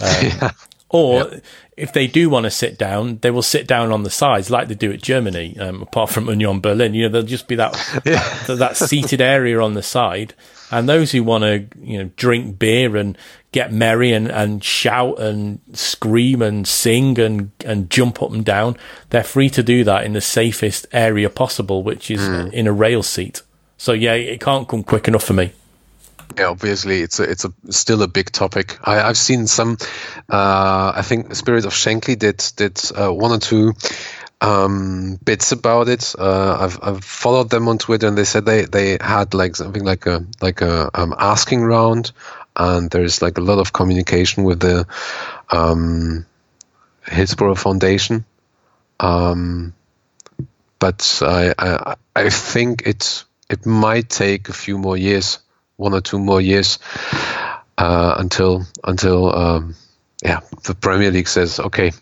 Um, 0.00 0.08
yeah. 0.22 0.50
Or 0.92 1.20
yep. 1.20 1.44
if 1.74 1.92
they 1.94 2.06
do 2.06 2.28
want 2.28 2.44
to 2.44 2.50
sit 2.50 2.78
down, 2.78 3.18
they 3.22 3.30
will 3.30 3.42
sit 3.42 3.66
down 3.66 3.92
on 3.92 4.02
the 4.02 4.10
sides 4.10 4.50
like 4.50 4.68
they 4.68 4.74
do 4.74 4.92
at 4.92 5.00
Germany. 5.00 5.58
Um, 5.58 5.82
apart 5.82 6.10
from 6.10 6.28
Union 6.28 6.60
Berlin, 6.60 6.92
you 6.92 7.04
know, 7.04 7.08
there'll 7.08 7.26
just 7.26 7.48
be 7.48 7.56
that, 7.56 7.72
yeah. 8.04 8.22
that, 8.46 8.58
that 8.58 8.76
seated 8.76 9.22
area 9.22 9.58
on 9.58 9.72
the 9.72 9.82
side, 9.82 10.34
and 10.70 10.86
those 10.86 11.10
who 11.10 11.24
want 11.24 11.44
to, 11.44 11.66
you 11.80 11.98
know, 11.98 12.10
drink 12.16 12.58
beer 12.58 12.94
and 12.98 13.16
get 13.52 13.72
merry 13.72 14.12
and, 14.12 14.30
and 14.30 14.62
shout 14.62 15.18
and 15.18 15.60
scream 15.72 16.42
and 16.42 16.68
sing 16.68 17.18
and, 17.18 17.52
and 17.64 17.88
jump 17.88 18.22
up 18.22 18.32
and 18.32 18.44
down, 18.44 18.76
they're 19.08 19.24
free 19.24 19.48
to 19.48 19.62
do 19.62 19.84
that 19.84 20.04
in 20.04 20.12
the 20.12 20.20
safest 20.20 20.86
area 20.92 21.30
possible, 21.30 21.82
which 21.82 22.10
is 22.10 22.20
mm. 22.20 22.52
in 22.52 22.66
a 22.66 22.72
rail 22.72 23.02
seat. 23.02 23.40
So 23.82 23.94
yeah, 23.94 24.14
it 24.14 24.40
can't 24.40 24.68
come 24.68 24.84
quick 24.84 25.08
enough 25.08 25.24
for 25.24 25.32
me. 25.32 25.50
Yeah, 26.38 26.50
obviously, 26.50 27.00
it's 27.00 27.18
a, 27.18 27.24
it's 27.24 27.44
a 27.44 27.52
still 27.70 28.02
a 28.02 28.06
big 28.06 28.30
topic. 28.30 28.78
I, 28.84 28.94
have 29.08 29.16
seen 29.16 29.48
some. 29.48 29.76
Uh, 30.30 30.92
I 30.94 31.02
think 31.02 31.34
Spirit 31.34 31.64
of 31.64 31.72
Shankly 31.72 32.16
did 32.16 32.44
did 32.54 32.80
uh, 32.96 33.12
one 33.12 33.32
or 33.32 33.40
two 33.40 33.72
um, 34.40 35.18
bits 35.24 35.50
about 35.50 35.88
it. 35.88 36.14
Uh, 36.16 36.58
I've, 36.60 36.78
I've 36.80 37.04
followed 37.04 37.50
them 37.50 37.66
on 37.66 37.78
Twitter, 37.78 38.06
and 38.06 38.16
they 38.16 38.22
said 38.22 38.46
they, 38.46 38.66
they 38.66 38.98
had 39.00 39.34
like 39.34 39.56
something 39.56 39.82
like 39.82 40.06
a 40.06 40.24
like 40.40 40.60
a 40.60 40.88
um, 40.94 41.12
asking 41.18 41.62
round, 41.62 42.12
and 42.54 42.88
there's 42.88 43.20
like 43.20 43.36
a 43.36 43.42
lot 43.42 43.58
of 43.58 43.72
communication 43.72 44.44
with 44.44 44.60
the 44.60 44.86
um, 45.50 46.24
Hillsborough 47.04 47.56
Foundation. 47.56 48.24
Um, 49.00 49.74
but 50.78 51.18
I, 51.20 51.52
I 51.58 51.96
I 52.14 52.30
think 52.30 52.84
it's 52.86 53.24
it 53.52 53.66
might 53.66 54.08
take 54.08 54.48
a 54.48 54.52
few 54.52 54.78
more 54.78 54.96
years, 54.96 55.38
one 55.76 55.94
or 55.94 56.00
two 56.00 56.18
more 56.18 56.40
years, 56.40 56.78
uh, 57.78 58.14
until 58.18 58.66
until 58.82 59.34
um, 59.34 59.74
yeah 60.24 60.40
the 60.64 60.74
Premier 60.74 61.10
League 61.10 61.28
says 61.28 61.60
okay, 61.60 61.92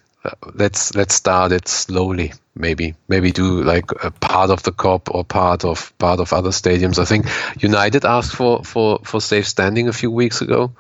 let's 0.54 0.94
let's 0.94 1.14
start 1.14 1.52
it 1.52 1.68
slowly. 1.68 2.32
Maybe 2.54 2.94
maybe 3.08 3.32
do 3.32 3.62
like 3.62 3.90
a 4.02 4.10
part 4.10 4.50
of 4.50 4.62
the 4.62 4.72
Kop 4.72 5.14
or 5.14 5.24
part 5.24 5.64
of 5.64 5.96
part 5.98 6.20
of 6.20 6.32
other 6.32 6.50
stadiums. 6.50 6.98
I 6.98 7.04
think 7.04 7.26
United 7.62 8.04
asked 8.04 8.34
for 8.34 8.64
for 8.64 9.00
for 9.04 9.20
safe 9.20 9.46
standing 9.46 9.88
a 9.88 9.92
few 9.92 10.10
weeks 10.10 10.40
ago. 10.40 10.72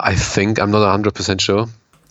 I 0.00 0.14
think 0.14 0.60
I'm 0.60 0.70
not 0.70 0.80
100 0.80 1.14
percent 1.14 1.40
sure. 1.40 1.66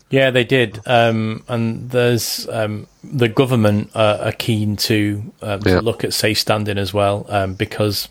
Yeah, 0.10 0.32
they 0.32 0.44
did. 0.46 0.80
Um, 0.86 1.44
and 1.48 1.90
there's 1.90 2.48
um, 2.50 2.88
the 3.04 3.28
government 3.28 3.92
uh, 3.94 4.20
are 4.22 4.32
keen 4.32 4.78
to, 4.78 5.34
uh, 5.42 5.58
to 5.58 5.70
yeah. 5.70 5.80
look 5.80 6.04
at 6.04 6.14
safe 6.14 6.40
standing 6.40 6.78
as 6.78 6.94
well 6.94 7.26
um, 7.30 7.56
because 7.56 8.08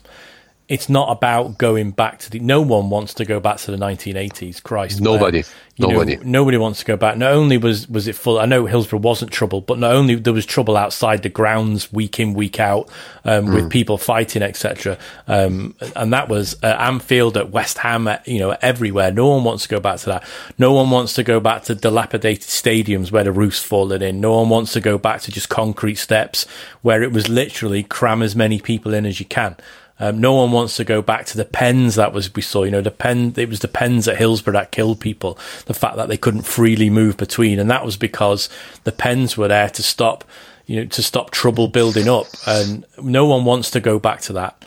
it's 0.69 0.89
not 0.89 1.09
about 1.09 1.57
going 1.57 1.91
back 1.91 2.19
to 2.19 2.29
the. 2.29 2.39
No 2.39 2.61
one 2.61 2.89
wants 2.89 3.13
to 3.15 3.25
go 3.25 3.39
back 3.39 3.57
to 3.59 3.71
the 3.71 3.77
1980s. 3.77 4.61
Christ, 4.61 4.99
nobody, 4.99 5.43
where, 5.77 5.89
nobody, 5.89 6.17
know, 6.17 6.23
nobody 6.25 6.57
wants 6.57 6.79
to 6.79 6.85
go 6.85 6.97
back. 6.97 7.17
Not 7.17 7.31
only 7.31 7.57
was 7.57 7.87
was 7.87 8.07
it 8.07 8.15
full. 8.15 8.37
I 8.37 8.45
know 8.45 8.65
Hillsborough 8.65 8.99
wasn't 8.99 9.31
trouble, 9.31 9.61
but 9.61 9.79
not 9.79 9.93
only 9.93 10.15
there 10.15 10.33
was 10.33 10.45
trouble 10.45 10.75
outside 10.75 11.23
the 11.23 11.29
grounds 11.29 11.93
week 11.93 12.19
in 12.19 12.33
week 12.33 12.59
out 12.59 12.89
um, 13.23 13.47
mm. 13.47 13.53
with 13.55 13.69
people 13.69 13.97
fighting, 13.97 14.41
etc. 14.41 14.97
Um, 15.25 15.73
and 15.95 16.11
that 16.11 16.27
was 16.27 16.61
at 16.61 16.77
Anfield, 16.81 17.37
at 17.37 17.49
West 17.49 17.77
Ham, 17.77 18.09
at, 18.09 18.27
you 18.27 18.39
know, 18.39 18.57
everywhere. 18.61 19.09
No 19.09 19.27
one 19.27 19.45
wants 19.45 19.63
to 19.63 19.69
go 19.69 19.79
back 19.79 19.99
to 19.99 20.07
that. 20.07 20.27
No 20.57 20.73
one 20.73 20.89
wants 20.89 21.13
to 21.13 21.23
go 21.23 21.39
back 21.39 21.63
to 21.63 21.75
dilapidated 21.75 22.43
stadiums 22.43 23.09
where 23.09 23.23
the 23.23 23.31
roof's 23.31 23.63
fallen 23.63 24.01
in. 24.01 24.19
No 24.19 24.35
one 24.35 24.49
wants 24.49 24.73
to 24.73 24.81
go 24.81 24.97
back 24.97 25.21
to 25.21 25.31
just 25.31 25.47
concrete 25.47 25.95
steps 25.95 26.45
where 26.81 27.03
it 27.03 27.13
was 27.13 27.29
literally 27.29 27.83
cram 27.83 28.21
as 28.21 28.35
many 28.35 28.59
people 28.59 28.93
in 28.93 29.05
as 29.05 29.21
you 29.21 29.25
can. 29.25 29.55
Um, 29.99 30.19
no 30.19 30.33
one 30.33 30.51
wants 30.51 30.75
to 30.77 30.83
go 30.83 31.01
back 31.01 31.25
to 31.27 31.37
the 31.37 31.45
pens 31.45 31.95
that 31.95 32.13
was 32.13 32.33
we 32.35 32.41
saw. 32.41 32.63
You 32.63 32.71
know, 32.71 32.81
the 32.81 32.91
pen. 32.91 33.33
It 33.35 33.49
was 33.49 33.61
the 33.61 33.67
pens 33.67 34.07
at 34.07 34.17
Hillsborough 34.17 34.53
that 34.53 34.71
killed 34.71 34.99
people. 34.99 35.39
The 35.65 35.73
fact 35.73 35.95
that 35.95 36.07
they 36.07 36.17
couldn't 36.17 36.43
freely 36.43 36.89
move 36.89 37.17
between, 37.17 37.59
and 37.59 37.69
that 37.71 37.85
was 37.85 37.97
because 37.97 38.49
the 38.83 38.91
pens 38.91 39.37
were 39.37 39.47
there 39.47 39.69
to 39.69 39.83
stop, 39.83 40.23
you 40.65 40.77
know, 40.77 40.85
to 40.85 41.01
stop 41.01 41.31
trouble 41.31 41.67
building 41.67 42.07
up. 42.07 42.27
And 42.45 42.85
no 43.01 43.25
one 43.25 43.45
wants 43.45 43.71
to 43.71 43.79
go 43.79 43.97
back 43.97 44.21
to 44.21 44.33
that. 44.33 44.63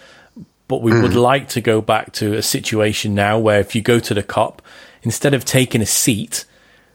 But 0.67 0.83
we 0.83 0.93
mm. 0.93 1.03
would 1.03 1.15
like 1.15 1.49
to 1.51 1.61
go 1.61 1.81
back 1.81 2.13
to 2.15 2.35
a 2.35 2.43
situation 2.43 3.15
now 3.15 3.39
where 3.39 3.61
if 3.61 3.75
you 3.75 3.83
go 3.83 3.99
to 3.99 4.15
the 4.15 4.23
Kop, 4.23 4.59
instead 5.03 5.35
of 5.35 5.45
taking 5.45 5.81
a 5.81 5.87
seat, 5.87 6.45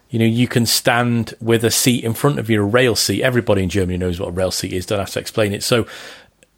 you 0.09 0.19
know, 0.19 0.25
you 0.25 0.47
can 0.47 0.65
stand 0.65 1.33
with 1.41 1.65
a 1.65 1.71
seat 1.71 2.03
in 2.03 2.13
front 2.13 2.39
of 2.39 2.49
you, 2.49 2.61
a 2.61 2.65
rail 2.65 2.95
seat. 2.95 3.21
Everybody 3.21 3.63
in 3.63 3.69
Germany 3.69 3.97
knows 3.97 4.19
what 4.19 4.29
a 4.29 4.31
rail 4.31 4.51
seat 4.51 4.71
is. 4.71 4.85
Don't 4.85 4.99
have 4.99 5.09
to 5.11 5.19
explain 5.19 5.53
it. 5.53 5.63
So 5.63 5.87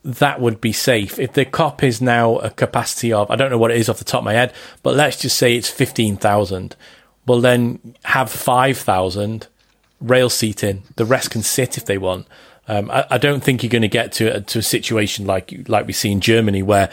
that 0.08 0.40
would 0.40 0.62
be 0.62 0.72
safe. 0.72 1.20
If 1.20 1.34
the 1.34 1.46
Kop 1.46 1.84
is 1.84 2.02
now 2.02 2.38
a 2.38 2.50
capacity 2.50 3.12
of, 3.12 3.30
I 3.30 3.36
don't 3.36 3.52
know 3.52 3.58
what 3.58 3.72
it 3.72 3.78
is 3.78 3.90
off 3.90 3.98
the 3.98 4.06
top 4.06 4.20
of 4.20 4.26
my 4.26 4.34
head, 4.34 4.54
but 4.82 4.96
let's 4.96 5.20
just 5.20 5.38
say 5.38 5.56
it's 5.56 5.70
15,000. 5.70 6.76
Well, 7.26 7.42
then 7.42 7.96
have 8.06 8.32
5,000 8.32 9.48
rail 10.00 10.30
seating. 10.30 10.84
The 10.96 11.06
rest 11.06 11.32
can 11.32 11.44
sit 11.44 11.78
if 11.78 11.86
they 11.86 11.98
want. 11.98 12.26
Um, 12.70 12.90
I, 12.90 13.06
I, 13.12 13.18
don't 13.18 13.44
think 13.44 13.64
you're 13.64 13.70
going 13.70 13.82
to 13.82 13.90
get 13.90 14.14
to, 14.14 14.42
to 14.42 14.60
a 14.60 14.64
situation 14.64 15.26
like 15.26 15.54
like 15.70 15.88
we 15.88 15.94
see 15.94 16.12
in 16.12 16.20
Germany 16.20 16.62
where 16.62 16.90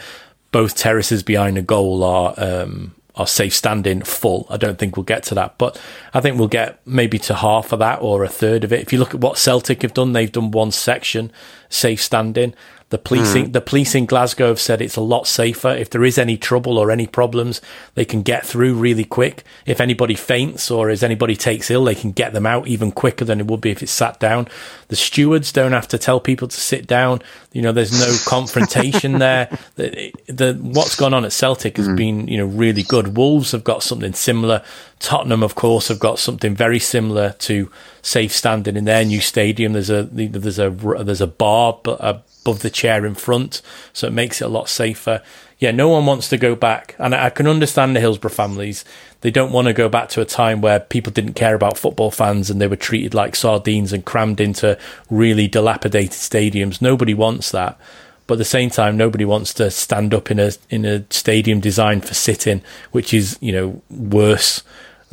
both 0.51 0.77
terraces 0.77 1.21
behind 1.21 1.57
a 1.57 1.61
goal 1.61 2.01
are 2.03 2.33
um, 2.37 2.95
are 3.15 3.27
safe 3.27 3.53
standing 3.53 4.01
full. 4.01 4.47
I 4.49 4.57
don't 4.57 4.77
think 4.77 4.95
we'll 4.95 5.03
get 5.03 5.23
to 5.23 5.35
that, 5.35 5.57
but 5.57 5.79
I 6.13 6.21
think 6.21 6.37
we'll 6.37 6.47
get 6.47 6.85
maybe 6.85 7.19
to 7.19 7.35
half 7.35 7.71
of 7.71 7.79
that 7.79 8.01
or 8.01 8.23
a 8.23 8.29
third 8.29 8.63
of 8.63 8.71
it. 8.73 8.81
If 8.81 8.93
you 8.93 8.99
look 8.99 9.13
at 9.13 9.21
what 9.21 9.37
Celtic 9.37 9.81
have 9.81 9.93
done, 9.93 10.13
they've 10.13 10.31
done 10.31 10.51
one 10.51 10.71
section 10.71 11.31
safe 11.69 12.01
standing. 12.01 12.53
The 12.89 12.99
police, 12.99 13.33
mm. 13.33 13.51
the 13.51 13.61
police 13.61 13.95
in 13.95 14.05
Glasgow 14.05 14.49
have 14.49 14.59
said 14.59 14.79
it's 14.79 14.95
a 14.95 15.01
lot 15.01 15.25
safer. 15.25 15.69
If 15.69 15.89
there 15.89 16.03
is 16.03 16.19
any 16.19 16.37
trouble 16.37 16.77
or 16.77 16.91
any 16.91 17.07
problems, 17.07 17.59
they 17.95 18.05
can 18.05 18.21
get 18.21 18.45
through 18.45 18.75
really 18.75 19.03
quick. 19.03 19.43
If 19.65 19.81
anybody 19.81 20.13
faints 20.13 20.69
or 20.69 20.91
as 20.91 21.01
anybody 21.01 21.35
takes 21.35 21.71
ill, 21.71 21.85
they 21.85 21.95
can 21.95 22.11
get 22.11 22.33
them 22.33 22.45
out 22.45 22.67
even 22.67 22.91
quicker 22.91 23.25
than 23.25 23.39
it 23.39 23.47
would 23.47 23.59
be 23.59 23.71
if 23.71 23.81
it's 23.81 23.91
sat 23.91 24.19
down. 24.19 24.47
The 24.89 24.95
stewards 24.95 25.51
don't 25.51 25.71
have 25.71 25.87
to 25.89 25.97
tell 25.97 26.19
people 26.19 26.47
to 26.47 26.55
sit 26.55 26.85
down. 26.85 27.23
You 27.53 27.63
know, 27.63 27.71
there's 27.71 27.99
no 27.99 28.15
confrontation 28.27 29.17
there. 29.17 29.49
The, 29.77 30.13
the, 30.27 30.53
what's 30.61 30.95
gone 30.95 31.15
on 31.15 31.25
at 31.25 31.33
Celtic 31.33 31.77
has 31.77 31.87
mm. 31.87 31.97
been, 31.97 32.27
you 32.27 32.37
know, 32.37 32.45
really 32.45 32.83
good. 32.83 33.17
Wolves 33.17 33.51
have 33.51 33.63
got 33.63 33.81
something 33.81 34.13
similar. 34.13 34.63
Tottenham, 34.99 35.41
of 35.41 35.55
course, 35.55 35.87
have 35.87 35.99
got 35.99 36.19
something 36.19 36.55
very 36.55 36.79
similar 36.79 37.31
to 37.39 37.71
safe 38.03 38.31
standing 38.31 38.77
in 38.77 38.85
their 38.85 39.03
new 39.03 39.21
stadium. 39.21 39.73
There's 39.73 39.89
a 39.89 40.03
there's 40.03 40.59
a 40.59 40.69
there's 40.69 41.21
a 41.21 41.27
bar, 41.27 41.79
but 41.83 41.99
a 41.99 42.21
above 42.45 42.61
the 42.61 42.69
chair 42.69 43.05
in 43.05 43.15
front, 43.15 43.61
so 43.91 44.05
it 44.05 44.13
makes 44.13 44.39
it 44.39 44.45
a 44.45 44.49
lot 44.49 44.69
safer. 44.69 45.23
Yeah, 45.57 45.71
no 45.71 45.89
one 45.89 46.05
wants 46.05 46.29
to 46.29 46.37
go 46.37 46.55
back, 46.55 46.95
and 46.99 47.15
I 47.15 47.31
can 47.31 47.47
understand 47.47 47.95
the 47.95 47.99
Hillsborough 47.99 48.29
families. 48.29 48.85
They 49.21 49.31
don't 49.31 49.51
want 49.51 49.67
to 49.67 49.73
go 49.73 49.89
back 49.89 50.09
to 50.09 50.21
a 50.21 50.25
time 50.25 50.61
where 50.61 50.79
people 50.79 51.11
didn't 51.11 51.33
care 51.33 51.55
about 51.55 51.79
football 51.79 52.11
fans 52.11 52.51
and 52.51 52.61
they 52.61 52.67
were 52.67 52.75
treated 52.75 53.15
like 53.15 53.35
sardines 53.35 53.91
and 53.91 54.05
crammed 54.05 54.39
into 54.39 54.77
really 55.09 55.47
dilapidated 55.47 56.11
stadiums. 56.11 56.81
Nobody 56.81 57.15
wants 57.15 57.49
that. 57.49 57.79
But 58.27 58.35
at 58.35 58.37
the 58.39 58.45
same 58.45 58.69
time, 58.69 58.97
nobody 58.97 59.25
wants 59.25 59.51
to 59.55 59.71
stand 59.71 60.13
up 60.13 60.29
in 60.29 60.39
a 60.39 60.51
in 60.69 60.85
a 60.85 61.05
stadium 61.09 61.59
designed 61.59 62.05
for 62.05 62.13
sitting, 62.13 62.61
which 62.91 63.13
is 63.13 63.37
you 63.41 63.51
know 63.51 63.81
worse 63.89 64.63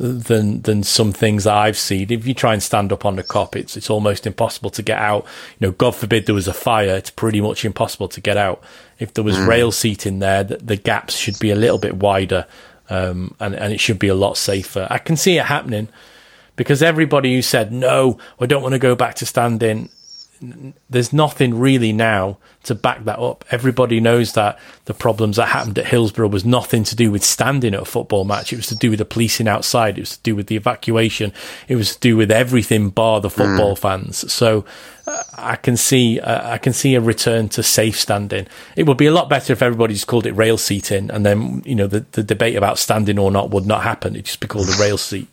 than 0.07 0.61
than 0.61 0.83
some 0.83 1.13
things 1.13 1.45
that 1.45 1.53
I've 1.53 1.77
seen. 1.77 2.11
If 2.11 2.27
you 2.27 2.33
try 2.33 2.53
and 2.53 2.61
stand 2.61 2.91
up 2.91 3.05
on 3.05 3.15
the 3.15 3.23
Kop, 3.23 3.55
it's 3.55 3.77
it's 3.77 3.89
almost 3.89 4.27
impossible 4.27 4.69
to 4.71 4.81
get 4.81 4.97
out. 4.97 5.25
You 5.59 5.67
know, 5.67 5.71
God 5.71 5.95
forbid 5.95 6.25
there 6.25 6.35
was 6.35 6.47
a 6.47 6.53
fire, 6.53 6.95
it's 6.95 7.09
pretty 7.09 7.41
much 7.41 7.65
impossible 7.65 8.09
to 8.09 8.21
get 8.21 8.37
out. 8.37 8.61
If 8.99 9.13
there 9.13 9.23
was 9.23 9.37
mm. 9.37 9.47
rail 9.47 9.71
seating 9.71 10.19
there, 10.19 10.43
the, 10.43 10.57
the, 10.57 10.75
gaps 10.75 11.15
should 11.15 11.39
be 11.39 11.51
a 11.51 11.55
little 11.55 11.77
bit 11.77 11.95
wider, 11.97 12.45
um, 12.89 13.35
and 13.39 13.55
and 13.55 13.73
it 13.73 13.79
should 13.79 13.99
be 13.99 14.09
a 14.09 14.15
lot 14.15 14.37
safer. 14.37 14.87
I 14.89 14.97
can 14.97 15.17
see 15.17 15.37
it 15.37 15.45
happening 15.45 15.87
because 16.55 16.83
everybody 16.83 17.33
who 17.33 17.41
said 17.41 17.71
no, 17.71 18.17
I 18.39 18.45
don't 18.45 18.61
want 18.61 18.73
to 18.73 18.79
go 18.79 18.95
back 18.95 19.15
to 19.15 19.25
standing 19.25 19.89
there's 20.89 21.13
nothing 21.13 21.57
really 21.57 21.93
now 21.93 22.37
to 22.63 22.75
back 22.75 23.03
that 23.05 23.19
up. 23.19 23.45
Everybody 23.51 23.99
knows 23.99 24.33
that 24.33 24.59
the 24.85 24.93
problems 24.93 25.37
that 25.37 25.47
happened 25.47 25.77
at 25.79 25.85
Hillsborough 25.85 26.27
was 26.27 26.43
nothing 26.43 26.83
to 26.85 26.95
do 26.95 27.11
with 27.11 27.23
standing 27.23 27.73
at 27.73 27.81
a 27.81 27.85
football 27.85 28.25
match. 28.25 28.51
It 28.51 28.57
was 28.57 28.67
to 28.67 28.75
do 28.75 28.89
with 28.89 28.99
the 28.99 29.05
policing 29.05 29.47
outside. 29.47 29.97
It 29.97 30.01
was 30.01 30.17
to 30.17 30.23
do 30.23 30.35
with 30.35 30.47
the 30.47 30.55
evacuation. 30.55 31.33
It 31.67 31.75
was 31.75 31.93
to 31.93 31.99
do 31.99 32.17
with 32.17 32.31
everything 32.31 32.89
bar 32.89 33.21
the 33.21 33.29
football 33.29 33.75
mm. 33.75 33.79
fans. 33.79 34.31
So 34.31 34.65
uh, 35.07 35.23
I 35.37 35.55
can 35.55 35.77
see 35.77 36.19
uh, 36.19 36.51
I 36.51 36.57
can 36.57 36.73
see 36.73 36.95
a 36.95 37.01
return 37.01 37.49
to 37.49 37.63
safe 37.63 37.99
standing. 37.99 38.47
It 38.75 38.83
would 38.83 38.97
be 38.97 39.07
a 39.07 39.13
lot 39.13 39.29
better 39.29 39.53
if 39.53 39.61
everybody 39.61 39.93
just 39.93 40.07
called 40.07 40.25
it 40.25 40.33
rail 40.33 40.57
seating, 40.57 41.09
and 41.11 41.25
then 41.25 41.61
you 41.65 41.75
know 41.75 41.87
the 41.87 42.05
the 42.11 42.23
debate 42.23 42.55
about 42.55 42.79
standing 42.79 43.19
or 43.19 43.31
not 43.31 43.49
would 43.51 43.65
not 43.65 43.83
happen. 43.83 44.13
It'd 44.13 44.25
just 44.25 44.39
be 44.39 44.47
called 44.47 44.69
a 44.69 44.79
rail 44.79 44.97
seat. 44.97 45.27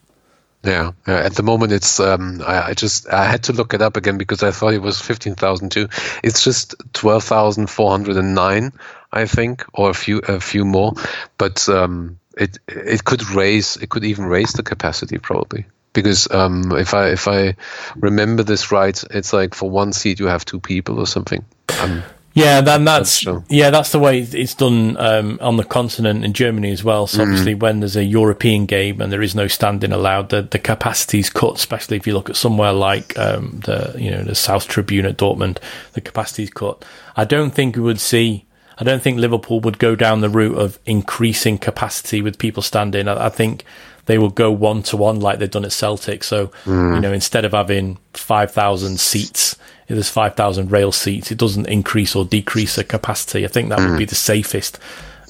Yeah, 0.62 0.92
uh, 1.08 1.12
at 1.12 1.34
the 1.34 1.42
moment 1.42 1.72
it's 1.72 2.00
um, 2.00 2.42
I, 2.46 2.68
I, 2.68 2.74
just 2.74 3.08
I 3.08 3.24
had 3.24 3.44
to 3.44 3.54
look 3.54 3.72
it 3.72 3.80
up 3.80 3.96
again 3.96 4.18
because 4.18 4.42
I 4.42 4.50
thought 4.50 4.74
it 4.74 4.82
was 4.82 5.00
fifteen 5.00 5.34
thousand 5.34 5.72
two. 5.72 5.88
It's 6.22 6.44
just 6.44 6.74
twelve 6.92 7.24
thousand 7.24 7.70
four 7.70 7.90
hundred 7.90 8.18
and 8.18 8.34
nine, 8.34 8.72
I 9.10 9.24
think, 9.24 9.64
or 9.72 9.88
a 9.88 9.94
few 9.94 10.18
a 10.18 10.38
few 10.38 10.66
more. 10.66 10.92
But 11.38 11.66
um, 11.68 12.18
it 12.36 12.58
it 12.68 13.04
could 13.04 13.26
raise 13.30 13.76
it 13.76 13.88
could 13.88 14.04
even 14.04 14.26
raise 14.26 14.52
the 14.52 14.62
capacity 14.62 15.16
probably 15.16 15.64
because 15.92 16.30
um, 16.30 16.72
if 16.72 16.94
I 16.94 17.08
if 17.08 17.26
I 17.26 17.56
remember 17.96 18.42
this 18.42 18.70
right, 18.70 19.02
it's 19.10 19.32
like 19.32 19.54
for 19.54 19.70
one 19.70 19.92
seat 19.92 20.20
you 20.20 20.26
have 20.26 20.44
two 20.44 20.60
people 20.60 20.98
or 20.98 21.06
something. 21.06 21.44
Um, 21.80 22.02
yeah, 22.32 22.60
then 22.60 22.84
that's, 22.84 23.24
that's 23.24 23.50
yeah, 23.50 23.70
that's 23.70 23.90
the 23.90 23.98
way 23.98 24.20
it's 24.20 24.54
done 24.54 24.96
um, 24.98 25.38
on 25.40 25.56
the 25.56 25.64
continent 25.64 26.24
in 26.24 26.32
Germany 26.32 26.70
as 26.70 26.84
well. 26.84 27.06
So 27.06 27.18
mm. 27.18 27.22
obviously, 27.22 27.54
when 27.54 27.80
there's 27.80 27.96
a 27.96 28.04
European 28.04 28.66
game 28.66 29.00
and 29.00 29.12
there 29.12 29.22
is 29.22 29.34
no 29.34 29.48
standing 29.48 29.92
allowed, 29.92 30.28
the 30.28 30.42
the 30.42 30.58
capacity's 30.58 31.28
cut. 31.28 31.54
Especially 31.56 31.96
if 31.96 32.06
you 32.06 32.14
look 32.14 32.30
at 32.30 32.36
somewhere 32.36 32.72
like 32.72 33.18
um, 33.18 33.60
the 33.64 33.94
you 33.98 34.10
know 34.10 34.22
the 34.22 34.36
South 34.36 34.68
Tribune 34.68 35.06
at 35.06 35.16
Dortmund, 35.16 35.58
the 35.94 36.00
capacity's 36.00 36.50
cut. 36.50 36.84
I 37.16 37.24
don't 37.24 37.50
think 37.52 37.76
we 37.76 37.82
would 37.82 38.00
see. 38.00 38.46
I 38.78 38.84
don't 38.84 39.02
think 39.02 39.18
Liverpool 39.18 39.60
would 39.60 39.78
go 39.78 39.96
down 39.96 40.20
the 40.20 40.30
route 40.30 40.56
of 40.56 40.78
increasing 40.86 41.58
capacity 41.58 42.22
with 42.22 42.38
people 42.38 42.62
standing. 42.62 43.08
I, 43.08 43.26
I 43.26 43.28
think 43.28 43.64
they 44.06 44.18
will 44.18 44.30
go 44.30 44.50
one 44.52 44.82
to 44.84 44.96
one 44.96 45.20
like 45.20 45.38
they've 45.38 45.50
done 45.50 45.64
at 45.64 45.72
Celtic. 45.72 46.22
So 46.22 46.48
mm. 46.64 46.94
you 46.94 47.00
know, 47.00 47.12
instead 47.12 47.44
of 47.44 47.52
having 47.52 47.98
five 48.14 48.52
thousand 48.52 49.00
seats 49.00 49.56
there's 49.94 50.08
5,000 50.08 50.70
rail 50.70 50.92
seats, 50.92 51.30
it 51.30 51.38
doesn't 51.38 51.66
increase 51.66 52.14
or 52.14 52.24
decrease 52.24 52.76
the 52.76 52.84
capacity. 52.84 53.44
I 53.44 53.48
think 53.48 53.68
that 53.70 53.78
mm. 53.78 53.90
would 53.90 53.98
be 53.98 54.04
the 54.04 54.14
safest. 54.14 54.78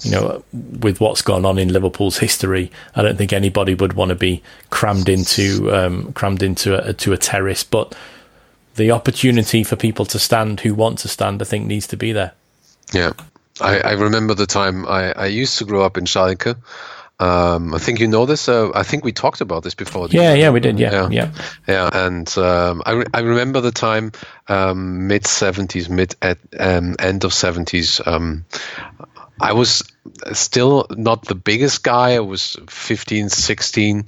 You 0.03 0.13
know, 0.13 0.45
with 0.81 0.99
what's 0.99 1.21
gone 1.21 1.45
on 1.45 1.59
in 1.59 1.75
Liverpool's 1.75 2.17
history, 2.17 2.71
I 2.95 3.03
don't 3.03 3.19
think 3.19 3.35
anybody 3.35 3.75
would 3.75 3.93
want 3.93 4.09
to 4.09 4.15
be 4.15 4.43
crammed 4.71 5.11
into 5.11 5.71
um, 5.75 6.15
crammed 6.15 6.43
into 6.43 6.89
a, 6.89 6.95
to 6.95 7.13
a 7.13 7.19
terrace. 7.19 7.65
But 7.65 7.95
the 8.77 8.93
opportunity 8.93 9.63
for 9.63 9.77
people 9.77 10.07
to 10.07 10.19
stand 10.19 10.61
who 10.61 10.75
want 10.75 11.01
to 11.01 11.09
stand, 11.09 11.43
I 11.43 11.45
think, 11.45 11.67
needs 11.67 11.87
to 11.89 11.99
be 11.99 12.13
there. 12.13 12.33
Yeah, 12.95 13.13
I, 13.61 13.81
I 13.81 13.93
remember 13.93 14.33
the 14.33 14.47
time 14.47 14.87
I, 14.87 15.13
I 15.13 15.27
used 15.27 15.59
to 15.59 15.67
grow 15.67 15.85
up 15.85 15.99
in 15.99 16.05
Schalke 16.05 16.57
um, 17.21 17.75
I 17.75 17.79
think 17.79 18.01
you 18.01 18.09
know 18.09 18.25
this. 18.25 18.49
Uh, 18.49 18.71
I 18.75 18.83
think 18.83 19.05
we 19.05 19.13
talked 19.13 19.43
about 19.43 19.63
this 19.63 19.75
before. 19.75 20.09
Yeah, 20.11 20.35
yeah, 20.35 20.51
we 20.51 20.61
did. 20.61 20.81
Yeah, 20.81 20.93
yeah, 20.93 21.09
yeah. 21.11 21.33
yeah. 21.69 21.91
And 21.93 22.39
um, 22.39 22.83
I, 22.87 22.93
re- 22.93 23.07
I 23.13 23.21
remember 23.21 23.61
the 23.61 23.73
time 23.73 24.13
um, 24.49 25.07
mid 25.07 25.27
seventies, 25.27 25.91
mid 25.91 26.17
at 26.23 26.39
um, 26.59 26.97
end 26.99 27.25
of 27.25 27.35
seventies. 27.35 28.01
Um, 28.05 28.47
I 29.39 29.53
was 29.53 29.83
still 30.33 30.87
not 30.91 31.25
the 31.27 31.35
biggest 31.35 31.83
guy. 31.83 32.15
I 32.15 32.21
was 32.21 32.57
15, 32.69 33.31
16. 33.31 34.05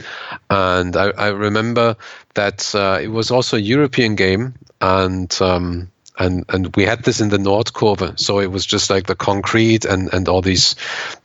And 0.51 0.97
I, 0.97 1.11
I 1.11 1.29
remember 1.29 1.97
that 2.35 2.75
uh, 2.75 2.99
it 3.01 3.09
was 3.09 3.31
also 3.31 3.57
a 3.57 3.61
European 3.61 4.15
game. 4.15 4.55
And 4.81 5.35
um, 5.41 5.91
and 6.19 6.45
and 6.49 6.77
we 6.77 6.85
had 6.85 7.03
this 7.05 7.21
in 7.21 7.31
the 7.31 7.39
Nordkurve, 7.39 8.19
so 8.19 8.41
it 8.41 8.51
was 8.51 8.67
just 8.67 8.91
like 8.91 9.07
the 9.07 9.15
concrete 9.15 9.85
and 9.85 10.13
and 10.13 10.29
all 10.29 10.43
these 10.43 10.77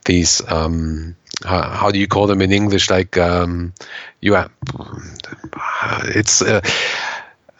these 0.04 0.40
um, 0.50 1.16
how, 1.44 1.62
how 1.62 1.90
do 1.90 1.98
you 1.98 2.08
call 2.08 2.26
them 2.26 2.42
in 2.42 2.52
English? 2.52 2.90
Like 2.90 3.16
um, 3.18 3.72
you 4.20 4.34
have, 4.34 4.50
it's. 6.14 6.42
Uh, 6.42 6.60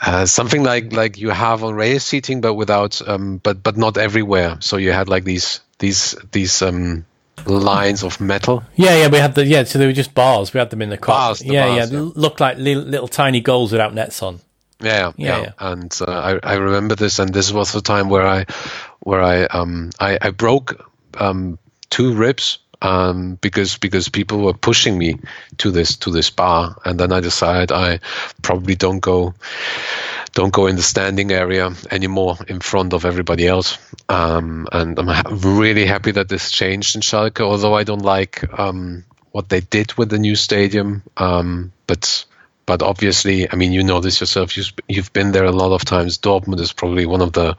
uh, 0.00 0.26
something 0.26 0.62
like 0.62 0.92
like 0.92 1.18
you 1.18 1.30
have 1.30 1.64
on 1.64 1.74
rail 1.74 1.98
seating, 1.98 2.40
but 2.40 2.54
without, 2.54 3.02
um, 3.08 3.38
but 3.38 3.62
but 3.64 3.76
not 3.76 3.98
everywhere. 3.98 4.56
So 4.60 4.76
you 4.76 4.92
had 4.92 5.08
like 5.08 5.24
these 5.24 5.60
these 5.80 6.14
these 6.30 6.62
um, 6.62 7.04
lines 7.46 8.04
of 8.04 8.20
metal. 8.20 8.62
Yeah, 8.76 8.96
yeah, 8.96 9.08
we 9.08 9.18
had 9.18 9.34
the 9.34 9.44
yeah. 9.44 9.64
So 9.64 9.78
they 9.78 9.86
were 9.86 9.92
just 9.92 10.14
bars. 10.14 10.54
We 10.54 10.58
had 10.58 10.70
them 10.70 10.82
in 10.82 10.90
the 10.90 10.98
car. 10.98 11.14
Bars, 11.14 11.38
the 11.40 11.52
yeah, 11.52 11.66
bars, 11.66 11.92
yeah, 11.92 11.98
yeah, 11.98 12.10
looked 12.14 12.40
like 12.40 12.58
little, 12.58 12.84
little, 12.84 13.08
tiny 13.08 13.40
goals 13.40 13.72
without 13.72 13.92
nets 13.94 14.22
on. 14.22 14.40
Yeah, 14.80 15.12
yeah, 15.16 15.40
yeah. 15.40 15.52
and 15.58 15.98
uh, 16.06 16.38
I 16.42 16.52
I 16.52 16.54
remember 16.54 16.94
this, 16.94 17.18
and 17.18 17.34
this 17.34 17.52
was 17.52 17.72
the 17.72 17.80
time 17.80 18.08
where 18.08 18.26
I 18.26 18.46
where 19.00 19.20
I 19.20 19.44
um 19.46 19.90
I 19.98 20.18
I 20.20 20.30
broke 20.30 20.88
um 21.18 21.58
two 21.90 22.14
ribs 22.14 22.58
um, 22.80 23.36
because 23.40 23.78
because 23.78 24.08
people 24.08 24.38
were 24.38 24.54
pushing 24.54 24.96
me 24.96 25.18
to 25.58 25.70
this 25.70 25.96
to 25.98 26.10
this 26.10 26.30
bar, 26.30 26.76
and 26.84 26.98
then 26.98 27.12
I 27.12 27.20
decided 27.20 27.72
I 27.72 28.00
probably 28.42 28.74
don't 28.74 29.00
go 29.00 29.34
don't 30.32 30.52
go 30.52 30.66
in 30.66 30.76
the 30.76 30.82
standing 30.82 31.32
area 31.32 31.70
anymore 31.90 32.36
in 32.46 32.60
front 32.60 32.92
of 32.92 33.04
everybody 33.04 33.46
else. 33.46 33.78
Um, 34.08 34.68
and 34.70 34.98
I'm 34.98 35.38
really 35.58 35.86
happy 35.86 36.12
that 36.12 36.28
this 36.28 36.50
changed 36.50 36.96
in 36.96 37.02
Schalke, 37.02 37.40
although 37.40 37.74
I 37.74 37.84
don't 37.84 38.02
like 38.02 38.44
um, 38.58 39.04
what 39.32 39.48
they 39.48 39.60
did 39.60 39.94
with 39.94 40.10
the 40.10 40.18
new 40.18 40.36
stadium. 40.36 41.02
Um, 41.16 41.72
but 41.86 42.24
but 42.66 42.82
obviously, 42.82 43.50
I 43.50 43.56
mean, 43.56 43.72
you 43.72 43.82
know 43.82 44.00
this 44.00 44.20
yourself. 44.20 44.54
You've, 44.54 44.72
you've 44.86 45.12
been 45.14 45.32
there 45.32 45.46
a 45.46 45.52
lot 45.52 45.72
of 45.72 45.86
times. 45.86 46.18
Dortmund 46.18 46.60
is 46.60 46.74
probably 46.74 47.06
one 47.06 47.22
of 47.22 47.32
the 47.32 47.56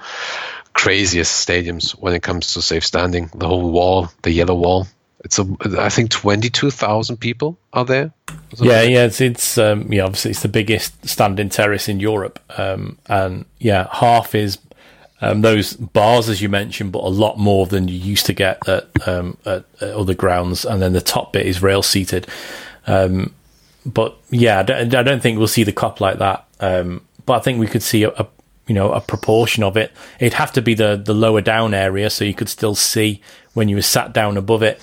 craziest 0.71 1.47
stadiums 1.47 1.91
when 1.93 2.13
it 2.13 2.21
comes 2.21 2.53
to 2.53 2.61
safe 2.61 2.85
standing. 2.85 3.31
The 3.33 3.47
whole 3.47 3.71
wall, 3.71 4.09
the 4.21 4.31
yellow 4.31 4.53
wall. 4.53 4.87
It's 5.21 5.37
a, 5.37 5.45
I 5.77 5.89
think 5.89 6.11
twenty 6.11 6.49
two 6.49 6.71
thousand 6.71 7.17
people 7.17 7.57
are 7.73 7.85
there. 7.85 8.11
Yeah, 8.57 8.83
yeah, 8.83 9.05
it's 9.05 9.19
it's 9.19 9.57
um, 9.57 9.91
yeah, 9.91 10.03
obviously 10.03 10.31
it's 10.31 10.41
the 10.41 10.47
biggest 10.47 11.07
standing 11.07 11.49
terrace 11.49 11.89
in 11.89 11.99
Europe, 11.99 12.39
um, 12.57 12.97
and 13.07 13.45
yeah, 13.59 13.87
half 13.91 14.33
is 14.33 14.59
um, 15.21 15.41
those 15.41 15.73
bars 15.73 16.29
as 16.29 16.41
you 16.41 16.47
mentioned, 16.47 16.91
but 16.91 17.03
a 17.03 17.09
lot 17.09 17.37
more 17.37 17.65
than 17.65 17.87
you 17.87 17.95
used 17.95 18.25
to 18.27 18.33
get 18.33 18.65
at, 18.67 18.87
um, 19.07 19.37
at, 19.45 19.65
at 19.81 19.89
other 19.89 20.13
grounds, 20.13 20.63
and 20.63 20.81
then 20.81 20.93
the 20.93 21.01
top 21.01 21.33
bit 21.33 21.45
is 21.45 21.61
rail 21.61 21.83
seated. 21.83 22.25
Um, 22.87 23.33
but 23.85 24.17
yeah, 24.29 24.59
I 24.59 24.63
don't, 24.63 24.95
I 24.95 25.03
don't, 25.03 25.21
think 25.21 25.37
we'll 25.37 25.47
see 25.47 25.63
the 25.63 25.73
Kop 25.73 25.99
like 25.99 26.19
that. 26.19 26.45
Um, 26.59 27.05
but 27.25 27.33
I 27.33 27.39
think 27.39 27.59
we 27.59 27.67
could 27.67 27.83
see 27.83 28.03
a, 28.03 28.09
a 28.09 28.27
you 28.69 28.75
know 28.75 28.93
a 28.93 29.01
proportion 29.01 29.63
of 29.63 29.75
it. 29.75 29.91
It'd 30.19 30.33
have 30.33 30.53
to 30.53 30.61
be 30.61 30.75
the 30.75 30.95
the 30.95 31.13
lower 31.13 31.41
down 31.41 31.73
area, 31.73 32.09
so 32.09 32.23
you 32.23 32.35
could 32.35 32.47
still 32.47 32.75
see 32.75 33.21
when 33.53 33.67
you 33.67 33.75
were 33.75 33.81
sat 33.81 34.13
down 34.13 34.37
above 34.37 34.63
it. 34.63 34.77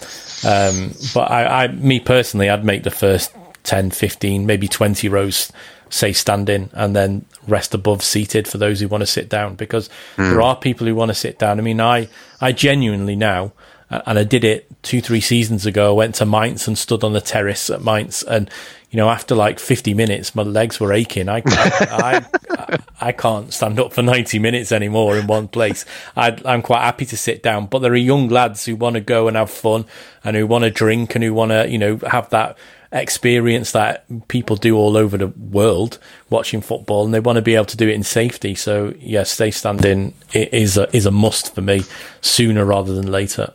Um, 0.44 0.92
but 1.14 1.30
I, 1.30 1.64
I, 1.64 1.68
me 1.68 2.00
personally, 2.00 2.50
I'd 2.50 2.64
make 2.64 2.82
the 2.82 2.90
first 2.90 3.34
10, 3.62 3.92
15, 3.92 4.44
maybe 4.44 4.68
20 4.68 5.08
rows 5.08 5.50
safe 5.88 6.16
standing 6.16 6.68
and 6.72 6.94
then 6.94 7.24
rest 7.46 7.72
above 7.72 8.02
seated 8.02 8.48
for 8.48 8.58
those 8.58 8.80
who 8.80 8.88
want 8.88 9.02
to 9.02 9.06
sit 9.06 9.28
down 9.28 9.54
because 9.54 9.88
mm. 10.16 10.28
there 10.28 10.42
are 10.42 10.56
people 10.56 10.86
who 10.86 10.94
want 10.94 11.10
to 11.10 11.14
sit 11.14 11.38
down. 11.38 11.58
I 11.58 11.62
mean, 11.62 11.80
I, 11.80 12.08
I 12.40 12.52
genuinely 12.52 13.16
now, 13.16 13.52
and 13.88 14.18
I 14.18 14.24
did 14.24 14.44
it 14.44 14.75
two, 14.86 15.00
three 15.00 15.20
seasons 15.20 15.66
ago. 15.66 15.90
I 15.90 15.92
went 15.92 16.14
to 16.16 16.26
Mainz 16.26 16.66
and 16.66 16.78
stood 16.78 17.04
on 17.04 17.12
the 17.12 17.20
terrace 17.20 17.68
at 17.70 17.82
Mainz 17.82 18.22
and 18.22 18.50
you 18.90 18.98
know, 18.98 19.08
after 19.10 19.34
like 19.34 19.58
50 19.58 19.94
minutes, 19.94 20.34
my 20.34 20.42
legs 20.42 20.78
were 20.78 20.92
aching. 20.92 21.28
I, 21.28 21.42
I, 21.44 22.24
I, 22.50 22.78
I, 23.00 23.12
can't 23.12 23.52
stand 23.52 23.80
up 23.80 23.92
for 23.92 24.00
90 24.00 24.38
minutes 24.38 24.70
anymore 24.70 25.18
in 25.18 25.26
one 25.26 25.48
place. 25.48 25.84
I, 26.16 26.38
I'm 26.44 26.62
quite 26.62 26.82
happy 26.82 27.04
to 27.06 27.16
sit 27.16 27.42
down, 27.42 27.66
but 27.66 27.80
there 27.80 27.92
are 27.92 27.96
young 27.96 28.28
lads 28.28 28.64
who 28.64 28.76
want 28.76 28.94
to 28.94 29.00
go 29.00 29.26
and 29.26 29.36
have 29.36 29.50
fun 29.50 29.86
and 30.22 30.36
who 30.36 30.46
want 30.46 30.64
to 30.64 30.70
drink 30.70 31.14
and 31.14 31.24
who 31.24 31.34
want 31.34 31.50
to, 31.50 31.68
you 31.68 31.78
know, 31.78 31.98
have 32.06 32.30
that 32.30 32.56
experience 32.92 33.72
that 33.72 34.06
people 34.28 34.56
do 34.56 34.76
all 34.76 34.96
over 34.96 35.18
the 35.18 35.26
world 35.26 35.98
watching 36.30 36.60
football 36.60 37.04
and 37.04 37.12
they 37.12 37.20
want 37.20 37.36
to 37.36 37.42
be 37.42 37.56
able 37.56 37.66
to 37.66 37.76
do 37.76 37.88
it 37.88 37.94
in 37.94 38.04
safety. 38.04 38.54
So 38.54 38.94
yes, 38.98 39.30
stay 39.30 39.50
standing 39.50 40.14
is 40.32 40.78
a, 40.78 40.94
is 40.96 41.06
a 41.06 41.10
must 41.10 41.54
for 41.54 41.60
me 41.60 41.82
sooner 42.20 42.64
rather 42.64 42.94
than 42.94 43.10
later. 43.10 43.52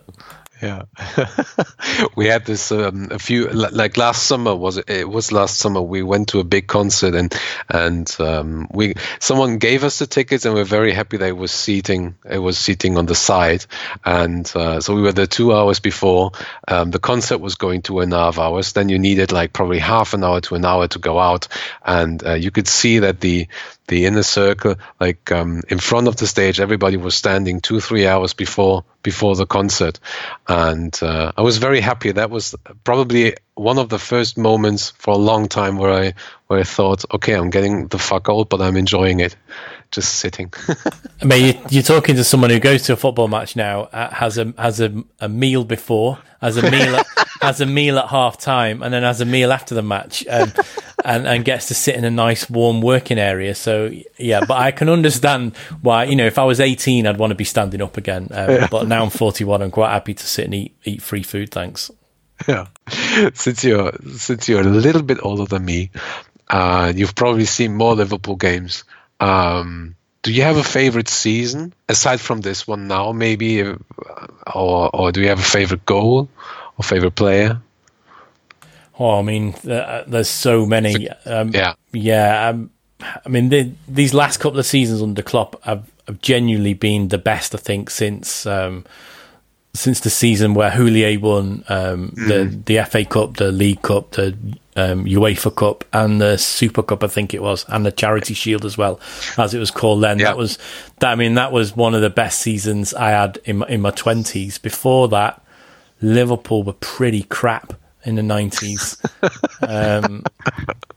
Yeah, 0.62 0.82
we 2.16 2.26
had 2.26 2.44
this 2.44 2.70
um, 2.70 3.08
a 3.10 3.18
few 3.18 3.48
like 3.48 3.96
last 3.96 4.26
summer 4.26 4.54
was 4.54 4.76
it, 4.76 4.88
it 4.88 5.08
was 5.08 5.32
last 5.32 5.58
summer 5.58 5.82
we 5.82 6.02
went 6.02 6.28
to 6.28 6.38
a 6.38 6.44
big 6.44 6.68
concert 6.68 7.16
and 7.16 7.34
and 7.68 8.14
um, 8.20 8.68
we 8.72 8.94
someone 9.18 9.58
gave 9.58 9.82
us 9.82 9.98
the 9.98 10.06
tickets 10.06 10.44
and 10.44 10.54
we 10.54 10.60
are 10.60 10.64
very 10.64 10.92
happy 10.92 11.16
it 11.28 11.36
was 11.36 11.50
seating 11.50 12.14
it 12.30 12.38
was 12.38 12.58
seating 12.58 12.96
on 12.98 13.06
the 13.06 13.14
side. 13.14 13.66
And 14.04 14.50
uh, 14.54 14.80
so 14.80 14.94
we 14.94 15.02
were 15.02 15.12
there 15.12 15.26
two 15.26 15.52
hours 15.52 15.80
before 15.80 16.32
um, 16.68 16.90
the 16.90 16.98
concert 16.98 17.38
was 17.38 17.56
going 17.56 17.82
to 17.82 18.00
an 18.00 18.12
half 18.12 18.38
hours. 18.38 18.72
Then 18.72 18.88
you 18.88 18.98
needed 18.98 19.32
like 19.32 19.52
probably 19.52 19.78
half 19.78 20.14
an 20.14 20.24
hour 20.24 20.40
to 20.42 20.54
an 20.54 20.64
hour 20.64 20.88
to 20.88 20.98
go 20.98 21.18
out. 21.18 21.48
And 21.84 22.24
uh, 22.24 22.34
you 22.34 22.50
could 22.50 22.68
see 22.68 23.00
that 23.00 23.20
the 23.20 23.48
the 23.88 24.06
inner 24.06 24.22
circle, 24.22 24.76
like 25.00 25.32
um, 25.32 25.62
in 25.68 25.78
front 25.78 26.08
of 26.08 26.16
the 26.16 26.26
stage, 26.26 26.60
everybody 26.60 26.96
was 26.96 27.14
standing 27.14 27.60
two, 27.60 27.80
three 27.80 28.06
hours 28.06 28.32
before 28.32 28.84
before 29.02 29.34
the 29.34 29.46
concert, 29.46 29.98
and 30.46 30.96
uh, 31.02 31.32
I 31.36 31.42
was 31.42 31.58
very 31.58 31.80
happy. 31.80 32.12
That 32.12 32.30
was 32.30 32.54
probably 32.84 33.34
one 33.54 33.78
of 33.78 33.88
the 33.88 33.98
first 33.98 34.38
moments 34.38 34.90
for 34.90 35.14
a 35.14 35.18
long 35.18 35.48
time 35.48 35.76
where 35.76 35.92
I 35.92 36.14
where 36.46 36.60
I 36.60 36.64
thought, 36.64 37.04
okay, 37.12 37.34
I'm 37.34 37.50
getting 37.50 37.88
the 37.88 37.98
fuck 37.98 38.28
old, 38.28 38.48
but 38.48 38.60
I'm 38.60 38.76
enjoying 38.76 39.20
it, 39.20 39.36
just 39.90 40.16
sitting. 40.16 40.52
I 41.22 41.24
mean, 41.24 41.60
you're 41.70 41.82
talking 41.82 42.14
to 42.16 42.24
someone 42.24 42.50
who 42.50 42.60
goes 42.60 42.84
to 42.84 42.92
a 42.92 42.96
football 42.96 43.28
match 43.28 43.56
now, 43.56 43.82
uh, 43.92 44.10
has 44.14 44.38
a 44.38 44.54
has 44.56 44.80
a, 44.80 45.02
a 45.20 45.28
meal 45.28 45.64
before, 45.64 46.18
has 46.40 46.56
a 46.56 46.70
meal. 46.70 46.96
At, 46.96 47.06
has 47.42 47.60
a 47.60 47.66
meal 47.66 47.98
at 47.98 48.08
half 48.08 48.38
time 48.38 48.82
and 48.82 48.94
then 48.94 49.02
has 49.02 49.20
a 49.20 49.24
meal 49.24 49.52
after 49.52 49.74
the 49.74 49.82
match 49.82 50.24
um, 50.30 50.52
and, 51.04 51.26
and 51.26 51.44
gets 51.44 51.68
to 51.68 51.74
sit 51.74 51.94
in 51.94 52.04
a 52.04 52.10
nice 52.10 52.48
warm 52.48 52.80
working 52.80 53.18
area. 53.18 53.54
So, 53.54 53.90
yeah, 54.18 54.44
but 54.46 54.58
I 54.58 54.70
can 54.70 54.88
understand 54.88 55.56
why, 55.80 56.04
you 56.04 56.16
know, 56.16 56.26
if 56.26 56.38
I 56.38 56.44
was 56.44 56.60
18, 56.60 57.06
I'd 57.06 57.18
want 57.18 57.30
to 57.30 57.34
be 57.34 57.44
standing 57.44 57.82
up 57.82 57.96
again. 57.96 58.28
Um, 58.30 58.50
yeah. 58.50 58.68
But 58.70 58.88
now 58.88 59.02
I'm 59.02 59.10
41, 59.10 59.62
I'm 59.62 59.70
quite 59.70 59.90
happy 59.90 60.14
to 60.14 60.26
sit 60.26 60.46
and 60.46 60.54
eat, 60.54 60.76
eat 60.84 61.02
free 61.02 61.22
food. 61.22 61.50
Thanks. 61.50 61.90
Yeah. 62.48 62.66
Since 63.34 63.62
you're, 63.62 63.92
since 64.16 64.48
you're 64.48 64.62
a 64.62 64.64
little 64.64 65.02
bit 65.02 65.18
older 65.22 65.44
than 65.44 65.64
me, 65.64 65.90
uh, 66.48 66.92
you've 66.94 67.14
probably 67.14 67.44
seen 67.44 67.74
more 67.74 67.94
Liverpool 67.94 68.36
games. 68.36 68.84
Um, 69.20 69.94
do 70.22 70.32
you 70.32 70.42
have 70.42 70.56
a 70.56 70.64
favorite 70.64 71.08
season 71.08 71.72
aside 71.88 72.20
from 72.20 72.40
this 72.40 72.66
one 72.66 72.88
now, 72.88 73.12
maybe, 73.12 73.62
uh, 73.62 73.76
or 74.52 74.90
or 74.94 75.12
do 75.12 75.20
you 75.20 75.28
have 75.28 75.40
a 75.40 75.42
favorite 75.42 75.84
goal? 75.84 76.28
or 76.76 76.82
favorite 76.82 77.14
player? 77.14 77.60
Oh, 78.98 79.18
I 79.18 79.22
mean, 79.22 79.54
uh, 79.68 80.04
there's 80.06 80.28
so 80.28 80.66
many. 80.66 81.08
Um, 81.24 81.50
yeah, 81.50 81.74
yeah. 81.92 82.48
Um, 82.48 82.70
I 83.00 83.28
mean, 83.28 83.48
the, 83.48 83.72
these 83.88 84.14
last 84.14 84.38
couple 84.38 84.58
of 84.58 84.66
seasons 84.66 85.02
under 85.02 85.22
Klopp 85.22 85.62
have, 85.64 85.90
have 86.06 86.20
genuinely 86.20 86.74
been 86.74 87.08
the 87.08 87.18
best, 87.18 87.54
I 87.54 87.58
think, 87.58 87.90
since 87.90 88.46
um, 88.46 88.84
since 89.74 90.00
the 90.00 90.10
season 90.10 90.52
where 90.54 90.70
Houllier 90.70 91.18
won 91.18 91.64
um, 91.68 92.10
mm. 92.10 92.28
the 92.28 92.74
the 92.74 92.84
FA 92.84 93.04
Cup, 93.04 93.36
the 93.38 93.50
League 93.50 93.82
Cup, 93.82 94.12
the 94.12 94.36
um, 94.76 95.04
UEFA 95.04 95.54
Cup, 95.54 95.84
and 95.92 96.20
the 96.20 96.36
Super 96.36 96.82
Cup, 96.82 97.02
I 97.02 97.06
think 97.06 97.32
it 97.34 97.42
was, 97.42 97.64
and 97.68 97.86
the 97.86 97.92
Charity 97.92 98.34
Shield 98.34 98.64
as 98.64 98.76
well, 98.76 99.00
as 99.38 99.54
it 99.54 99.58
was 99.58 99.70
called 99.70 100.02
then. 100.02 100.18
Yeah. 100.18 100.26
That 100.26 100.36
was 100.36 100.58
that. 101.00 101.12
I 101.12 101.14
mean, 101.14 101.34
that 101.34 101.52
was 101.52 101.74
one 101.74 101.94
of 101.94 102.02
the 102.02 102.10
best 102.10 102.40
seasons 102.40 102.92
I 102.94 103.10
had 103.10 103.38
in 103.44 103.58
my, 103.58 103.66
in 103.68 103.80
my 103.80 103.90
twenties. 103.90 104.58
Before 104.58 105.08
that, 105.08 105.42
Liverpool 106.02 106.62
were 106.62 106.74
pretty 106.74 107.22
crap 107.22 107.72
in 108.04 108.14
the 108.16 108.22
90s. 108.22 108.98
um, 109.68 110.24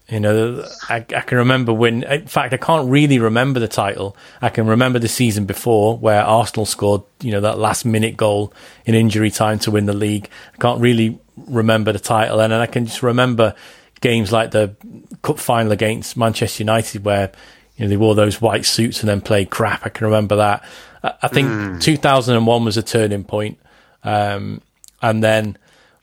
you 0.09 0.19
know, 0.19 0.65
I, 0.89 0.97
I, 0.97 1.21
can 1.21 1.37
remember 1.39 1.73
when, 1.73 2.03
in 2.03 2.27
fact, 2.27 2.53
I 2.53 2.57
can't 2.57 2.89
really 2.89 3.19
remember 3.19 3.59
the 3.59 3.67
title. 3.67 4.15
I 4.41 4.49
can 4.49 4.67
remember 4.67 4.99
the 4.99 5.07
season 5.07 5.45
before 5.45 5.97
where 5.97 6.21
Arsenal 6.23 6.65
scored, 6.65 7.01
you 7.21 7.31
know, 7.31 7.41
that 7.41 7.57
last 7.57 7.85
minute 7.85 8.17
goal 8.17 8.53
in 8.85 8.95
injury 8.95 9.31
time 9.31 9.59
to 9.59 9.71
win 9.71 9.85
the 9.85 9.93
league. 9.93 10.29
I 10.53 10.57
can't 10.57 10.81
really 10.81 11.19
remember 11.47 11.91
the 11.91 11.99
title. 11.99 12.39
And 12.39 12.53
then 12.53 12.61
I 12.61 12.67
can 12.67 12.85
just 12.85 13.03
remember 13.03 13.55
games 14.01 14.31
like 14.31 14.51
the 14.51 14.75
cup 15.21 15.39
final 15.39 15.71
against 15.71 16.17
Manchester 16.17 16.63
United 16.63 17.03
where, 17.03 17.31
you 17.77 17.85
know, 17.85 17.89
they 17.89 17.97
wore 17.97 18.15
those 18.15 18.41
white 18.41 18.65
suits 18.65 18.99
and 19.01 19.09
then 19.09 19.21
played 19.21 19.49
crap. 19.49 19.85
I 19.85 19.89
can 19.89 20.05
remember 20.05 20.35
that. 20.37 20.63
I, 21.03 21.13
I 21.23 21.27
think 21.27 21.49
mm. 21.49 21.81
2001 21.81 22.65
was 22.65 22.77
a 22.77 22.83
turning 22.83 23.23
point. 23.23 23.59
Um, 24.03 24.61
and 25.01 25.23
then 25.23 25.57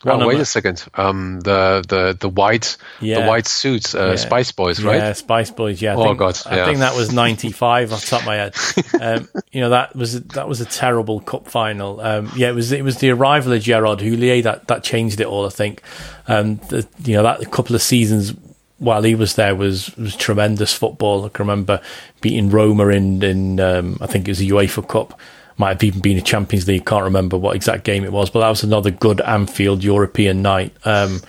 Oh, 0.05 0.27
wait 0.27 0.41
a 0.41 0.45
second. 0.45 0.85
Um, 0.95 1.41
the 1.41 1.85
the 1.87 2.16
the 2.19 2.29
white 2.29 2.77
yeah. 3.01 3.20
the 3.20 3.29
white 3.29 3.47
suits, 3.47 3.95
uh, 3.95 4.11
yeah. 4.11 4.16
Spice 4.16 4.51
Boys, 4.53 4.83
right? 4.83 4.97
Yeah, 4.97 5.12
Spice 5.12 5.51
Boys. 5.51 5.81
Yeah. 5.81 5.93
I 5.93 5.97
oh 5.97 6.05
think, 6.05 6.19
God. 6.19 6.39
Yeah. 6.47 6.62
I 6.62 6.65
think 6.66 6.79
that 6.79 6.97
was 6.97 7.12
ninety 7.12 7.53
five 7.53 7.93
off 7.93 8.01
the 8.03 8.07
top 8.09 8.20
of 8.20 8.27
my 8.27 8.37
head. 8.37 8.55
Um, 9.01 9.29
you 9.51 9.61
know 9.61 9.70
that 9.70 9.97
was 9.97 10.20
that 10.20 10.49
was 10.49 10.61
a 10.61 10.65
terrible 10.65 11.20
cup 11.20 11.49
final. 11.49 12.01
Um, 12.01 12.31
yeah, 12.37 12.51
it 12.51 12.55
was 12.55 12.70
it 12.70 12.85
was 12.85 12.99
the 12.99 13.11
arrival 13.11 13.53
of 13.53 13.62
Gerard 13.62 14.01
Houllier 14.01 14.43
that 14.45 14.69
that 14.69 14.85
changed 14.85 15.20
it 15.20 15.27
all. 15.27 15.47
I 15.47 15.49
think. 15.49 15.83
Um, 16.29 16.57
the, 16.69 16.87
you 17.05 17.15
know 17.15 17.23
that 17.24 17.51
couple 17.51 17.74
of 17.74 17.83
seasons 17.83 18.35
while 18.79 19.03
he 19.03 19.15
was 19.15 19.35
there 19.35 19.55
was 19.55 19.97
was 19.97 20.15
tremendous 20.15 20.73
football. 20.73 21.24
I 21.24 21.29
can 21.31 21.47
remember 21.47 21.81
beating 22.20 22.51
Roma 22.51 22.89
in 22.89 23.23
in 23.23 23.61
um, 23.61 23.99
I 24.01 24.07
think 24.07 24.29
it 24.29 24.31
was 24.31 24.39
the 24.39 24.51
UEFA 24.51 24.87
Cup 24.87 25.19
might 25.57 25.70
have 25.70 25.85
even 25.85 26.01
been 26.01 26.19
a 26.19 26.23
Champions 26.23 26.66
League. 26.66 26.87
Can't 26.87 27.05
remember 27.05 27.37
what 27.37 27.57
exact 27.57 27.85
game 27.85 28.05
it 28.05 28.12
was, 28.12 28.31
but 28.31 28.41
that 28.41 28.49
was 28.49 28.62
another 28.62 28.91
good 28.91 29.20
Anfield 29.20 29.85
European 29.85 30.43
night. 30.43 30.74
Um, 30.85 31.20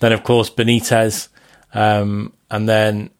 then, 0.00 0.12
of 0.12 0.24
course, 0.24 0.50
Benitez, 0.50 1.28
um, 1.74 2.32
and 2.50 2.68
then 2.68 3.10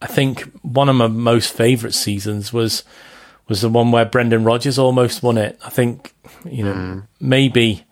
I 0.00 0.06
think 0.06 0.42
one 0.62 0.88
of 0.88 0.96
my 0.96 1.06
most 1.06 1.52
favourite 1.52 1.94
seasons 1.94 2.52
was 2.52 2.82
was 3.48 3.60
the 3.60 3.68
one 3.68 3.92
where 3.92 4.04
Brendan 4.04 4.44
Rodgers 4.44 4.78
almost 4.78 5.22
won 5.22 5.38
it. 5.38 5.58
I 5.64 5.70
think 5.70 6.14
you 6.44 6.64
know 6.64 6.74
mm. 6.74 7.06
maybe 7.20 7.84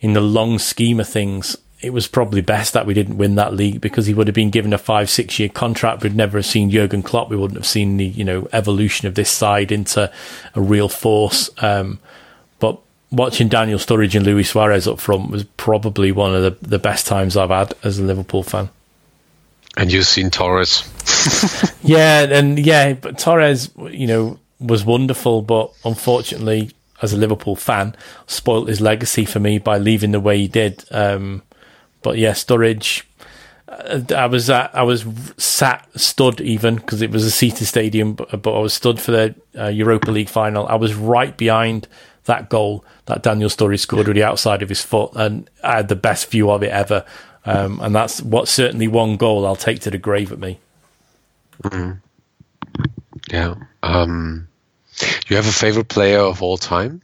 in 0.00 0.12
the 0.12 0.20
long 0.20 0.58
scheme 0.58 1.00
of 1.00 1.08
things, 1.08 1.56
it 1.80 1.90
was 1.90 2.08
probably 2.08 2.40
best 2.40 2.72
that 2.72 2.86
we 2.86 2.94
didn't 2.94 3.18
win 3.18 3.36
that 3.36 3.54
league 3.54 3.80
because 3.80 4.06
he 4.06 4.14
would 4.14 4.26
have 4.26 4.34
been 4.34 4.50
given 4.50 4.72
a 4.72 4.78
five, 4.78 5.08
six 5.08 5.38
year 5.38 5.48
contract. 5.48 6.02
We'd 6.02 6.16
never 6.16 6.38
have 6.38 6.46
seen 6.46 6.70
Jurgen 6.70 7.02
Klopp. 7.02 7.30
We 7.30 7.36
wouldn't 7.36 7.58
have 7.58 7.66
seen 7.66 7.98
the, 7.98 8.06
you 8.06 8.24
know, 8.24 8.48
evolution 8.52 9.06
of 9.06 9.14
this 9.14 9.30
side 9.30 9.70
into 9.70 10.10
a 10.54 10.60
real 10.60 10.88
force. 10.88 11.50
Um, 11.58 12.00
but 12.58 12.80
watching 13.12 13.48
Daniel 13.48 13.78
Sturridge 13.78 14.16
and 14.16 14.26
Luis 14.26 14.50
Suarez 14.50 14.88
up 14.88 14.98
front 14.98 15.30
was 15.30 15.44
probably 15.56 16.10
one 16.10 16.34
of 16.34 16.42
the, 16.42 16.66
the 16.66 16.78
best 16.80 17.06
times 17.06 17.36
I've 17.36 17.50
had 17.50 17.74
as 17.84 18.00
a 18.00 18.04
Liverpool 18.04 18.42
fan. 18.42 18.70
And 19.76 19.92
you've 19.92 20.06
seen 20.06 20.30
Torres. 20.30 20.82
yeah, 21.82 22.22
and 22.22 22.58
yeah, 22.58 22.94
but 22.94 23.18
Torres, 23.18 23.70
you 23.90 24.08
know, 24.08 24.40
was 24.58 24.84
wonderful, 24.84 25.42
but 25.42 25.72
unfortunately, 25.84 26.72
as 27.00 27.12
a 27.12 27.16
Liverpool 27.16 27.54
fan, 27.54 27.94
spoilt 28.26 28.68
his 28.68 28.80
legacy 28.80 29.24
for 29.24 29.38
me 29.38 29.58
by 29.58 29.78
leaving 29.78 30.10
the 30.10 30.18
way 30.18 30.38
he 30.38 30.48
did. 30.48 30.84
Um, 30.90 31.42
but 32.08 32.16
yeah, 32.16 32.30
Sturridge. 32.30 33.02
Uh, 33.68 34.00
I 34.16 34.24
was 34.24 34.48
at, 34.48 34.74
I 34.74 34.82
was 34.82 35.04
sat 35.36 35.86
stood 35.94 36.40
even 36.40 36.76
because 36.76 37.02
it 37.02 37.10
was 37.10 37.22
a 37.26 37.30
seated 37.30 37.66
stadium, 37.66 38.14
but, 38.14 38.40
but 38.40 38.56
I 38.56 38.60
was 38.60 38.72
stood 38.72 38.98
for 38.98 39.10
the 39.10 39.34
uh, 39.58 39.66
Europa 39.66 40.10
League 40.10 40.30
final. 40.30 40.66
I 40.66 40.76
was 40.76 40.94
right 40.94 41.36
behind 41.36 41.86
that 42.24 42.48
goal 42.48 42.82
that 43.04 43.22
Daniel 43.22 43.50
Sturridge 43.50 43.80
scored 43.80 44.06
with 44.06 44.16
the 44.16 44.24
outside 44.24 44.62
of 44.62 44.70
his 44.70 44.80
foot, 44.80 45.10
and 45.16 45.50
I 45.62 45.76
had 45.76 45.88
the 45.88 45.96
best 45.96 46.30
view 46.30 46.50
of 46.50 46.62
it 46.62 46.70
ever. 46.70 47.04
Um, 47.44 47.78
and 47.82 47.94
that's 47.94 48.22
what 48.22 48.48
certainly 48.48 48.88
one 48.88 49.18
goal 49.18 49.44
I'll 49.44 49.54
take 49.54 49.80
to 49.80 49.90
the 49.90 49.98
grave 49.98 50.32
at 50.32 50.38
me. 50.38 50.60
Mm-hmm. 51.64 51.98
Yeah. 53.30 53.54
Um, 53.82 54.48
you 55.28 55.36
have 55.36 55.46
a 55.46 55.52
favorite 55.52 55.88
player 55.88 56.20
of 56.20 56.42
all 56.42 56.56
time? 56.56 57.02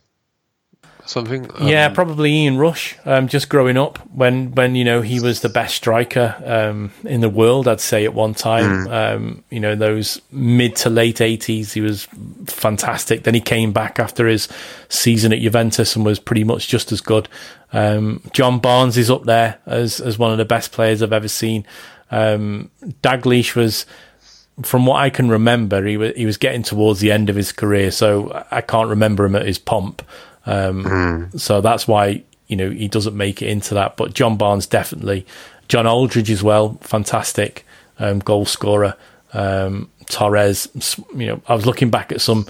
Something? 1.07 1.51
Um, 1.55 1.69
yeah, 1.69 1.91
probably 1.91 2.33
Ian 2.33 2.57
Rush. 2.57 2.97
Um, 3.05 3.29
just 3.29 3.51
growing 3.51 3.77
up, 3.77 3.99
when 4.11 4.53
when 4.53 4.75
you 4.75 4.85
know 4.85 5.03
he 5.03 5.21
was 5.21 5.43
the 5.43 5.51
best 5.51 5.75
striker 5.75 6.35
um, 6.45 6.93
in 7.05 7.21
the 7.21 7.29
world, 7.29 7.69
I'd 7.69 7.81
say 7.81 8.05
at 8.05 8.15
one 8.15 8.33
time. 8.33 8.87
Mm. 8.87 9.43
you 9.51 9.61
know, 9.61 9.75
those 9.75 10.21
mid 10.33 10.77
to 10.77 10.91
late 10.91 11.21
eighties, 11.21 11.75
he 11.75 11.83
was 11.83 12.09
fantastic. 12.47 13.25
Then 13.25 13.35
he 13.35 13.41
came 13.41 13.73
back 13.73 13.99
after 13.99 14.27
his 14.27 14.49
season 14.89 15.33
at 15.33 15.41
Juventus 15.41 15.95
and 15.95 16.07
was 16.07 16.19
pretty 16.19 16.45
much 16.45 16.69
just 16.69 16.91
as 16.91 17.03
good. 17.03 17.29
Um, 17.73 18.23
John 18.33 18.59
Barnes 18.59 18.97
is 18.97 19.11
up 19.11 19.25
there 19.25 19.59
as 19.67 20.01
as 20.01 20.19
one 20.19 20.33
of 20.33 20.39
the 20.39 20.45
best 20.47 20.73
players 20.73 21.03
I've 21.03 21.13
ever 21.13 21.29
seen. 21.29 21.67
Um, 22.11 22.71
Dalglish 23.03 23.55
was 23.55 23.85
from 24.63 24.87
what 24.87 24.97
I 24.97 25.11
can 25.11 25.29
remember, 25.29 25.85
he 25.85 25.97
was 25.97 26.13
he 26.17 26.27
was 26.27 26.37
getting 26.37 26.63
towards 26.63 27.01
the 27.01 27.11
end 27.11 27.29
of 27.29 27.37
his 27.37 27.53
career, 27.53 27.91
so 27.91 28.45
I 28.51 28.61
can't 28.61 28.89
remember 28.89 29.25
him 29.25 29.35
at 29.35 29.47
his 29.47 29.59
pomp. 29.59 30.03
Um, 30.47 30.85
mm. 30.85 31.41
So 31.41 31.61
that's 31.61 31.89
why 31.89 32.23
you 32.47 32.57
know 32.57 32.71
he 32.71 32.89
doesn't 32.89 33.17
make 33.17 33.43
it 33.43 33.49
into 33.49 33.75
that. 33.75 33.97
But 33.97 34.15
John 34.15 34.37
Barnes 34.37 34.67
definitely, 34.67 35.27
John 35.69 35.87
Aldridge 35.87 36.31
as 36.31 36.43
well, 36.43 36.79
fantastic 36.81 37.67
um, 37.99 38.19
goal 38.19 38.47
scorer. 38.47 38.97
Um, 39.33 39.91
Torres, 40.07 40.97
you 41.15 41.27
know, 41.27 41.43
I 41.49 41.55
was 41.55 41.67
looking 41.67 41.91
back 41.91 42.13
at 42.13 42.21
some 42.21 42.47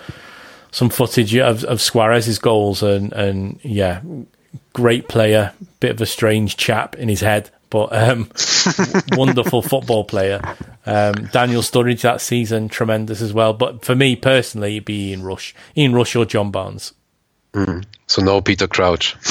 some 0.70 0.90
footage 0.90 1.36
of, 1.36 1.64
of 1.64 1.80
Suarez's 1.80 2.38
goals, 2.38 2.82
and 2.82 3.12
and 3.12 3.60
yeah, 3.62 4.00
great 4.72 5.08
player, 5.08 5.52
bit 5.80 5.92
of 5.92 6.00
a 6.00 6.06
strange 6.06 6.56
chap 6.56 6.96
in 6.96 7.08
his 7.08 7.20
head, 7.20 7.50
but 7.70 7.92
um, 7.92 8.28
wonderful 9.12 9.62
football 9.62 10.04
player. 10.04 10.40
Um, 10.84 11.14
Daniel 11.32 11.62
Sturridge 11.62 12.02
that 12.02 12.20
season, 12.20 12.68
tremendous 12.68 13.20
as 13.20 13.32
well. 13.32 13.52
But 13.52 13.84
for 13.84 13.94
me 13.94 14.16
personally, 14.16 14.76
it'd 14.76 14.84
be 14.84 15.10
Ian 15.10 15.22
Rush, 15.22 15.54
Ian 15.76 15.94
Rush 15.94 16.14
or 16.16 16.24
John 16.24 16.50
Barnes. 16.50 16.92
Mm. 17.54 17.84
So 18.06 18.22
no 18.22 18.40
Peter 18.40 18.66
Crouch. 18.66 19.16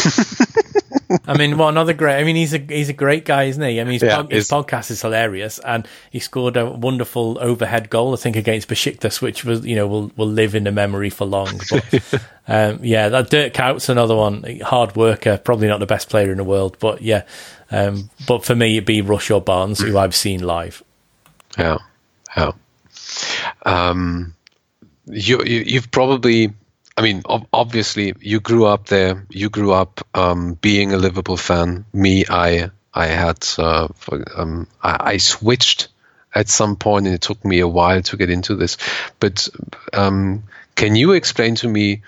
I 1.28 1.38
mean, 1.38 1.58
well, 1.58 1.70
another 1.70 1.94
great. 1.94 2.20
I 2.20 2.24
mean, 2.24 2.36
he's 2.36 2.54
a 2.54 2.58
he's 2.58 2.90
a 2.90 2.94
great 2.94 3.26
guy, 3.26 3.44
isn't 3.44 3.62
he? 3.62 3.80
I 3.80 3.84
mean, 3.84 3.94
his, 3.94 4.04
yeah, 4.04 4.24
his 4.30 4.50
podcast 4.50 4.90
is 4.90 5.02
hilarious, 5.02 5.60
and 5.60 5.88
he 6.10 6.20
scored 6.20 6.58
a 6.58 6.70
wonderful 6.70 7.38
overhead 7.40 7.90
goal, 7.90 8.14
I 8.14 8.16
think, 8.16 8.36
against 8.36 8.68
Besiktas, 8.70 9.22
which 9.22 9.45
was 9.45 9.66
you 9.66 9.76
know 9.76 9.88
will 9.88 10.12
will 10.16 10.28
live 10.28 10.56
in 10.56 10.64
the 10.64 10.72
memory 10.72 11.10
for 11.10 11.26
long. 11.26 11.60
But 11.70 12.04
um, 12.48 12.80
yeah, 12.82 13.10
that 13.10 13.30
Dirk 13.30 13.54
Kuyt's 13.54 13.90
another 13.90 14.16
one, 14.16 14.44
hard 14.62 14.95
worker, 14.95 15.38
probably 15.38 15.68
not 15.68 15.80
the 15.80 15.86
best 15.86 16.10
player 16.10 16.32
in 16.32 16.38
the 16.38 16.44
world, 16.44 16.78
but 16.80 17.02
yeah. 17.02 17.24
Um, 17.70 18.10
but 18.28 18.45
for 18.45 18.56
me, 18.56 18.78
it'd 18.78 18.86
be 18.86 19.02
Rush 19.02 19.30
or 19.30 19.41
Barnes, 19.41 19.80
who 19.80 19.98
I've 19.98 20.16
seen 20.16 20.44
live. 20.44 20.84
Yeah, 21.58 21.80
yeah. 22.36 22.52
Um, 23.66 24.36
you, 25.06 25.44
you 25.44 25.60
you've 25.62 25.91
probably 25.91 26.54
I 26.95 27.02
mean, 27.02 27.24
obviously, 27.26 28.14
you 28.20 28.40
grew 28.40 28.65
up 28.65 28.86
there. 28.86 29.26
You 29.30 29.49
grew 29.49 29.72
up 29.72 30.06
um, 30.14 30.53
being 30.53 30.94
a 30.94 30.98
Liverpool 30.98 31.38
fan. 31.38 31.86
Me, 31.91 32.24
I, 32.30 32.70
I 32.94 33.07
had, 33.07 33.48
uh, 33.57 33.88
um, 34.36 34.68
I, 34.82 35.14
I, 35.14 35.18
switched 35.18 35.88
at 36.36 36.49
some 36.49 36.76
point, 36.76 37.07
and 37.07 37.15
it 37.15 37.22
took 37.22 37.44
me 37.44 37.60
a 37.60 37.68
while 37.68 38.03
to 38.03 38.18
get 38.18 38.30
into 38.30 38.56
this. 38.56 38.78
But 39.20 39.49
um, 39.91 40.44
can 40.76 40.95
you 40.95 41.14
explain 41.14 41.56
to 41.56 41.68
me 41.68 42.03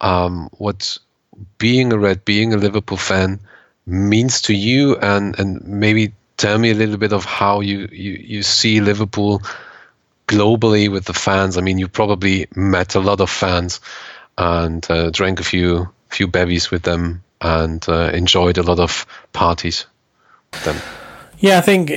um, 0.00 0.48
what 0.56 0.96
being 1.58 1.92
a 1.92 1.98
Red, 1.98 2.24
being 2.24 2.54
a 2.54 2.58
Liverpool 2.58 2.96
fan, 2.96 3.40
means 3.84 4.42
to 4.42 4.54
you, 4.54 4.96
and 4.96 5.38
and 5.38 5.66
maybe 5.66 6.14
tell 6.38 6.58
me 6.58 6.70
a 6.70 6.74
little 6.74 6.96
bit 6.96 7.12
of 7.12 7.26
how 7.26 7.60
you 7.60 7.90
you, 7.92 8.12
you 8.12 8.42
see 8.42 8.80
Liverpool 8.80 9.42
globally 10.26 10.90
with 10.90 11.04
the 11.04 11.12
fans. 11.12 11.58
I 11.58 11.60
mean, 11.60 11.76
you 11.76 11.88
probably 11.88 12.46
met 12.54 12.94
a 12.94 13.00
lot 13.00 13.20
of 13.20 13.28
fans 13.28 13.80
and 14.40 14.90
uh, 14.90 15.10
drank 15.10 15.38
a 15.38 15.44
few 15.44 15.88
few 16.08 16.26
bevies 16.26 16.70
with 16.70 16.82
them 16.82 17.22
and 17.42 17.86
uh, 17.88 18.10
enjoyed 18.12 18.58
a 18.58 18.62
lot 18.62 18.80
of 18.80 19.06
parties. 19.32 19.86
Then. 20.64 20.80
Yeah, 21.38 21.56
I 21.56 21.60
think 21.62 21.90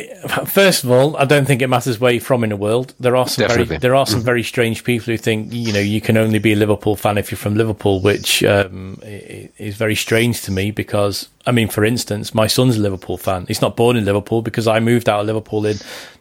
first 0.46 0.84
of 0.86 0.92
all, 0.92 1.18
I 1.18 1.26
don't 1.26 1.46
think 1.46 1.62
it 1.62 1.68
matters 1.68 2.00
where 2.00 2.14
you're 2.14 2.22
from 2.22 2.44
in 2.44 2.52
the 2.52 2.56
world. 2.56 2.94
There 3.00 3.16
are 3.16 3.28
some 3.28 3.44
Definitely. 3.44 3.66
very 3.66 3.80
there 3.80 3.96
are 3.96 4.06
some 4.06 4.20
mm-hmm. 4.20 4.26
very 4.26 4.44
strange 4.44 4.84
people 4.84 5.06
who 5.08 5.18
think 5.18 5.52
you 5.52 5.74
know 5.74 5.80
you 5.80 6.00
can 6.00 6.16
only 6.18 6.40
be 6.40 6.54
a 6.54 6.56
Liverpool 6.56 6.96
fan 6.96 7.18
if 7.18 7.32
you're 7.32 7.38
from 7.38 7.56
Liverpool, 7.56 8.00
which 8.02 8.44
um, 8.44 9.00
is 9.04 9.76
very 9.76 9.96
strange 9.96 10.42
to 10.44 10.52
me 10.52 10.72
because 10.72 11.30
I 11.46 11.52
mean, 11.52 11.68
for 11.70 11.84
instance, 11.84 12.34
my 12.34 12.48
son's 12.48 12.78
a 12.78 12.82
Liverpool 12.82 13.18
fan. 13.18 13.46
He's 13.48 13.62
not 13.62 13.76
born 13.76 13.98
in 13.98 14.06
Liverpool 14.06 14.42
because 14.42 14.68
I 14.68 14.80
moved 14.80 15.10
out 15.10 15.22
of 15.22 15.28
Liverpool 15.28 15.66
in 15.66 15.78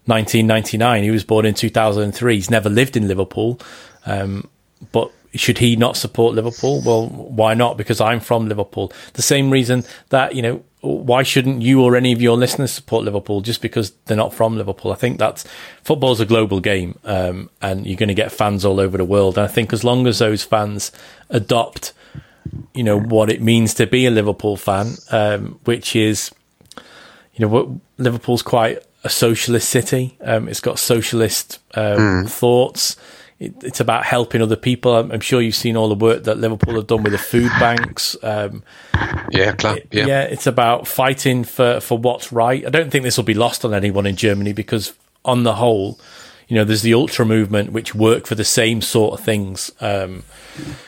1999. 0.07 1.03
He 1.05 1.11
was 1.11 1.25
born 1.25 1.47
in 1.47 1.55
2003. 1.55 2.35
He's 2.35 2.51
never 2.51 2.69
lived 2.69 2.97
in 2.97 3.07
Liverpool, 3.07 3.61
um, 4.07 4.49
but 4.91 5.13
should 5.35 5.59
he 5.59 5.77
not 5.77 5.97
support 5.97 6.35
Liverpool? 6.35 6.83
Well, 6.85 7.09
why 7.09 7.55
not? 7.55 7.77
Because 7.77 8.01
I'm 8.01 8.21
from 8.21 8.49
Liverpool. 8.49 8.93
The 9.15 9.23
same 9.23 9.51
reason 9.51 9.85
that, 10.11 10.35
you 10.35 10.43
know, 10.43 10.63
why 10.81 11.23
shouldn't 11.23 11.63
you 11.63 11.83
or 11.83 11.97
any 11.97 12.13
of 12.13 12.21
your 12.21 12.37
listeners 12.37 12.73
support 12.73 13.05
Liverpool 13.05 13.41
just 13.41 13.63
because 13.63 13.93
they're 14.07 14.17
not 14.17 14.35
from 14.35 14.57
Liverpool? 14.57 14.93
I 14.93 14.97
think 14.97 15.19
that's 15.19 15.45
football's 15.83 16.21
a 16.21 16.27
global 16.27 16.61
game, 16.61 16.99
um, 17.05 17.51
and 17.63 17.87
you're 17.87 17.97
going 17.97 18.09
to 18.09 18.15
get 18.15 18.33
fans 18.33 18.65
all 18.65 18.81
over 18.81 18.99
the 18.99 19.05
world. 19.05 19.39
And 19.39 19.45
I 19.45 19.49
think 19.49 19.73
as 19.73 19.85
long 19.85 20.07
as 20.07 20.19
those 20.19 20.43
fans 20.43 20.91
adopt, 21.31 21.93
you 22.75 22.83
know, 22.83 22.99
what 22.99 23.31
it 23.31 23.41
means 23.41 23.75
to 23.75 23.87
be 23.87 24.07
a 24.07 24.11
Liverpool 24.11 24.57
fan, 24.57 24.95
um, 25.13 25.61
which 25.65 25.95
is, 25.95 26.33
you 27.35 27.47
know, 27.47 27.81
Liverpool's 27.97 28.43
quite 28.43 28.83
a 29.05 29.09
socialist 29.09 29.69
city. 29.69 30.19
Um, 30.21 30.49
it's 30.49 30.61
got 30.61 30.81
socialist 30.81 31.61
mm. 31.75 32.29
thoughts 32.29 32.97
it, 33.43 33.65
it's 33.65 33.81
about 33.81 34.05
helping 34.05 34.41
other 34.41 34.57
people. 34.57 34.95
I'm, 34.95 35.11
I'm, 35.11 35.21
sure 35.21 35.41
you've 35.41 35.57
seen 35.57 35.77
all 35.77 35.89
the 35.89 35.97
work 35.97 36.25
that 36.25 36.39
Liverpool 36.39 36.75
have 36.77 36.87
done 36.87 37.03
with 37.03 37.13
the 37.13 37.19
food 37.19 37.51
banks. 37.59 38.17
Um, 38.23 38.63
yeah, 39.31 39.55
it, 39.59 39.89
yeah, 39.91 40.07
yeah. 40.07 40.23
It's 40.23 40.47
about 40.47 40.87
fighting 40.87 41.43
for 41.43 41.81
for 41.81 41.99
what's 41.99 42.33
right. 42.33 42.65
I 42.65 42.71
don't 42.71 42.91
think 42.91 43.03
this 43.03 43.17
will 43.17 43.25
be 43.25 43.35
lost 43.35 43.65
on 43.65 43.75
anyone 43.75 44.07
in 44.07 44.15
Germany 44.15 44.53
because, 44.53 44.93
on 45.25 45.43
the 45.43 45.55
whole, 45.55 45.99
you 46.47 46.55
know, 46.55 46.65
there's 46.65 46.83
the 46.83 46.95
ultra 46.95 47.27
movement 47.27 47.73
which 47.73 47.97
work 47.97 48.27
for 48.27 48.37
the 48.37 48.45
same 48.45 48.81
sort 48.81 49.19
of 49.19 49.25
things. 49.25 49.73
Um, 49.81 50.23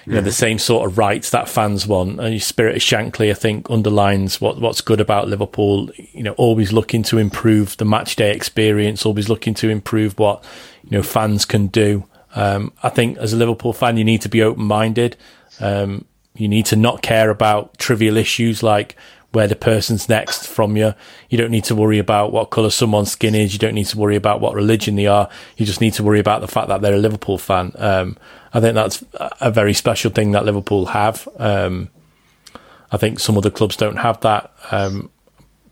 you 0.06 0.12
know, 0.12 0.20
the 0.20 0.31
same 0.31 0.59
sort 0.60 0.89
of 0.89 0.97
rights 0.97 1.31
that 1.31 1.48
fans 1.48 1.89
want. 1.89 2.20
And 2.20 2.40
Spirit 2.40 2.76
of 2.76 2.82
Shankly, 2.82 3.31
I 3.31 3.35
think, 3.35 3.68
underlines 3.68 4.40
what, 4.40 4.60
what's 4.60 4.81
good 4.81 5.01
about 5.01 5.26
Liverpool. 5.26 5.90
You 6.12 6.22
know, 6.22 6.35
always 6.35 6.72
looking 6.72 7.02
to 7.05 7.18
improve 7.18 7.76
the 7.78 7.85
match 7.85 8.14
day 8.14 8.32
experience, 8.32 9.05
always 9.05 9.28
looking 9.28 9.55
to 9.55 9.70
improve 9.70 10.18
what, 10.18 10.44
you 10.85 10.98
know, 10.98 11.02
fans 11.02 11.44
can 11.44 11.66
do. 11.66 12.05
Um, 12.35 12.73
I 12.82 12.89
think 12.89 13.19
as 13.19 13.32
a 13.32 13.36
Liverpool 13.36 13.73
fan, 13.73 13.97
you 13.97 14.05
need 14.05 14.23
to 14.23 14.28
be 14.28 14.43
open 14.43 14.65
minded. 14.65 15.16
Um, 15.61 16.05
you 16.35 16.48
need 16.48 16.66
to 16.66 16.77
not 16.77 17.02
care 17.02 17.31
about 17.31 17.78
trivial 17.78 18.16
issues 18.16 18.62
like 18.62 18.97
where 19.35 19.47
the 19.48 19.56
person's 19.56 20.09
next 20.09 20.47
from 20.47 20.77
you. 20.77 20.94
You 21.28 21.39
don't 21.39 21.51
need 21.51 21.65
to 21.65 21.74
worry 21.74 21.98
about 21.98 22.32
what 22.32 22.51
colour 22.51 22.70
someone's 22.70 23.11
skin 23.11 23.35
is. 23.35 23.52
You 23.52 23.59
don't 23.59 23.74
need 23.74 23.86
to 23.86 23.98
worry 23.98 24.16
about 24.16 24.40
what 24.40 24.55
religion 24.55 24.94
they 24.94 25.06
are. 25.06 25.28
You 25.56 25.66
just 25.66 25.81
need 25.81 25.94
to 25.94 26.05
worry 26.05 26.20
about 26.20 26.40
the 26.40 26.48
fact 26.48 26.69
that 26.69 26.82
they're 26.82 26.94
a 26.94 26.98
Liverpool 26.98 27.39
fan. 27.39 27.73
Um, 27.77 28.16
I 28.52 28.61
think 28.61 28.74
that's 28.74 29.05
a 29.40 29.51
very 29.51 29.74
special 29.74 30.12
thing 30.12 30.31
that 30.32 30.44
Liverpool 30.44 30.86
have. 30.86 31.28
Um, 31.39 31.90
I 32.93 32.97
think 32.97 33.19
some 33.19 33.36
other 33.36 33.51
clubs 33.51 33.77
don't 33.77 33.97
have 33.97 34.20
that. 34.20 34.52
Um, 34.70 35.11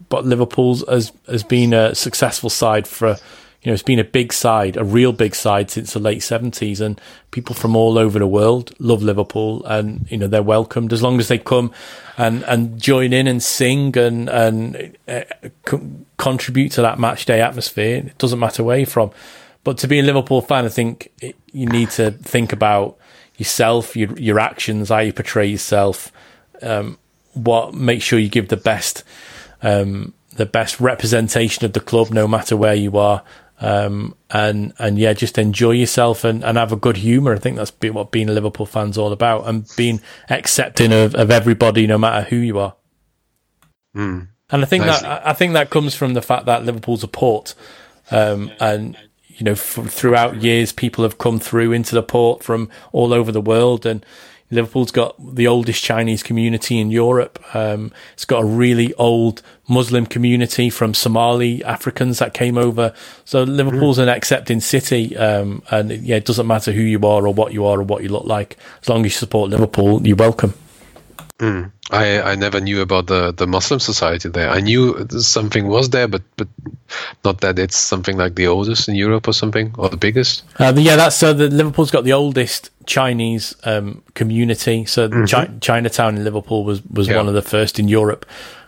but 0.08 0.26
Liverpool's 0.26 0.84
has, 0.88 1.12
has 1.28 1.44
been 1.44 1.72
a 1.72 1.94
successful 1.94 2.50
side 2.50 2.88
for 2.88 3.16
you 3.62 3.70
know, 3.70 3.74
it's 3.74 3.82
been 3.82 4.00
a 4.00 4.04
big 4.04 4.32
side, 4.32 4.76
a 4.76 4.82
real 4.82 5.12
big 5.12 5.36
side 5.36 5.70
since 5.70 5.92
the 5.92 6.00
late 6.00 6.18
70s. 6.18 6.80
And 6.80 7.00
people 7.30 7.54
from 7.54 7.76
all 7.76 7.96
over 7.96 8.18
the 8.18 8.26
world 8.26 8.72
love 8.80 9.04
Liverpool 9.04 9.64
and, 9.66 10.04
you 10.10 10.18
know, 10.18 10.26
they're 10.26 10.42
welcomed 10.42 10.92
as 10.92 11.00
long 11.00 11.20
as 11.20 11.28
they 11.28 11.38
come 11.38 11.72
and, 12.18 12.42
and 12.44 12.82
join 12.82 13.12
in 13.12 13.28
and 13.28 13.40
sing 13.40 13.96
and, 13.96 14.28
and 14.28 14.96
uh, 15.06 15.22
co- 15.64 15.88
contribute 16.16 16.72
to 16.72 16.82
that 16.82 16.98
match 16.98 17.24
day 17.24 17.40
atmosphere. 17.40 17.98
It 17.98 18.18
doesn't 18.18 18.40
matter 18.40 18.64
where 18.64 18.78
you're 18.78 18.86
from. 18.86 19.12
But 19.62 19.78
to 19.78 19.86
be 19.86 20.00
a 20.00 20.02
Liverpool 20.02 20.40
fan, 20.40 20.64
I 20.64 20.68
think 20.68 21.12
it, 21.20 21.36
you 21.52 21.66
need 21.66 21.90
to 21.90 22.10
think 22.10 22.52
about 22.52 22.98
yourself, 23.36 23.96
your, 23.96 24.12
your 24.18 24.40
actions, 24.40 24.88
how 24.88 24.98
you 24.98 25.12
portray 25.12 25.46
yourself, 25.46 26.10
um, 26.62 26.98
what, 27.34 27.74
make 27.74 28.02
sure 28.02 28.18
you 28.18 28.28
give 28.28 28.48
the 28.48 28.56
best, 28.56 29.04
um, 29.62 30.14
the 30.34 30.46
best 30.46 30.80
representation 30.80 31.64
of 31.64 31.74
the 31.74 31.80
club, 31.80 32.10
no 32.10 32.26
matter 32.26 32.56
where 32.56 32.74
you 32.74 32.98
are, 32.98 33.22
Um, 33.62 34.16
and 34.28 34.72
and 34.80 34.98
yeah, 34.98 35.12
just 35.12 35.38
enjoy 35.38 35.70
yourself 35.70 36.24
and, 36.24 36.42
and 36.44 36.58
have 36.58 36.72
a 36.72 36.76
good 36.76 36.96
humour. 36.96 37.34
I 37.34 37.38
think 37.38 37.56
that's 37.56 37.70
been 37.70 37.94
what 37.94 38.10
being 38.10 38.28
a 38.28 38.32
Liverpool 38.32 38.66
fan's 38.66 38.98
all 38.98 39.12
about, 39.12 39.46
and 39.46 39.66
being 39.76 40.00
accepting 40.28 40.92
of, 40.92 41.14
of 41.14 41.30
everybody, 41.30 41.86
no 41.86 41.96
matter 41.96 42.28
who 42.28 42.36
you 42.36 42.58
are. 42.58 42.74
Mm. 43.96 44.26
And 44.50 44.62
I 44.62 44.64
think 44.64 44.84
nice. 44.84 45.02
that 45.02 45.24
I 45.24 45.32
think 45.32 45.52
that 45.52 45.70
comes 45.70 45.94
from 45.94 46.14
the 46.14 46.22
fact 46.22 46.46
that 46.46 46.64
Liverpool's 46.64 47.04
a 47.04 47.08
port, 47.08 47.54
um, 48.10 48.50
and 48.58 48.96
you 49.28 49.44
know, 49.44 49.52
f- 49.52 49.86
throughout 49.88 50.42
years, 50.42 50.72
people 50.72 51.04
have 51.04 51.18
come 51.18 51.38
through 51.38 51.70
into 51.70 51.94
the 51.94 52.02
port 52.02 52.42
from 52.42 52.68
all 52.90 53.12
over 53.14 53.30
the 53.30 53.40
world, 53.40 53.86
and 53.86 54.04
Liverpool's 54.52 54.90
got 54.92 55.16
the 55.34 55.46
oldest 55.48 55.82
Chinese 55.82 56.22
community 56.22 56.78
in 56.78 56.90
Europe. 56.90 57.42
Um, 57.54 57.90
it's 58.12 58.26
got 58.26 58.42
a 58.42 58.46
really 58.46 58.92
old 58.94 59.42
Muslim 59.66 60.04
community 60.04 60.68
from 60.68 60.92
Somali 60.92 61.64
Africans 61.64 62.18
that 62.18 62.34
came 62.34 62.58
over. 62.58 62.94
So 63.24 63.42
Liverpool's 63.44 63.98
mm. 63.98 64.02
an 64.02 64.08
accepting 64.10 64.60
city, 64.60 65.16
um, 65.16 65.62
and 65.70 65.90
yeah, 65.90 66.16
it 66.16 66.26
doesn't 66.26 66.46
matter 66.46 66.70
who 66.70 66.82
you 66.82 66.98
are 66.98 67.26
or 67.26 67.32
what 67.32 67.54
you 67.54 67.64
are 67.64 67.80
or 67.80 67.82
what 67.82 68.02
you 68.02 68.10
look 68.10 68.26
like. 68.26 68.58
As 68.82 68.88
long 68.90 69.00
as 69.00 69.04
you 69.06 69.10
support 69.10 69.50
Liverpool, 69.50 70.06
you're 70.06 70.16
welcome. 70.16 70.52
Mm. 71.42 71.72
I, 71.90 72.22
I 72.22 72.34
never 72.36 72.60
knew 72.60 72.82
about 72.82 73.08
the, 73.08 73.32
the 73.32 73.48
Muslim 73.48 73.80
society 73.80 74.28
there. 74.28 74.48
I 74.48 74.60
knew 74.60 75.08
something 75.10 75.66
was 75.66 75.90
there, 75.90 76.06
but 76.06 76.22
but 76.36 76.46
not 77.24 77.40
that 77.40 77.58
it's 77.58 77.76
something 77.76 78.16
like 78.16 78.36
the 78.36 78.46
oldest 78.46 78.88
in 78.88 78.94
Europe 78.94 79.26
or 79.26 79.32
something 79.32 79.74
or 79.76 79.88
the 79.88 79.96
biggest. 79.96 80.44
Uh, 80.60 80.72
yeah, 80.76 80.94
that's 80.94 81.16
so. 81.16 81.32
The 81.32 81.48
Liverpool's 81.48 81.90
got 81.90 82.04
the 82.04 82.12
oldest 82.12 82.70
Chinese 82.86 83.56
um, 83.64 84.02
community. 84.14 84.84
So 84.84 85.08
mm-hmm. 85.08 85.24
Chi- 85.24 85.58
Chinatown 85.60 86.16
in 86.16 86.22
Liverpool 86.22 86.62
was 86.64 86.80
was 86.86 87.08
yeah. 87.08 87.16
one 87.16 87.26
of 87.26 87.34
the 87.34 87.42
first 87.42 87.80
in 87.80 87.88
Europe 87.88 88.24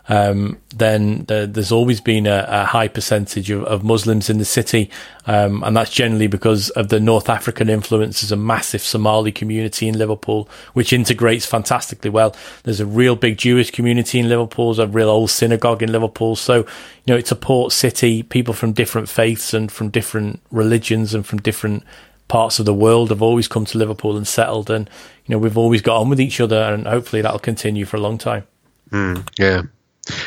um, 0.08 0.58
then 0.74 1.24
the, 1.24 1.48
there's 1.50 1.72
always 1.72 2.00
been 2.00 2.26
a, 2.26 2.44
a 2.46 2.64
high 2.64 2.88
percentage 2.88 3.50
of, 3.50 3.64
of, 3.64 3.82
Muslims 3.82 4.28
in 4.28 4.36
the 4.36 4.44
city. 4.44 4.90
Um, 5.26 5.62
and 5.64 5.74
that's 5.74 5.90
generally 5.90 6.26
because 6.26 6.68
of 6.70 6.88
the 6.88 7.00
North 7.00 7.30
African 7.30 7.70
influence. 7.70 8.20
There's 8.20 8.32
a 8.32 8.36
massive 8.36 8.82
Somali 8.82 9.32
community 9.32 9.88
in 9.88 9.96
Liverpool, 9.96 10.48
which 10.74 10.92
integrates 10.92 11.46
fantastically 11.46 12.10
well. 12.10 12.36
There's 12.64 12.80
a 12.80 12.86
real 12.86 13.16
big 13.16 13.38
Jewish 13.38 13.70
community 13.70 14.18
in 14.18 14.28
Liverpool. 14.28 14.74
There's 14.74 14.90
a 14.90 14.92
real 14.92 15.08
old 15.08 15.30
synagogue 15.30 15.82
in 15.82 15.90
Liverpool. 15.90 16.36
So, 16.36 16.56
you 16.58 16.64
know, 17.06 17.16
it's 17.16 17.32
a 17.32 17.36
port 17.36 17.72
city. 17.72 18.22
People 18.22 18.52
from 18.52 18.72
different 18.72 19.08
faiths 19.08 19.54
and 19.54 19.72
from 19.72 19.88
different 19.88 20.40
religions 20.50 21.14
and 21.14 21.24
from 21.24 21.40
different 21.40 21.82
parts 22.28 22.58
of 22.58 22.66
the 22.66 22.74
world 22.74 23.08
have 23.08 23.22
always 23.22 23.48
come 23.48 23.64
to 23.64 23.78
Liverpool 23.78 24.18
and 24.18 24.28
settled. 24.28 24.68
And, 24.68 24.90
you 25.24 25.34
know, 25.34 25.38
we've 25.38 25.58
always 25.58 25.80
got 25.80 26.00
on 26.00 26.10
with 26.10 26.20
each 26.20 26.40
other 26.40 26.60
and 26.60 26.86
hopefully 26.86 27.22
that'll 27.22 27.38
continue 27.38 27.86
for 27.86 27.96
a 27.96 28.00
long 28.00 28.18
time. 28.18 28.46
Mm, 28.90 29.26
yeah. 29.38 29.62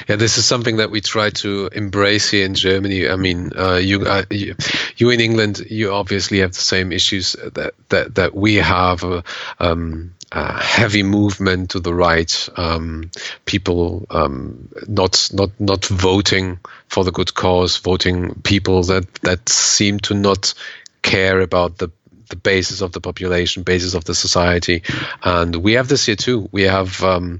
Yeah, 0.07 0.15
this 0.15 0.37
is 0.37 0.45
something 0.45 0.77
that 0.77 0.91
we 0.91 1.01
try 1.01 1.29
to 1.29 1.67
embrace 1.67 2.29
here 2.29 2.45
in 2.45 2.55
Germany. 2.55 3.07
I 3.07 3.15
mean, 3.15 3.51
uh, 3.55 3.75
you, 3.75 4.05
uh, 4.05 4.23
you, 4.29 4.55
you, 4.95 5.09
in 5.09 5.19
England, 5.19 5.59
you 5.69 5.91
obviously 5.93 6.39
have 6.39 6.53
the 6.53 6.59
same 6.59 6.91
issues 6.91 7.33
that 7.33 7.73
that, 7.89 8.15
that 8.15 8.35
we 8.35 8.55
have. 8.55 9.03
Uh, 9.03 9.21
um, 9.59 10.13
a 10.31 10.61
heavy 10.61 11.03
movement 11.03 11.69
to 11.69 11.79
the 11.79 11.93
right, 11.93 12.49
um, 12.57 13.09
people 13.45 14.05
um, 14.09 14.67
not 14.87 15.29
not 15.31 15.51
not 15.59 15.85
voting 15.85 16.59
for 16.89 17.05
the 17.05 17.11
good 17.11 17.33
cause, 17.33 17.77
voting 17.77 18.41
people 18.43 18.83
that 18.83 19.11
that 19.21 19.47
seem 19.47 19.99
to 19.99 20.13
not 20.13 20.53
care 21.01 21.39
about 21.39 21.77
the 21.77 21.89
the 22.29 22.35
basis 22.35 22.81
of 22.81 22.91
the 22.91 22.99
population, 22.99 23.63
basis 23.63 23.93
of 23.93 24.03
the 24.03 24.15
society, 24.15 24.83
and 25.23 25.55
we 25.55 25.73
have 25.73 25.87
this 25.87 26.05
here 26.05 26.17
too. 26.17 26.49
We 26.51 26.63
have 26.63 27.01
um, 27.03 27.39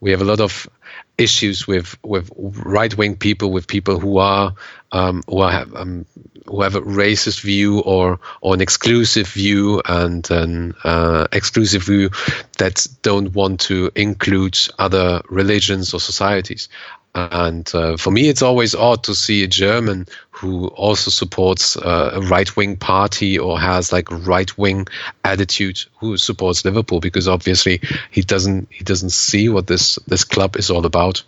we 0.00 0.12
have 0.12 0.22
a 0.22 0.24
lot 0.24 0.40
of 0.40 0.68
issues 1.20 1.66
with 1.66 1.96
with 2.02 2.30
right 2.36 2.96
wing 2.96 3.16
people, 3.16 3.52
with 3.52 3.66
people 3.66 4.00
who 4.00 4.18
are 4.18 4.54
um, 4.92 5.22
who 5.28 5.38
are 5.38 5.66
um, 5.74 6.06
who 6.46 6.62
have 6.62 6.74
a 6.74 6.80
racist 6.80 7.42
view 7.42 7.80
or 7.80 8.18
or 8.40 8.54
an 8.54 8.60
exclusive 8.60 9.28
view 9.28 9.82
and 9.86 10.28
an 10.30 10.74
uh, 10.82 11.26
exclusive 11.32 11.84
view 11.84 12.10
that 12.58 12.86
don't 13.02 13.34
want 13.34 13.60
to 13.60 13.90
include 13.94 14.58
other 14.78 15.22
religions 15.28 15.94
or 15.94 16.00
societies. 16.00 16.68
And 17.14 17.68
uh, 17.74 17.96
for 17.96 18.12
me, 18.12 18.28
it's 18.28 18.42
always 18.42 18.74
odd 18.74 19.02
to 19.04 19.16
see 19.16 19.42
a 19.42 19.48
German 19.48 20.06
who 20.30 20.68
also 20.68 21.10
supports 21.10 21.76
uh, 21.76 22.12
a 22.14 22.20
right 22.20 22.56
wing 22.56 22.76
party 22.76 23.36
or 23.36 23.58
has 23.58 23.92
like 23.92 24.08
right 24.10 24.56
wing 24.56 24.86
attitude 25.24 25.84
who 25.98 26.16
supports 26.16 26.64
Liverpool 26.64 27.00
because 27.00 27.26
obviously 27.26 27.80
he 28.12 28.22
doesn't 28.22 28.68
he 28.70 28.84
doesn't 28.84 29.10
see 29.10 29.48
what 29.48 29.66
this 29.66 29.96
this 30.06 30.22
club 30.22 30.56
is 30.56 30.70
all 30.70 30.86
about. 30.86 31.22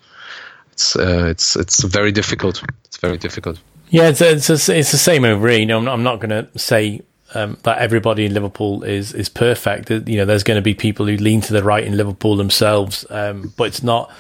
It's 0.73 0.95
uh, 0.95 1.27
it's 1.29 1.57
it's 1.57 1.83
very 1.83 2.13
difficult. 2.13 2.63
It's 2.85 2.99
very 2.99 3.19
difficult. 3.19 3.59
Yeah, 3.91 4.09
it's 4.09 4.21
it's, 4.21 4.49
a, 4.49 4.79
it's 4.79 4.93
the 4.93 4.99
same 4.99 5.25
over 5.25 5.49
here. 5.49 5.59
You 5.59 5.67
know, 5.67 5.79
I'm, 5.79 5.89
I'm 5.89 6.03
not 6.05 6.21
going 6.21 6.31
to 6.31 6.59
say 6.59 7.03
um, 7.35 7.59
that 7.65 7.79
everybody 7.79 8.25
in 8.25 8.35
Liverpool 8.35 8.85
is 8.85 9.13
is 9.13 9.29
perfect. 9.29 9.91
You 9.91 10.19
know, 10.19 10.25
there's 10.25 10.45
going 10.45 10.59
to 10.59 10.63
be 10.63 10.75
people 10.75 11.07
who 11.07 11.17
lean 11.17 11.41
to 11.43 11.53
the 11.53 11.65
right 11.65 11.85
in 11.85 11.97
Liverpool 11.97 12.37
themselves, 12.37 13.05
um, 13.11 13.53
but 13.57 13.65
it's 13.65 13.83
not 13.83 14.11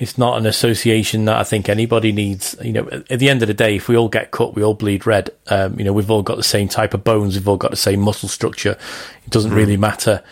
it's 0.00 0.16
not 0.16 0.38
an 0.38 0.46
association 0.46 1.26
that 1.26 1.36
I 1.36 1.44
think 1.44 1.68
anybody 1.68 2.10
needs. 2.10 2.56
You 2.62 2.72
know, 2.72 2.88
at 3.10 3.18
the 3.18 3.28
end 3.28 3.42
of 3.42 3.48
the 3.48 3.54
day, 3.54 3.76
if 3.76 3.86
we 3.86 3.98
all 3.98 4.08
get 4.08 4.30
cut, 4.30 4.54
we 4.54 4.64
all 4.64 4.72
bleed 4.72 5.06
red. 5.06 5.28
Um, 5.48 5.78
you 5.78 5.84
know, 5.84 5.92
we've 5.92 6.10
all 6.10 6.22
got 6.22 6.38
the 6.38 6.42
same 6.42 6.68
type 6.68 6.94
of 6.94 7.04
bones, 7.04 7.36
we've 7.36 7.46
all 7.46 7.58
got 7.58 7.70
the 7.70 7.76
same 7.76 8.00
muscle 8.00 8.28
structure. 8.28 8.78
It 9.24 9.30
doesn't 9.30 9.52
mm. 9.52 9.56
really 9.56 9.76
matter, 9.76 10.22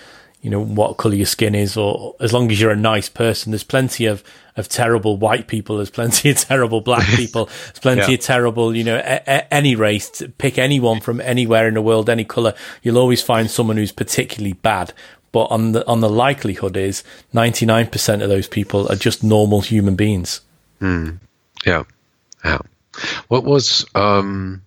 you 0.40 0.49
know, 0.49 0.65
what 0.65 0.97
color 0.97 1.15
your 1.15 1.27
skin 1.27 1.55
is, 1.55 1.77
or 1.77 2.16
as 2.19 2.32
long 2.32 2.51
as 2.51 2.59
you're 2.59 2.70
a 2.70 2.77
nice 2.77 3.11
person. 3.11 3.53
There's 3.53 3.62
plenty 3.62 4.07
of 4.07 4.24
of 4.57 4.69
terrible 4.69 5.16
white 5.19 5.47
people. 5.47 5.77
There's 5.77 5.90
plenty 5.90 6.31
of 6.31 6.39
terrible 6.39 6.81
black 6.81 7.07
people. 7.16 7.45
There's 7.45 7.78
plenty 7.81 8.12
yeah. 8.12 8.19
of 8.19 8.20
terrible, 8.20 8.74
you 8.74 8.85
know, 8.85 8.97
a, 8.97 9.23
a, 9.27 9.55
any 9.55 9.77
race. 9.77 10.23
Pick 10.39 10.59
anyone 10.59 11.01
from 11.01 11.20
anywhere 11.20 11.69
in 11.69 11.74
the 11.74 11.82
world, 11.82 12.09
any 12.09 12.24
color. 12.24 12.55
You'll 12.82 12.99
always 12.99 13.23
find 13.23 13.51
someone 13.51 13.77
who's 13.77 13.93
particularly 13.93 14.55
bad 14.55 14.95
but 15.32 15.44
on 15.46 15.72
the 15.72 15.86
on 15.86 16.00
the 16.00 16.09
likelihood 16.09 16.76
is 16.76 17.05
99% 17.34 18.22
of 18.22 18.28
those 18.28 18.48
people 18.48 18.90
are 18.90 18.96
just 18.96 19.22
normal 19.22 19.60
human 19.60 19.96
beings. 19.96 20.40
Mm. 20.80 21.18
Yeah. 21.66 21.84
Yeah. 22.44 22.60
What 23.28 23.44
was 23.44 23.84
um 23.94 24.62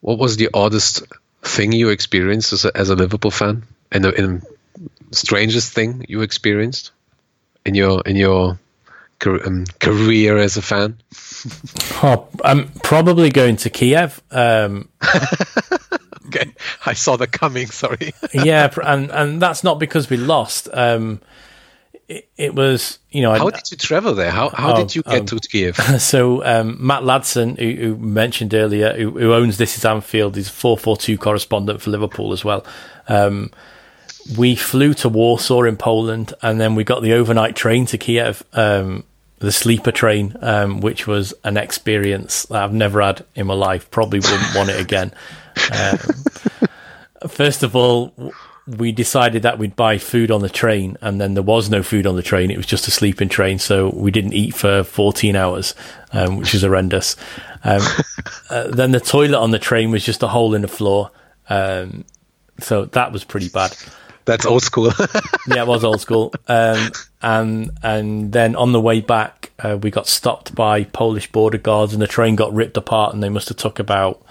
what 0.00 0.18
was 0.18 0.36
the 0.36 0.50
oddest 0.52 1.02
thing 1.42 1.72
you 1.72 1.90
experienced 1.90 2.52
as 2.52 2.64
a, 2.64 2.76
as 2.76 2.90
a 2.90 2.96
Liverpool 2.96 3.30
fan 3.30 3.64
and 3.92 4.04
the, 4.04 4.14
and 4.14 4.44
strangest 5.12 5.72
thing 5.72 6.04
you 6.08 6.22
experienced 6.22 6.90
in 7.64 7.74
your 7.74 8.02
in 8.02 8.16
your 8.16 8.58
um, 9.24 9.64
career 9.78 10.36
as 10.36 10.56
a 10.56 10.62
fan? 10.62 10.98
Oh, 12.02 12.28
I'm 12.42 12.70
probably 12.82 13.30
going 13.30 13.56
to 13.58 13.70
Kiev. 13.70 14.22
Um, 14.30 14.88
okay, 16.26 16.52
I 16.86 16.94
saw 16.94 17.16
the 17.16 17.26
coming. 17.26 17.66
Sorry. 17.68 18.14
yeah, 18.32 18.72
and 18.84 19.10
and 19.10 19.42
that's 19.42 19.64
not 19.64 19.78
because 19.78 20.10
we 20.10 20.16
lost. 20.16 20.68
Um, 20.72 21.20
it, 22.08 22.28
it, 22.36 22.54
was 22.54 22.98
you 23.10 23.22
know. 23.22 23.32
How 23.32 23.48
I, 23.48 23.50
did 23.50 23.70
you 23.70 23.76
travel 23.76 24.14
there? 24.14 24.30
How 24.30 24.50
how 24.50 24.74
oh, 24.74 24.76
did 24.76 24.94
you 24.94 25.02
get 25.02 25.20
um, 25.20 25.26
to 25.26 25.40
Kiev? 25.40 25.76
So 26.00 26.44
um, 26.44 26.76
Matt 26.84 27.02
Ladson, 27.02 27.58
who, 27.58 27.82
who 27.82 27.96
mentioned 27.96 28.54
earlier, 28.54 28.92
who, 28.94 29.10
who, 29.10 29.32
owns 29.32 29.56
This 29.58 29.76
Is 29.78 29.84
Anfield, 29.84 30.36
is 30.36 30.48
four 30.48 30.76
four 30.76 30.96
two 30.96 31.16
correspondent 31.16 31.80
for 31.80 31.90
Liverpool 31.90 32.32
as 32.32 32.44
well. 32.44 32.66
Um, 33.08 33.50
we 34.38 34.54
flew 34.54 34.94
to 34.94 35.08
Warsaw 35.08 35.62
in 35.62 35.76
Poland, 35.76 36.34
and 36.42 36.60
then 36.60 36.74
we 36.74 36.84
got 36.84 37.02
the 37.02 37.14
overnight 37.14 37.56
train 37.56 37.86
to 37.86 37.98
Kiev. 37.98 38.42
Um, 38.52 39.04
the 39.38 39.52
sleeper 39.52 39.92
train, 39.92 40.36
um, 40.40 40.80
which 40.80 41.06
was 41.06 41.34
an 41.44 41.56
experience 41.56 42.44
that 42.46 42.62
I've 42.62 42.72
never 42.72 43.02
had 43.02 43.24
in 43.34 43.46
my 43.46 43.54
life. 43.54 43.90
Probably 43.90 44.20
wouldn't 44.20 44.54
want 44.54 44.70
it 44.70 44.80
again. 44.80 45.12
Um, 45.72 45.98
first 47.28 47.62
of 47.62 47.76
all, 47.76 48.32
we 48.66 48.92
decided 48.92 49.42
that 49.42 49.58
we'd 49.58 49.76
buy 49.76 49.98
food 49.98 50.30
on 50.30 50.40
the 50.40 50.48
train, 50.48 50.96
and 51.00 51.20
then 51.20 51.34
there 51.34 51.42
was 51.42 51.68
no 51.68 51.82
food 51.82 52.06
on 52.06 52.16
the 52.16 52.22
train. 52.22 52.50
It 52.50 52.56
was 52.56 52.66
just 52.66 52.88
a 52.88 52.90
sleeping 52.90 53.28
train, 53.28 53.58
so 53.58 53.90
we 53.90 54.10
didn't 54.10 54.32
eat 54.32 54.54
for 54.54 54.82
14 54.84 55.36
hours, 55.36 55.74
um, 56.12 56.36
which 56.36 56.54
is 56.54 56.62
horrendous. 56.62 57.16
Um, 57.62 57.82
uh, 58.50 58.68
then 58.68 58.92
the 58.92 59.00
toilet 59.00 59.38
on 59.38 59.50
the 59.50 59.58
train 59.58 59.90
was 59.90 60.04
just 60.04 60.22
a 60.22 60.28
hole 60.28 60.54
in 60.54 60.62
the 60.62 60.68
floor, 60.68 61.10
um, 61.50 62.04
so 62.58 62.86
that 62.86 63.12
was 63.12 63.24
pretty 63.24 63.48
bad. 63.48 63.76
That's 64.24 64.46
old 64.46 64.62
school. 64.62 64.86
yeah, 65.46 65.62
it 65.62 65.66
was 65.66 65.84
old 65.84 66.00
school. 66.00 66.32
Um, 66.48 66.90
and 67.22 67.70
and 67.82 68.32
then 68.32 68.56
on 68.56 68.72
the 68.72 68.80
way 68.80 69.00
back, 69.00 69.52
uh, 69.58 69.78
we 69.80 69.90
got 69.90 70.06
stopped 70.06 70.54
by 70.54 70.84
Polish 70.84 71.30
border 71.30 71.58
guards, 71.58 71.92
and 71.92 72.00
the 72.00 72.06
train 72.06 72.36
got 72.36 72.52
ripped 72.52 72.76
apart, 72.76 73.14
and 73.14 73.22
they 73.22 73.28
must 73.28 73.48
have 73.48 73.58
took 73.58 73.78
about 73.78 74.22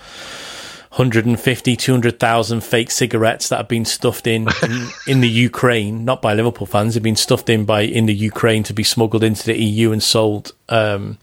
150, 0.94 1.76
200,000 1.76 2.64
fake 2.64 2.92
cigarettes 2.92 3.50
that 3.50 3.58
have 3.58 3.68
been 3.68 3.84
stuffed 3.84 4.28
in, 4.28 4.48
in, 4.62 4.88
in 5.08 5.22
the 5.22 5.30
Ukraine, 5.30 6.06
not 6.06 6.22
by 6.22 6.36
Liverpool 6.36 6.68
fans, 6.68 6.94
have 6.94 7.02
been 7.02 7.16
stuffed 7.16 7.50
in 7.50 7.66
by 7.66 7.82
in 7.82 8.06
the 8.06 8.14
Ukraine 8.14 8.62
to 8.62 8.74
be 8.74 8.84
smuggled 8.84 9.24
into 9.24 9.44
the 9.44 9.60
EU 9.60 9.92
and 9.92 10.04
sold. 10.04 10.54
Um, 10.70 11.18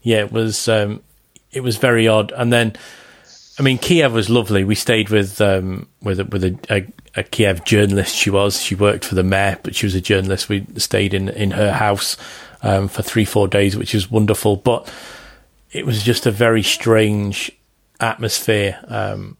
yeah, 0.00 0.20
it 0.20 0.32
was 0.32 0.68
um, 0.68 1.02
it 1.52 1.60
was 1.60 1.76
very 1.76 2.08
odd. 2.08 2.32
And 2.32 2.50
then, 2.50 2.76
I 3.58 3.62
mean, 3.62 3.76
Kiev 3.76 4.14
was 4.14 4.30
lovely. 4.30 4.64
We 4.64 4.74
stayed 4.74 5.10
with 5.10 5.38
um, 5.40 5.86
with 6.02 6.20
with 6.32 6.44
a, 6.44 6.58
a, 6.70 6.86
a, 7.16 7.22
Kiev 7.22 7.64
journalist. 7.64 8.14
She 8.14 8.30
was 8.30 8.60
she 8.60 8.74
worked 8.74 9.04
for 9.04 9.14
the 9.14 9.22
mayor, 9.22 9.58
but 9.62 9.74
she 9.74 9.86
was 9.86 9.94
a 9.94 10.00
journalist. 10.00 10.48
We 10.48 10.66
stayed 10.76 11.14
in 11.14 11.28
in 11.28 11.52
her 11.52 11.72
house 11.72 12.16
um, 12.62 12.88
for 12.88 13.02
three 13.02 13.24
four 13.24 13.48
days, 13.48 13.76
which 13.76 13.94
was 13.94 14.10
wonderful. 14.10 14.56
But 14.56 14.92
it 15.72 15.86
was 15.86 16.02
just 16.02 16.26
a 16.26 16.30
very 16.30 16.62
strange 16.62 17.50
atmosphere. 18.00 18.78
Um, 18.88 19.36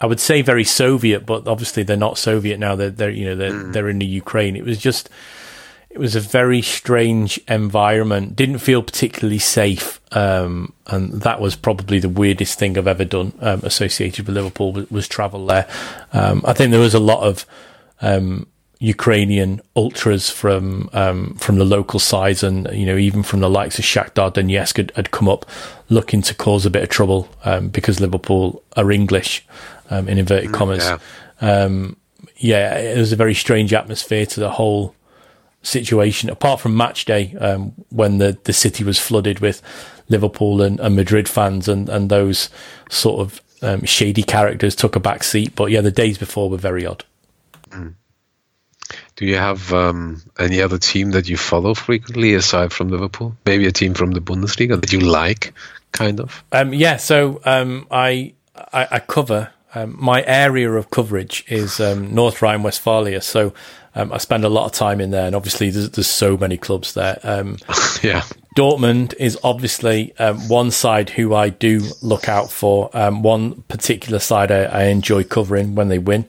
I 0.00 0.06
would 0.06 0.20
say 0.20 0.42
very 0.42 0.64
Soviet, 0.64 1.24
but 1.24 1.46
obviously 1.46 1.84
they're 1.84 1.96
not 1.96 2.18
Soviet 2.18 2.58
now. 2.58 2.74
They're, 2.74 2.90
they're 2.90 3.10
you 3.10 3.24
know 3.24 3.36
they're 3.36 3.52
mm. 3.52 3.72
they're 3.72 3.88
in 3.88 4.00
the 4.00 4.06
Ukraine. 4.06 4.56
It 4.56 4.64
was 4.64 4.78
just 4.78 5.08
it 5.92 5.98
was 5.98 6.16
a 6.16 6.20
very 6.20 6.62
strange 6.62 7.38
environment. 7.48 8.34
Didn't 8.34 8.58
feel 8.58 8.82
particularly 8.82 9.38
safe, 9.38 10.00
um, 10.16 10.72
and 10.86 11.20
that 11.20 11.38
was 11.38 11.54
probably 11.54 11.98
the 11.98 12.08
weirdest 12.08 12.58
thing 12.58 12.78
I've 12.78 12.86
ever 12.86 13.04
done 13.04 13.34
um, 13.40 13.60
associated 13.62 14.26
with 14.26 14.34
Liverpool 14.34 14.72
was, 14.72 14.90
was 14.90 15.06
travel 15.06 15.44
there. 15.44 15.68
Um, 16.14 16.42
I 16.46 16.54
think 16.54 16.70
there 16.70 16.80
was 16.80 16.94
a 16.94 16.98
lot 16.98 17.22
of 17.22 17.44
um, 18.00 18.46
Ukrainian 18.78 19.60
ultras 19.76 20.30
from 20.30 20.88
um, 20.94 21.34
from 21.34 21.58
the 21.58 21.64
local 21.66 22.00
sides, 22.00 22.42
and 22.42 22.70
you 22.72 22.86
know 22.86 22.96
even 22.96 23.22
from 23.22 23.40
the 23.40 23.50
likes 23.50 23.78
of 23.78 23.84
Shakhtar 23.84 24.32
Donetsk 24.32 24.78
had, 24.78 24.92
had 24.96 25.10
come 25.10 25.28
up 25.28 25.44
looking 25.90 26.22
to 26.22 26.34
cause 26.34 26.64
a 26.64 26.70
bit 26.70 26.82
of 26.82 26.88
trouble 26.88 27.28
um, 27.44 27.68
because 27.68 28.00
Liverpool 28.00 28.62
are 28.78 28.90
English 28.90 29.44
in 29.90 30.08
inverted 30.08 30.48
mm, 30.48 30.54
commas. 30.54 30.90
Yeah. 31.42 31.68
yeah, 32.38 32.78
it 32.78 32.96
was 32.96 33.12
a 33.12 33.16
very 33.16 33.34
strange 33.34 33.74
atmosphere 33.74 34.24
to 34.24 34.40
the 34.40 34.50
whole 34.50 34.94
situation, 35.62 36.28
apart 36.30 36.60
from 36.60 36.76
match 36.76 37.04
day, 37.04 37.34
um, 37.40 37.72
when 37.90 38.18
the, 38.18 38.38
the 38.44 38.52
city 38.52 38.84
was 38.84 38.98
flooded 38.98 39.40
with 39.40 39.62
Liverpool 40.08 40.60
and, 40.62 40.80
and 40.80 40.96
Madrid 40.96 41.28
fans 41.28 41.68
and, 41.68 41.88
and 41.88 42.10
those 42.10 42.50
sort 42.90 43.20
of 43.20 43.40
um, 43.62 43.84
shady 43.84 44.22
characters 44.22 44.74
took 44.74 44.96
a 44.96 45.00
back 45.00 45.22
seat. 45.22 45.54
But 45.54 45.70
yeah, 45.70 45.80
the 45.80 45.90
days 45.90 46.18
before 46.18 46.50
were 46.50 46.56
very 46.56 46.84
odd. 46.84 47.04
Mm. 47.70 47.94
Do 49.16 49.26
you 49.26 49.36
have 49.36 49.72
um, 49.72 50.22
any 50.38 50.60
other 50.60 50.78
team 50.78 51.12
that 51.12 51.28
you 51.28 51.36
follow 51.36 51.74
frequently 51.74 52.34
aside 52.34 52.72
from 52.72 52.88
Liverpool? 52.88 53.36
Maybe 53.46 53.66
a 53.66 53.72
team 53.72 53.94
from 53.94 54.10
the 54.10 54.20
Bundesliga 54.20 54.80
that 54.80 54.92
you 54.92 55.00
like, 55.00 55.54
kind 55.92 56.20
of? 56.20 56.42
Um, 56.52 56.74
yeah, 56.74 56.96
so 56.96 57.40
um, 57.44 57.86
I, 57.90 58.34
I, 58.54 58.88
I 58.90 58.98
cover 58.98 59.50
um, 59.74 59.96
my 59.98 60.22
area 60.26 60.70
of 60.72 60.90
coverage 60.90 61.44
is 61.48 61.80
um, 61.80 62.14
North 62.14 62.42
Rhine 62.42 62.62
Westphalia, 62.62 63.20
so 63.20 63.52
um, 63.94 64.12
I 64.12 64.18
spend 64.18 64.44
a 64.44 64.48
lot 64.48 64.66
of 64.66 64.72
time 64.72 65.00
in 65.00 65.10
there, 65.10 65.26
and 65.26 65.36
obviously 65.36 65.70
there's, 65.70 65.90
there's 65.90 66.08
so 66.08 66.36
many 66.36 66.56
clubs 66.56 66.94
there. 66.94 67.18
Um, 67.22 67.58
yeah, 68.02 68.22
Dortmund 68.56 69.14
is 69.18 69.38
obviously 69.42 70.16
um, 70.18 70.48
one 70.48 70.70
side 70.70 71.10
who 71.10 71.34
I 71.34 71.48
do 71.48 71.82
look 72.02 72.28
out 72.28 72.50
for. 72.50 72.90
Um, 72.92 73.22
one 73.22 73.62
particular 73.62 74.18
side 74.18 74.50
I, 74.50 74.64
I, 74.64 74.82
enjoy 74.84 75.24
covering 75.24 75.74
when 75.74 75.88
they 75.88 75.98
win, 75.98 76.26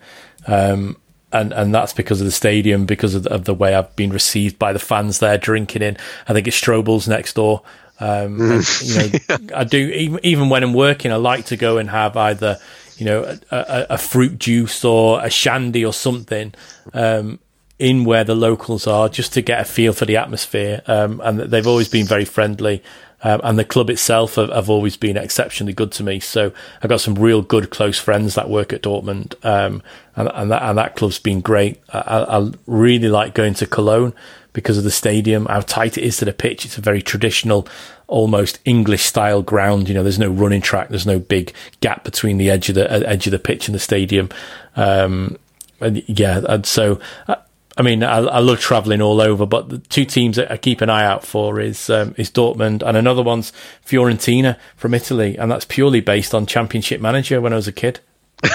and 1.33 1.51
and 1.51 1.73
that's 1.73 1.93
because 1.93 2.21
of 2.21 2.25
the 2.25 2.31
stadium, 2.31 2.85
because 2.85 3.15
of 3.15 3.23
the, 3.23 3.33
of 3.33 3.45
the, 3.45 3.53
way 3.53 3.73
I've 3.73 3.93
been 3.95 4.11
received 4.11 4.59
by 4.59 4.71
the 4.71 4.79
fans 4.79 5.19
there 5.19 5.37
drinking 5.37 5.81
in. 5.81 5.97
I 6.27 6.33
think 6.33 6.47
it's 6.47 6.59
Strobel's 6.59 7.07
next 7.07 7.33
door. 7.33 7.63
Um, 7.99 8.39
and, 8.39 8.81
you 8.81 8.95
know, 8.95 9.37
I 9.55 9.63
do 9.63 9.77
even 9.77 10.19
even 10.23 10.49
when 10.49 10.63
I'm 10.63 10.73
working, 10.73 11.11
I 11.11 11.15
like 11.15 11.45
to 11.47 11.57
go 11.57 11.77
and 11.77 11.89
have 11.89 12.15
either 12.15 12.59
you 12.97 13.05
know, 13.05 13.23
a, 13.23 13.39
a, 13.51 13.85
a 13.91 13.97
fruit 13.97 14.39
juice 14.39 14.83
or 14.83 15.23
a 15.23 15.29
shandy 15.29 15.85
or 15.85 15.93
something 15.93 16.53
um, 16.93 17.39
in 17.79 18.05
where 18.05 18.23
the 18.23 18.35
locals 18.35 18.87
are, 18.87 19.09
just 19.09 19.33
to 19.33 19.41
get 19.41 19.59
a 19.59 19.65
feel 19.65 19.93
for 19.93 20.05
the 20.05 20.17
atmosphere. 20.17 20.81
Um, 20.87 21.21
and 21.23 21.39
they've 21.39 21.67
always 21.67 21.89
been 21.89 22.05
very 22.05 22.25
friendly. 22.25 22.83
Um, 23.25 23.39
and 23.43 23.57
the 23.57 23.63
club 23.63 23.89
itself 23.89 24.35
have, 24.35 24.49
have, 24.49 24.69
always 24.69 24.97
been 24.97 25.15
exceptionally 25.15 25.71
good 25.71 25.93
to 25.93 26.03
me. 26.03 26.19
So 26.19 26.51
I've 26.81 26.89
got 26.89 26.99
some 26.99 27.15
real 27.15 27.41
good 27.41 27.69
close 27.69 27.97
friends 27.97 28.35
that 28.35 28.49
work 28.49 28.73
at 28.73 28.83
Dortmund, 28.83 29.35
um, 29.45 29.81
and, 30.17 30.29
and, 30.33 30.51
that 30.51 30.61
and 30.61 30.77
that 30.77 30.97
club's 30.97 31.19
been 31.19 31.39
great. 31.39 31.79
I, 31.93 31.99
I, 32.39 32.51
really 32.67 33.07
like 33.07 33.33
going 33.33 33.53
to 33.55 33.65
Cologne 33.65 34.13
because 34.51 34.77
of 34.77 34.83
the 34.83 34.91
stadium, 34.91 35.45
how 35.45 35.61
tight 35.61 35.97
it 35.97 36.03
is 36.03 36.17
to 36.17 36.25
the 36.25 36.33
pitch. 36.33 36.65
It's 36.65 36.77
a 36.77 36.81
very 36.81 37.01
traditional 37.01 37.65
almost 38.13 38.59
English 38.63 39.03
style 39.03 39.41
ground. 39.41 39.89
You 39.89 39.95
know, 39.95 40.03
there's 40.03 40.19
no 40.19 40.29
running 40.29 40.61
track, 40.61 40.89
there's 40.89 41.07
no 41.07 41.19
big 41.19 41.51
gap 41.81 42.03
between 42.03 42.37
the 42.37 42.49
edge 42.49 42.69
of 42.69 42.75
the 42.75 42.89
uh, 42.89 43.09
edge 43.09 43.27
of 43.27 43.31
the 43.31 43.39
pitch 43.39 43.67
and 43.67 43.75
the 43.75 43.79
stadium. 43.79 44.29
Um, 44.75 45.37
and 45.81 46.03
yeah, 46.07 46.41
and 46.47 46.65
so. 46.65 46.99
Uh, 47.27 47.35
I 47.75 47.81
mean, 47.81 48.03
I, 48.03 48.19
I 48.19 48.37
love 48.37 48.59
travelling 48.59 49.01
all 49.01 49.19
over, 49.19 49.47
but 49.47 49.69
the 49.69 49.79
two 49.79 50.05
teams 50.05 50.35
that 50.35 50.51
I 50.51 50.57
keep 50.57 50.81
an 50.81 50.91
eye 50.91 51.03
out 51.03 51.25
for 51.25 51.59
is 51.59 51.89
um, 51.89 52.13
is 52.19 52.29
Dortmund 52.29 52.87
and 52.87 52.95
another 52.95 53.23
one's 53.23 53.51
Fiorentina 53.83 54.59
from 54.75 54.93
Italy, 54.93 55.37
and 55.37 55.49
that's 55.49 55.65
purely 55.65 55.99
based 55.99 56.35
on 56.35 56.45
Championship 56.45 57.01
Manager 57.01 57.41
when 57.41 57.51
I 57.51 57.55
was 57.55 57.67
a 57.67 57.71
kid. 57.71 57.99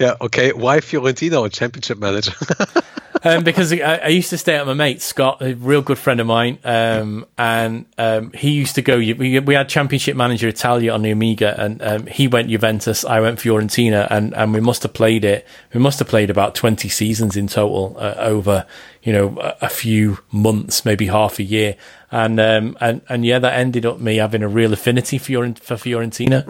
yeah. 0.00 0.14
Okay. 0.20 0.52
Why 0.52 0.78
Fiorentina 0.78 1.40
or 1.40 1.48
Championship 1.48 1.98
Manager? 1.98 2.32
um, 3.24 3.44
because 3.44 3.72
I, 3.72 3.76
I, 3.78 4.08
used 4.08 4.30
to 4.30 4.38
stay 4.38 4.56
at 4.56 4.66
my 4.66 4.74
mate 4.74 5.00
Scott, 5.00 5.42
a 5.42 5.54
real 5.54 5.82
good 5.82 5.98
friend 5.98 6.20
of 6.20 6.26
mine, 6.26 6.58
um, 6.64 7.24
and 7.38 7.86
um, 7.98 8.32
he 8.32 8.50
used 8.50 8.74
to 8.76 8.82
go. 8.82 8.98
We, 8.98 9.38
we 9.38 9.54
had 9.54 9.68
Championship 9.68 10.16
Manager 10.16 10.48
Italia 10.48 10.92
on 10.92 11.02
the 11.02 11.10
Amiga, 11.10 11.54
and 11.60 11.82
um, 11.82 12.06
he 12.06 12.26
went 12.26 12.48
Juventus, 12.48 13.04
I 13.04 13.20
went 13.20 13.38
Fiorentina, 13.38 14.06
and, 14.10 14.34
and 14.34 14.52
we 14.52 14.60
must 14.60 14.82
have 14.82 14.92
played 14.92 15.24
it. 15.24 15.46
We 15.72 15.80
must 15.80 15.98
have 15.98 16.08
played 16.08 16.30
about 16.30 16.54
twenty 16.54 16.88
seasons 16.88 17.36
in 17.36 17.46
total 17.46 17.96
uh, 17.98 18.14
over 18.18 18.66
you 19.02 19.12
know 19.12 19.38
a, 19.40 19.56
a, 19.62 19.68
few 19.68 20.18
months, 20.32 20.84
maybe 20.84 21.06
half 21.06 21.38
a 21.38 21.44
year, 21.44 21.76
and 22.10 22.40
um, 22.40 22.76
and 22.80 23.02
and 23.08 23.24
yeah, 23.24 23.38
that 23.38 23.54
ended 23.54 23.86
up 23.86 24.00
me 24.00 24.16
having 24.16 24.42
a 24.42 24.48
real 24.48 24.72
affinity 24.72 25.18
for 25.18 25.54
for 25.54 25.76
Fiorentina. 25.76 26.46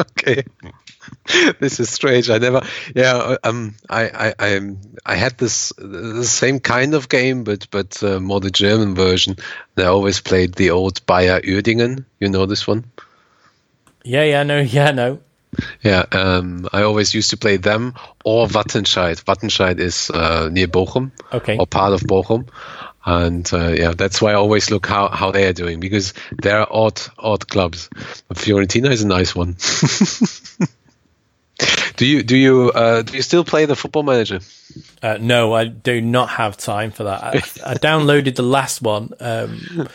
okay. 0.00 0.42
this 1.60 1.80
is 1.80 1.90
strange. 1.90 2.30
I 2.30 2.38
never, 2.38 2.62
yeah, 2.94 3.36
um, 3.44 3.74
I, 3.88 4.08
I, 4.08 4.34
I, 4.38 4.76
I 5.04 5.14
had 5.14 5.38
this 5.38 5.72
the 5.76 6.24
same 6.24 6.60
kind 6.60 6.94
of 6.94 7.08
game, 7.08 7.44
but 7.44 7.68
but 7.70 8.02
uh, 8.02 8.20
more 8.20 8.40
the 8.40 8.50
German 8.50 8.94
version. 8.94 9.36
And 9.76 9.86
I 9.86 9.88
always 9.88 10.20
played 10.20 10.54
the 10.54 10.70
old 10.70 11.04
Bayer 11.06 11.40
Uerdingen. 11.40 12.04
You 12.20 12.28
know 12.28 12.46
this 12.46 12.66
one? 12.66 12.84
Yeah, 14.04 14.24
yeah, 14.24 14.42
no, 14.42 14.60
yeah, 14.60 14.90
no. 14.90 15.20
Yeah, 15.82 16.04
um, 16.12 16.68
I 16.72 16.82
always 16.82 17.14
used 17.14 17.30
to 17.30 17.36
play 17.38 17.56
them 17.56 17.94
or 18.24 18.46
Wattenscheid. 18.46 19.24
Wattenscheid 19.24 19.80
is 19.80 20.10
uh, 20.10 20.50
near 20.52 20.68
Bochum, 20.68 21.10
okay, 21.32 21.56
or 21.56 21.66
part 21.66 21.94
of 21.94 22.02
Bochum, 22.02 22.48
and 23.04 23.50
uh, 23.54 23.68
yeah, 23.68 23.94
that's 23.96 24.20
why 24.20 24.32
I 24.32 24.34
always 24.34 24.70
look 24.70 24.86
how, 24.86 25.08
how 25.08 25.30
they 25.30 25.46
are 25.46 25.54
doing 25.54 25.80
because 25.80 26.12
they're 26.30 26.70
odd 26.70 27.00
odd 27.18 27.48
clubs. 27.48 27.88
But 28.28 28.36
Fiorentina 28.36 28.90
is 28.90 29.02
a 29.02 29.06
nice 29.06 29.34
one. 29.34 29.56
Do 31.96 32.06
you 32.06 32.22
do 32.22 32.36
you 32.36 32.70
uh, 32.72 33.02
do 33.02 33.16
you 33.16 33.22
still 33.22 33.44
play 33.44 33.66
the 33.66 33.74
Football 33.74 34.04
Manager? 34.04 34.38
Uh, 35.02 35.18
no, 35.20 35.52
I 35.52 35.64
do 35.64 36.00
not 36.00 36.28
have 36.30 36.56
time 36.56 36.92
for 36.92 37.04
that. 37.04 37.24
I, 37.24 37.28
I 37.72 37.74
downloaded 37.74 38.36
the 38.36 38.44
last 38.44 38.82
one 38.82 39.12
um, 39.18 39.88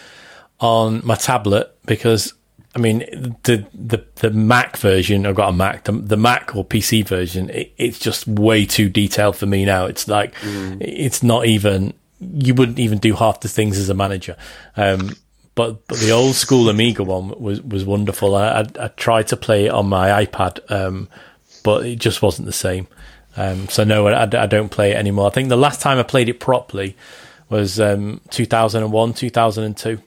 on 0.60 1.02
my 1.06 1.16
tablet 1.16 1.74
because 1.86 2.34
I 2.76 2.80
mean 2.80 3.00
the 3.44 3.66
the 3.74 4.06
the 4.16 4.32
Mac 4.32 4.76
version. 4.76 5.26
I've 5.26 5.36
got 5.36 5.50
a 5.50 5.54
Mac. 5.54 5.86
The, 5.86 5.94
the 5.94 6.18
Mac 6.18 6.54
or 6.58 6.66
PC 6.66 7.08
version. 7.08 7.50
It, 7.50 7.74
it's 7.78 8.00
just 8.00 8.28
way 8.28 8.66
too 8.66 8.90
detailed 8.90 9.38
for 9.38 9.46
me 9.46 9.64
now. 9.64 9.86
It's 9.86 10.10
like 10.10 10.36
mm. 10.36 10.78
it's 10.82 11.24
not 11.24 11.46
even. 11.46 11.94
You 12.20 12.54
wouldn't 12.54 12.80
even 12.80 13.00
do 13.00 13.16
half 13.16 13.40
the 13.40 13.50
things 13.50 13.78
as 13.78 13.88
a 13.88 13.94
manager. 13.94 14.36
Um, 14.76 15.16
but 15.56 15.88
but 15.88 16.00
the 16.00 16.12
old 16.12 16.36
school 16.36 16.68
Amiga 16.68 17.06
one 17.06 17.30
was 17.40 17.62
was 17.62 17.86
wonderful. 17.86 18.36
I, 18.36 18.48
I, 18.48 18.66
I 18.78 18.88
tried 18.90 19.28
to 19.28 19.38
play 19.38 19.68
it 19.68 19.72
on 19.72 19.88
my 19.88 20.26
iPad. 20.26 20.70
Um, 20.70 21.08
but 21.64 21.86
it 21.86 21.98
just 21.98 22.22
wasn't 22.22 22.46
the 22.46 22.54
same. 22.54 22.88
Um, 23.36 23.68
so 23.70 23.84
no, 23.84 24.08
I, 24.08 24.24
I, 24.24 24.46
don't 24.46 24.70
play 24.70 24.92
it 24.92 24.96
anymore. 24.96 25.26
I 25.28 25.32
think 25.32 25.50
the 25.50 25.58
last 25.58 25.82
time 25.82 25.98
I 25.98 26.04
played 26.04 26.30
it 26.30 26.40
properly 26.40 26.96
was 27.50 27.80
um, 27.80 28.22
2001, 28.30 29.14
2002. 29.14 30.00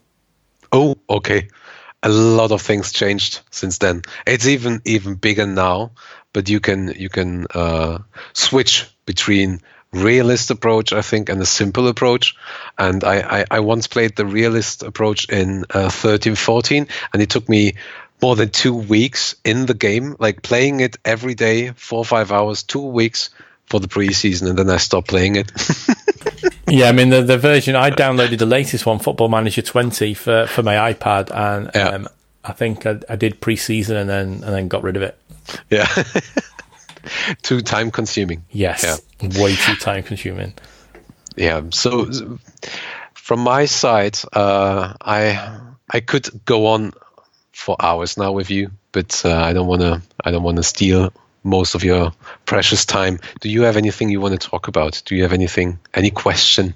Oh, 0.71 0.97
okay. 1.11 1.49
A 2.03 2.09
lot 2.09 2.53
of 2.53 2.63
things 2.63 2.93
changed 2.93 3.41
since 3.51 3.79
then. 3.79 4.03
It's 4.27 4.47
even 4.47 4.81
even 4.85 5.15
bigger 5.15 5.47
now, 5.47 5.93
but 6.33 6.49
you 6.49 6.61
can 6.61 6.93
you 6.97 7.09
can 7.09 7.47
uh, 7.53 7.99
switch 8.33 8.89
between 9.07 9.61
realist 9.93 10.51
approach, 10.51 10.93
I 10.93 11.03
think, 11.03 11.29
and 11.29 11.41
a 11.41 11.47
simple 11.47 11.89
approach. 11.89 12.37
And 12.79 13.03
I, 13.03 13.41
I, 13.41 13.45
I 13.51 13.61
once 13.61 13.87
played 13.87 14.17
the 14.17 14.27
realist 14.27 14.83
approach 14.83 15.29
in 15.29 15.65
uh, 15.71 15.91
13, 15.91 16.35
14, 16.35 16.89
and 17.13 17.23
it 17.23 17.31
took 17.31 17.49
me 17.49 17.75
more 18.23 18.37
than 18.37 18.51
two 18.51 18.75
weeks 18.75 19.35
in 19.45 19.67
the 19.67 19.75
game, 19.75 20.17
like 20.19 20.43
playing 20.43 20.81
it 20.81 20.97
every 21.05 21.35
day, 21.35 21.71
four 21.73 21.99
or 21.99 22.05
five 22.05 22.33
hours, 22.33 22.63
two 22.63 22.81
weeks 22.81 23.31
for 23.67 23.81
the 23.81 23.89
preseason, 23.89 24.49
and 24.49 24.59
then 24.59 24.71
I 24.71 24.79
stopped 24.79 25.09
playing 25.09 25.37
it. 25.37 25.53
yeah, 26.69 26.89
I 26.89 26.93
mean 26.93 27.11
the 27.11 27.23
the 27.23 27.39
version 27.39 27.77
I 27.77 27.91
downloaded 27.91 28.39
the 28.39 28.47
latest 28.47 28.87
one, 28.87 28.99
Football 28.99 29.29
Manager 29.29 29.63
20, 29.63 30.15
for 30.15 30.47
for 30.47 30.63
my 30.63 30.93
iPad, 30.93 31.31
and 31.35 31.71
yeah. 31.75 31.89
um, 31.89 32.09
I 32.45 32.53
think 32.53 32.87
I, 32.87 33.01
I 33.09 33.17
did 33.17 33.41
preseason 33.41 34.01
and 34.01 34.09
then 34.09 34.29
and 34.45 34.55
then 34.55 34.69
got 34.69 34.83
rid 34.83 34.97
of 34.97 35.03
it. 35.03 35.19
Yeah, 35.71 35.87
too 37.43 37.61
time 37.61 37.91
consuming. 37.91 38.45
Yes, 38.51 38.85
yeah. 39.21 39.29
way 39.41 39.57
too 39.57 39.77
time 39.77 40.05
consuming. 40.05 40.55
Yeah, 41.37 41.63
so 41.71 42.11
from 43.15 43.41
my 43.41 43.67
side, 43.67 44.19
uh, 44.33 44.95
I 45.01 45.61
I 45.91 46.01
could 46.01 46.45
go 46.45 46.69
on 46.69 46.93
for 47.57 47.75
hours 47.81 48.19
now 48.19 48.33
with 48.33 48.51
you, 48.51 48.71
but 48.93 49.23
uh, 49.25 49.35
I 49.35 49.55
don't 49.55 49.67
want 49.67 49.81
to. 49.81 50.03
I 50.23 50.31
don't 50.31 50.43
want 50.43 50.59
to 50.59 50.63
steal 50.63 51.11
most 51.43 51.75
of 51.75 51.83
your 51.83 52.13
precious 52.45 52.85
time. 52.85 53.19
Do 53.41 53.49
you 53.49 53.63
have 53.63 53.79
anything 53.79 54.11
you 54.11 54.21
want 54.21 54.39
to 54.39 54.49
talk 54.49 54.69
about? 54.69 55.03
Do 55.07 55.17
you 55.17 55.23
have 55.23 55.33
anything? 55.33 55.79
Any 55.95 56.11
question? 56.11 56.75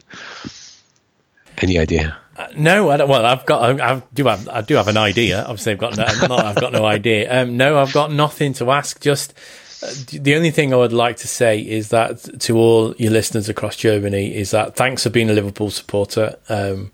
Any 1.58 1.78
idea? 1.78 2.16
Uh, 2.34 2.48
no, 2.56 2.88
I 2.88 2.96
don't. 2.96 3.10
Well, 3.10 3.26
I've 3.26 3.44
got. 3.44 3.78
I, 3.78 3.96
I, 3.96 4.02
do 4.14 4.24
have. 4.24 4.48
I 4.48 4.62
do 4.62 4.76
have 4.76 4.88
an 4.88 4.96
idea. 4.96 5.42
Obviously, 5.42 5.72
I've 5.72 5.78
got. 5.78 5.96
No, 5.98 6.06
not, 6.28 6.46
I've 6.46 6.60
got 6.60 6.72
no 6.72 6.86
idea. 6.86 7.42
Um, 7.42 7.58
no, 7.58 7.78
I've 7.78 7.92
got 7.92 8.10
nothing 8.10 8.54
to 8.54 8.70
ask. 8.70 9.00
Just 9.02 9.34
uh, 9.82 9.92
the 10.10 10.34
only 10.34 10.50
thing 10.50 10.72
I 10.72 10.76
would 10.76 10.94
like 10.94 11.18
to 11.18 11.28
say 11.28 11.60
is 11.60 11.90
that 11.90 12.40
to 12.40 12.56
all 12.56 12.94
your 12.96 13.12
listeners 13.12 13.50
across 13.50 13.76
Germany 13.76 14.34
is 14.34 14.52
that 14.52 14.76
thanks 14.76 15.02
for 15.02 15.10
being 15.10 15.28
a 15.28 15.34
Liverpool 15.34 15.70
supporter. 15.70 16.36
Um, 16.48 16.90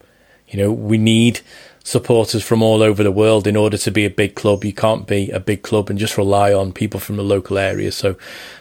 you 0.49 0.59
know, 0.59 0.73
we 0.73 0.99
need 0.99 1.41
supporters 1.87 2.43
from 2.43 2.63
all 2.63 2.83
over 2.83 3.05
the 3.05 3.13
world 3.13 3.47
in 3.47 3.57
order 3.57 3.79
to 3.79 3.93
be 3.93 4.05
a 4.05 4.11
big 4.11 4.35
club. 4.35 4.65
You 4.65 4.73
can't 4.73 5.07
be 5.07 5.31
a 5.31 5.39
big 5.39 5.63
club 5.63 5.89
and 5.89 5.97
just 5.97 6.19
rely 6.19 6.53
on 6.53 6.73
people 6.73 6.99
from 6.99 7.17
the 7.17 7.23
local 7.23 7.59
area. 7.59 7.93
So, 7.93 8.17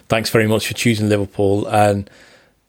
thanks 0.08 0.30
very 0.30 0.48
much 0.48 0.68
for 0.68 0.76
choosing 0.76 1.10
Liverpool. 1.10 1.66
And 1.66 2.08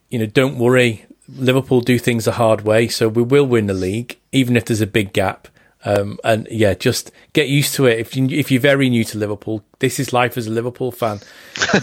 you 0.09 0.19
know, 0.19 0.27
don't 0.27 0.57
worry 0.57 1.05
Liverpool 1.28 1.83
do 1.83 1.99
things 1.99 2.24
the 2.24 2.33
hard 2.33 2.62
way, 2.62 2.89
so 2.89 3.09
we 3.09 3.23
will 3.23 3.45
win 3.45 3.66
the 3.66 3.74
league, 3.74 4.19
even 4.33 4.57
if 4.57 4.65
there's 4.65 4.81
a 4.81 4.87
big 4.87 5.12
gap. 5.12 5.49
Um, 5.85 6.19
and 6.24 6.49
yeah, 6.51 6.74
just 6.74 7.12
get 7.33 7.49
used 7.49 7.74
to 7.74 7.87
it. 7.87 7.99
If 7.99 8.16
you 8.16 8.27
if 8.31 8.51
you're 8.51 8.61
very 8.61 8.89
new 8.89 9.05
to 9.05 9.19
Liverpool, 9.19 9.62
this 9.78 10.01
is 10.01 10.12
life 10.12 10.39
as 10.39 10.47
a 10.47 10.51
Liverpool 10.51 10.91
fan. 10.91 11.20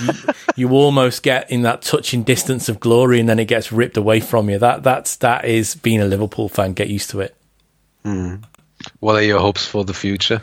you, 0.02 0.14
you, 0.56 0.70
almost 0.72 1.22
get 1.22 1.50
in 1.52 1.62
that 1.62 1.84
touching 1.84 2.24
distance 2.24 2.68
of 2.68 2.80
glory, 2.80 3.20
and 3.20 3.30
then 3.30 3.40
it 3.40 3.46
gets 3.46 3.72
ripped 3.72 3.98
away 3.98 4.20
from 4.20 4.50
you. 4.50 4.58
That 4.58 4.82
that's 4.82 5.16
that 5.18 5.46
is 5.46 5.76
being 5.76 6.02
a 6.02 6.06
Liverpool 6.06 6.50
fan. 6.50 6.74
Get 6.74 6.90
used 6.90 7.12
to 7.12 7.22
it. 7.22 7.36
Mm. 8.04 8.44
What 9.04 9.16
are 9.16 9.22
your 9.22 9.42
hopes 9.42 9.66
for 9.66 9.84
the 9.84 9.94
future? 9.94 10.42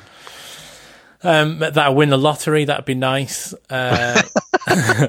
Um, 1.22 1.60
that 1.60 1.78
I 1.78 1.88
win 1.88 2.10
the 2.10 2.18
lottery. 2.18 2.66
That'd 2.66 2.84
be 2.84 2.94
nice. 2.94 3.54
Uh, 3.70 4.20
uh, 4.68 5.06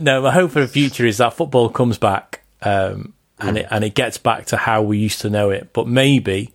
no, 0.00 0.22
my 0.22 0.32
hope 0.32 0.50
for 0.50 0.60
the 0.60 0.66
future 0.66 1.06
is 1.06 1.18
that 1.18 1.34
football 1.34 1.68
comes 1.68 1.98
back 1.98 2.42
um, 2.62 3.14
and 3.38 3.56
mm. 3.56 3.60
it 3.60 3.68
and 3.70 3.84
it 3.84 3.94
gets 3.94 4.18
back 4.18 4.46
to 4.46 4.56
how 4.56 4.82
we 4.82 4.98
used 4.98 5.20
to 5.20 5.30
know 5.30 5.50
it. 5.50 5.72
But 5.72 5.86
maybe 5.86 6.52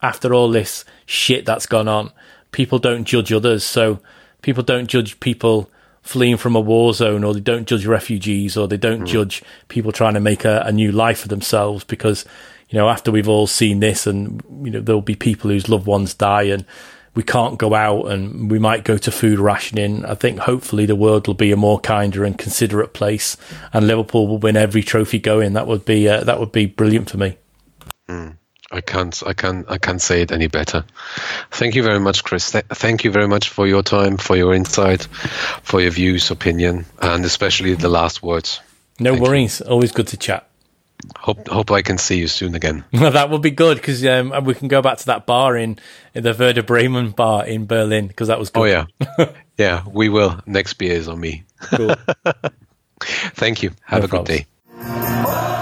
after 0.00 0.32
all 0.32 0.48
this 0.48 0.84
shit 1.06 1.44
that's 1.44 1.66
gone 1.66 1.88
on, 1.88 2.12
people 2.52 2.78
don't 2.78 3.04
judge 3.04 3.32
others. 3.32 3.64
So 3.64 3.98
people 4.42 4.62
don't 4.62 4.86
judge 4.86 5.18
people 5.18 5.68
fleeing 6.02 6.36
from 6.36 6.54
a 6.54 6.60
war 6.60 6.94
zone, 6.94 7.24
or 7.24 7.34
they 7.34 7.40
don't 7.40 7.66
judge 7.66 7.84
refugees, 7.84 8.56
or 8.56 8.68
they 8.68 8.76
don't 8.76 9.02
mm. 9.02 9.06
judge 9.06 9.42
people 9.66 9.90
trying 9.90 10.14
to 10.14 10.20
make 10.20 10.44
a, 10.44 10.62
a 10.66 10.70
new 10.70 10.92
life 10.92 11.18
for 11.18 11.28
themselves 11.28 11.82
because 11.82 12.24
you 12.72 12.78
know 12.78 12.88
after 12.88 13.12
we've 13.12 13.28
all 13.28 13.46
seen 13.46 13.80
this, 13.80 14.06
and 14.06 14.42
you 14.64 14.70
know 14.70 14.80
there'll 14.80 15.02
be 15.02 15.14
people 15.14 15.50
whose 15.50 15.68
loved 15.68 15.86
ones 15.86 16.14
die 16.14 16.44
and 16.44 16.64
we 17.14 17.22
can't 17.22 17.58
go 17.58 17.74
out 17.74 18.06
and 18.06 18.50
we 18.50 18.58
might 18.58 18.84
go 18.84 18.96
to 18.96 19.10
food 19.10 19.38
rationing. 19.38 20.04
I 20.04 20.14
think 20.14 20.38
hopefully 20.38 20.86
the 20.86 20.96
world 20.96 21.26
will 21.26 21.34
be 21.34 21.52
a 21.52 21.56
more 21.56 21.78
kinder 21.78 22.24
and 22.24 22.38
considerate 22.38 22.94
place, 22.94 23.36
and 23.72 23.86
Liverpool 23.86 24.26
will 24.26 24.38
win 24.38 24.56
every 24.56 24.82
trophy 24.82 25.18
going. 25.18 25.52
That 25.52 25.66
would 25.66 25.84
be 25.84 26.08
uh, 26.08 26.24
that 26.24 26.40
would 26.40 26.52
be 26.52 26.66
brilliant 26.66 27.10
for 27.10 27.18
me. 27.18 27.36
Mm. 28.08 28.36
I 28.74 28.80
can't, 28.80 29.22
I 29.26 29.34
can't, 29.34 29.70
I 29.70 29.76
can't 29.76 30.00
say 30.00 30.22
it 30.22 30.32
any 30.32 30.46
better. 30.46 30.82
Thank 31.50 31.74
you 31.74 31.82
very 31.82 32.00
much, 32.00 32.24
Chris. 32.24 32.52
Th- 32.52 32.64
thank 32.70 33.04
you 33.04 33.10
very 33.10 33.28
much 33.28 33.50
for 33.50 33.66
your 33.66 33.82
time, 33.82 34.16
for 34.16 34.34
your 34.34 34.54
insight, 34.54 35.02
for 35.62 35.82
your 35.82 35.90
views, 35.90 36.30
opinion, 36.30 36.86
and 36.98 37.22
especially 37.26 37.74
the 37.74 37.90
last 37.90 38.22
words. 38.22 38.62
No 38.98 39.12
thank 39.12 39.22
worries. 39.22 39.60
You. 39.60 39.66
Always 39.66 39.92
good 39.92 40.08
to 40.08 40.16
chat. 40.16 40.48
Hope 41.18 41.46
hope 41.48 41.70
I 41.70 41.82
can 41.82 41.98
see 41.98 42.18
you 42.18 42.28
soon 42.28 42.54
again. 42.54 42.84
Well, 42.92 43.10
that 43.12 43.30
would 43.30 43.42
be 43.42 43.50
good 43.50 43.76
because 43.76 44.04
um, 44.06 44.32
we 44.44 44.54
can 44.54 44.68
go 44.68 44.82
back 44.82 44.98
to 44.98 45.06
that 45.06 45.26
bar 45.26 45.56
in, 45.56 45.78
in 46.14 46.22
the 46.22 46.34
Werder 46.34 46.62
Bremen 46.62 47.10
bar 47.10 47.46
in 47.46 47.66
Berlin 47.66 48.06
because 48.08 48.28
that 48.28 48.38
was 48.38 48.50
good. 48.50 48.60
Oh 48.60 48.64
yeah, 48.64 48.86
yeah, 49.58 49.82
we 49.88 50.08
will. 50.08 50.40
Next 50.46 50.74
beer 50.74 50.94
is 50.94 51.08
on 51.08 51.20
me. 51.20 51.44
Cool. 51.60 51.94
Thank 53.00 53.62
you. 53.62 53.70
Have 53.84 54.00
no 54.00 54.04
a 54.06 54.08
problems. 54.08 54.28
good 54.28 54.46
day. 54.76 55.61